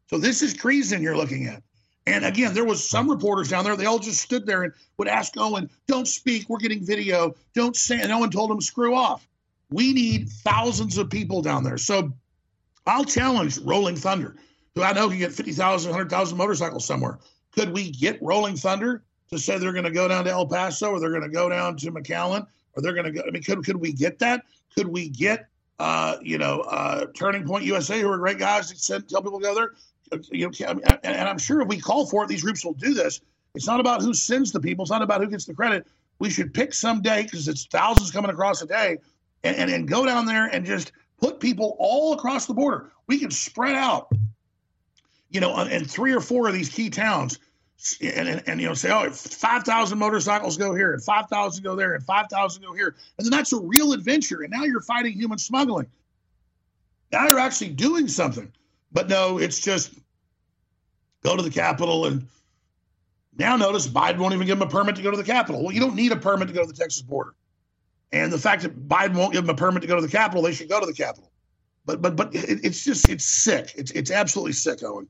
So 0.09 0.17
this 0.17 0.41
is 0.41 0.53
treason 0.53 1.01
you're 1.01 1.17
looking 1.17 1.47
at. 1.47 1.61
And 2.07 2.25
again, 2.25 2.53
there 2.53 2.65
was 2.65 2.87
some 2.87 3.09
reporters 3.09 3.49
down 3.49 3.63
there. 3.63 3.75
They 3.75 3.85
all 3.85 3.99
just 3.99 4.21
stood 4.21 4.45
there 4.45 4.63
and 4.63 4.73
would 4.97 5.07
ask 5.07 5.33
Owen, 5.37 5.69
"Don't 5.87 6.07
speak. 6.07 6.49
We're 6.49 6.57
getting 6.57 6.85
video. 6.85 7.35
Don't 7.53 7.75
say." 7.75 8.01
And 8.01 8.11
Owen 8.11 8.31
told 8.31 8.49
them, 8.49 8.59
"Screw 8.59 8.95
off." 8.95 9.27
We 9.69 9.93
need 9.93 10.29
thousands 10.29 10.97
of 10.97 11.09
people 11.09 11.41
down 11.41 11.63
there. 11.63 11.77
So 11.77 12.11
I'll 12.87 13.05
challenge 13.05 13.59
Rolling 13.59 13.95
Thunder, 13.95 14.35
who 14.73 14.81
I 14.81 14.93
know 14.93 15.09
can 15.09 15.19
get 15.19 15.31
50,000, 15.31 15.91
100,000 15.91 16.37
motorcycles 16.37 16.85
somewhere. 16.85 17.19
Could 17.51 17.71
we 17.71 17.91
get 17.91 18.21
Rolling 18.21 18.57
Thunder 18.57 19.03
to 19.29 19.37
say 19.37 19.57
they're 19.57 19.71
going 19.71 19.85
to 19.85 19.91
go 19.91 20.07
down 20.07 20.25
to 20.25 20.31
El 20.31 20.47
Paso 20.47 20.89
or 20.89 20.99
they're 20.99 21.11
going 21.11 21.21
to 21.21 21.29
go 21.29 21.49
down 21.49 21.77
to 21.77 21.91
McAllen 21.91 22.47
or 22.75 22.81
they're 22.81 22.93
going 22.93 23.05
to 23.05 23.11
go? 23.11 23.21
I 23.27 23.31
mean, 23.31 23.43
could, 23.43 23.63
could 23.63 23.77
we 23.77 23.93
get 23.93 24.19
that? 24.19 24.45
Could 24.75 24.87
we 24.87 25.09
get, 25.09 25.47
uh, 25.79 26.17
you 26.21 26.37
know, 26.37 26.61
uh, 26.61 27.07
Turning 27.15 27.45
Point 27.45 27.65
USA, 27.65 27.99
who 27.99 28.09
are 28.09 28.17
great 28.17 28.39
guys 28.39 28.69
that 28.69 28.77
send, 28.77 29.09
tell 29.09 29.21
people 29.21 29.39
to 29.39 29.45
go 29.45 29.55
there? 29.55 29.71
You 30.31 30.49
know, 30.49 30.67
and, 30.67 30.99
and 31.03 31.29
I'm 31.29 31.37
sure 31.37 31.61
if 31.61 31.67
we 31.67 31.79
call 31.79 32.05
for 32.05 32.23
it, 32.23 32.27
these 32.27 32.43
groups 32.43 32.65
will 32.65 32.73
do 32.73 32.93
this. 32.93 33.21
It's 33.55 33.67
not 33.67 33.79
about 33.79 34.01
who 34.01 34.13
sends 34.13 34.51
the 34.51 34.59
people. 34.59 34.83
It's 34.83 34.91
not 34.91 35.01
about 35.01 35.21
who 35.21 35.27
gets 35.27 35.45
the 35.45 35.53
credit. 35.53 35.87
We 36.19 36.29
should 36.29 36.53
pick 36.53 36.73
some 36.73 37.01
day 37.01 37.23
because 37.23 37.47
it's 37.47 37.65
thousands 37.65 38.11
coming 38.11 38.31
across 38.31 38.61
a 38.61 38.65
day 38.65 38.97
and, 39.43 39.55
and, 39.55 39.71
and 39.71 39.87
go 39.87 40.05
down 40.05 40.25
there 40.25 40.45
and 40.45 40.65
just 40.65 40.91
put 41.19 41.39
people 41.39 41.75
all 41.79 42.13
across 42.13 42.45
the 42.45 42.53
border. 42.53 42.91
We 43.07 43.19
can 43.19 43.31
spread 43.31 43.75
out 43.75 44.13
you 45.31 45.39
know, 45.39 45.57
in 45.61 45.85
three 45.85 46.13
or 46.13 46.19
four 46.19 46.47
of 46.47 46.53
these 46.53 46.69
key 46.69 46.89
towns, 46.89 47.39
and, 48.01 48.27
and, 48.27 48.43
and 48.47 48.61
you 48.61 48.67
know, 48.67 48.73
say, 48.73 48.91
oh, 48.91 49.09
5,000 49.09 49.97
motorcycles 49.97 50.57
go 50.57 50.73
here, 50.73 50.93
and 50.93 51.03
5,000 51.03 51.63
go 51.63 51.75
there, 51.75 51.93
and 51.93 52.03
5,000 52.03 52.63
go 52.63 52.73
here. 52.73 52.95
And 53.17 53.25
then 53.25 53.31
that's 53.31 53.53
a 53.53 53.59
real 53.59 53.93
adventure. 53.93 54.41
And 54.41 54.51
now 54.51 54.63
you're 54.63 54.81
fighting 54.81 55.13
human 55.13 55.37
smuggling. 55.37 55.87
Now 57.11 57.27
you're 57.27 57.39
actually 57.39 57.69
doing 57.69 58.07
something. 58.07 58.51
But 58.91 59.09
no, 59.09 59.37
it's 59.37 59.61
just 59.61 59.93
go 61.23 61.35
to 61.35 61.43
the 61.43 61.49
Capitol 61.49 62.05
and 62.05 62.27
now 63.37 63.55
notice 63.55 63.87
Biden 63.87 64.17
won't 64.17 64.33
even 64.33 64.45
give 64.45 64.59
them 64.59 64.67
a 64.67 64.71
permit 64.71 64.95
to 64.97 65.01
go 65.01 65.11
to 65.11 65.17
the 65.17 65.23
Capitol. 65.23 65.63
Well, 65.63 65.73
you 65.73 65.79
don't 65.79 65.95
need 65.95 66.11
a 66.11 66.17
permit 66.17 66.49
to 66.49 66.53
go 66.53 66.61
to 66.61 66.67
the 66.67 66.73
Texas 66.73 67.01
border. 67.01 67.33
And 68.11 68.31
the 68.31 68.37
fact 68.37 68.63
that 68.63 68.87
Biden 68.87 69.15
won't 69.15 69.31
give 69.31 69.45
them 69.45 69.55
a 69.55 69.57
permit 69.57 69.81
to 69.83 69.87
go 69.87 69.95
to 69.95 70.01
the 70.01 70.09
Capitol, 70.09 70.43
they 70.43 70.51
should 70.51 70.69
go 70.69 70.79
to 70.79 70.85
the 70.85 70.93
Capitol. 70.93 71.31
But 71.85 72.01
but 72.01 72.15
but 72.15 72.35
it, 72.35 72.63
it's 72.63 72.83
just 72.83 73.09
it's 73.09 73.23
sick. 73.23 73.73
It's 73.75 73.91
it's 73.91 74.11
absolutely 74.11 74.53
sick, 74.53 74.83
Owen. 74.83 75.07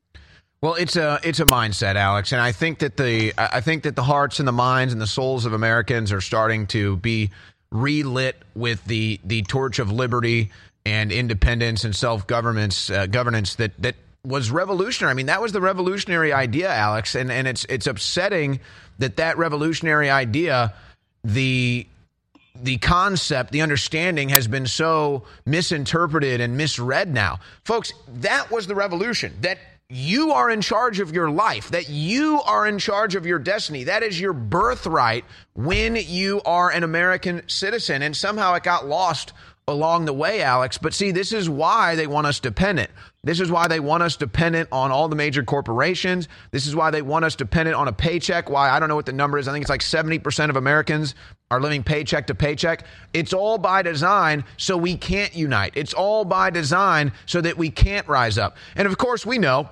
Well, 0.61 0.75
it's 0.75 0.95
a 0.95 1.19
it's 1.23 1.39
a 1.39 1.45
mindset, 1.45 1.95
Alex, 1.95 2.33
and 2.33 2.39
I 2.39 2.51
think 2.51 2.79
that 2.79 2.95
the 2.95 3.33
I 3.35 3.61
think 3.61 3.81
that 3.83 3.95
the 3.95 4.03
hearts 4.03 4.37
and 4.37 4.47
the 4.47 4.51
minds 4.51 4.93
and 4.93 5.01
the 5.01 5.07
souls 5.07 5.47
of 5.47 5.53
Americans 5.53 6.11
are 6.11 6.21
starting 6.21 6.67
to 6.67 6.97
be 6.97 7.31
relit 7.71 8.35
with 8.53 8.85
the 8.85 9.19
the 9.23 9.41
torch 9.41 9.79
of 9.79 9.91
liberty 9.91 10.51
and 10.85 11.11
independence 11.11 11.83
and 11.83 11.95
self 11.95 12.27
governance 12.27 12.91
uh, 12.91 13.07
governance 13.07 13.55
that 13.55 13.71
that 13.81 13.95
was 14.23 14.51
revolutionary. 14.51 15.09
I 15.09 15.13
mean, 15.15 15.25
that 15.25 15.41
was 15.41 15.51
the 15.51 15.61
revolutionary 15.61 16.31
idea, 16.31 16.69
Alex, 16.71 17.15
and 17.15 17.31
and 17.31 17.47
it's 17.47 17.65
it's 17.65 17.87
upsetting 17.87 18.59
that 18.99 19.17
that 19.17 19.39
revolutionary 19.39 20.11
idea, 20.11 20.75
the 21.23 21.87
the 22.55 22.77
concept, 22.77 23.51
the 23.51 23.61
understanding 23.61 24.29
has 24.29 24.47
been 24.47 24.67
so 24.67 25.23
misinterpreted 25.43 26.39
and 26.39 26.55
misread 26.55 27.11
now. 27.11 27.39
Folks, 27.63 27.93
that 28.07 28.51
was 28.51 28.67
the 28.67 28.75
revolution. 28.75 29.33
That 29.41 29.57
you 29.91 30.31
are 30.31 30.49
in 30.49 30.61
charge 30.61 30.99
of 31.01 31.11
your 31.11 31.29
life, 31.29 31.69
that 31.71 31.89
you 31.89 32.41
are 32.43 32.65
in 32.65 32.79
charge 32.79 33.15
of 33.15 33.25
your 33.25 33.39
destiny. 33.39 33.83
That 33.83 34.03
is 34.03 34.19
your 34.19 34.31
birthright 34.31 35.25
when 35.53 35.97
you 35.97 36.41
are 36.45 36.71
an 36.71 36.83
American 36.83 37.41
citizen. 37.47 38.01
And 38.01 38.15
somehow 38.15 38.53
it 38.53 38.63
got 38.63 38.87
lost 38.87 39.33
along 39.67 40.05
the 40.05 40.13
way, 40.13 40.41
Alex. 40.41 40.77
But 40.77 40.93
see, 40.93 41.11
this 41.11 41.33
is 41.33 41.49
why 41.49 41.95
they 41.95 42.07
want 42.07 42.25
us 42.25 42.39
dependent. 42.39 42.89
This 43.23 43.39
is 43.39 43.51
why 43.51 43.67
they 43.67 43.79
want 43.79 44.01
us 44.01 44.15
dependent 44.15 44.69
on 44.71 44.91
all 44.91 45.07
the 45.07 45.15
major 45.15 45.43
corporations. 45.43 46.27
This 46.51 46.67
is 46.67 46.75
why 46.75 46.89
they 46.89 47.01
want 47.01 47.25
us 47.25 47.35
dependent 47.35 47.75
on 47.75 47.87
a 47.87 47.93
paycheck. 47.93 48.49
Why 48.49 48.69
I 48.69 48.79
don't 48.79 48.89
know 48.89 48.95
what 48.95 49.05
the 49.05 49.13
number 49.13 49.37
is. 49.37 49.47
I 49.47 49.51
think 49.51 49.63
it's 49.63 49.69
like 49.69 49.81
70% 49.81 50.49
of 50.49 50.55
Americans 50.55 51.15
are 51.51 51.59
living 51.59 51.83
paycheck 51.83 52.27
to 52.27 52.35
paycheck. 52.35 52.85
It's 53.13 53.33
all 53.33 53.57
by 53.57 53.81
design 53.81 54.45
so 54.57 54.77
we 54.77 54.95
can't 54.95 55.35
unite. 55.35 55.73
It's 55.75 55.93
all 55.93 56.25
by 56.25 56.49
design 56.49 57.11
so 57.25 57.41
that 57.41 57.57
we 57.57 57.69
can't 57.69 58.07
rise 58.07 58.37
up. 58.37 58.55
And 58.75 58.87
of 58.87 58.97
course, 58.97 59.25
we 59.25 59.37
know 59.37 59.69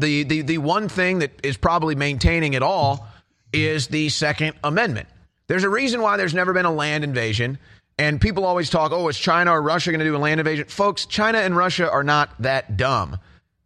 the, 0.00 0.24
the, 0.24 0.42
the 0.42 0.58
one 0.58 0.88
thing 0.88 1.20
that 1.20 1.32
is 1.44 1.56
probably 1.56 1.94
maintaining 1.94 2.54
it 2.54 2.62
all 2.62 3.08
is 3.52 3.88
the 3.88 4.08
Second 4.08 4.54
Amendment. 4.64 5.08
There's 5.46 5.64
a 5.64 5.68
reason 5.68 6.00
why 6.00 6.16
there's 6.16 6.34
never 6.34 6.52
been 6.52 6.66
a 6.66 6.72
land 6.72 7.04
invasion. 7.04 7.58
And 7.98 8.20
people 8.20 8.46
always 8.46 8.70
talk, 8.70 8.92
oh, 8.92 9.08
is 9.08 9.18
China 9.18 9.52
or 9.52 9.60
Russia 9.60 9.90
going 9.90 9.98
to 9.98 10.04
do 10.04 10.16
a 10.16 10.18
land 10.18 10.40
invasion? 10.40 10.66
Folks, 10.66 11.06
China 11.06 11.38
and 11.38 11.56
Russia 11.56 11.90
are 11.90 12.04
not 12.04 12.30
that 12.40 12.76
dumb. 12.76 13.18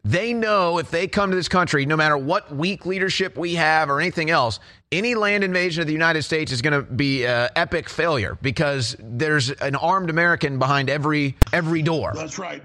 They 0.07 0.35
know 0.35 0.77
if 0.77 0.91
they 0.91 1.09
come 1.09 1.31
to 1.31 1.37
this 1.37 1.49
country, 1.49 1.87
no 1.87 1.97
matter 1.97 2.19
what 2.19 2.55
weak 2.55 2.85
leadership 2.85 3.39
we 3.39 3.55
have 3.55 3.89
or 3.89 4.01
anything 4.01 4.29
else, 4.29 4.61
any 4.93 5.15
land 5.15 5.45
invasion 5.45 5.81
of 5.81 5.87
the 5.87 5.95
United 5.95 6.25
States 6.25 6.53
is 6.53 6.61
going 6.61 6.75
to 6.75 6.83
be 6.83 7.25
an 7.25 7.49
epic 7.57 7.89
failure 7.89 8.37
because 8.43 8.97
there's 8.99 9.51
an 9.51 9.75
armed 9.77 10.11
American 10.11 10.59
behind 10.59 10.91
every 10.91 11.37
every 11.55 11.81
door. 11.81 12.13
That's 12.15 12.39
right. 12.39 12.63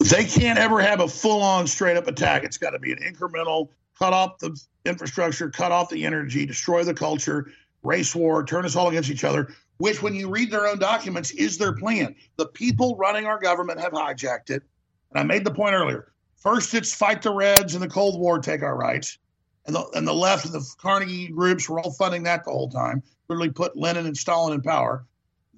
They 0.00 0.24
can't 0.24 0.58
ever 0.58 0.80
have 0.80 1.00
a 1.00 1.06
full 1.06 1.40
on 1.42 1.68
straight 1.68 1.96
up 1.96 2.08
attack. 2.08 2.42
It's 2.42 2.58
got 2.58 2.70
to 2.70 2.80
be 2.80 2.90
an 2.90 2.98
incremental, 2.98 3.68
cut 3.96 4.12
off 4.12 4.38
the 4.38 4.60
infrastructure, 4.84 5.48
cut 5.48 5.70
off 5.70 5.90
the 5.90 6.04
energy, 6.04 6.44
destroy 6.44 6.82
the 6.82 6.94
culture, 6.94 7.52
race 7.84 8.16
war, 8.16 8.44
turn 8.44 8.64
us 8.64 8.74
all 8.74 8.88
against 8.88 9.10
each 9.10 9.22
other. 9.22 9.54
Which, 9.76 10.02
when 10.02 10.16
you 10.16 10.28
read 10.28 10.50
their 10.50 10.66
own 10.66 10.80
documents, 10.80 11.30
is 11.30 11.56
their 11.56 11.72
plan. 11.72 12.16
The 12.36 12.46
people 12.46 12.96
running 12.96 13.26
our 13.26 13.38
government 13.38 13.78
have 13.78 13.92
hijacked 13.92 14.50
it. 14.50 14.64
And 15.10 15.20
I 15.20 15.22
made 15.22 15.44
the 15.44 15.52
point 15.52 15.74
earlier 15.74 16.10
First, 16.40 16.74
it's 16.74 16.94
fight 16.94 17.22
the 17.22 17.32
Reds 17.32 17.74
and 17.74 17.82
the 17.82 17.88
Cold 17.88 18.18
War, 18.18 18.38
take 18.38 18.62
our 18.62 18.76
rights. 18.76 19.18
And 19.66 19.76
the, 19.76 19.86
and 19.94 20.08
the 20.08 20.14
left 20.14 20.46
and 20.46 20.54
the 20.54 20.66
Carnegie 20.78 21.28
groups 21.28 21.68
were 21.68 21.78
all 21.78 21.92
funding 21.92 22.22
that 22.24 22.44
the 22.44 22.50
whole 22.50 22.70
time, 22.70 23.02
literally 23.28 23.50
put 23.50 23.76
Lenin 23.76 24.06
and 24.06 24.16
Stalin 24.16 24.54
in 24.54 24.62
power. 24.62 25.04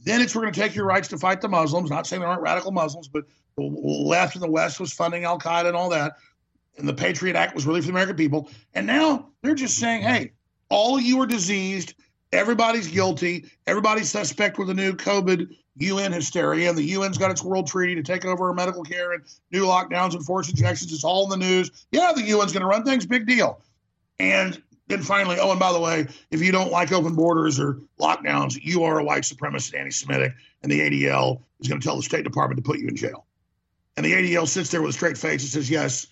Then 0.04 0.20
it's 0.20 0.34
we're 0.34 0.42
going 0.42 0.52
to 0.52 0.60
take 0.60 0.74
your 0.74 0.84
rights 0.84 1.06
to 1.08 1.18
fight 1.18 1.40
the 1.40 1.48
Muslims. 1.48 1.88
Not 1.88 2.06
saying 2.06 2.20
there 2.20 2.28
aren't 2.28 2.42
radical 2.42 2.72
Muslims, 2.72 3.06
but 3.06 3.24
the 3.56 3.62
left 3.62 4.34
and 4.34 4.42
the 4.42 4.50
West 4.50 4.80
was 4.80 4.92
funding 4.92 5.24
Al 5.24 5.38
Qaeda 5.38 5.66
and 5.66 5.76
all 5.76 5.88
that. 5.90 6.16
And 6.76 6.88
the 6.88 6.94
Patriot 6.94 7.36
Act 7.36 7.54
was 7.54 7.64
really 7.64 7.80
for 7.80 7.86
the 7.86 7.92
American 7.92 8.16
people. 8.16 8.50
And 8.74 8.86
now 8.86 9.28
they're 9.42 9.54
just 9.54 9.78
saying, 9.78 10.02
hey, 10.02 10.32
all 10.68 10.98
you 10.98 11.20
are 11.20 11.26
diseased. 11.26 11.94
Everybody's 12.32 12.88
guilty. 12.88 13.44
Everybody's 13.66 14.10
suspect 14.10 14.58
with 14.58 14.68
the 14.68 14.74
new 14.74 14.94
COVID 14.94 15.54
UN 15.76 16.12
hysteria, 16.12 16.68
and 16.68 16.78
the 16.78 16.94
UN's 16.94 17.18
got 17.18 17.30
its 17.30 17.42
world 17.42 17.66
treaty 17.66 17.94
to 17.94 18.02
take 18.02 18.24
over 18.24 18.52
medical 18.52 18.82
care 18.82 19.12
and 19.12 19.22
new 19.50 19.64
lockdowns 19.64 20.14
and 20.14 20.24
forced 20.24 20.50
injections. 20.50 20.92
It's 20.92 21.04
all 21.04 21.24
in 21.24 21.38
the 21.38 21.46
news. 21.46 21.86
Yeah, 21.92 22.12
the 22.14 22.30
UN's 22.32 22.52
going 22.52 22.62
to 22.62 22.66
run 22.66 22.84
things, 22.84 23.06
big 23.06 23.26
deal. 23.26 23.60
And 24.18 24.62
then 24.88 25.02
finally, 25.02 25.38
oh, 25.40 25.50
and 25.50 25.60
by 25.60 25.72
the 25.72 25.80
way, 25.80 26.06
if 26.30 26.42
you 26.42 26.52
don't 26.52 26.70
like 26.70 26.92
open 26.92 27.14
borders 27.14 27.58
or 27.58 27.80
lockdowns, 27.98 28.58
you 28.62 28.84
are 28.84 28.98
a 28.98 29.04
white 29.04 29.22
supremacist, 29.22 29.78
anti-Semitic, 29.78 30.34
and 30.62 30.70
the 30.70 30.80
ADL 30.80 31.40
is 31.60 31.68
going 31.68 31.80
to 31.80 31.86
tell 31.86 31.96
the 31.96 32.02
State 32.02 32.24
Department 32.24 32.58
to 32.58 32.62
put 32.62 32.78
you 32.78 32.88
in 32.88 32.96
jail. 32.96 33.24
And 33.96 34.04
the 34.04 34.12
ADL 34.12 34.46
sits 34.46 34.70
there 34.70 34.82
with 34.82 34.90
a 34.90 34.92
straight 34.92 35.18
face 35.18 35.42
and 35.42 35.50
says, 35.50 35.70
"Yes, 35.70 36.06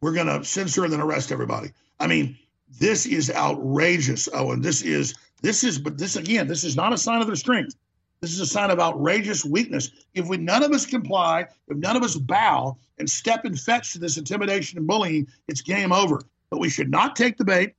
we're 0.00 0.12
going 0.12 0.26
to 0.26 0.44
censor 0.44 0.84
and 0.84 0.92
then 0.92 1.00
arrest 1.00 1.32
everybody." 1.32 1.72
I 2.00 2.06
mean, 2.06 2.38
this 2.78 3.06
is 3.06 3.30
outrageous, 3.30 4.28
Owen. 4.32 4.62
This 4.62 4.82
is 4.82 5.14
this 5.42 5.64
is, 5.64 5.78
but 5.78 5.98
this 5.98 6.16
again, 6.16 6.46
this 6.46 6.64
is 6.64 6.76
not 6.76 6.92
a 6.92 6.98
sign 6.98 7.20
of 7.20 7.26
their 7.26 7.36
strength. 7.36 7.76
This 8.20 8.32
is 8.32 8.40
a 8.40 8.46
sign 8.46 8.70
of 8.70 8.80
outrageous 8.80 9.44
weakness. 9.44 9.90
If 10.14 10.26
we 10.26 10.38
none 10.38 10.64
of 10.64 10.72
us 10.72 10.84
comply, 10.84 11.46
if 11.68 11.76
none 11.76 11.96
of 11.96 12.02
us 12.02 12.16
bow 12.16 12.76
and 12.98 13.08
step 13.08 13.44
and 13.44 13.58
fetch 13.58 13.92
to 13.92 13.98
this 13.98 14.16
intimidation 14.16 14.78
and 14.78 14.86
bullying, 14.86 15.28
it's 15.46 15.60
game 15.60 15.92
over. 15.92 16.22
But 16.50 16.58
we 16.58 16.68
should 16.68 16.90
not 16.90 17.14
take 17.14 17.36
the 17.36 17.44
bait 17.44 17.74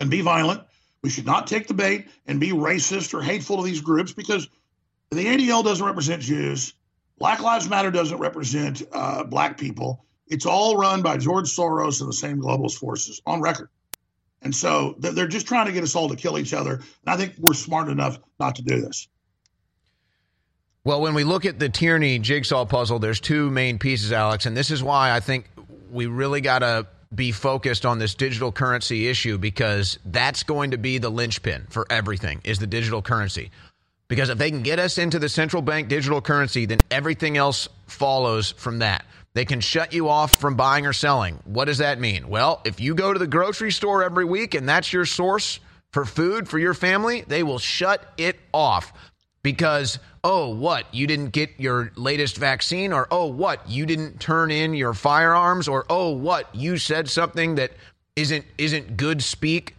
and 0.00 0.10
be 0.10 0.20
violent. 0.20 0.62
We 1.02 1.10
should 1.10 1.26
not 1.26 1.46
take 1.46 1.66
the 1.66 1.74
bait 1.74 2.08
and 2.26 2.40
be 2.40 2.50
racist 2.50 3.14
or 3.14 3.22
hateful 3.22 3.58
to 3.58 3.62
these 3.62 3.80
groups 3.80 4.12
because 4.12 4.48
the 5.10 5.24
ADL 5.24 5.64
doesn't 5.64 5.84
represent 5.84 6.22
Jews. 6.22 6.74
Black 7.18 7.40
Lives 7.40 7.68
Matter 7.68 7.90
doesn't 7.90 8.18
represent 8.18 8.82
uh, 8.92 9.24
black 9.24 9.56
people. 9.56 10.04
It's 10.26 10.46
all 10.46 10.76
run 10.76 11.02
by 11.02 11.16
George 11.18 11.54
Soros 11.54 12.00
and 12.00 12.08
the 12.08 12.14
same 12.14 12.40
globalist 12.40 12.78
forces 12.78 13.20
on 13.26 13.40
record. 13.40 13.68
And 14.44 14.54
so 14.54 14.94
they're 14.98 15.26
just 15.26 15.48
trying 15.48 15.66
to 15.66 15.72
get 15.72 15.82
us 15.82 15.96
all 15.96 16.10
to 16.10 16.16
kill 16.16 16.38
each 16.38 16.52
other. 16.52 16.74
And 16.74 16.84
I 17.06 17.16
think 17.16 17.34
we're 17.38 17.54
smart 17.54 17.88
enough 17.88 18.18
not 18.38 18.56
to 18.56 18.62
do 18.62 18.82
this. 18.82 19.08
Well, 20.84 21.00
when 21.00 21.14
we 21.14 21.24
look 21.24 21.46
at 21.46 21.58
the 21.58 21.70
tyranny 21.70 22.18
jigsaw 22.18 22.66
puzzle, 22.66 22.98
there's 22.98 23.20
two 23.20 23.50
main 23.50 23.78
pieces, 23.78 24.12
Alex, 24.12 24.44
and 24.44 24.54
this 24.54 24.70
is 24.70 24.82
why 24.82 25.12
I 25.12 25.20
think 25.20 25.48
we 25.90 26.04
really 26.04 26.42
got 26.42 26.58
to 26.58 26.86
be 27.14 27.32
focused 27.32 27.86
on 27.86 27.98
this 27.98 28.14
digital 28.14 28.52
currency 28.52 29.08
issue 29.08 29.38
because 29.38 29.98
that's 30.04 30.42
going 30.42 30.72
to 30.72 30.78
be 30.78 30.98
the 30.98 31.08
linchpin 31.08 31.66
for 31.70 31.86
everything 31.88 32.40
is 32.44 32.58
the 32.58 32.66
digital 32.66 33.00
currency. 33.00 33.50
Because 34.08 34.28
if 34.28 34.36
they 34.36 34.50
can 34.50 34.62
get 34.62 34.78
us 34.78 34.98
into 34.98 35.18
the 35.18 35.28
central 35.28 35.62
bank 35.62 35.88
digital 35.88 36.20
currency, 36.20 36.66
then 36.66 36.80
everything 36.90 37.38
else 37.38 37.68
follows 37.86 38.50
from 38.50 38.80
that. 38.80 39.06
They 39.34 39.44
can 39.44 39.60
shut 39.60 39.92
you 39.92 40.08
off 40.08 40.36
from 40.36 40.54
buying 40.54 40.86
or 40.86 40.92
selling. 40.92 41.40
What 41.44 41.64
does 41.64 41.78
that 41.78 41.98
mean? 41.98 42.28
Well, 42.28 42.60
if 42.64 42.80
you 42.80 42.94
go 42.94 43.12
to 43.12 43.18
the 43.18 43.26
grocery 43.26 43.72
store 43.72 44.04
every 44.04 44.24
week 44.24 44.54
and 44.54 44.68
that's 44.68 44.92
your 44.92 45.04
source 45.04 45.58
for 45.92 46.04
food 46.04 46.48
for 46.48 46.58
your 46.58 46.74
family, 46.74 47.24
they 47.26 47.42
will 47.42 47.58
shut 47.58 48.12
it 48.16 48.38
off 48.52 48.92
because 49.42 49.98
oh 50.24 50.48
what 50.48 50.92
you 50.92 51.06
didn't 51.06 51.30
get 51.30 51.50
your 51.58 51.92
latest 51.96 52.36
vaccine 52.36 52.92
or 52.92 53.06
oh 53.10 53.26
what 53.26 53.68
you 53.68 53.86
didn't 53.86 54.18
turn 54.18 54.50
in 54.50 54.74
your 54.74 54.94
firearms 54.94 55.68
or 55.68 55.84
oh 55.90 56.10
what 56.10 56.52
you 56.54 56.78
said 56.78 57.08
something 57.08 57.54
that 57.56 57.70
isn't 58.16 58.44
isn't 58.58 58.96
good 58.96 59.22
speak 59.22 59.76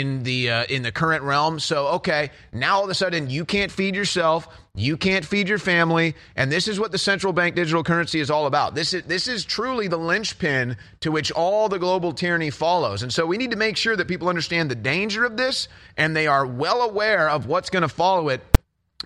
in 0.00 0.22
the 0.22 0.50
uh, 0.50 0.64
in 0.68 0.82
the 0.82 0.92
current 0.92 1.22
realm. 1.22 1.58
So 1.60 1.88
okay 1.88 2.30
now 2.52 2.76
all 2.76 2.84
of 2.84 2.90
a 2.90 2.94
sudden 2.94 3.30
you 3.30 3.44
can't 3.44 3.70
feed 3.70 3.94
yourself 3.94 4.48
you 4.74 4.96
can't 4.96 5.24
feed 5.24 5.48
your 5.48 5.58
family 5.58 6.14
and 6.34 6.50
this 6.50 6.66
is 6.66 6.80
what 6.80 6.90
the 6.90 6.98
central 6.98 7.32
bank 7.32 7.54
digital 7.54 7.84
currency 7.84 8.20
is 8.20 8.30
all 8.30 8.46
about. 8.46 8.74
This 8.74 8.92
is 8.92 9.04
this 9.04 9.28
is 9.28 9.44
truly 9.44 9.88
the 9.88 9.96
linchpin 9.96 10.76
to 11.00 11.12
which 11.12 11.30
all 11.32 11.68
the 11.68 11.78
global 11.78 12.12
tyranny 12.12 12.50
follows. 12.50 13.02
And 13.02 13.12
so 13.12 13.24
we 13.26 13.36
need 13.36 13.52
to 13.52 13.56
make 13.56 13.76
sure 13.76 13.96
that 13.96 14.08
people 14.08 14.28
understand 14.28 14.70
the 14.70 14.74
danger 14.74 15.24
of 15.24 15.36
this 15.36 15.68
and 15.96 16.16
they 16.16 16.26
are 16.26 16.46
well 16.46 16.82
aware 16.82 17.28
of 17.28 17.46
what's 17.46 17.70
going 17.70 17.82
to 17.82 17.88
follow 17.88 18.28
it 18.28 18.40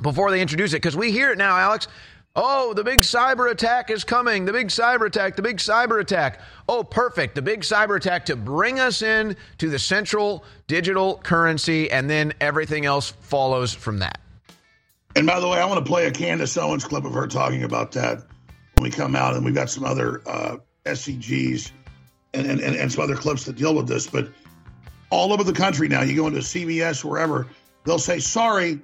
before 0.03 0.31
they 0.31 0.41
introduce 0.41 0.73
it. 0.73 0.77
Because 0.77 0.97
we 0.97 1.11
hear 1.13 1.31
it 1.31 1.39
now, 1.39 1.57
Alex. 1.57 1.89
Oh, 2.41 2.73
the 2.73 2.85
big 2.85 3.01
cyber 3.01 3.51
attack 3.51 3.91
is 3.91 4.05
coming. 4.05 4.45
The 4.45 4.53
big 4.53 4.69
cyber 4.69 5.07
attack, 5.07 5.35
the 5.35 5.43
big 5.43 5.57
cyber 5.57 6.01
attack. 6.01 6.41
Oh, 6.69 6.85
perfect. 6.85 7.35
The 7.35 7.43
big 7.43 7.63
cyber 7.63 7.97
attack 7.97 8.27
to 8.27 8.37
bring 8.37 8.79
us 8.79 9.03
in 9.03 9.37
to 9.59 9.69
the 9.69 9.79
central 9.81 10.45
digital 10.69 11.19
currency, 11.19 11.91
and 11.91 12.09
then 12.09 12.33
everything 12.41 12.87
else 12.87 13.11
follows 13.11 13.75
from 13.75 13.99
that. 13.99 14.21
And 15.17 15.27
by 15.27 15.41
the 15.41 15.49
way, 15.49 15.59
I 15.59 15.65
want 15.65 15.85
to 15.85 15.91
play 15.91 16.07
a 16.07 16.13
Candace 16.13 16.57
Owens 16.57 16.85
clip 16.85 17.05
of 17.05 17.13
her 17.13 17.27
talking 17.27 17.65
about 17.65 17.91
that 17.93 18.19
when 18.77 18.85
we 18.85 18.91
come 18.91 19.17
out, 19.17 19.35
and 19.35 19.45
we've 19.45 19.53
got 19.53 19.69
some 19.69 19.83
other 19.83 20.23
uh, 20.25 20.59
SCGs 20.87 21.73
and, 22.35 22.47
and, 22.49 22.61
and 22.61 22.93
some 22.93 23.03
other 23.03 23.17
clips 23.17 23.47
that 23.47 23.57
deal 23.57 23.75
with 23.75 23.89
this. 23.89 24.07
But 24.07 24.29
all 25.11 25.33
over 25.33 25.43
the 25.43 25.53
country 25.53 25.89
now, 25.89 26.03
you 26.03 26.15
go 26.15 26.29
into 26.29 26.39
CVS, 26.39 27.03
wherever, 27.03 27.49
they'll 27.83 27.99
say, 27.99 28.21
sorry, 28.21 28.79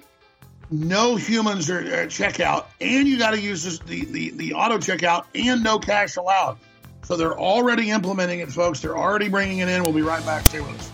no 0.70 1.16
humans 1.16 1.70
are 1.70 1.80
at 1.80 2.08
checkout, 2.08 2.66
and 2.80 3.06
you 3.06 3.18
got 3.18 3.32
to 3.32 3.40
use 3.40 3.62
this, 3.62 3.78
the, 3.80 4.04
the, 4.06 4.30
the 4.30 4.54
auto 4.54 4.78
checkout 4.78 5.24
and 5.34 5.62
no 5.62 5.78
cash 5.78 6.16
allowed. 6.16 6.58
So 7.02 7.16
they're 7.16 7.38
already 7.38 7.90
implementing 7.90 8.40
it, 8.40 8.50
folks. 8.50 8.80
They're 8.80 8.96
already 8.96 9.28
bringing 9.28 9.58
it 9.58 9.68
in. 9.68 9.82
We'll 9.82 9.92
be 9.92 10.02
right 10.02 10.24
back. 10.24 10.46
Stay 10.46 10.60
with 10.60 10.70
us. 10.78 10.90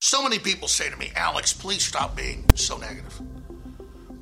So 0.00 0.22
many 0.22 0.38
people 0.38 0.68
say 0.68 0.88
to 0.88 0.96
me, 0.96 1.12
Alex, 1.14 1.52
please 1.52 1.84
stop 1.84 2.16
being 2.16 2.44
so 2.54 2.78
negative. 2.78 3.20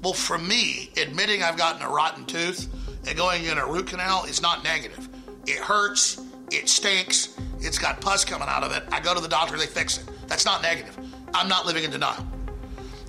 Well, 0.03 0.13
for 0.13 0.37
me, 0.37 0.91
admitting 1.01 1.43
I've 1.43 1.57
gotten 1.57 1.83
a 1.83 1.89
rotten 1.89 2.25
tooth 2.27 2.69
and 3.07 3.17
going 3.17 3.45
in 3.45 3.59
a 3.59 3.67
root 3.67 3.87
canal 3.87 4.25
is 4.25 4.43
not 4.43 4.65
negative. 4.65 5.09
It 5.47 5.59
hurts, 5.59 6.21
it 6.51 6.69
stinks, 6.69 7.39
it's 7.61 7.79
got 7.79 8.01
pus 8.01 8.25
coming 8.25 8.49
out 8.49 8.65
of 8.65 8.73
it. 8.73 8.83
I 8.93 9.01
go 9.01 9.15
to 9.15 9.21
the 9.21 9.29
doctor, 9.29 9.57
they 9.57 9.67
fix 9.67 9.99
it. 9.99 10.09
That's 10.27 10.45
not 10.45 10.63
negative. 10.63 10.97
I'm 11.33 11.49
not 11.49 11.67
living 11.67 11.85
in 11.85 11.91
denial. 11.91 12.27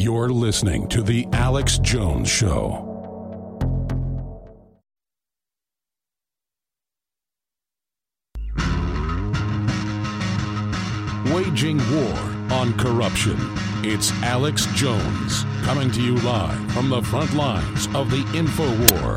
You're 0.00 0.28
listening 0.28 0.86
to 0.90 1.02
The 1.02 1.26
Alex 1.32 1.78
Jones 1.78 2.28
Show. 2.28 2.84
Waging 11.34 11.78
war 11.92 12.16
on 12.52 12.74
corruption. 12.78 13.38
It's 13.82 14.12
Alex 14.22 14.66
Jones 14.76 15.42
coming 15.64 15.90
to 15.90 16.00
you 16.00 16.14
live 16.18 16.70
from 16.70 16.90
the 16.90 17.02
front 17.02 17.34
lines 17.34 17.88
of 17.92 18.08
the 18.12 18.24
info 18.38 18.68
war. 18.68 19.16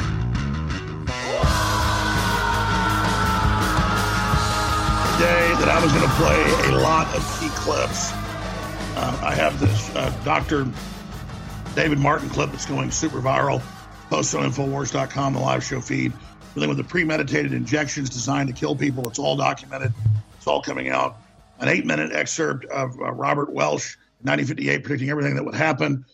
Day 5.20 5.54
that 5.60 5.70
I 5.70 5.80
was 5.80 5.92
going 5.92 6.10
to 6.10 6.16
play 6.16 6.74
a 6.74 6.82
lot 6.82 7.06
of 7.16 7.22
key 7.40 7.50
clips 7.50 8.21
uh, 9.02 9.20
I 9.24 9.34
have 9.34 9.60
this 9.60 9.94
uh, 9.96 10.10
Dr. 10.24 10.68
David 11.76 11.98
Martin 11.98 12.30
clip 12.30 12.52
that's 12.52 12.68
going 12.68 12.92
super 12.92 13.20
viral. 13.20 13.62
Posted 14.10 14.42
on 14.42 14.52
Infowars.com, 14.52 15.34
the 15.34 15.40
live 15.40 15.64
show 15.64 15.82
feed. 15.82 16.14
Dealing 16.54 16.70
with 16.70 16.78
the 16.78 16.84
premeditated 16.84 17.54
injections 17.54 18.10
designed 18.10 18.48
to 18.50 18.54
kill 18.54 18.76
people. 18.76 19.08
It's 19.08 19.18
all 19.18 19.36
documented. 19.36 19.94
It's 20.38 20.46
all 20.46 20.62
coming 20.62 20.90
out. 20.90 21.18
An 21.60 21.68
eight 21.68 21.86
minute 21.86 22.12
excerpt 22.12 22.66
of 22.66 22.92
uh, 23.00 23.12
Robert 23.12 23.52
Welch, 23.52 23.98
1958, 24.22 24.84
predicting 24.84 25.10
everything 25.10 25.36
that 25.36 25.46
would 25.46 25.56
happen. 25.56 26.06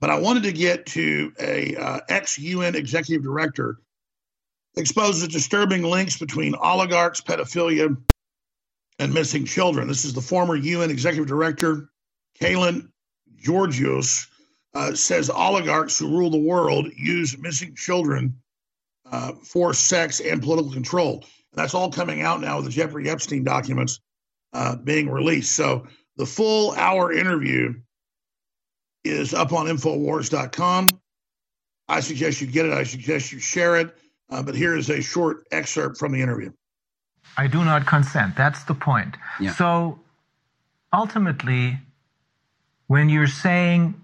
But 0.00 0.10
I 0.10 0.18
wanted 0.18 0.42
to 0.42 0.52
get 0.52 0.84
to 0.86 1.32
a 1.40 1.76
uh, 1.76 2.00
ex 2.08 2.38
UN 2.38 2.74
executive 2.74 3.22
director 3.22 3.78
exposes 4.76 5.28
disturbing 5.28 5.82
links 5.82 6.18
between 6.18 6.54
oligarchs, 6.56 7.20
pedophilia, 7.20 7.96
and 8.98 9.14
missing 9.14 9.46
children. 9.46 9.88
This 9.88 10.04
is 10.04 10.12
the 10.12 10.20
former 10.20 10.56
UN 10.56 10.90
executive 10.90 11.26
director 11.26 11.88
Calin 12.40 12.92
Georgescu 13.42 14.26
uh, 14.74 14.94
says 14.94 15.30
oligarchs 15.30 15.98
who 15.98 16.08
rule 16.16 16.30
the 16.30 16.38
world 16.38 16.88
use 16.96 17.36
missing 17.38 17.74
children 17.74 18.40
uh, 19.10 19.32
for 19.42 19.74
sex 19.74 20.20
and 20.20 20.42
political 20.42 20.72
control. 20.72 21.24
And 21.52 21.62
that's 21.62 21.74
all 21.74 21.90
coming 21.90 22.22
out 22.22 22.40
now 22.40 22.56
with 22.56 22.66
the 22.66 22.70
Jeffrey 22.70 23.08
Epstein 23.08 23.44
documents 23.44 24.00
uh, 24.52 24.76
being 24.76 25.10
released. 25.10 25.56
So 25.56 25.86
the 26.16 26.26
full 26.26 26.72
hour 26.72 27.12
interview 27.12 27.74
is 29.04 29.32
up 29.34 29.52
on 29.52 29.66
Infowars.com. 29.66 31.00
I 31.88 32.00
suggest 32.00 32.40
you 32.40 32.46
get 32.46 32.66
it. 32.66 32.72
I 32.72 32.82
suggest 32.82 33.32
you 33.32 33.38
share 33.38 33.76
it. 33.76 33.96
Uh, 34.30 34.42
but 34.42 34.54
here 34.54 34.76
is 34.76 34.90
a 34.90 35.00
short 35.00 35.46
excerpt 35.50 35.96
from 35.96 36.12
the 36.12 36.20
interview. 36.20 36.52
I 37.38 37.46
do 37.46 37.64
not 37.64 37.86
consent. 37.86 38.36
That's 38.36 38.64
the 38.64 38.74
point. 38.74 39.16
Yeah. 39.40 39.54
So 39.54 40.00
ultimately, 40.92 41.78
when 42.88 43.08
you're 43.08 43.28
saying 43.28 43.94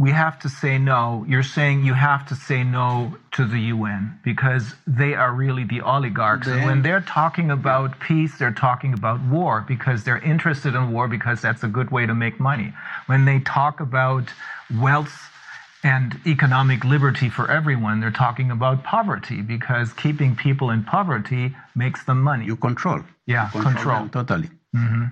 we 0.00 0.10
have 0.12 0.38
to 0.38 0.48
say 0.48 0.78
no, 0.78 1.26
you're 1.28 1.42
saying 1.42 1.84
you 1.84 1.92
have 1.92 2.26
to 2.28 2.34
say 2.34 2.64
no 2.64 3.14
to 3.32 3.46
the 3.46 3.60
UN 3.74 4.18
because 4.24 4.74
they 4.86 5.12
are 5.14 5.30
really 5.30 5.64
the 5.64 5.82
oligarchs. 5.82 6.46
and 6.46 6.64
when 6.64 6.80
they're 6.80 7.02
talking 7.02 7.50
about 7.50 8.00
peace, 8.00 8.38
they're 8.38 8.50
talking 8.68 8.94
about 8.94 9.20
war 9.20 9.62
because 9.68 10.04
they're 10.04 10.24
interested 10.34 10.74
in 10.74 10.90
war 10.90 11.06
because 11.06 11.42
that's 11.42 11.62
a 11.62 11.68
good 11.68 11.90
way 11.90 12.06
to 12.06 12.14
make 12.14 12.40
money. 12.40 12.72
When 13.06 13.26
they 13.26 13.40
talk 13.40 13.80
about 13.80 14.24
wealth 14.74 15.30
and 15.84 16.18
economic 16.26 16.82
liberty 16.82 17.28
for 17.28 17.50
everyone, 17.50 18.00
they're 18.00 18.10
talking 18.10 18.50
about 18.50 18.82
poverty 18.82 19.42
because 19.42 19.92
keeping 19.92 20.34
people 20.34 20.70
in 20.70 20.82
poverty 20.82 21.54
makes 21.74 22.04
them 22.04 22.22
money. 22.22 22.46
You 22.46 22.56
control. 22.56 23.02
Yeah, 23.26 23.50
you 23.54 23.60
control. 23.60 23.74
control. 23.74 24.08
Totally. 24.08 24.48
Mm-hmm. 24.74 25.04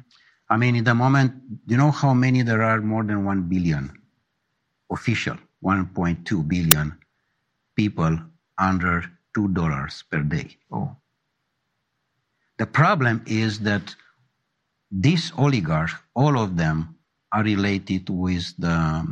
I 0.50 0.56
mean, 0.56 0.76
in 0.76 0.84
the 0.84 0.94
moment, 0.94 1.34
you 1.66 1.76
know 1.76 1.90
how 1.90 2.14
many 2.14 2.42
there 2.42 2.62
are? 2.62 2.80
More 2.80 3.04
than 3.04 3.24
1 3.24 3.42
billion 3.48 3.92
official 4.90 5.36
1.2 5.62 6.48
billion 6.48 6.96
people 7.76 8.18
under 8.56 9.04
$2 9.36 10.02
per 10.10 10.22
day. 10.22 10.56
Oh. 10.72 10.96
The 12.58 12.66
problem 12.66 13.22
is 13.26 13.60
that 13.60 13.94
these 14.90 15.32
oligarchs, 15.36 15.94
all 16.14 16.38
of 16.38 16.56
them, 16.56 16.96
are 17.32 17.42
related 17.42 18.08
with 18.08 18.54
the 18.58 19.06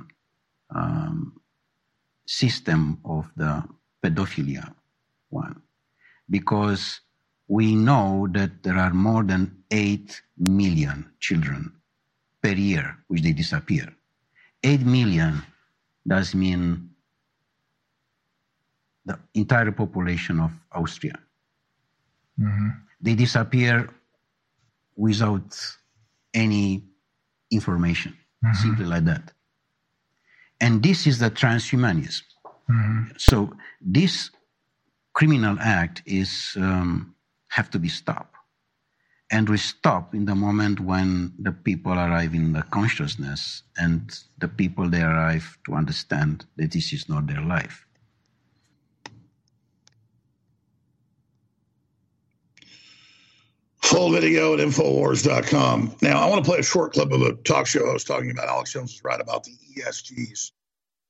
um, 0.75 1.41
system 2.27 2.99
of 3.05 3.31
the 3.37 3.63
pedophilia 4.03 4.75
one. 5.29 5.63
Because 6.29 7.01
we 7.47 7.75
know 7.75 8.27
that 8.33 8.63
there 8.63 8.79
are 8.79 8.93
more 8.93 9.23
than 9.23 9.56
8 9.71 10.23
million 10.39 11.11
children 11.21 11.73
per 12.43 12.53
year 12.53 12.97
which 13.09 13.23
they 13.23 13.33
disappear. 13.33 13.95
8 14.63 14.81
million 14.83 15.43
does 16.07 16.35
mean 16.35 16.91
the 19.05 19.19
entire 19.35 19.73
population 19.73 20.41
of 20.41 20.53
Austria. 20.73 21.19
Mm-hmm. 22.41 22.69
They 23.01 23.15
disappear 23.15 23.89
without 24.97 25.57
any 26.35 26.83
information, 27.51 28.17
simply 28.63 28.85
like 28.87 29.05
that. 29.05 29.33
And 30.61 30.83
this 30.83 31.07
is 31.07 31.19
the 31.19 31.31
transhumanism. 31.31 32.23
So 33.19 33.53
this 33.81 34.31
criminal 35.13 35.57
act 35.61 36.03
is 36.07 36.55
um, 36.57 37.15
have 37.49 37.71
to 37.71 37.79
be 37.79 37.89
stopped, 37.89 38.36
and 39.31 39.49
we 39.49 39.57
stop 39.57 40.15
in 40.15 40.25
the 40.25 40.35
moment 40.35 40.81
when 40.81 41.33
the 41.39 41.53
people 41.53 41.93
arrive 41.93 42.35
in 42.35 42.53
the 42.53 42.63
consciousness, 42.63 43.63
and 43.77 44.21
the 44.39 44.49
people 44.49 44.89
they 44.89 45.03
arrive 45.03 45.59
to 45.67 45.75
understand 45.75 46.47
that 46.57 46.71
this 46.73 46.93
is 46.93 47.09
not 47.09 47.27
their 47.27 47.43
life. 47.43 47.87
Full 53.83 54.11
video 54.11 54.55
at 54.55 54.61
Infowars.com. 54.61 55.97
Now, 56.03 56.21
I 56.21 56.29
want 56.29 56.45
to 56.45 56.51
play 56.51 56.59
a 56.59 56.63
short 56.63 56.93
clip 56.93 57.13
of 57.13 57.23
a 57.23 57.35
talk 57.35 57.67
show 57.67 57.87
host 57.87 58.07
talking 58.07 58.31
about 58.31 58.49
Alex 58.49 58.73
Jones 58.73 58.93
is 58.95 59.05
right 59.05 59.21
about 59.21 59.45
the 59.45 59.53
ESGs. 59.77 60.53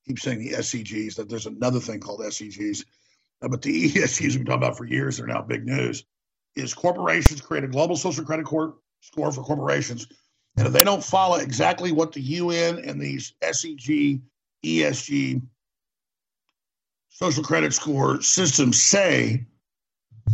Keep 0.06 0.18
saying 0.20 0.38
the 0.38 0.52
SCGs, 0.52 1.16
that 1.16 1.28
there's 1.28 1.46
another 1.46 1.80
thing 1.80 2.00
called 2.00 2.20
SCGs. 2.20 2.84
Uh, 3.42 3.48
but 3.48 3.62
the 3.62 3.90
ESGs 3.92 4.20
we've 4.20 4.34
been 4.38 4.46
talking 4.46 4.62
about 4.62 4.76
for 4.76 4.84
years, 4.84 5.16
they're 5.16 5.26
now 5.26 5.42
big 5.42 5.66
news. 5.66 6.04
Is 6.56 6.72
corporations 6.72 7.40
create 7.40 7.64
a 7.64 7.68
global 7.68 7.96
social 7.96 8.24
credit 8.24 8.46
cor- 8.46 8.76
score 9.00 9.30
for 9.30 9.42
corporations. 9.42 10.06
And 10.56 10.66
if 10.66 10.72
they 10.72 10.84
don't 10.84 11.04
follow 11.04 11.36
exactly 11.36 11.92
what 11.92 12.12
the 12.12 12.20
UN 12.20 12.78
and 12.78 13.00
these 13.00 13.34
SEG, 13.42 14.20
ESG 14.64 15.42
social 17.10 17.42
credit 17.44 17.72
score 17.72 18.20
systems 18.22 18.82
say, 18.82 19.46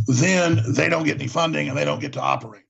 then 0.07 0.61
they 0.73 0.89
don't 0.89 1.05
get 1.05 1.19
any 1.19 1.27
funding 1.27 1.69
and 1.69 1.77
they 1.77 1.85
don't 1.85 1.99
get 1.99 2.13
to 2.13 2.21
operate. 2.21 2.63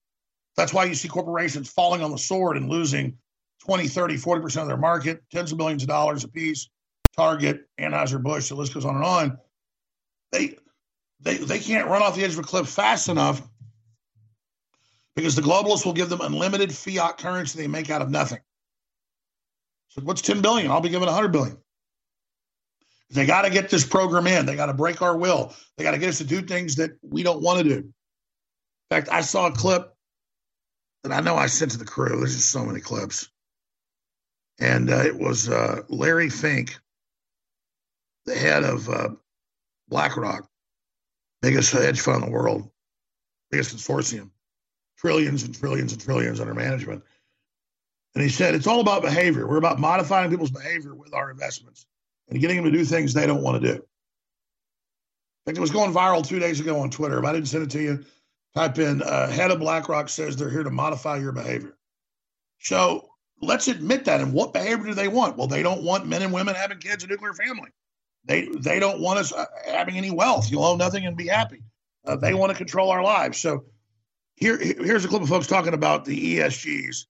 That's 0.56 0.74
why 0.74 0.86
you 0.86 0.94
see 0.94 1.08
corporations 1.08 1.70
falling 1.70 2.04
on 2.04 2.12
the 2.12 2.18
sword 2.18 2.58
and 2.58 2.70
losing 2.70 3.18
20, 3.66 3.88
30, 3.88 4.18
40% 4.18 4.62
of 4.62 4.68
their 4.68 4.78
market, 4.78 5.24
tens 5.32 5.52
of 5.52 5.58
millions 5.58 5.84
of 5.84 5.90
dollars 5.90 6.24
apiece. 6.24 6.70
Target, 7.16 7.68
Anheuser-Busch, 7.80 8.50
the 8.50 8.56
list 8.56 8.74
goes 8.74 8.86
on 8.86 8.96
and 8.96 9.06
on. 9.06 9.38
They, 10.32 10.58
they, 11.24 11.38
they 11.38 11.60
can't 11.60 11.88
run 11.88 12.02
off 12.02 12.16
the 12.16 12.24
edge 12.24 12.34
of 12.34 12.40
a 12.40 12.44
cliff 12.44 12.68
fast 12.68 13.10
enough 13.10 13.42
because 15.16 15.36
the 15.36 15.42
globalists 15.42 15.86
will 15.86 15.94
give 15.94 16.10
them 16.10 16.22
unlimited 16.22 16.72
fiat 16.74 17.18
currency 17.18 17.58
they 17.58 17.68
make 17.68 17.90
out 17.90 18.02
of 18.02 18.10
nothing. 18.10 18.40
So 19.90 20.02
what's 20.02 20.22
10 20.22 20.42
billion? 20.42 20.70
I'll 20.70 20.82
be 20.82 20.90
given 20.90 21.06
100 21.06 21.30
billion. 21.30 21.58
They 23.12 23.26
got 23.26 23.44
to 23.44 23.52
get 23.52 23.70
this 23.70 23.86
program 23.86 24.28
in. 24.28 24.46
They 24.46 24.56
got 24.56 24.66
to 24.66 24.74
break 24.74 25.02
our 25.02 25.16
will. 25.16 25.54
They 25.78 25.84
got 25.84 25.92
to 25.92 26.00
get 26.00 26.10
us 26.10 26.18
to 26.18 26.24
do 26.24 26.42
things 26.42 26.76
that 26.76 26.92
we 27.04 27.24
don't 27.24 27.42
want 27.42 27.60
to 27.60 27.64
do. 27.64 27.76
In 27.76 27.94
fact, 28.90 29.10
I 29.10 29.22
saw 29.22 29.48
a 29.48 29.52
clip 29.52 29.94
that 31.04 31.12
I 31.12 31.22
know 31.22 31.36
I 31.36 31.46
sent 31.46 31.72
to 31.72 31.78
the 31.78 31.86
crew. 31.86 32.18
There's 32.18 32.36
just 32.36 32.52
so 32.52 32.66
many 32.66 32.80
clips. 32.80 33.30
And 34.60 34.90
uh, 34.90 35.04
it 35.06 35.18
was 35.18 35.48
uh, 35.48 35.82
Larry 35.90 36.30
Fink, 36.30 36.78
the 38.26 38.36
head 38.36 38.64
of 38.64 38.90
uh, 38.90 39.10
BlackRock, 39.90 40.48
biggest 41.44 41.74
hedge 41.74 42.00
fund 42.00 42.24
in 42.24 42.30
the 42.30 42.36
world, 42.36 42.72
biggest 43.52 43.76
consortium, 43.76 44.30
trillions 44.98 45.44
and 45.44 45.54
trillions 45.54 45.92
and 45.92 46.02
trillions 46.02 46.40
under 46.40 46.54
management. 46.54 47.04
And 48.16 48.24
he 48.24 48.30
said, 48.30 48.56
it's 48.56 48.66
all 48.66 48.80
about 48.80 49.02
behavior. 49.02 49.46
We're 49.46 49.58
about 49.58 49.78
modifying 49.78 50.32
people's 50.32 50.52
behavior 50.52 50.96
with 50.96 51.14
our 51.14 51.30
investments 51.30 51.86
and 52.30 52.40
getting 52.40 52.56
them 52.56 52.66
to 52.66 52.72
do 52.72 52.86
things 52.86 53.14
they 53.14 53.28
don't 53.28 53.44
want 53.44 53.62
to 53.62 53.68
do. 53.68 53.74
In 53.76 53.82
fact, 55.46 55.58
it 55.58 55.62
was 55.62 55.72
going 55.72 55.94
viral 55.94 56.26
two 56.26 56.40
days 56.40 56.62
ago 56.62 56.80
on 56.80 56.90
Twitter. 56.90 57.20
If 57.20 57.26
I 57.26 57.34
didn't 57.34 57.50
send 57.50 57.64
it 57.64 57.72
to 57.72 57.82
you, 57.82 58.06
type 58.56 58.80
in 58.80 59.02
uh, 59.02 59.30
head 59.30 59.52
of 59.52 59.60
BlackRock 59.60 60.08
says 60.08 60.38
they're 60.38 60.50
here 60.50 60.64
to 60.64 60.72
modify 60.72 61.18
your 61.18 61.34
behavior. 61.34 61.76
So 62.60 63.10
let's 63.42 63.68
admit 63.68 64.06
that. 64.06 64.22
And 64.22 64.32
what 64.32 64.54
behavior 64.54 64.86
do 64.86 64.94
they 64.94 65.10
want? 65.10 65.36
Well, 65.36 65.48
they 65.48 65.62
don't 65.62 65.84
want 65.84 66.08
men 66.08 66.22
and 66.22 66.32
women 66.32 66.56
having 66.56 66.78
kids, 66.78 67.04
a 67.04 67.08
nuclear 67.08 67.34
family. 67.34 67.72
They 68.26 68.48
they 68.48 68.80
don't 68.80 69.02
want 69.02 69.20
us 69.20 69.34
uh, 69.34 69.46
having 69.66 69.98
any 69.98 70.12
wealth. 70.12 70.50
You'll 70.50 70.64
own 70.64 70.78
nothing 70.78 71.06
and 71.06 71.18
be 71.18 71.28
happy. 71.28 71.62
Uh, 72.06 72.16
they 72.16 72.34
want 72.34 72.52
to 72.52 72.58
control 72.58 72.90
our 72.90 73.04
lives. 73.04 73.38
So 73.40 73.66
here 74.36 74.58
here's 74.58 75.06
a 75.06 75.08
clip 75.08 75.22
of 75.22 75.30
folks 75.30 75.48
talking 75.48 75.74
about 75.74 76.06
the 76.06 76.38
ESGs, 76.38 77.06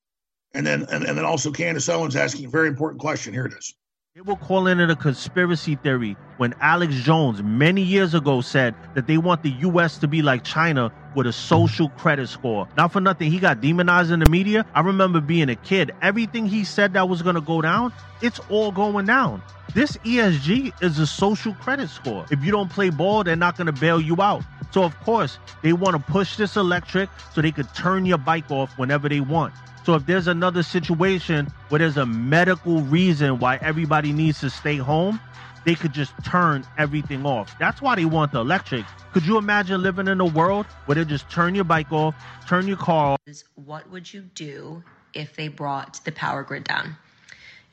and 0.53 0.65
then 0.65 0.85
and, 0.89 1.03
and 1.03 1.17
then 1.17 1.25
also 1.25 1.51
Candace 1.51 1.87
Owens 1.89 2.15
asking 2.15 2.45
a 2.45 2.49
very 2.49 2.67
important 2.67 3.01
question. 3.01 3.33
Here 3.33 3.45
it 3.45 3.53
is. 3.53 3.73
They 4.15 4.21
were 4.21 4.35
calling 4.35 4.79
it 4.79 4.91
a 4.91 4.95
conspiracy 4.95 5.75
theory 5.75 6.15
when 6.37 6.53
Alex 6.61 6.93
Jones 6.95 7.41
many 7.41 7.81
years 7.81 8.13
ago 8.13 8.41
said 8.41 8.75
that 8.93 9.07
they 9.07 9.17
want 9.17 9.41
the 9.41 9.49
US 9.61 9.97
to 9.97 10.07
be 10.07 10.21
like 10.21 10.43
China 10.43 10.91
with 11.15 11.27
a 11.27 11.33
social 11.33 11.89
credit 11.89 12.27
score. 12.29 12.67
Not 12.77 12.91
for 12.91 13.01
nothing, 13.01 13.31
he 13.31 13.39
got 13.39 13.61
demonized 13.61 14.11
in 14.11 14.19
the 14.19 14.29
media. 14.29 14.65
I 14.73 14.81
remember 14.81 15.21
being 15.21 15.49
a 15.49 15.55
kid, 15.55 15.91
everything 16.01 16.45
he 16.45 16.63
said 16.63 16.93
that 16.93 17.09
was 17.09 17.21
going 17.21 17.35
to 17.35 17.41
go 17.41 17.61
down, 17.61 17.93
it's 18.21 18.39
all 18.49 18.71
going 18.71 19.05
down. 19.05 19.41
This 19.73 19.97
ESG 19.97 20.73
is 20.81 20.99
a 20.99 21.07
social 21.07 21.53
credit 21.55 21.89
score. 21.89 22.25
If 22.31 22.43
you 22.43 22.51
don't 22.51 22.69
play 22.69 22.89
ball, 22.89 23.23
they're 23.23 23.35
not 23.35 23.57
going 23.57 23.67
to 23.67 23.73
bail 23.73 23.99
you 23.99 24.21
out. 24.21 24.43
So, 24.71 24.83
of 24.83 24.99
course, 25.01 25.37
they 25.61 25.73
want 25.73 25.95
to 25.95 26.11
push 26.11 26.35
this 26.35 26.55
electric 26.55 27.09
so 27.33 27.41
they 27.41 27.51
could 27.51 27.71
turn 27.75 28.05
your 28.05 28.17
bike 28.17 28.49
off 28.49 28.77
whenever 28.77 29.07
they 29.07 29.19
want. 29.19 29.53
So 29.83 29.95
if 29.95 30.05
there's 30.05 30.27
another 30.27 30.63
situation 30.63 31.47
where 31.69 31.79
there's 31.79 31.97
a 31.97 32.05
medical 32.05 32.81
reason 32.81 33.39
why 33.39 33.57
everybody 33.57 34.13
needs 34.13 34.39
to 34.39 34.49
stay 34.49 34.77
home, 34.77 35.19
they 35.65 35.75
could 35.75 35.93
just 35.93 36.13
turn 36.23 36.65
everything 36.77 37.25
off. 37.25 37.55
That's 37.59 37.81
why 37.81 37.95
they 37.95 38.05
want 38.05 38.31
the 38.31 38.39
electric. 38.39 38.85
Could 39.13 39.25
you 39.25 39.37
imagine 39.37 39.81
living 39.81 40.07
in 40.07 40.19
a 40.19 40.25
world 40.25 40.65
where 40.85 40.95
they 40.95 41.05
just 41.05 41.29
turn 41.29 41.55
your 41.55 41.63
bike 41.63 41.91
off, 41.91 42.15
turn 42.47 42.67
your 42.67 42.77
car 42.77 43.13
off? 43.13 43.43
What 43.55 43.89
would 43.89 44.13
you 44.13 44.21
do 44.21 44.83
if 45.13 45.35
they 45.35 45.47
brought 45.47 46.03
the 46.05 46.11
power 46.11 46.43
grid 46.43 46.63
down? 46.63 46.97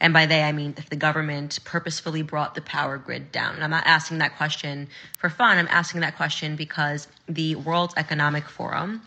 And 0.00 0.14
by 0.14 0.26
they, 0.26 0.42
I 0.42 0.52
mean 0.52 0.74
if 0.78 0.88
the 0.88 0.96
government 0.96 1.58
purposefully 1.64 2.22
brought 2.22 2.54
the 2.54 2.62
power 2.62 2.96
grid 2.96 3.30
down. 3.32 3.54
And 3.54 3.64
I'm 3.64 3.70
not 3.70 3.86
asking 3.86 4.18
that 4.18 4.36
question 4.36 4.88
for 5.18 5.28
fun. 5.28 5.58
I'm 5.58 5.68
asking 5.68 6.00
that 6.00 6.16
question 6.16 6.56
because 6.56 7.06
the 7.28 7.56
World 7.56 7.92
Economic 7.96 8.48
Forum 8.48 9.02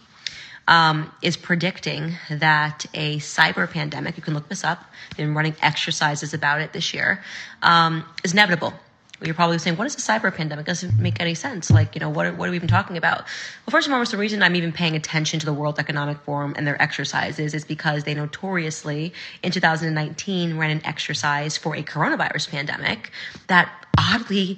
um, 0.68 1.12
is 1.22 1.38
predicting 1.38 2.14
that 2.30 2.86
a 2.94 3.18
cyber 3.18 3.70
pandemic, 3.70 4.16
you 4.18 4.24
can 4.24 4.34
look 4.34 4.50
this 4.50 4.64
up, 4.64 4.84
they've 5.12 5.26
been 5.26 5.36
running 5.36 5.56
exercises 5.62 6.34
about 6.34 6.62
it 6.62 6.74
this 6.74 6.94
year, 6.94 7.24
um, 7.62 8.06
is 8.24 8.34
inevitable. 8.34 8.74
You're 9.22 9.36
probably 9.36 9.58
saying, 9.58 9.78
what 9.78 9.88
is 9.88 9.96
a 9.96 10.00
cyber 10.00 10.36
pandemic? 10.36 10.66
Doesn't 10.66 11.00
make 11.00 11.22
any 11.22 11.34
sense. 11.34 11.72
Like, 11.72 11.96
you 11.96 12.02
know, 12.02 12.10
what 12.10 12.26
are, 12.26 12.34
what 12.34 12.50
are 12.50 12.52
we 12.52 12.58
even 12.58 12.68
talking 12.68 12.98
about? 12.98 13.20
Well, 13.20 13.72
first 13.72 13.88
and 13.88 13.94
foremost, 13.94 14.12
the 14.12 14.18
reason 14.18 14.44
I'm 14.44 14.56
even 14.56 14.74
paying 14.74 14.98
attention 14.98 15.40
to 15.40 15.46
the 15.46 15.54
World 15.54 15.80
Economic 15.80 16.18
Forum 16.20 16.54
and 16.58 16.68
their 16.68 16.82
exercises 16.82 17.54
is 17.54 17.64
because 17.64 18.04
they 18.04 18.14
notoriously, 18.14 19.14
in 19.42 19.52
2019, 19.52 20.58
ran 20.58 20.72
an 20.72 20.82
exercise 20.86 21.58
for 21.58 21.74
a 21.76 21.84
coronavirus 21.84 22.50
pandemic 22.50 23.12
that 23.48 23.72
oddly 23.98 24.58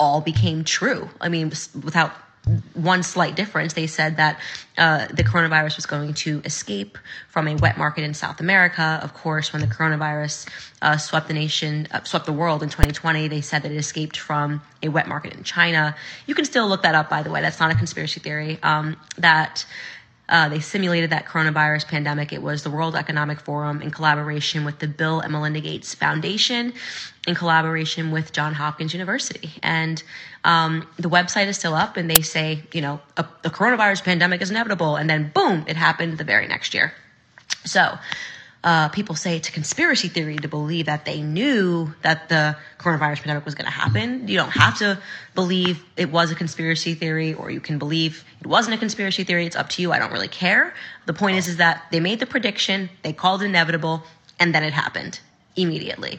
all 0.00 0.22
became 0.22 0.64
true. 0.64 1.10
I 1.20 1.28
mean, 1.28 1.50
without 1.82 2.12
one 2.74 3.02
slight 3.02 3.36
difference. 3.36 3.72
They 3.72 3.86
said 3.86 4.16
that 4.18 4.38
uh, 4.76 5.06
the 5.06 5.24
coronavirus 5.24 5.76
was 5.76 5.86
going 5.86 6.14
to 6.14 6.42
escape 6.44 6.98
from 7.28 7.48
a 7.48 7.54
wet 7.56 7.78
market 7.78 8.04
in 8.04 8.12
South 8.12 8.40
America. 8.40 9.00
Of 9.02 9.14
course, 9.14 9.52
when 9.52 9.62
the 9.62 9.68
coronavirus 9.68 10.48
uh, 10.82 10.96
swept 10.98 11.28
the 11.28 11.34
nation, 11.34 11.88
uh, 11.90 12.02
swept 12.04 12.26
the 12.26 12.32
world 12.32 12.62
in 12.62 12.68
2020, 12.68 13.28
they 13.28 13.40
said 13.40 13.62
that 13.62 13.72
it 13.72 13.76
escaped 13.76 14.18
from 14.18 14.60
a 14.82 14.88
wet 14.88 15.08
market 15.08 15.32
in 15.32 15.42
China. 15.42 15.96
You 16.26 16.34
can 16.34 16.44
still 16.44 16.68
look 16.68 16.82
that 16.82 16.94
up, 16.94 17.08
by 17.08 17.22
the 17.22 17.30
way. 17.30 17.40
That's 17.40 17.60
not 17.60 17.70
a 17.70 17.74
conspiracy 17.74 18.20
theory. 18.20 18.58
Um, 18.62 18.96
that 19.16 19.64
uh, 20.28 20.48
they 20.48 20.60
simulated 20.60 21.10
that 21.10 21.26
coronavirus 21.26 21.86
pandemic. 21.86 22.32
It 22.32 22.42
was 22.42 22.62
the 22.62 22.70
World 22.70 22.96
Economic 22.96 23.40
Forum 23.40 23.82
in 23.82 23.90
collaboration 23.90 24.64
with 24.64 24.78
the 24.78 24.88
Bill 24.88 25.20
and 25.20 25.32
Melinda 25.32 25.60
Gates 25.60 25.94
Foundation, 25.94 26.72
in 27.26 27.34
collaboration 27.34 28.10
with 28.10 28.32
Johns 28.32 28.56
Hopkins 28.56 28.94
University. 28.94 29.50
And 29.62 30.02
um, 30.44 30.86
the 30.98 31.10
website 31.10 31.46
is 31.46 31.58
still 31.58 31.74
up, 31.74 31.96
and 31.96 32.08
they 32.08 32.22
say, 32.22 32.62
you 32.72 32.80
know, 32.80 33.00
a, 33.16 33.26
a 33.44 33.50
coronavirus 33.50 34.04
pandemic 34.04 34.40
is 34.40 34.50
inevitable. 34.50 34.96
And 34.96 35.08
then, 35.10 35.30
boom, 35.34 35.64
it 35.66 35.76
happened 35.76 36.16
the 36.16 36.24
very 36.24 36.48
next 36.48 36.72
year. 36.72 36.92
So, 37.64 37.98
uh, 38.64 38.88
people 38.88 39.14
say 39.14 39.36
it's 39.36 39.50
a 39.50 39.52
conspiracy 39.52 40.08
theory 40.08 40.36
to 40.36 40.48
believe 40.48 40.86
that 40.86 41.04
they 41.04 41.20
knew 41.20 41.92
that 42.00 42.30
the 42.30 42.56
coronavirus 42.78 43.18
pandemic 43.18 43.44
was 43.44 43.54
going 43.54 43.66
to 43.66 43.70
happen. 43.70 44.26
You 44.26 44.38
don't 44.38 44.50
have 44.50 44.78
to 44.78 44.98
believe 45.34 45.84
it 45.98 46.10
was 46.10 46.30
a 46.30 46.34
conspiracy 46.34 46.94
theory, 46.94 47.34
or 47.34 47.50
you 47.50 47.60
can 47.60 47.78
believe 47.78 48.24
it 48.40 48.46
wasn't 48.46 48.74
a 48.74 48.78
conspiracy 48.78 49.22
theory. 49.22 49.44
It's 49.44 49.54
up 49.54 49.68
to 49.70 49.82
you. 49.82 49.92
I 49.92 49.98
don't 49.98 50.12
really 50.12 50.28
care. 50.28 50.72
The 51.04 51.12
point 51.12 51.36
is, 51.36 51.46
is 51.46 51.58
that 51.58 51.84
they 51.90 52.00
made 52.00 52.20
the 52.20 52.26
prediction, 52.26 52.88
they 53.02 53.12
called 53.12 53.42
it 53.42 53.46
inevitable, 53.46 54.02
and 54.40 54.54
then 54.54 54.64
it 54.64 54.72
happened 54.72 55.20
immediately. 55.56 56.18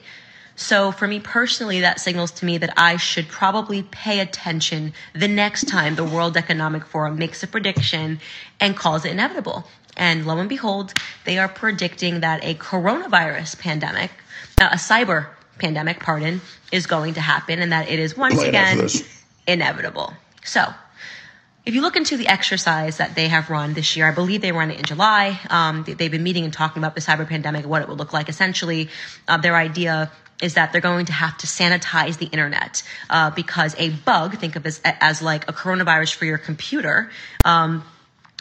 So 0.56 0.92
for 0.92 1.08
me 1.08 1.20
personally, 1.20 1.82
that 1.82 2.00
signals 2.00 2.32
to 2.34 2.46
me 2.46 2.60
that 2.60 2.74
I 2.78 2.96
should 2.98 3.28
probably 3.28 3.84
pay 3.84 4.20
attention 4.20 4.94
the 5.14 5.28
next 5.28 5.68
time 5.68 5.96
the 5.96 6.06
World 6.06 6.38
Economic 6.38 6.86
Forum 6.86 7.18
makes 7.18 7.44
a 7.44 7.48
prediction 7.48 8.20
and 8.60 8.78
calls 8.78 9.04
it 9.04 9.12
inevitable. 9.12 9.68
And 9.98 10.26
lo 10.26 10.38
and 10.38 10.50
behold, 10.50 10.94
they 11.26 11.38
are 11.38 11.48
predicting 11.48 12.20
that 12.22 12.44
a 12.44 12.56
coronavirus 12.56 13.60
pandemic, 13.60 14.12
uh, 14.60 14.70
a 14.72 14.76
cyber 14.76 15.28
pandemic, 15.58 16.00
pardon, 16.00 16.42
is 16.72 16.86
going 16.88 17.14
to 17.14 17.22
happen 17.22 17.60
and 17.62 17.72
that 17.72 17.90
it 17.90 18.00
is 18.00 18.18
once 18.18 18.36
Play 18.36 18.50
again 18.50 18.88
inevitable. 19.48 20.14
So, 20.44 20.74
if 21.66 21.74
you 21.74 21.82
look 21.82 21.96
into 21.96 22.16
the 22.16 22.28
exercise 22.28 22.98
that 22.98 23.16
they 23.16 23.28
have 23.28 23.50
run 23.50 23.74
this 23.74 23.96
year, 23.98 24.08
I 24.08 24.12
believe 24.14 24.42
they 24.42 24.52
ran 24.52 24.70
it 24.70 24.78
in 24.78 24.86
July. 24.86 25.40
Um, 25.50 25.84
they- 25.84 25.94
they've 25.94 26.12
been 26.12 26.22
meeting 26.22 26.44
and 26.44 26.54
talking 26.54 26.80
about 26.84 26.94
the 26.94 27.02
cyber 27.02 27.28
pandemic, 27.28 27.66
what 27.66 27.82
it 27.82 27.90
would 27.90 27.98
look 27.98 28.14
like. 28.14 28.30
Essentially, 28.30 28.90
uh, 29.28 29.38
their 29.38 29.56
idea 29.56 30.12
is 30.42 30.56
that 30.56 30.72
they're 30.72 30.82
going 30.82 31.06
to 31.06 31.14
have 31.14 31.38
to 31.38 31.48
sanitize 31.48 32.18
the 32.18 32.26
internet 32.26 32.84
uh, 33.10 33.32
because 33.32 33.74
a 33.80 33.90
bug, 33.90 34.38
think 34.38 34.56
of 34.56 34.66
it 34.66 34.80
as, 34.84 34.96
as 35.02 35.22
like 35.22 35.50
a 35.50 35.54
coronavirus 35.54 36.14
for 36.14 36.26
your 36.26 36.38
computer, 36.38 37.10
um, 37.46 37.84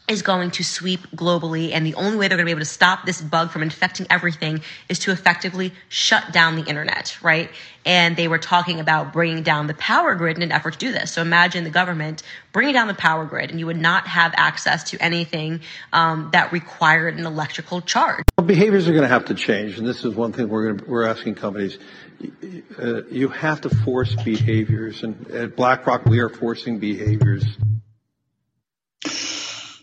is 0.06 0.20
going 0.20 0.50
to 0.50 0.62
sweep 0.62 1.00
globally. 1.12 1.72
And 1.72 1.86
the 1.86 1.94
only 1.94 2.18
way 2.18 2.28
they're 2.28 2.36
going 2.36 2.44
to 2.44 2.48
be 2.48 2.50
able 2.50 2.60
to 2.60 2.66
stop 2.66 3.06
this 3.06 3.22
bug 3.22 3.50
from 3.50 3.62
infecting 3.62 4.06
everything 4.10 4.60
is 4.88 4.98
to 5.00 5.12
effectively 5.12 5.72
shut 5.88 6.30
down 6.32 6.56
the 6.56 6.64
internet, 6.64 7.16
right? 7.22 7.50
And 7.86 8.14
they 8.14 8.28
were 8.28 8.38
talking 8.38 8.80
about 8.80 9.14
bringing 9.14 9.42
down 9.42 9.66
the 9.66 9.74
power 9.74 10.14
grid 10.14 10.36
in 10.36 10.42
an 10.42 10.52
effort 10.52 10.74
to 10.74 10.78
do 10.78 10.92
this. 10.92 11.12
So 11.12 11.22
imagine 11.22 11.64
the 11.64 11.70
government 11.70 12.22
bringing 12.52 12.74
down 12.74 12.88
the 12.88 12.94
power 12.94 13.24
grid 13.24 13.50
and 13.50 13.58
you 13.58 13.66
would 13.66 13.80
not 13.80 14.06
have 14.06 14.34
access 14.36 14.84
to 14.90 15.02
anything 15.02 15.60
um, 15.92 16.28
that 16.32 16.52
required 16.52 17.18
an 17.18 17.24
electrical 17.24 17.80
charge. 17.80 18.24
Well, 18.36 18.46
behaviors 18.46 18.86
are 18.88 18.92
going 18.92 19.02
to 19.02 19.08
have 19.08 19.26
to 19.26 19.34
change, 19.34 19.78
and 19.78 19.86
this 19.86 20.04
is 20.04 20.14
one 20.14 20.32
thing 20.32 20.48
we're 20.48 20.72
to, 20.72 20.84
we're 20.84 21.06
asking 21.06 21.36
companies. 21.36 21.78
Uh, 22.78 23.04
you 23.06 23.28
have 23.28 23.62
to 23.62 23.70
force 23.70 24.14
behaviors, 24.16 25.02
and 25.02 25.30
at 25.30 25.56
BlackRock 25.56 26.04
we 26.04 26.20
are 26.20 26.28
forcing 26.28 26.78
behaviors. 26.78 27.44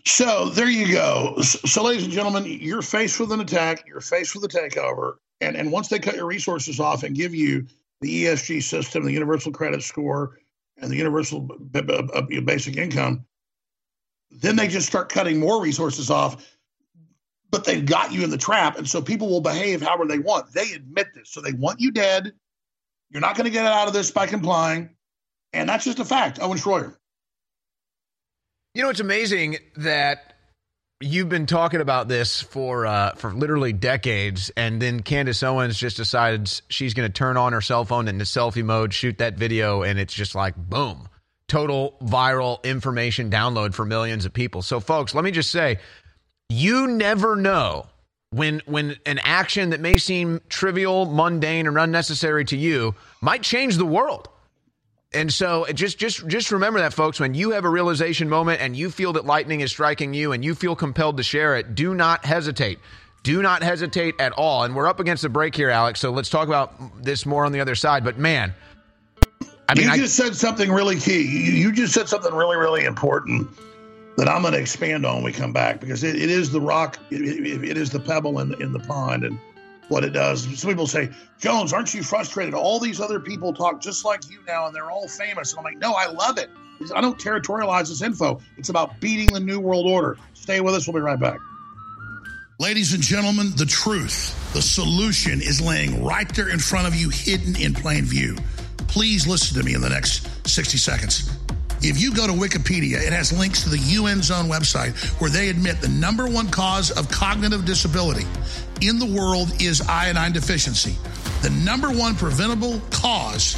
So 0.04 0.48
there 0.48 0.68
you 0.68 0.92
go. 0.92 1.40
So, 1.40 1.84
ladies 1.84 2.04
and 2.04 2.12
gentlemen, 2.12 2.44
you're 2.44 2.82
faced 2.82 3.20
with 3.20 3.30
an 3.30 3.40
attack, 3.40 3.84
you're 3.86 4.00
faced 4.00 4.34
with 4.34 4.44
a 4.44 4.48
takeover, 4.48 5.14
and, 5.40 5.56
and 5.56 5.70
once 5.70 5.88
they 5.88 5.98
cut 5.98 6.16
your 6.16 6.26
resources 6.26 6.80
off 6.80 7.02
and 7.04 7.14
give 7.14 7.34
you 7.34 7.66
the 8.00 8.24
ESG 8.24 8.62
system, 8.62 9.04
the 9.04 9.12
universal 9.12 9.52
credit 9.52 9.82
score, 9.82 10.38
and 10.78 10.90
the 10.90 10.96
universal 10.96 11.40
basic 11.70 12.76
income, 12.76 13.24
then 14.30 14.56
they 14.56 14.66
just 14.66 14.88
start 14.88 15.08
cutting 15.08 15.38
more 15.38 15.62
resources 15.62 16.10
off. 16.10 16.56
But 17.50 17.64
they've 17.64 17.84
got 17.84 18.12
you 18.12 18.24
in 18.24 18.30
the 18.30 18.38
trap, 18.38 18.78
and 18.78 18.88
so 18.88 19.02
people 19.02 19.28
will 19.28 19.42
behave 19.42 19.82
however 19.82 20.06
they 20.06 20.18
want. 20.18 20.52
They 20.52 20.72
admit 20.72 21.08
this, 21.14 21.30
so 21.30 21.40
they 21.40 21.52
want 21.52 21.80
you 21.80 21.92
dead. 21.92 22.32
You're 23.10 23.20
not 23.20 23.36
going 23.36 23.44
to 23.44 23.50
get 23.50 23.66
out 23.66 23.88
of 23.88 23.94
this 23.94 24.10
by 24.10 24.26
complying, 24.26 24.90
and 25.52 25.68
that's 25.68 25.84
just 25.84 26.00
a 26.00 26.04
fact. 26.04 26.40
Owen 26.40 26.58
Shroyer. 26.58 26.96
You 28.74 28.82
know, 28.82 28.88
it's 28.88 29.00
amazing 29.00 29.58
that 29.76 30.32
you've 30.98 31.28
been 31.28 31.44
talking 31.44 31.82
about 31.82 32.08
this 32.08 32.40
for 32.40 32.86
uh, 32.86 33.12
for 33.16 33.30
literally 33.34 33.74
decades, 33.74 34.50
and 34.56 34.80
then 34.80 35.00
Candace 35.00 35.42
Owens 35.42 35.76
just 35.76 35.98
decides 35.98 36.62
she's 36.68 36.94
going 36.94 37.06
to 37.06 37.12
turn 37.12 37.36
on 37.36 37.52
her 37.52 37.60
cell 37.60 37.84
phone 37.84 38.08
into 38.08 38.24
selfie 38.24 38.64
mode, 38.64 38.94
shoot 38.94 39.18
that 39.18 39.34
video, 39.34 39.82
and 39.82 39.98
it's 39.98 40.14
just 40.14 40.34
like 40.34 40.56
boom, 40.56 41.06
total 41.48 41.98
viral 42.00 42.62
information 42.62 43.28
download 43.28 43.74
for 43.74 43.84
millions 43.84 44.24
of 44.24 44.32
people. 44.32 44.62
So, 44.62 44.80
folks, 44.80 45.14
let 45.14 45.22
me 45.22 45.32
just 45.32 45.50
say, 45.50 45.78
you 46.48 46.86
never 46.86 47.36
know 47.36 47.88
when 48.30 48.62
when 48.64 48.96
an 49.04 49.20
action 49.22 49.68
that 49.70 49.80
may 49.80 49.98
seem 49.98 50.40
trivial, 50.48 51.04
mundane, 51.04 51.66
or 51.66 51.76
unnecessary 51.76 52.46
to 52.46 52.56
you 52.56 52.94
might 53.20 53.42
change 53.42 53.76
the 53.76 53.84
world. 53.84 54.30
And 55.14 55.32
so 55.32 55.66
just 55.74 55.98
just 55.98 56.26
just 56.26 56.50
remember 56.52 56.80
that 56.80 56.94
folks 56.94 57.20
when 57.20 57.34
you 57.34 57.50
have 57.50 57.64
a 57.64 57.68
realization 57.68 58.28
moment 58.28 58.60
and 58.62 58.74
you 58.76 58.90
feel 58.90 59.12
that 59.14 59.26
lightning 59.26 59.60
is 59.60 59.70
striking 59.70 60.14
you 60.14 60.32
and 60.32 60.42
you 60.44 60.54
feel 60.54 60.74
compelled 60.74 61.18
to 61.18 61.22
share 61.22 61.56
it, 61.56 61.74
do 61.74 61.94
not 61.94 62.24
hesitate. 62.24 62.78
Do 63.22 63.40
not 63.42 63.62
hesitate 63.62 64.14
at 64.18 64.32
all. 64.32 64.64
And 64.64 64.74
we're 64.74 64.88
up 64.88 64.98
against 65.00 65.22
the 65.22 65.28
break 65.28 65.54
here, 65.54 65.70
Alex. 65.70 66.00
So 66.00 66.10
let's 66.10 66.28
talk 66.30 66.48
about 66.48 67.04
this 67.04 67.24
more 67.26 67.44
on 67.44 67.52
the 67.52 67.60
other 67.60 67.74
side. 67.76 68.02
But 68.04 68.18
man, 68.18 68.52
I 69.68 69.74
mean, 69.74 69.84
you 69.86 69.92
I- 69.92 69.96
just 69.98 70.16
said 70.16 70.34
something 70.34 70.72
really 70.72 70.98
key. 70.98 71.22
You, 71.22 71.52
you 71.52 71.72
just 71.72 71.92
said 71.94 72.08
something 72.08 72.32
really, 72.34 72.56
really 72.56 72.84
important 72.84 73.48
that 74.16 74.28
I'm 74.28 74.42
going 74.42 74.54
to 74.54 74.60
expand 74.60 75.06
on 75.06 75.16
when 75.16 75.24
we 75.24 75.32
come 75.32 75.52
back 75.52 75.78
because 75.80 76.02
it, 76.04 76.16
it 76.16 76.30
is 76.30 76.50
the 76.50 76.60
rock, 76.60 76.98
it, 77.10 77.20
it- 77.22 77.64
it 77.64 77.76
is 77.76 77.90
the 77.90 78.00
pebble 78.00 78.40
in, 78.40 78.60
in 78.60 78.72
the 78.72 78.80
pond 78.80 79.24
and 79.24 79.38
what 79.92 80.04
it 80.04 80.10
does. 80.10 80.42
Some 80.58 80.70
people 80.70 80.86
say, 80.86 81.10
Jones, 81.38 81.72
aren't 81.72 81.92
you 81.92 82.02
frustrated? 82.02 82.54
All 82.54 82.80
these 82.80 83.00
other 83.00 83.20
people 83.20 83.52
talk 83.52 83.80
just 83.80 84.04
like 84.04 84.28
you 84.30 84.40
now 84.46 84.66
and 84.66 84.74
they're 84.74 84.90
all 84.90 85.06
famous. 85.06 85.52
And 85.52 85.58
I'm 85.58 85.64
like, 85.64 85.76
no, 85.76 85.92
I 85.92 86.06
love 86.06 86.38
it. 86.38 86.50
I 86.94 87.00
don't 87.00 87.18
territorialize 87.18 87.88
this 87.88 88.02
info. 88.02 88.40
It's 88.56 88.70
about 88.70 88.98
beating 89.00 89.32
the 89.32 89.38
New 89.38 89.60
World 89.60 89.86
Order. 89.86 90.18
Stay 90.32 90.60
with 90.60 90.74
us. 90.74 90.88
We'll 90.88 90.94
be 90.94 91.00
right 91.00 91.20
back. 91.20 91.38
Ladies 92.58 92.94
and 92.94 93.02
gentlemen, 93.02 93.52
the 93.56 93.66
truth, 93.66 94.52
the 94.54 94.62
solution 94.62 95.40
is 95.42 95.60
laying 95.60 96.02
right 96.02 96.28
there 96.34 96.48
in 96.48 96.58
front 96.58 96.88
of 96.88 96.94
you, 96.94 97.10
hidden 97.10 97.54
in 97.56 97.74
plain 97.74 98.04
view. 98.04 98.36
Please 98.88 99.26
listen 99.26 99.58
to 99.58 99.64
me 99.64 99.74
in 99.74 99.80
the 99.80 99.88
next 99.88 100.26
60 100.48 100.78
seconds. 100.78 101.30
If 101.84 102.00
you 102.00 102.14
go 102.14 102.28
to 102.28 102.32
Wikipedia, 102.32 103.04
it 103.04 103.12
has 103.12 103.36
links 103.36 103.64
to 103.64 103.68
the 103.68 103.78
UN 103.78 104.22
Zone 104.22 104.46
website 104.46 104.94
where 105.20 105.30
they 105.30 105.48
admit 105.48 105.80
the 105.80 105.88
number 105.88 106.28
one 106.28 106.48
cause 106.48 106.92
of 106.92 107.10
cognitive 107.10 107.64
disability 107.64 108.24
in 108.80 109.00
the 109.00 109.06
world 109.06 109.60
is 109.60 109.80
iodine 109.88 110.30
deficiency. 110.30 110.96
The 111.42 111.50
number 111.50 111.90
one 111.90 112.14
preventable 112.14 112.80
cause 112.92 113.56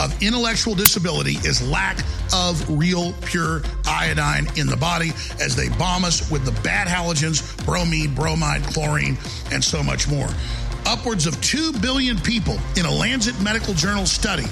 of 0.00 0.22
intellectual 0.22 0.74
disability 0.74 1.36
is 1.46 1.66
lack 1.68 1.98
of 2.32 2.78
real 2.78 3.12
pure 3.26 3.62
iodine 3.86 4.46
in 4.56 4.66
the 4.66 4.76
body 4.76 5.10
as 5.38 5.54
they 5.54 5.68
bomb 5.76 6.04
us 6.06 6.30
with 6.30 6.46
the 6.46 6.58
bad 6.62 6.88
halogens, 6.88 7.62
bromine, 7.66 8.14
bromide, 8.14 8.62
chlorine, 8.64 9.18
and 9.52 9.62
so 9.62 9.82
much 9.82 10.08
more. 10.08 10.28
Upwards 10.86 11.26
of 11.26 11.38
2 11.42 11.74
billion 11.80 12.18
people 12.20 12.58
in 12.76 12.86
a 12.86 12.90
Lancet 12.90 13.38
Medical 13.42 13.74
Journal 13.74 14.06
study 14.06 14.46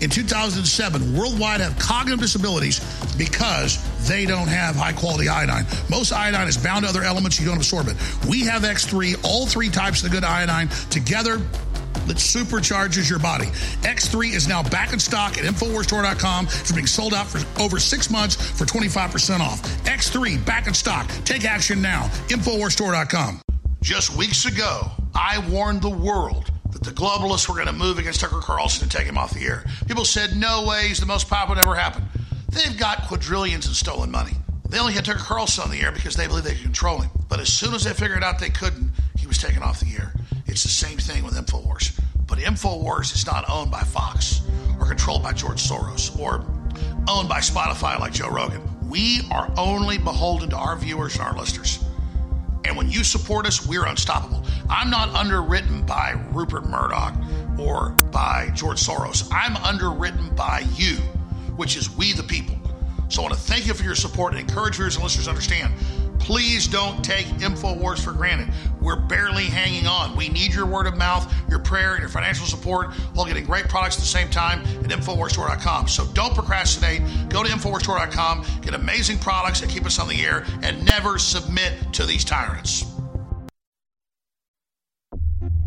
in 0.00 0.10
2007 0.10 1.16
worldwide 1.16 1.60
have 1.60 1.78
cognitive 1.78 2.20
disabilities 2.20 2.80
because 3.16 3.78
they 4.08 4.26
don't 4.26 4.48
have 4.48 4.76
high 4.76 4.92
quality 4.92 5.28
iodine. 5.28 5.66
Most 5.88 6.12
iodine 6.12 6.48
is 6.48 6.56
bound 6.56 6.84
to 6.84 6.88
other 6.88 7.02
elements, 7.02 7.38
you 7.38 7.46
don't 7.46 7.56
absorb 7.56 7.88
it. 7.88 7.96
We 8.28 8.40
have 8.46 8.62
X3, 8.62 9.24
all 9.24 9.46
three 9.46 9.68
types 9.68 10.02
of 10.02 10.10
the 10.10 10.14
good 10.14 10.24
iodine 10.24 10.68
together 10.90 11.40
that 12.06 12.16
supercharges 12.16 13.08
your 13.08 13.18
body. 13.18 13.46
X3 13.82 14.34
is 14.34 14.48
now 14.48 14.62
back 14.62 14.92
in 14.92 14.98
stock 14.98 15.38
at 15.38 15.44
InfoWarsStore.com. 15.44 16.46
It's 16.46 16.72
being 16.72 16.86
sold 16.86 17.14
out 17.14 17.26
for 17.26 17.40
over 17.62 17.78
six 17.78 18.10
months 18.10 18.34
for 18.34 18.64
25% 18.64 19.40
off. 19.40 19.62
X3 19.84 20.44
back 20.44 20.66
in 20.66 20.74
stock. 20.74 21.08
Take 21.24 21.44
action 21.44 21.80
now. 21.80 22.04
InfoWarsStore.com. 22.28 23.40
Just 23.82 24.16
weeks 24.16 24.44
ago, 24.44 24.90
I 25.14 25.38
warned 25.48 25.82
the 25.82 25.90
world 25.90 26.50
that 26.72 26.82
the 26.82 26.90
globalists 26.90 27.48
were 27.48 27.54
going 27.54 27.66
to 27.66 27.72
move 27.72 27.98
against 27.98 28.20
Tucker 28.20 28.40
Carlson 28.40 28.84
and 28.84 28.92
take 28.92 29.06
him 29.06 29.18
off 29.18 29.34
the 29.34 29.44
air. 29.44 29.64
People 29.86 30.04
said, 30.04 30.36
no 30.36 30.64
way, 30.66 30.88
he's 30.88 31.00
the 31.00 31.06
most 31.06 31.28
powerful 31.28 31.58
ever 31.58 31.74
happened. 31.74 32.06
They've 32.50 32.76
got 32.76 33.06
quadrillions 33.08 33.66
in 33.66 33.74
stolen 33.74 34.10
money. 34.10 34.32
They 34.68 34.78
only 34.78 34.92
had 34.92 35.04
Tucker 35.04 35.18
Carlson 35.18 35.64
on 35.64 35.70
the 35.70 35.80
air 35.80 35.92
because 35.92 36.14
they 36.14 36.26
believed 36.26 36.46
they 36.46 36.54
could 36.54 36.62
control 36.62 37.00
him. 37.00 37.10
But 37.28 37.40
as 37.40 37.52
soon 37.52 37.74
as 37.74 37.84
they 37.84 37.92
figured 37.92 38.22
out 38.22 38.38
they 38.38 38.50
couldn't, 38.50 38.90
he 39.18 39.26
was 39.26 39.38
taken 39.38 39.62
off 39.62 39.80
the 39.80 39.92
air. 39.94 40.12
It's 40.46 40.62
the 40.62 40.68
same 40.68 40.98
thing 40.98 41.24
with 41.24 41.34
InfoWars. 41.34 42.00
But 42.26 42.38
InfoWars 42.38 43.14
is 43.14 43.26
not 43.26 43.48
owned 43.50 43.70
by 43.70 43.82
Fox 43.82 44.42
or 44.78 44.86
controlled 44.86 45.22
by 45.22 45.32
George 45.32 45.60
Soros 45.60 46.16
or 46.18 46.44
owned 47.08 47.28
by 47.28 47.40
Spotify 47.40 47.98
like 47.98 48.12
Joe 48.12 48.30
Rogan. 48.30 48.62
We 48.88 49.22
are 49.30 49.52
only 49.56 49.98
beholden 49.98 50.50
to 50.50 50.56
our 50.56 50.76
viewers 50.76 51.14
and 51.14 51.22
our 51.22 51.36
listeners. 51.36 51.84
And 52.64 52.76
when 52.76 52.90
you 52.90 53.04
support 53.04 53.46
us, 53.46 53.66
we're 53.66 53.86
unstoppable. 53.86 54.44
I'm 54.68 54.90
not 54.90 55.08
underwritten 55.10 55.84
by 55.86 56.12
Rupert 56.32 56.66
Murdoch 56.66 57.14
or 57.58 57.90
by 58.12 58.50
George 58.54 58.80
Soros. 58.80 59.28
I'm 59.32 59.56
underwritten 59.58 60.34
by 60.34 60.64
you, 60.74 60.96
which 61.56 61.76
is 61.76 61.90
we 61.96 62.12
the 62.12 62.22
people. 62.22 62.56
So 63.08 63.22
I 63.22 63.24
want 63.24 63.34
to 63.34 63.40
thank 63.40 63.66
you 63.66 63.74
for 63.74 63.82
your 63.82 63.94
support 63.94 64.34
and 64.34 64.40
encourage 64.40 64.76
viewers 64.76 64.94
and 64.94 65.02
listeners 65.02 65.24
to 65.24 65.30
understand. 65.30 65.74
Please 66.20 66.68
don't 66.68 67.04
take 67.04 67.26
InfoWars 67.26 67.98
for 67.98 68.12
granted. 68.12 68.54
We're 68.80 69.00
barely 69.00 69.44
hanging 69.44 69.86
on. 69.86 70.16
We 70.16 70.28
need 70.28 70.54
your 70.54 70.66
word 70.66 70.86
of 70.86 70.96
mouth, 70.96 71.32
your 71.48 71.58
prayer, 71.58 71.94
and 71.94 72.00
your 72.00 72.08
financial 72.08 72.46
support 72.46 72.92
while 73.14 73.26
getting 73.26 73.44
great 73.44 73.68
products 73.68 73.96
at 73.96 74.02
the 74.02 74.06
same 74.06 74.30
time 74.30 74.60
at 74.60 74.90
InfoWarsStore.com. 74.90 75.88
So 75.88 76.06
don't 76.12 76.34
procrastinate. 76.34 77.02
Go 77.28 77.42
to 77.42 77.50
InfoWarsStore.com, 77.50 78.46
get 78.62 78.74
amazing 78.74 79.18
products 79.18 79.60
that 79.60 79.70
keep 79.70 79.86
us 79.86 79.98
on 79.98 80.08
the 80.08 80.24
air, 80.24 80.44
and 80.62 80.84
never 80.84 81.18
submit 81.18 81.92
to 81.94 82.06
these 82.06 82.24
tyrants. 82.24 82.84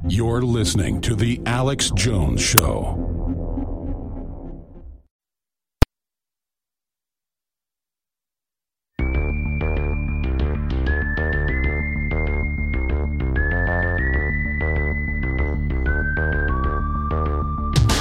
You're 0.07 0.41
listening 0.41 1.01
to 1.01 1.15
The 1.15 1.41
Alex 1.45 1.89
Jones 1.91 2.41
Show. 2.41 3.12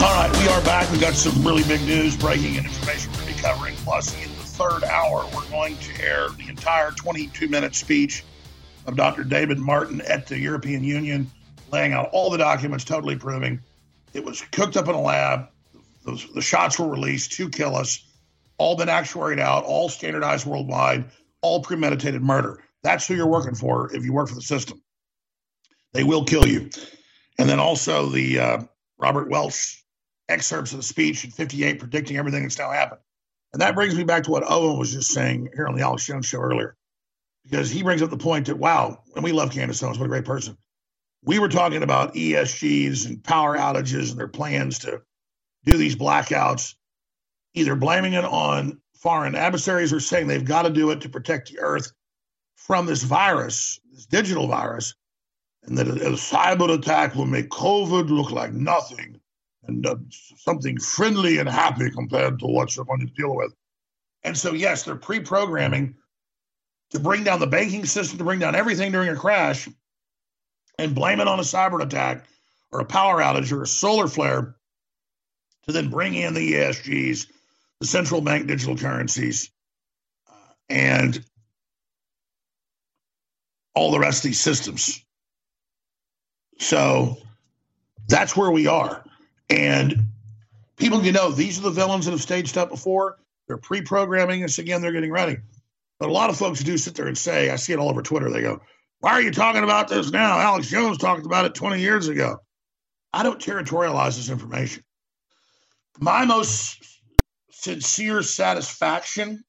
All 0.02 0.12
right, 0.14 0.36
we 0.38 0.48
are 0.48 0.60
back. 0.62 0.90
We 0.90 0.98
got 0.98 1.14
some 1.14 1.46
really 1.46 1.62
big 1.62 1.80
news, 1.82 2.16
breaking 2.16 2.56
and 2.56 2.66
information 2.66 3.12
we're 3.12 3.18
going 3.18 3.28
to 3.28 3.34
be 3.36 3.40
covering. 3.40 3.76
Plus, 3.76 4.12
in 4.20 4.30
the 4.30 4.42
third 4.42 4.82
hour, 4.82 5.24
we're 5.32 5.48
going 5.48 5.76
to 5.76 6.02
air 6.02 6.28
the 6.30 6.48
entire 6.48 6.90
22 6.90 7.46
minute 7.46 7.76
speech 7.76 8.24
of 8.86 8.96
Dr. 8.96 9.22
David 9.22 9.60
Martin 9.60 10.00
at 10.00 10.26
the 10.26 10.36
European 10.36 10.82
Union, 10.82 11.30
laying 11.70 11.92
out 11.92 12.10
all 12.12 12.30
the 12.30 12.38
documents, 12.38 12.84
totally 12.84 13.14
proving 13.14 13.60
it 14.12 14.24
was 14.24 14.40
cooked 14.50 14.76
up 14.76 14.88
in 14.88 14.96
a 14.96 15.00
lab. 15.00 15.46
Those, 16.04 16.26
the 16.34 16.42
shots 16.42 16.80
were 16.80 16.88
released 16.88 17.34
to 17.34 17.48
kill 17.48 17.76
us, 17.76 18.04
all 18.58 18.76
been 18.76 18.88
actuaried 18.88 19.38
out, 19.38 19.62
all 19.62 19.88
standardized 19.88 20.46
worldwide, 20.46 21.04
all 21.42 21.62
premeditated 21.62 22.22
murder. 22.22 22.58
That's 22.82 23.06
who 23.06 23.14
you're 23.14 23.28
working 23.28 23.54
for 23.54 23.94
if 23.94 24.04
you 24.04 24.12
work 24.12 24.28
for 24.28 24.34
the 24.34 24.42
system. 24.42 24.82
They 25.92 26.02
will 26.02 26.24
kill 26.24 26.44
you. 26.44 26.70
And 27.38 27.48
then 27.48 27.60
also 27.60 28.06
the 28.06 28.40
uh, 28.40 28.62
Robert 28.98 29.30
Welch 29.30 29.81
excerpts 30.32 30.72
of 30.72 30.78
the 30.78 30.82
speech 30.82 31.24
in 31.24 31.30
58 31.30 31.78
predicting 31.78 32.16
everything 32.16 32.42
that's 32.42 32.58
now 32.58 32.70
happened. 32.70 33.00
And 33.52 33.60
that 33.60 33.74
brings 33.74 33.94
me 33.94 34.04
back 34.04 34.24
to 34.24 34.30
what 34.30 34.50
Owen 34.50 34.78
was 34.78 34.92
just 34.92 35.10
saying 35.10 35.50
here 35.54 35.68
on 35.68 35.76
the 35.76 35.82
Alex 35.82 36.06
Jones 36.06 36.26
show 36.26 36.40
earlier, 36.40 36.74
because 37.44 37.70
he 37.70 37.82
brings 37.82 38.02
up 38.02 38.10
the 38.10 38.16
point 38.16 38.46
that, 38.46 38.58
wow, 38.58 39.02
and 39.14 39.22
we 39.22 39.32
love 39.32 39.52
Candace 39.52 39.82
Owens, 39.82 39.98
what 39.98 40.06
a 40.06 40.08
great 40.08 40.24
person. 40.24 40.56
We 41.24 41.38
were 41.38 41.48
talking 41.48 41.82
about 41.82 42.14
ESGs 42.14 43.06
and 43.06 43.22
power 43.22 43.56
outages 43.56 44.10
and 44.10 44.18
their 44.18 44.28
plans 44.28 44.80
to 44.80 45.02
do 45.64 45.76
these 45.76 45.94
blackouts, 45.94 46.74
either 47.54 47.76
blaming 47.76 48.14
it 48.14 48.24
on 48.24 48.80
foreign 48.96 49.34
adversaries 49.34 49.92
or 49.92 50.00
saying 50.00 50.26
they've 50.26 50.44
got 50.44 50.62
to 50.62 50.70
do 50.70 50.90
it 50.90 51.02
to 51.02 51.08
protect 51.08 51.50
the 51.50 51.60
earth 51.60 51.92
from 52.56 52.86
this 52.86 53.02
virus, 53.02 53.80
this 53.92 54.06
digital 54.06 54.46
virus, 54.46 54.94
and 55.64 55.76
that 55.76 55.88
a, 55.88 55.92
a 55.92 56.12
cyber 56.12 56.72
attack 56.76 57.14
will 57.14 57.26
make 57.26 57.50
COVID 57.50 58.08
look 58.08 58.30
like 58.30 58.52
nothing 58.52 59.20
and 59.66 59.86
uh, 59.86 59.96
something 60.36 60.78
friendly 60.78 61.38
and 61.38 61.48
happy 61.48 61.90
compared 61.90 62.38
to 62.40 62.46
what 62.46 62.70
someone 62.70 63.02
is 63.02 63.10
dealing 63.16 63.36
with. 63.36 63.54
And 64.24 64.36
so, 64.36 64.52
yes, 64.52 64.84
they're 64.84 64.96
pre 64.96 65.20
programming 65.20 65.94
to 66.90 67.00
bring 67.00 67.24
down 67.24 67.40
the 67.40 67.46
banking 67.46 67.86
system, 67.86 68.18
to 68.18 68.24
bring 68.24 68.38
down 68.38 68.54
everything 68.54 68.92
during 68.92 69.08
a 69.08 69.16
crash, 69.16 69.68
and 70.78 70.94
blame 70.94 71.20
it 71.20 71.28
on 71.28 71.38
a 71.38 71.42
cyber 71.42 71.82
attack 71.82 72.24
or 72.70 72.80
a 72.80 72.84
power 72.84 73.20
outage 73.20 73.52
or 73.52 73.62
a 73.62 73.66
solar 73.66 74.08
flare 74.08 74.56
to 75.66 75.72
then 75.72 75.90
bring 75.90 76.14
in 76.14 76.34
the 76.34 76.54
ESGs, 76.54 77.26
the 77.80 77.86
central 77.86 78.20
bank 78.20 78.46
digital 78.46 78.76
currencies, 78.76 79.50
uh, 80.28 80.32
and 80.68 81.24
all 83.74 83.90
the 83.90 83.98
rest 83.98 84.18
of 84.18 84.30
these 84.30 84.40
systems. 84.40 85.04
So 86.58 87.18
that's 88.08 88.36
where 88.36 88.50
we 88.50 88.66
are. 88.66 89.01
And 89.52 90.06
people, 90.76 91.02
you 91.02 91.12
know, 91.12 91.30
these 91.30 91.58
are 91.58 91.62
the 91.62 91.70
villains 91.70 92.06
that 92.06 92.12
have 92.12 92.22
staged 92.22 92.56
up 92.56 92.70
before. 92.70 93.18
They're 93.46 93.58
pre 93.58 93.82
programming 93.82 94.44
us 94.44 94.58
again, 94.58 94.80
they're 94.80 94.92
getting 94.92 95.12
ready. 95.12 95.36
But 95.98 96.08
a 96.08 96.12
lot 96.12 96.30
of 96.30 96.36
folks 96.36 96.62
do 96.62 96.78
sit 96.78 96.94
there 96.94 97.06
and 97.06 97.16
say, 97.16 97.50
I 97.50 97.56
see 97.56 97.72
it 97.72 97.78
all 97.78 97.90
over 97.90 98.02
Twitter, 98.02 98.30
they 98.30 98.40
go, 98.40 98.60
Why 99.00 99.12
are 99.12 99.20
you 99.20 99.30
talking 99.30 99.62
about 99.62 99.88
this 99.88 100.10
now? 100.10 100.38
Alex 100.38 100.68
Jones 100.68 100.98
talked 100.98 101.26
about 101.26 101.44
it 101.44 101.54
20 101.54 101.80
years 101.80 102.08
ago. 102.08 102.38
I 103.12 103.22
don't 103.22 103.40
territorialize 103.40 104.16
this 104.16 104.30
information. 104.30 104.84
My 106.00 106.24
most 106.24 106.82
sincere 107.50 108.22
satisfaction, 108.22 109.44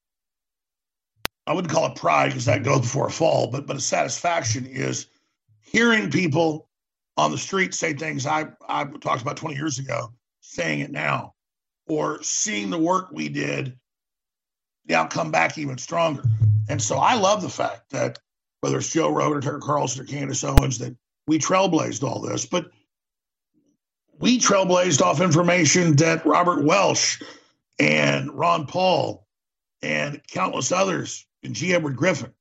I 1.46 1.54
wouldn't 1.54 1.72
call 1.72 1.86
it 1.86 1.96
pride 1.96 2.28
because 2.28 2.44
that 2.44 2.62
goes 2.62 2.82
before 2.82 3.06
a 3.06 3.10
fall, 3.10 3.50
but, 3.50 3.66
but 3.66 3.76
a 3.76 3.80
satisfaction 3.80 4.66
is 4.66 5.06
hearing 5.62 6.10
people 6.10 6.68
on 7.16 7.30
the 7.30 7.38
street 7.38 7.74
say 7.74 7.94
things 7.94 8.26
I, 8.26 8.48
I 8.68 8.84
talked 8.84 9.22
about 9.22 9.36
20 9.36 9.56
years 9.56 9.78
ago, 9.78 10.12
saying 10.40 10.80
it 10.80 10.90
now, 10.90 11.34
or 11.86 12.22
seeing 12.22 12.70
the 12.70 12.78
work 12.78 13.10
we 13.12 13.28
did 13.28 13.78
now 14.86 15.06
come 15.06 15.30
back 15.30 15.56
even 15.58 15.78
stronger. 15.78 16.24
And 16.68 16.82
so 16.82 16.96
I 16.96 17.14
love 17.14 17.42
the 17.42 17.48
fact 17.48 17.90
that 17.90 18.18
whether 18.60 18.78
it's 18.78 18.92
Joe 18.92 19.10
Rogan 19.10 19.38
or 19.38 19.40
Tucker 19.40 19.60
Carlson 19.60 20.02
or 20.02 20.06
Candace 20.06 20.44
Owens, 20.44 20.78
that 20.78 20.96
we 21.26 21.38
trailblazed 21.38 22.02
all 22.02 22.20
this, 22.20 22.46
but 22.46 22.70
we 24.18 24.38
trailblazed 24.38 25.02
off 25.02 25.20
information 25.20 25.96
that 25.96 26.24
Robert 26.24 26.64
Welch 26.64 27.22
and 27.78 28.30
Ron 28.32 28.66
Paul 28.66 29.26
and 29.82 30.20
countless 30.28 30.72
others 30.72 31.26
and 31.42 31.54
G. 31.54 31.74
Edward 31.74 31.96
Griffin. 31.96 32.32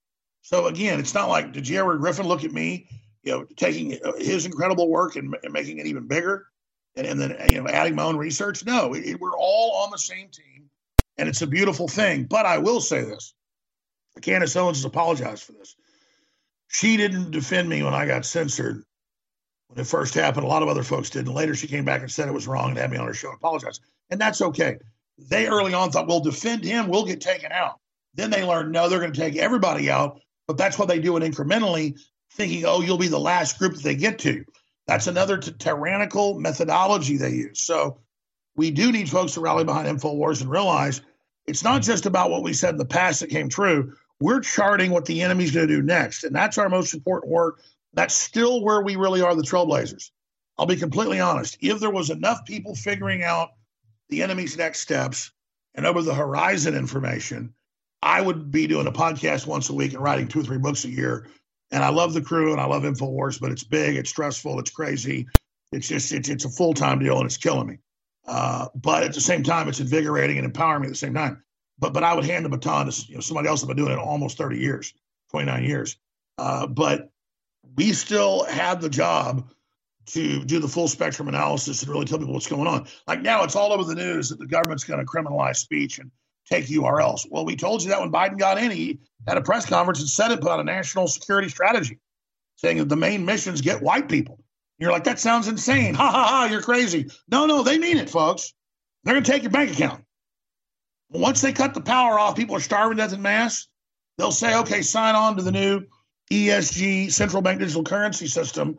So 0.41 0.67
again, 0.67 0.99
it's 0.99 1.13
not 1.13 1.29
like 1.29 1.51
did 1.51 1.63
G. 1.63 1.77
Edward 1.77 1.99
Griffin 1.99 2.27
look 2.27 2.43
at 2.43 2.51
me 2.51 2.87
you 3.23 3.31
know, 3.31 3.45
taking 3.55 3.97
uh, 4.03 4.13
his 4.17 4.45
incredible 4.45 4.89
work 4.89 5.15
and, 5.15 5.35
and 5.43 5.53
making 5.53 5.79
it 5.79 5.87
even 5.87 6.07
bigger, 6.07 6.47
and, 6.95 7.07
and, 7.07 7.19
then 7.19 7.35
you 7.51 7.61
know, 7.61 7.69
adding 7.69 7.95
my 7.95 8.03
own 8.03 8.17
research. 8.17 8.65
No, 8.65 8.93
it, 8.93 9.19
we're 9.19 9.37
all 9.37 9.83
on 9.83 9.91
the 9.91 9.97
same 9.97 10.29
team, 10.29 10.69
and 11.17 11.29
it's 11.29 11.41
a 11.41 11.47
beautiful 11.47 11.87
thing. 11.87 12.25
But 12.25 12.45
I 12.45 12.57
will 12.57 12.81
say 12.81 13.01
this: 13.01 13.33
Candace 14.21 14.55
Owens 14.55 14.77
has 14.77 14.85
apologized 14.85 15.43
for 15.43 15.53
this. 15.53 15.75
She 16.67 16.97
didn't 16.97 17.31
defend 17.31 17.69
me 17.69 17.83
when 17.83 17.93
I 17.93 18.05
got 18.05 18.25
censored 18.25 18.83
when 19.67 19.79
it 19.79 19.87
first 19.87 20.13
happened. 20.13 20.45
A 20.45 20.49
lot 20.49 20.63
of 20.63 20.69
other 20.69 20.83
folks 20.83 21.09
did, 21.09 21.25
and 21.25 21.35
later 21.35 21.55
she 21.55 21.67
came 21.67 21.85
back 21.85 22.01
and 22.01 22.11
said 22.11 22.27
it 22.27 22.33
was 22.33 22.47
wrong 22.47 22.71
and 22.71 22.77
had 22.77 22.91
me 22.91 22.97
on 22.97 23.07
her 23.07 23.13
show 23.13 23.29
and 23.29 23.37
apologized, 23.37 23.81
and 24.09 24.19
that's 24.19 24.41
okay. 24.41 24.77
They 25.17 25.47
early 25.47 25.73
on 25.73 25.91
thought, 25.91 26.07
"We'll 26.07 26.19
defend 26.19 26.63
him. 26.63 26.87
We'll 26.87 27.05
get 27.05 27.21
taken 27.21 27.51
out." 27.51 27.79
Then 28.15 28.29
they 28.29 28.43
learned, 28.43 28.71
no, 28.71 28.89
they're 28.89 28.99
going 28.99 29.13
to 29.13 29.19
take 29.19 29.37
everybody 29.37 29.89
out. 29.89 30.19
But 30.47 30.57
that's 30.57 30.77
what 30.77 30.87
they 30.87 30.99
do 30.99 31.17
it 31.17 31.23
incrementally 31.23 31.97
thinking, 32.35 32.65
oh, 32.65 32.81
you'll 32.81 32.97
be 32.97 33.07
the 33.07 33.19
last 33.19 33.59
group 33.59 33.73
that 33.75 33.83
they 33.83 33.95
get 33.95 34.19
to. 34.19 34.43
That's 34.87 35.07
another 35.07 35.37
t- 35.37 35.53
tyrannical 35.57 36.39
methodology 36.39 37.17
they 37.17 37.31
use. 37.31 37.61
So 37.61 37.99
we 38.55 38.71
do 38.71 38.91
need 38.91 39.09
folks 39.09 39.33
to 39.33 39.41
rally 39.41 39.63
behind 39.63 39.87
InfoWars 39.87 40.41
and 40.41 40.49
realize 40.49 41.01
it's 41.45 41.63
not 41.63 41.81
mm-hmm. 41.81 41.91
just 41.91 42.05
about 42.05 42.31
what 42.31 42.43
we 42.43 42.53
said 42.53 42.71
in 42.71 42.77
the 42.77 42.85
past 42.85 43.19
that 43.19 43.29
came 43.29 43.49
true. 43.49 43.93
We're 44.19 44.41
charting 44.41 44.91
what 44.91 45.05
the 45.05 45.21
enemy's 45.21 45.51
going 45.51 45.67
to 45.67 45.75
do 45.75 45.81
next. 45.81 46.23
And 46.23 46.35
that's 46.35 46.57
our 46.57 46.69
most 46.69 46.93
important 46.93 47.31
work. 47.31 47.59
That's 47.93 48.15
still 48.15 48.63
where 48.63 48.81
we 48.81 48.95
really 48.95 49.21
are 49.21 49.35
the 49.35 49.43
trailblazers. 49.43 50.11
I'll 50.57 50.65
be 50.65 50.75
completely 50.75 51.19
honest. 51.19 51.57
If 51.61 51.79
there 51.79 51.89
was 51.89 52.09
enough 52.09 52.45
people 52.45 52.75
figuring 52.75 53.23
out 53.23 53.49
the 54.09 54.23
enemy's 54.23 54.57
next 54.57 54.81
steps 54.81 55.31
and 55.75 55.85
over 55.85 56.01
the 56.01 56.13
horizon 56.13 56.75
information, 56.75 57.53
I 58.01 58.21
would 58.21 58.51
be 58.51 58.67
doing 58.67 58.87
a 58.87 58.91
podcast 58.91 59.47
once 59.47 59.69
a 59.69 59.73
week 59.73 59.93
and 59.93 60.03
writing 60.03 60.27
two 60.27 60.41
or 60.41 60.43
three 60.43 60.57
books 60.57 60.85
a 60.85 60.89
year 60.89 61.27
and 61.73 61.83
I 61.83 61.89
love 61.89 62.13
the 62.13 62.21
crew 62.21 62.51
and 62.51 62.61
I 62.61 62.65
love 62.65 62.83
InfoWars, 62.83 63.41
but 63.41 63.51
it's 63.51 63.63
big, 63.63 63.95
it's 63.95 64.11
stressful, 64.11 64.59
it's 64.59 64.69
crazy. 64.69 65.27
It's 65.71 65.87
just, 65.87 66.13
it's, 66.13 66.29
it's 66.29 66.45
a 66.45 66.49
full 66.49 66.75
time 66.75 66.99
deal 66.99 67.17
and 67.17 67.25
it's 67.25 67.37
killing 67.37 67.67
me. 67.67 67.79
Uh, 68.27 68.67
but 68.75 69.03
at 69.03 69.13
the 69.13 69.19
same 69.19 69.41
time, 69.41 69.67
it's 69.67 69.79
invigorating 69.79 70.37
and 70.37 70.45
empowering 70.45 70.83
me 70.83 70.87
at 70.87 70.91
the 70.91 70.97
same 70.97 71.15
time. 71.15 71.43
But 71.79 71.91
but 71.91 72.03
I 72.03 72.13
would 72.13 72.25
hand 72.25 72.45
the 72.45 72.49
baton 72.49 72.89
to 72.89 73.05
you 73.07 73.15
know, 73.15 73.21
somebody 73.21 73.49
else 73.49 73.61
that's 73.61 73.67
been 73.67 73.83
doing 73.83 73.91
it 73.91 73.97
almost 73.97 74.37
30 74.37 74.59
years, 74.59 74.93
29 75.31 75.63
years. 75.63 75.97
Uh, 76.37 76.67
but 76.67 77.09
we 77.75 77.91
still 77.91 78.45
have 78.45 78.79
the 78.79 78.89
job 78.89 79.49
to 80.05 80.45
do 80.45 80.59
the 80.59 80.67
full 80.67 80.87
spectrum 80.87 81.27
analysis 81.27 81.81
and 81.81 81.91
really 81.91 82.05
tell 82.05 82.19
people 82.19 82.33
what's 82.33 82.47
going 82.47 82.67
on. 82.67 82.87
Like 83.07 83.21
now, 83.21 83.43
it's 83.43 83.55
all 83.55 83.73
over 83.73 83.83
the 83.83 83.95
news 83.95 84.29
that 84.29 84.37
the 84.37 84.45
government's 84.45 84.83
going 84.83 84.99
to 84.99 85.05
criminalize 85.05 85.57
speech 85.57 85.97
and 85.97 86.11
take 86.49 86.65
URLs. 86.67 87.25
Well, 87.29 87.45
we 87.45 87.55
told 87.55 87.83
you 87.83 87.89
that 87.89 87.99
when 87.99 88.11
Biden 88.11 88.37
got 88.37 88.57
in, 88.57 88.71
he 88.71 88.99
had 89.27 89.37
a 89.37 89.41
press 89.41 89.65
conference 89.65 89.99
and 89.99 90.09
said 90.09 90.31
it 90.31 90.41
put 90.41 90.59
a 90.59 90.63
national 90.63 91.07
security 91.07 91.49
strategy 91.49 91.99
saying 92.57 92.77
that 92.77 92.89
the 92.89 92.95
main 92.95 93.25
missions 93.25 93.61
get 93.61 93.81
white 93.81 94.09
people. 94.09 94.39
You're 94.79 94.91
like, 94.91 95.05
that 95.05 95.19
sounds 95.19 95.47
insane. 95.47 95.95
Ha 96.03 96.11
ha 96.11 96.27
ha, 96.27 96.47
you're 96.49 96.61
crazy. 96.61 97.09
No, 97.29 97.45
no, 97.45 97.63
they 97.63 97.77
mean 97.77 97.97
it, 97.97 98.09
folks. 98.09 98.53
They're 99.03 99.13
going 99.13 99.23
to 99.23 99.31
take 99.31 99.43
your 99.43 99.51
bank 99.51 99.71
account. 99.71 100.03
Once 101.09 101.41
they 101.41 101.53
cut 101.53 101.73
the 101.73 101.81
power 101.81 102.19
off, 102.19 102.35
people 102.35 102.55
are 102.55 102.61
starving 102.61 102.97
to 102.97 103.03
death 103.03 103.13
in 103.13 103.21
mass. 103.21 103.67
They'll 104.17 104.31
say, 104.31 104.57
okay, 104.59 104.81
sign 104.81 105.15
on 105.15 105.37
to 105.37 105.43
the 105.43 105.51
new 105.51 105.85
ESG 106.31 107.11
central 107.11 107.41
bank 107.41 107.59
digital 107.59 107.83
currency 107.83 108.27
system, 108.27 108.77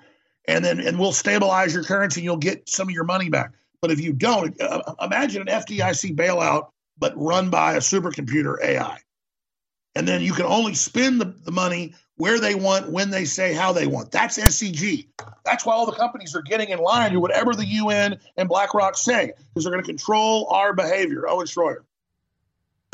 and 0.48 0.64
then 0.64 0.80
and 0.80 0.98
we'll 0.98 1.12
stabilize 1.12 1.74
your 1.74 1.84
currency 1.84 2.20
and 2.20 2.24
you'll 2.24 2.36
get 2.36 2.68
some 2.68 2.88
of 2.88 2.94
your 2.94 3.04
money 3.04 3.28
back. 3.28 3.52
But 3.80 3.90
if 3.90 4.00
you 4.00 4.12
don't, 4.12 4.60
uh, 4.60 4.94
imagine 5.00 5.42
an 5.42 5.48
FDIC 5.48 6.16
bailout 6.16 6.68
but 6.98 7.12
run 7.16 7.50
by 7.50 7.74
a 7.74 7.78
supercomputer 7.78 8.62
AI. 8.62 8.98
And 9.94 10.08
then 10.08 10.22
you 10.22 10.32
can 10.32 10.46
only 10.46 10.74
spend 10.74 11.20
the, 11.20 11.26
the 11.44 11.52
money 11.52 11.94
where 12.16 12.40
they 12.40 12.54
want, 12.54 12.90
when 12.90 13.10
they 13.10 13.24
say, 13.24 13.54
how 13.54 13.72
they 13.72 13.86
want. 13.86 14.10
That's 14.10 14.38
ESG. 14.38 15.08
That's 15.44 15.64
why 15.64 15.74
all 15.74 15.86
the 15.86 15.92
companies 15.92 16.34
are 16.34 16.42
getting 16.42 16.70
in 16.70 16.78
line 16.78 17.12
to 17.12 17.20
whatever 17.20 17.54
the 17.54 17.66
UN 17.66 18.18
and 18.36 18.48
BlackRock 18.48 18.96
say, 18.96 19.32
because 19.48 19.64
they're 19.64 19.72
going 19.72 19.84
to 19.84 19.88
control 19.88 20.48
our 20.50 20.72
behavior. 20.72 21.28
Oh, 21.28 21.36
Owen 21.36 21.46
Shroyer. 21.46 21.84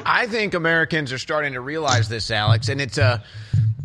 I 0.05 0.27
think 0.27 0.55
Americans 0.55 1.13
are 1.13 1.19
starting 1.19 1.53
to 1.53 1.61
realize 1.61 2.09
this, 2.09 2.31
Alex, 2.31 2.69
and 2.69 2.81
it's 2.81 2.97
a 2.97 3.23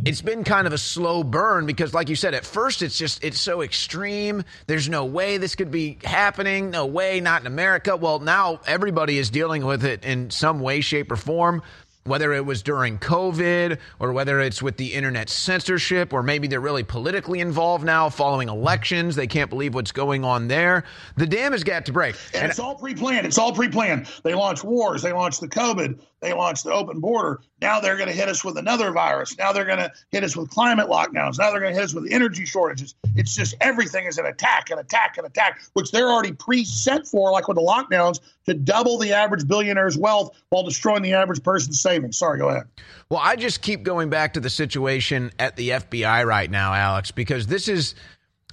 it's 0.06 0.22
been 0.22 0.44
kind 0.44 0.68
of 0.68 0.74
a 0.74 0.78
slow 0.78 1.24
burn 1.24 1.66
because 1.66 1.94
like 1.94 2.10
you 2.10 2.16
said 2.16 2.34
at 2.34 2.46
first 2.46 2.82
it's 2.82 2.98
just 2.98 3.24
it's 3.24 3.40
so 3.40 3.62
extreme 3.62 4.44
there's 4.68 4.88
no 4.88 5.04
way 5.04 5.38
this 5.38 5.56
could 5.56 5.72
be 5.72 5.98
happening 6.04 6.70
no 6.70 6.86
way 6.86 7.20
not 7.20 7.42
in 7.42 7.48
america 7.48 7.98
well 7.98 8.20
now 8.20 8.60
everybody 8.68 9.18
is 9.18 9.30
dealing 9.30 9.66
with 9.66 9.84
it 9.84 10.06
in 10.06 10.30
some 10.30 10.60
way 10.60 10.80
shape 10.80 11.12
or 11.12 11.16
form 11.16 11.62
whether 12.06 12.34
it 12.34 12.46
was 12.46 12.62
during 12.62 13.00
COVID 13.00 13.80
or 14.00 14.14
whether 14.14 14.40
it's 14.40 14.62
with 14.62 14.78
the 14.78 14.94
internet 14.94 15.28
censorship, 15.28 16.14
or 16.14 16.22
maybe 16.22 16.48
they're 16.48 16.60
really 16.60 16.84
politically 16.84 17.40
involved 17.40 17.84
now 17.84 18.10
following 18.10 18.48
elections. 18.48 19.16
They 19.16 19.26
can't 19.26 19.50
believe 19.50 19.74
what's 19.74 19.92
going 19.92 20.24
on 20.24 20.48
there. 20.48 20.84
The 21.18 21.26
dam 21.26 21.52
has 21.52 21.64
got 21.64 21.88
to 21.88 21.94
break. 21.94 22.16
And, 22.34 22.44
and 22.44 22.52
it's 22.52 22.60
all 22.60 22.76
pre 22.76 22.94
planned. 22.94 23.26
It's 23.26 23.40
all 23.40 23.54
pre 23.54 23.70
planned. 23.70 24.08
They 24.24 24.36
launch 24.36 24.64
wars, 24.64 25.02
they 25.02 25.14
launch 25.14 25.40
the 25.40 25.48
COVID, 25.48 26.00
they 26.26 26.34
launched 26.34 26.64
the 26.64 26.74
open 26.74 27.00
border. 27.00 27.40
Now 27.62 27.80
they're 27.80 27.98
going 27.98 28.10
to 28.10 28.16
hit 28.16 28.28
us 28.28 28.44
with 28.44 28.58
another 28.58 28.92
virus. 28.92 29.38
Now 29.38 29.54
they're 29.54 29.66
going 29.66 29.78
to 29.78 29.92
hit 30.10 30.24
us 30.24 30.36
with 30.36 30.50
climate 30.50 30.88
lockdowns. 30.88 31.38
Now 31.38 31.52
they're 31.52 31.60
going 31.60 31.74
to 31.74 31.80
hit 31.80 31.84
us 31.84 31.94
with 31.94 32.12
energy 32.12 32.46
shortages. 32.46 32.96
It's 33.16 33.36
just 33.36 33.54
everything 33.62 34.06
is 34.08 34.18
an 34.18 34.26
attack, 34.26 34.72
an 34.72 34.80
attack, 34.80 35.18
an 35.20 35.26
attack, 35.26 35.62
which 35.74 35.92
they're 35.92 36.10
already 36.10 36.32
preset 36.32 37.08
for, 37.08 37.32
like 37.32 37.48
with 37.48 37.58
the 37.58 37.62
lockdowns, 37.62 38.20
to 38.48 38.56
double 38.56 38.98
the 38.98 39.14
average 39.14 39.48
billionaire's 39.48 39.98
wealth 39.98 40.36
while 40.50 40.64
destroying 40.64 41.04
the 41.04 41.14
average 41.14 41.44
person's 41.44 41.80
savings. 41.80 42.18
Sorry, 42.18 42.40
go 42.40 42.50
ahead. 42.50 42.66
Well, 43.10 43.22
I 43.24 43.36
just 43.36 43.62
keep 43.62 43.84
going 43.84 44.10
back 44.10 44.34
to 44.34 44.40
the 44.40 44.50
situation 44.50 45.32
at 45.38 45.56
the 45.56 45.70
FBI 45.70 46.26
right 46.26 46.50
now, 46.50 46.74
Alex, 46.74 47.12
because 47.12 47.48
this 47.48 47.68
is. 47.68 47.94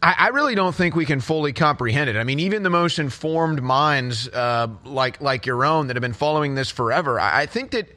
I, 0.02 0.28
really 0.28 0.56
don't 0.56 0.74
think 0.74 0.96
we 0.96 1.06
can 1.06 1.20
fully 1.20 1.52
comprehend 1.52 2.10
it. 2.10 2.16
I 2.16 2.24
mean, 2.24 2.40
even 2.40 2.64
the 2.64 2.70
most 2.70 2.98
informed 2.98 3.62
minds, 3.62 4.28
uh, 4.28 4.68
like 4.84 5.20
like 5.20 5.46
your 5.46 5.64
own, 5.64 5.86
that 5.86 5.96
have 5.96 6.00
been 6.00 6.12
following 6.12 6.56
this 6.56 6.70
forever, 6.70 7.20
I, 7.20 7.42
I 7.42 7.46
think 7.46 7.70
that 7.70 7.88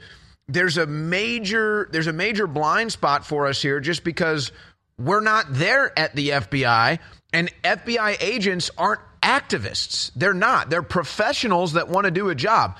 there's 0.48 0.77
a 0.77 0.86
major 0.86 1.90
there's 1.91 2.07
a 2.07 2.14
major 2.14 2.45
blind 2.48 2.91
spot 2.91 3.26
for 3.26 3.48
us 3.48 3.61
here, 3.61 3.80
just 3.80 4.03
because 4.03 4.52
we're 4.99 5.22
not 5.22 5.45
there 5.49 5.98
at 5.98 6.15
the 6.15 6.30
FBI, 6.30 6.99
and 7.34 7.52
FBI 7.64 8.18
agents 8.22 8.69
aren't 8.77 9.02
activists. 9.22 10.11
They're 10.15 10.34
not. 10.34 10.69
They're 10.69 10.84
professionals 10.84 11.73
that 11.73 11.90
want 11.90 12.06
to 12.06 12.11
do 12.11 12.30
a 12.30 12.36
job. 12.36 12.77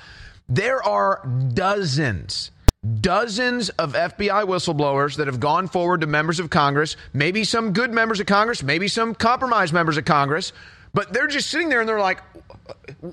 There 0.48 0.82
are 0.82 1.26
dozens, 1.52 2.52
dozens 3.00 3.68
of 3.70 3.94
FBI 3.94 4.44
whistleblowers 4.44 5.16
that 5.16 5.26
have 5.26 5.40
gone 5.40 5.68
forward 5.68 6.00
to 6.02 6.06
members 6.06 6.38
of 6.40 6.50
Congress, 6.50 6.96
maybe 7.12 7.44
some 7.44 7.72
good 7.72 7.92
members 7.92 8.20
of 8.20 8.26
Congress, 8.26 8.62
maybe 8.62 8.88
some 8.88 9.14
compromised 9.14 9.72
members 9.72 9.96
of 9.96 10.04
Congress, 10.04 10.52
but 10.94 11.12
they're 11.12 11.26
just 11.26 11.50
sitting 11.50 11.68
there 11.68 11.80
and 11.80 11.88
they're 11.88 12.00
like, 12.00 12.20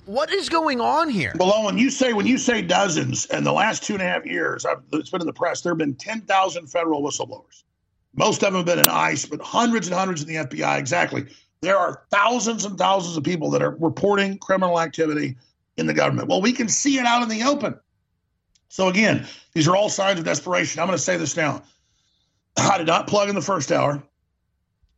what 0.06 0.32
is 0.32 0.50
going 0.50 0.80
on 0.80 1.10
here? 1.10 1.34
Well, 1.38 1.66
when 1.66 1.78
you 1.78 1.90
say 1.90 2.14
when 2.14 2.26
you 2.26 2.38
say 2.38 2.62
dozens, 2.62 3.26
in 3.26 3.44
the 3.44 3.52
last 3.52 3.84
two 3.84 3.94
and 3.94 4.02
a 4.02 4.06
half 4.06 4.26
years, 4.26 4.66
I've, 4.66 4.82
it's 4.94 5.10
been 5.10 5.22
in 5.22 5.28
the 5.28 5.34
press. 5.34 5.62
There 5.62 5.72
have 5.72 5.78
been 5.78 5.96
ten 5.96 6.22
thousand 6.22 6.68
federal 6.68 7.02
whistleblowers. 7.02 7.64
Most 8.16 8.44
of 8.44 8.54
them 8.54 8.56
have 8.56 8.66
been 8.66 8.80
in 8.80 8.88
ICE, 8.88 9.26
but 9.26 9.42
hundreds 9.42 9.88
and 9.88 9.96
hundreds 9.96 10.22
in 10.22 10.28
the 10.28 10.36
FBI. 10.36 10.78
Exactly. 10.78 11.26
There 11.62 11.78
are 11.78 12.04
thousands 12.12 12.66
and 12.66 12.78
thousands 12.78 13.18
of 13.18 13.24
people 13.24 13.50
that 13.52 13.62
are 13.62 13.72
reporting 13.72 14.38
criminal 14.38 14.80
activity 14.80 15.36
in 15.78 15.88
the 15.88 15.94
government. 15.94 16.28
Well, 16.28 16.42
we 16.42 16.52
can 16.52 16.70
see 16.70 17.00
it 17.00 17.06
out 17.06 17.24
in 17.24 17.30
the 17.30 17.44
open. 17.44 17.80
So 18.74 18.88
again, 18.88 19.28
these 19.54 19.68
are 19.68 19.76
all 19.76 19.88
signs 19.88 20.18
of 20.18 20.26
desperation. 20.26 20.82
I'm 20.82 20.88
going 20.88 20.98
to 20.98 21.04
say 21.04 21.16
this 21.16 21.38
now. 21.38 21.62
I 22.58 22.80
did 22.80 22.88
not 22.88 23.06
plug 23.06 23.30
in 23.30 23.36
the 23.36 23.42
first 23.42 23.72
hour, 23.72 24.02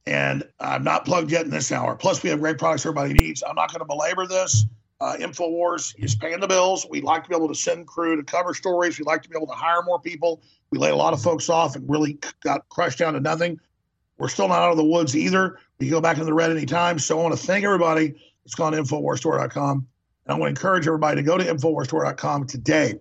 and 0.08 0.46
I'm 0.62 0.86
not 0.86 1.04
plugged 1.04 1.30
yet 1.30 1.44
in 1.44 1.52
this 1.52 1.74
hour. 1.74 1.94
Plus, 1.98 2.24
we 2.24 2.30
have 2.30 2.40
great 2.40 2.58
products 2.58 2.86
everybody 2.86 3.14
needs. 3.14 3.44
I'm 3.44 3.56
not 3.56 3.74
going 3.74 3.80
to 3.80 3.86
belabor 3.86 4.28
this. 4.28 4.66
Uh, 5.02 5.18
InfoWars 5.20 5.94
is 5.98 6.16
paying 6.16 6.40
the 6.40 6.48
bills. 6.48 6.88
We'd 6.90 7.04
like 7.04 7.24
to 7.24 7.30
be 7.30 7.36
able 7.36 7.50
to 7.50 7.54
send 7.54 7.86
crew 7.86 8.16
to 8.16 8.24
cover 8.24 8.54
stories. 8.54 8.98
We'd 8.98 9.08
like 9.08 9.24
to 9.24 9.30
be 9.30 9.36
able 9.36 9.48
to 9.48 9.54
hire 9.54 9.82
more 9.84 10.00
people. 10.00 10.42
We 10.72 10.78
laid 10.78 10.92
a 10.92 10.96
lot 10.96 11.12
of 11.12 11.22
folks 11.22 11.50
off 11.50 11.76
and 11.76 11.84
really 11.90 12.18
got 12.46 12.70
crushed 12.70 13.00
down 13.00 13.12
to 13.16 13.20
nothing. 13.20 13.60
We're 14.18 14.30
still 14.30 14.48
not 14.48 14.60
out 14.60 14.72
of 14.72 14.78
the 14.78 14.86
woods 14.86 15.18
either. 15.18 15.60
We 15.80 15.88
can 15.88 15.92
go 15.92 16.00
back 16.00 16.16
into 16.16 16.28
the 16.28 16.34
red 16.34 16.50
anytime. 16.50 16.98
So 16.98 17.20
I 17.20 17.24
want 17.24 17.38
to 17.38 17.46
thank 17.46 17.66
everybody 17.66 18.14
that's 18.46 18.56
gone 18.56 18.72
to 18.72 18.82
InfoWarsStore.com. 18.82 19.86
And 20.28 20.34
I 20.34 20.40
want 20.40 20.56
to 20.56 20.62
encourage 20.62 20.88
everybody 20.88 21.18
to 21.18 21.24
go 21.24 21.38
to 21.38 21.44
InfoWarsStore.com 21.44 22.48
today 22.48 23.00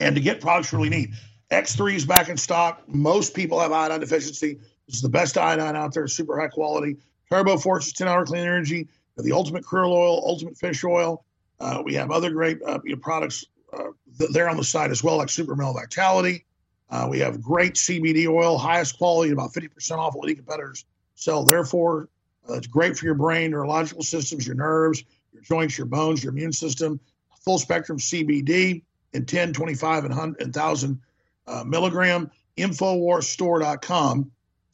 and 0.00 0.16
to 0.16 0.20
get 0.20 0.40
products 0.40 0.72
you 0.72 0.78
really 0.78 0.90
need. 0.90 1.12
X3 1.50 1.94
is 1.94 2.04
back 2.04 2.28
in 2.28 2.36
stock. 2.36 2.82
Most 2.88 3.34
people 3.34 3.60
have 3.60 3.72
iodine 3.72 4.00
deficiency. 4.00 4.54
This 4.86 4.96
is 4.96 5.02
the 5.02 5.08
best 5.08 5.36
iodine 5.36 5.76
out 5.76 5.94
there, 5.94 6.08
super 6.08 6.40
high 6.40 6.48
quality. 6.48 6.96
Turbo 7.30 7.56
Force 7.58 7.92
10 7.92 8.08
hour 8.08 8.24
clean 8.24 8.42
energy, 8.42 8.88
the 9.16 9.32
ultimate 9.32 9.64
krill 9.64 9.92
oil, 9.92 10.22
ultimate 10.24 10.56
fish 10.56 10.82
oil. 10.82 11.24
Uh, 11.60 11.82
we 11.84 11.94
have 11.94 12.10
other 12.10 12.30
great 12.30 12.58
uh, 12.66 12.78
you 12.84 12.94
know, 12.94 13.00
products 13.00 13.44
uh, 13.76 13.90
there 14.32 14.48
on 14.48 14.56
the 14.56 14.64
site 14.64 14.90
as 14.90 15.04
well, 15.04 15.18
like 15.18 15.28
Super 15.28 15.54
Male 15.54 15.74
Vitality. 15.74 16.44
Uh, 16.88 17.06
we 17.08 17.20
have 17.20 17.40
great 17.40 17.74
CBD 17.74 18.26
oil, 18.26 18.58
highest 18.58 18.98
quality, 18.98 19.30
about 19.30 19.52
50% 19.52 19.98
off 19.98 20.14
what 20.14 20.26
any 20.26 20.34
competitors 20.34 20.84
sell. 21.14 21.44
Therefore, 21.44 22.08
uh, 22.48 22.54
it's 22.54 22.66
great 22.66 22.96
for 22.96 23.04
your 23.04 23.14
brain, 23.14 23.50
neurological 23.50 24.02
systems, 24.02 24.46
your 24.46 24.56
nerves, 24.56 25.04
your 25.32 25.42
joints, 25.42 25.78
your 25.78 25.86
bones, 25.86 26.24
your 26.24 26.32
immune 26.32 26.52
system. 26.52 26.98
Full 27.44 27.58
spectrum 27.58 27.98
CBD 27.98 28.82
in 29.12 29.26
10, 29.26 29.52
25, 29.52 30.04
and 30.04 30.16
1,000 30.16 31.00
uh, 31.46 31.64
milligram. 31.64 32.30
Infowarsstore.com 32.56 34.30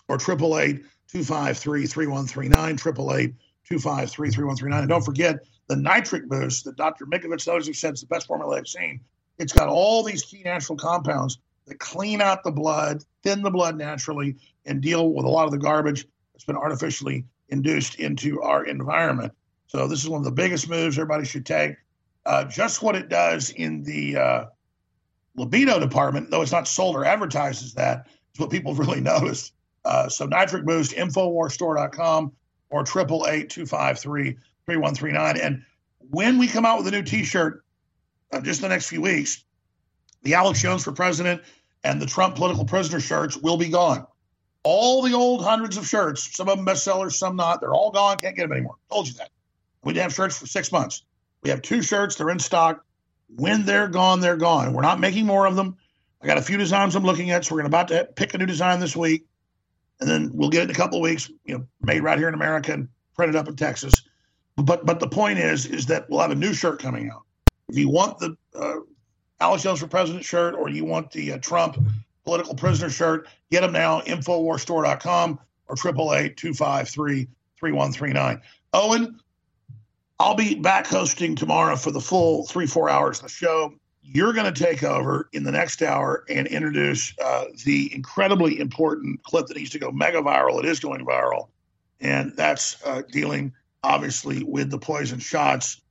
or 0.09 0.17
888 0.17 0.83
253 1.09 1.87
3139. 1.87 2.75
888 2.75 3.35
253 3.69 4.31
3139. 4.31 4.81
And 4.81 4.89
don't 4.89 5.05
forget 5.05 5.45
the 5.69 5.77
nitric 5.77 6.29
boost 6.29 6.65
that 6.65 6.77
Dr. 6.77 7.07
Mikovits 7.07 7.47
knows 7.47 7.67
he 7.67 7.73
said 7.73 7.93
it's 7.93 8.01
the 8.01 8.07
best 8.07 8.27
formula 8.27 8.57
I've 8.57 8.69
seen. 8.69 9.01
It's 9.39 9.53
got 9.53 9.69
all 9.69 10.03
these 10.03 10.23
key 10.23 10.43
natural 10.45 10.79
compounds 10.79 11.39
that 11.67 11.79
clean 11.79 12.21
out 12.21 12.45
the 12.45 12.53
blood, 12.53 13.05
thin 13.23 13.43
the 13.43 13.51
blood 13.51 13.77
naturally, 13.77 14.37
and 14.65 14.81
deal 14.81 15.13
with 15.13 15.25
a 15.25 15.29
lot 15.29 15.47
of 15.47 15.51
the 15.51 15.59
garbage 15.59 16.07
that's 16.33 16.45
been 16.45 16.57
artificially 16.57 17.25
induced 17.49 17.97
into 17.97 18.41
our 18.43 18.65
environment. 18.65 19.33
So 19.67 19.89
this 19.89 20.03
is 20.03 20.09
one 20.09 20.21
of 20.21 20.25
the 20.25 20.31
biggest 20.31 20.69
moves 20.69 20.97
everybody 20.97 21.27
should 21.27 21.47
take. 21.47 21.77
Uh, 22.27 22.45
just 22.45 22.83
what 22.83 22.97
it 22.97 23.09
does 23.09 23.51
in 23.51 23.85
the 23.85 24.17
uh, 24.17 24.47
libido 25.37 25.79
department, 25.79 26.29
though 26.31 26.43
it's 26.43 26.51
not 26.51 26.67
sold 26.67 26.97
or 26.97 27.05
advertised 27.05 27.65
as 27.65 27.75
that, 27.75 28.09
is 28.35 28.41
what 28.41 28.51
people 28.51 28.75
really 28.75 29.01
notice. 29.01 29.53
Uh, 29.85 30.09
so 30.09 30.27
Nitric 30.27 30.65
Boost, 30.65 30.91
Infowarsstore.com 30.93 32.33
or 32.71 32.83
888-253-3139. 32.83 35.41
And 35.41 35.63
when 36.11 36.39
we 36.39 36.49
come 36.49 36.67
out 36.67 36.79
with 36.79 36.89
a 36.89 36.91
new 36.91 37.03
T-shirt, 37.03 37.63
uh, 38.33 38.41
just 38.41 38.61
the 38.61 38.69
next 38.69 38.89
few 38.89 39.01
weeks, 39.01 39.45
the 40.25 40.35
Alex 40.35 40.61
Jones 40.61 40.83
for 40.83 40.91
president 40.91 41.43
and 41.85 42.03
the 42.03 42.07
Trump 42.07 42.35
political 42.35 42.65
prisoner 42.65 42.99
shirts 42.99 43.37
will 43.37 43.57
be 43.57 43.69
gone. 43.69 44.05
All 44.65 45.03
the 45.03 45.15
old 45.15 45.45
hundreds 45.45 45.77
of 45.77 45.87
shirts, 45.87 46.37
some 46.37 46.49
of 46.49 46.57
them 46.57 46.67
bestsellers, 46.67 47.13
some 47.13 47.37
not, 47.37 47.61
they're 47.61 47.73
all 47.73 47.93
gone. 47.93 48.19
Can't 48.19 48.35
get 48.35 48.43
them 48.43 48.53
anymore. 48.53 48.75
Told 48.91 49.07
you 49.07 49.15
that. 49.15 49.31
We 49.85 49.93
didn't 49.93 50.03
have 50.03 50.15
shirts 50.15 50.37
for 50.37 50.47
six 50.47 50.73
months. 50.73 51.05
We 51.47 51.51
have 51.51 51.63
two 51.63 51.81
shirts. 51.81 52.17
They're 52.17 52.31
in 52.31 52.41
stock. 52.41 52.85
When 53.37 53.67
they're 53.67 53.87
gone, 53.87 54.19
they're 54.19 54.37
gone. 54.37 54.73
We're 54.73 54.83
not 54.83 54.99
making 54.99 55.27
more 55.27 55.47
of 55.47 55.55
them. 55.55 55.77
I 56.21 56.27
got 56.27 56.39
a 56.39 56.43
few 56.43 56.57
designs 56.57 56.97
I'm 56.97 57.05
looking 57.05 57.31
at, 57.31 57.45
so 57.45 57.55
we're 57.55 57.65
about 57.65 57.87
to 57.89 58.09
pick 58.17 58.35
a 58.35 58.39
new 58.39 58.47
design 58.47 58.81
this 58.81 58.97
week, 58.97 59.27
and 60.01 60.11
then 60.11 60.33
we'll 60.35 60.49
get 60.49 60.63
it 60.63 60.65
in 60.65 60.71
a 60.73 60.75
couple 60.75 61.01
weeks. 61.01 61.31
You 61.45 61.59
know, 61.59 61.67
made 61.81 62.01
right 62.03 62.19
here 62.19 62.27
in 62.27 62.35
America 62.35 62.73
and 62.73 62.89
printed 63.15 63.37
up 63.37 63.47
in 63.47 63.55
Texas. 63.55 64.03
But 64.57 64.85
but 64.85 64.99
the 64.99 65.07
point 65.07 65.39
is 65.39 65.67
is 65.67 65.87
that 65.87 66.11
we'll 66.11 66.19
have 66.19 66.33
a 66.33 66.35
new 66.35 66.53
shirt 66.53 66.81
coming 66.81 67.11
out. 67.11 67.23
If 67.69 67.79
you 67.79 67.91
want 67.91 68.19
the 68.19 68.37
uh, 68.53 68.81
Alex 69.39 69.63
Jones 69.63 69.79
for 69.79 69.87
President 69.87 70.25
shirt 70.25 70.57
or 70.57 70.69
you 70.69 70.85
want 70.85 71.13
the 71.13 71.35
uh, 71.35 71.39
Trump 71.39 71.79
political 72.25 72.57
prisoner 72.57 72.91
shirt, 72.91 73.29
get 73.53 73.61
them 73.61 73.71
now, 73.71 74.01
Infowarsstore.com 74.01 75.39
or 75.69 75.75
888 75.75 76.37
253 76.37 77.29
3139. 77.57 78.43
Owen, 78.73 79.21
I'll 80.19 80.35
be 80.35 80.55
back 80.55 80.87
hosting 80.87 81.37
tomorrow 81.37 81.77
for 81.77 81.91
the 81.91 82.01
full 82.01 82.47
three, 82.47 82.67
four 82.67 82.89
hours 82.89 83.19
of 83.19 83.25
the 83.25 83.29
show. 83.29 83.75
You're 84.03 84.33
going 84.33 84.53
to 84.53 84.65
take 84.65 84.83
over 84.83 85.29
in 85.33 85.43
the 85.43 85.53
next 85.53 85.83
hour 85.83 86.25
and 86.31 86.47
introduce 86.47 87.13
uh, 87.23 87.47
the 87.65 87.95
incredibly 87.95 88.59
important 88.59 89.23
clip 89.25 89.47
that 89.49 89.57
needs 89.57 89.71
to 89.71 89.79
go 89.79 89.91
mega 89.93 90.23
viral. 90.23 90.59
It 90.59 90.65
is 90.65 90.81
going 90.81 91.05
viral. 91.05 91.49
And 92.01 92.35
that's 92.35 92.83
uh, 92.87 93.03
dealing, 93.11 93.53
obviously, 93.83 94.43
with 94.45 94.71
the 94.71 94.79
poison 94.79 95.19
shots 95.19 95.83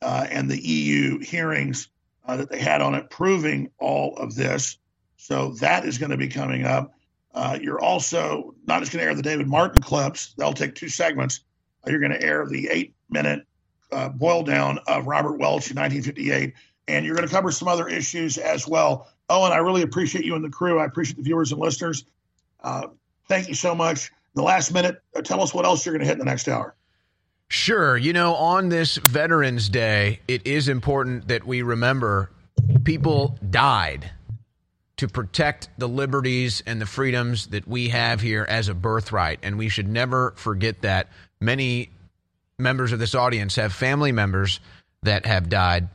uh, 0.00 0.26
and 0.30 0.50
the 0.50 0.60
EU 0.60 1.18
hearings 1.18 1.88
uh, 2.26 2.38
that 2.38 2.48
they 2.48 2.60
had 2.60 2.80
on 2.80 2.94
it, 2.94 3.10
proving 3.10 3.70
all 3.78 4.16
of 4.16 4.34
this. 4.34 4.78
So 5.18 5.50
that 5.60 5.84
is 5.84 5.98
going 5.98 6.10
to 6.10 6.16
be 6.16 6.28
coming 6.28 6.64
up. 6.64 6.94
Uh, 7.34 7.58
you're 7.60 7.80
also 7.80 8.54
not 8.66 8.80
just 8.80 8.92
going 8.92 9.02
to 9.02 9.08
air 9.08 9.14
the 9.14 9.22
David 9.22 9.48
Martin 9.48 9.82
clips, 9.82 10.34
they'll 10.38 10.52
take 10.52 10.74
two 10.74 10.88
segments. 10.88 11.40
You're 11.86 11.98
going 11.98 12.12
to 12.12 12.22
air 12.22 12.46
the 12.46 12.68
eight 12.70 12.94
minute 13.10 13.44
uh, 13.92 14.08
boil 14.08 14.42
down 14.42 14.78
of 14.86 15.06
Robert 15.06 15.38
Welch 15.38 15.70
in 15.70 15.76
1958, 15.76 16.54
and 16.88 17.06
you're 17.06 17.14
going 17.14 17.28
to 17.28 17.34
cover 17.34 17.50
some 17.50 17.68
other 17.68 17.88
issues 17.88 18.38
as 18.38 18.66
well. 18.66 19.08
Owen, 19.28 19.52
I 19.52 19.56
really 19.56 19.82
appreciate 19.82 20.24
you 20.24 20.34
and 20.34 20.44
the 20.44 20.50
crew. 20.50 20.78
I 20.78 20.84
appreciate 20.84 21.16
the 21.16 21.22
viewers 21.22 21.52
and 21.52 21.60
listeners. 21.60 22.04
Uh, 22.62 22.88
thank 23.28 23.48
you 23.48 23.54
so 23.54 23.74
much. 23.74 24.12
The 24.34 24.42
last 24.42 24.72
minute, 24.72 25.00
uh, 25.16 25.22
tell 25.22 25.40
us 25.42 25.54
what 25.54 25.64
else 25.64 25.86
you're 25.86 25.92
going 25.94 26.00
to 26.00 26.06
hit 26.06 26.14
in 26.14 26.18
the 26.18 26.24
next 26.24 26.48
hour. 26.48 26.74
Sure. 27.48 27.96
You 27.96 28.12
know, 28.12 28.34
on 28.34 28.68
this 28.68 28.96
Veterans 28.96 29.68
Day, 29.68 30.20
it 30.26 30.46
is 30.46 30.68
important 30.68 31.28
that 31.28 31.46
we 31.46 31.62
remember 31.62 32.30
people 32.84 33.38
died. 33.50 34.10
to 34.96 35.08
protect 35.08 35.68
the 35.76 35.88
liberties 35.88 36.62
and 36.66 36.80
the 36.80 36.86
freedoms 36.86 37.48
that 37.48 37.66
we 37.66 37.88
have 37.88 38.20
here 38.20 38.46
as 38.48 38.68
a 38.68 38.74
birthright. 38.74 39.40
And 39.42 39.58
we 39.58 39.68
should 39.68 39.88
never 39.88 40.32
forget 40.36 40.82
that. 40.82 41.08
Many 41.40 41.90
members 42.58 42.92
of 42.92 42.98
this 42.98 43.14
audience 43.14 43.56
have 43.56 43.72
family 43.72 44.12
members 44.12 44.60
that 45.02 45.26
have 45.26 45.48
died. 45.48 45.88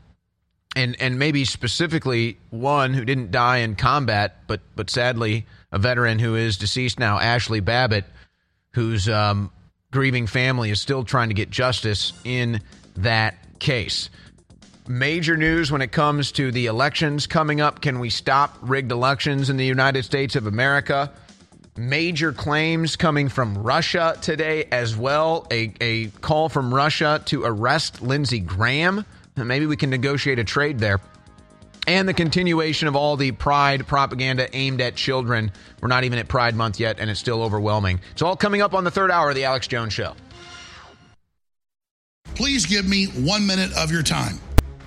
And, 0.75 0.95
and 1.01 1.17
maybe 1.17 1.45
specifically 1.45 2.37
one 2.51 2.93
who 2.93 3.03
didn't 3.03 3.31
die 3.31 3.57
in 3.57 3.75
combat, 3.75 4.47
but 4.47 4.61
but 4.75 4.89
sadly 4.89 5.47
a 5.71 5.79
veteran 5.79 6.19
who 6.19 6.35
is 6.35 6.57
deceased 6.57 6.99
now, 6.99 7.17
Ashli 7.17 7.63
Babbitt, 7.63 8.05
whose 8.73 9.09
um, 9.09 9.51
grieving 9.91 10.27
family 10.27 10.69
is 10.69 10.79
still 10.79 11.03
trying 11.03 11.29
to 11.29 11.33
get 11.33 11.49
justice 11.49 12.13
in 12.23 12.61
that 12.97 13.35
case. 13.59 14.09
Major 14.87 15.37
news 15.37 15.71
when 15.71 15.81
it 15.81 15.91
comes 15.91 16.31
to 16.33 16.51
the 16.51 16.67
elections 16.67 17.27
coming 17.27 17.61
up. 17.61 17.81
Can 17.81 17.99
we 17.99 18.09
stop 18.09 18.57
rigged 18.61 18.91
elections 18.91 19.49
in 19.49 19.57
the 19.57 19.65
United 19.65 20.05
States 20.05 20.35
of 20.35 20.47
America? 20.47 21.11
Major 21.79 22.33
claims 22.33 22.97
coming 22.97 23.29
from 23.29 23.57
Russia 23.57 24.17
today 24.21 24.65
as 24.69 24.97
well. 24.97 25.47
A, 25.49 25.73
a 25.79 26.07
call 26.07 26.49
from 26.49 26.73
Russia 26.73 27.21
to 27.27 27.45
arrest 27.45 28.01
Lindsey 28.01 28.41
Graham. 28.41 29.05
Maybe 29.37 29.65
we 29.65 29.77
can 29.77 29.89
negotiate 29.89 30.39
a 30.39 30.43
trade 30.43 30.79
there. 30.79 30.99
And 31.87 32.05
the 32.05 32.13
continuation 32.13 32.89
of 32.89 32.97
all 32.97 33.15
the 33.15 33.31
pride 33.31 33.87
propaganda 33.87 34.53
aimed 34.53 34.81
at 34.81 34.95
children. 34.95 35.53
We're 35.81 35.87
not 35.87 36.03
even 36.03 36.19
at 36.19 36.27
Pride 36.27 36.53
Month 36.53 36.81
yet, 36.81 36.99
and 36.99 37.09
it's 37.09 37.21
still 37.21 37.41
overwhelming. 37.41 38.01
It's 38.11 38.21
all 38.21 38.35
coming 38.35 38.61
up 38.61 38.73
on 38.73 38.83
the 38.83 38.91
third 38.91 39.09
hour 39.09 39.29
of 39.29 39.35
The 39.35 39.45
Alex 39.45 39.65
Jones 39.65 39.93
Show. 39.93 40.15
Please 42.35 42.65
give 42.65 42.85
me 42.85 43.05
one 43.05 43.47
minute 43.47 43.71
of 43.77 43.89
your 43.89 44.03
time. 44.03 44.37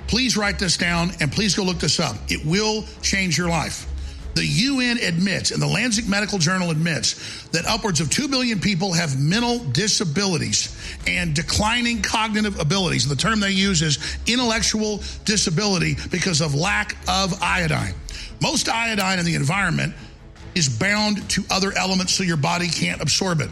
Please 0.08 0.36
write 0.36 0.58
this 0.58 0.76
down 0.76 1.12
and 1.20 1.32
please 1.32 1.54
go 1.54 1.62
look 1.62 1.78
this 1.78 1.98
up. 1.98 2.16
It 2.28 2.44
will 2.44 2.84
change 3.00 3.38
your 3.38 3.48
life. 3.48 3.86
The 4.34 4.46
UN 4.46 4.98
admits, 4.98 5.50
and 5.50 5.60
the 5.60 5.66
Lancet 5.66 6.08
Medical 6.08 6.38
Journal 6.38 6.70
admits, 6.70 7.44
that 7.48 7.66
upwards 7.66 8.00
of 8.00 8.10
2 8.10 8.28
billion 8.28 8.60
people 8.60 8.92
have 8.92 9.20
mental 9.20 9.58
disabilities 9.58 10.74
and 11.06 11.34
declining 11.34 12.00
cognitive 12.00 12.58
abilities. 12.58 13.06
The 13.06 13.16
term 13.16 13.40
they 13.40 13.50
use 13.50 13.82
is 13.82 13.98
intellectual 14.26 15.02
disability 15.24 15.96
because 16.10 16.40
of 16.40 16.54
lack 16.54 16.96
of 17.08 17.42
iodine. 17.42 17.94
Most 18.40 18.68
iodine 18.68 19.18
in 19.18 19.26
the 19.26 19.34
environment 19.34 19.94
is 20.54 20.68
bound 20.68 21.28
to 21.30 21.44
other 21.50 21.72
elements 21.76 22.12
so 22.12 22.22
your 22.22 22.36
body 22.36 22.68
can't 22.68 23.00
absorb 23.00 23.40
it. 23.40 23.50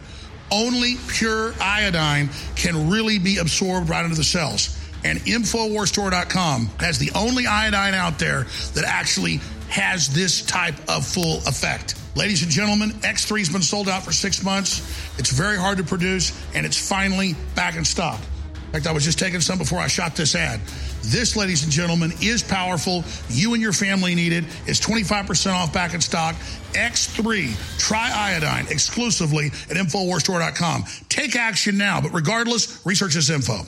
Only 0.50 0.96
pure 1.08 1.54
iodine 1.60 2.30
can 2.56 2.90
really 2.90 3.18
be 3.18 3.38
absorbed 3.38 3.88
right 3.88 4.04
into 4.04 4.16
the 4.16 4.24
cells. 4.24 4.76
And 5.04 5.18
InfoWarsStore.com 5.20 6.70
has 6.80 6.98
the 6.98 7.10
only 7.14 7.46
iodine 7.46 7.94
out 7.94 8.18
there 8.18 8.44
that 8.74 8.84
actually 8.84 9.40
has 9.70 10.08
this 10.08 10.42
type 10.42 10.74
of 10.88 11.06
full 11.06 11.38
effect. 11.46 11.94
Ladies 12.16 12.42
and 12.42 12.50
gentlemen, 12.50 12.90
X3 12.90 13.38
has 13.38 13.48
been 13.48 13.62
sold 13.62 13.88
out 13.88 14.02
for 14.02 14.12
six 14.12 14.42
months. 14.42 14.80
It's 15.18 15.30
very 15.30 15.56
hard 15.56 15.78
to 15.78 15.84
produce, 15.84 16.32
and 16.54 16.66
it's 16.66 16.76
finally 16.76 17.34
back 17.54 17.76
in 17.76 17.84
stock. 17.84 18.20
In 18.66 18.74
fact, 18.74 18.86
I 18.86 18.92
was 18.92 19.04
just 19.04 19.18
taking 19.18 19.40
some 19.40 19.58
before 19.58 19.78
I 19.78 19.86
shot 19.86 20.14
this 20.14 20.34
ad. 20.34 20.60
This, 21.02 21.34
ladies 21.34 21.64
and 21.64 21.72
gentlemen, 21.72 22.12
is 22.20 22.42
powerful. 22.42 23.04
You 23.28 23.54
and 23.54 23.62
your 23.62 23.72
family 23.72 24.14
need 24.14 24.32
it. 24.32 24.44
It's 24.66 24.78
25% 24.78 25.52
off 25.52 25.72
back 25.72 25.94
in 25.94 26.00
stock. 26.00 26.36
X3 26.72 27.48
Triiodine 27.78 28.70
exclusively 28.70 29.46
at 29.46 29.76
InfoWarsStore.com. 29.76 30.84
Take 31.08 31.36
action 31.36 31.78
now, 31.78 32.00
but 32.00 32.12
regardless, 32.12 32.84
research 32.86 33.14
this 33.14 33.30
info. 33.30 33.66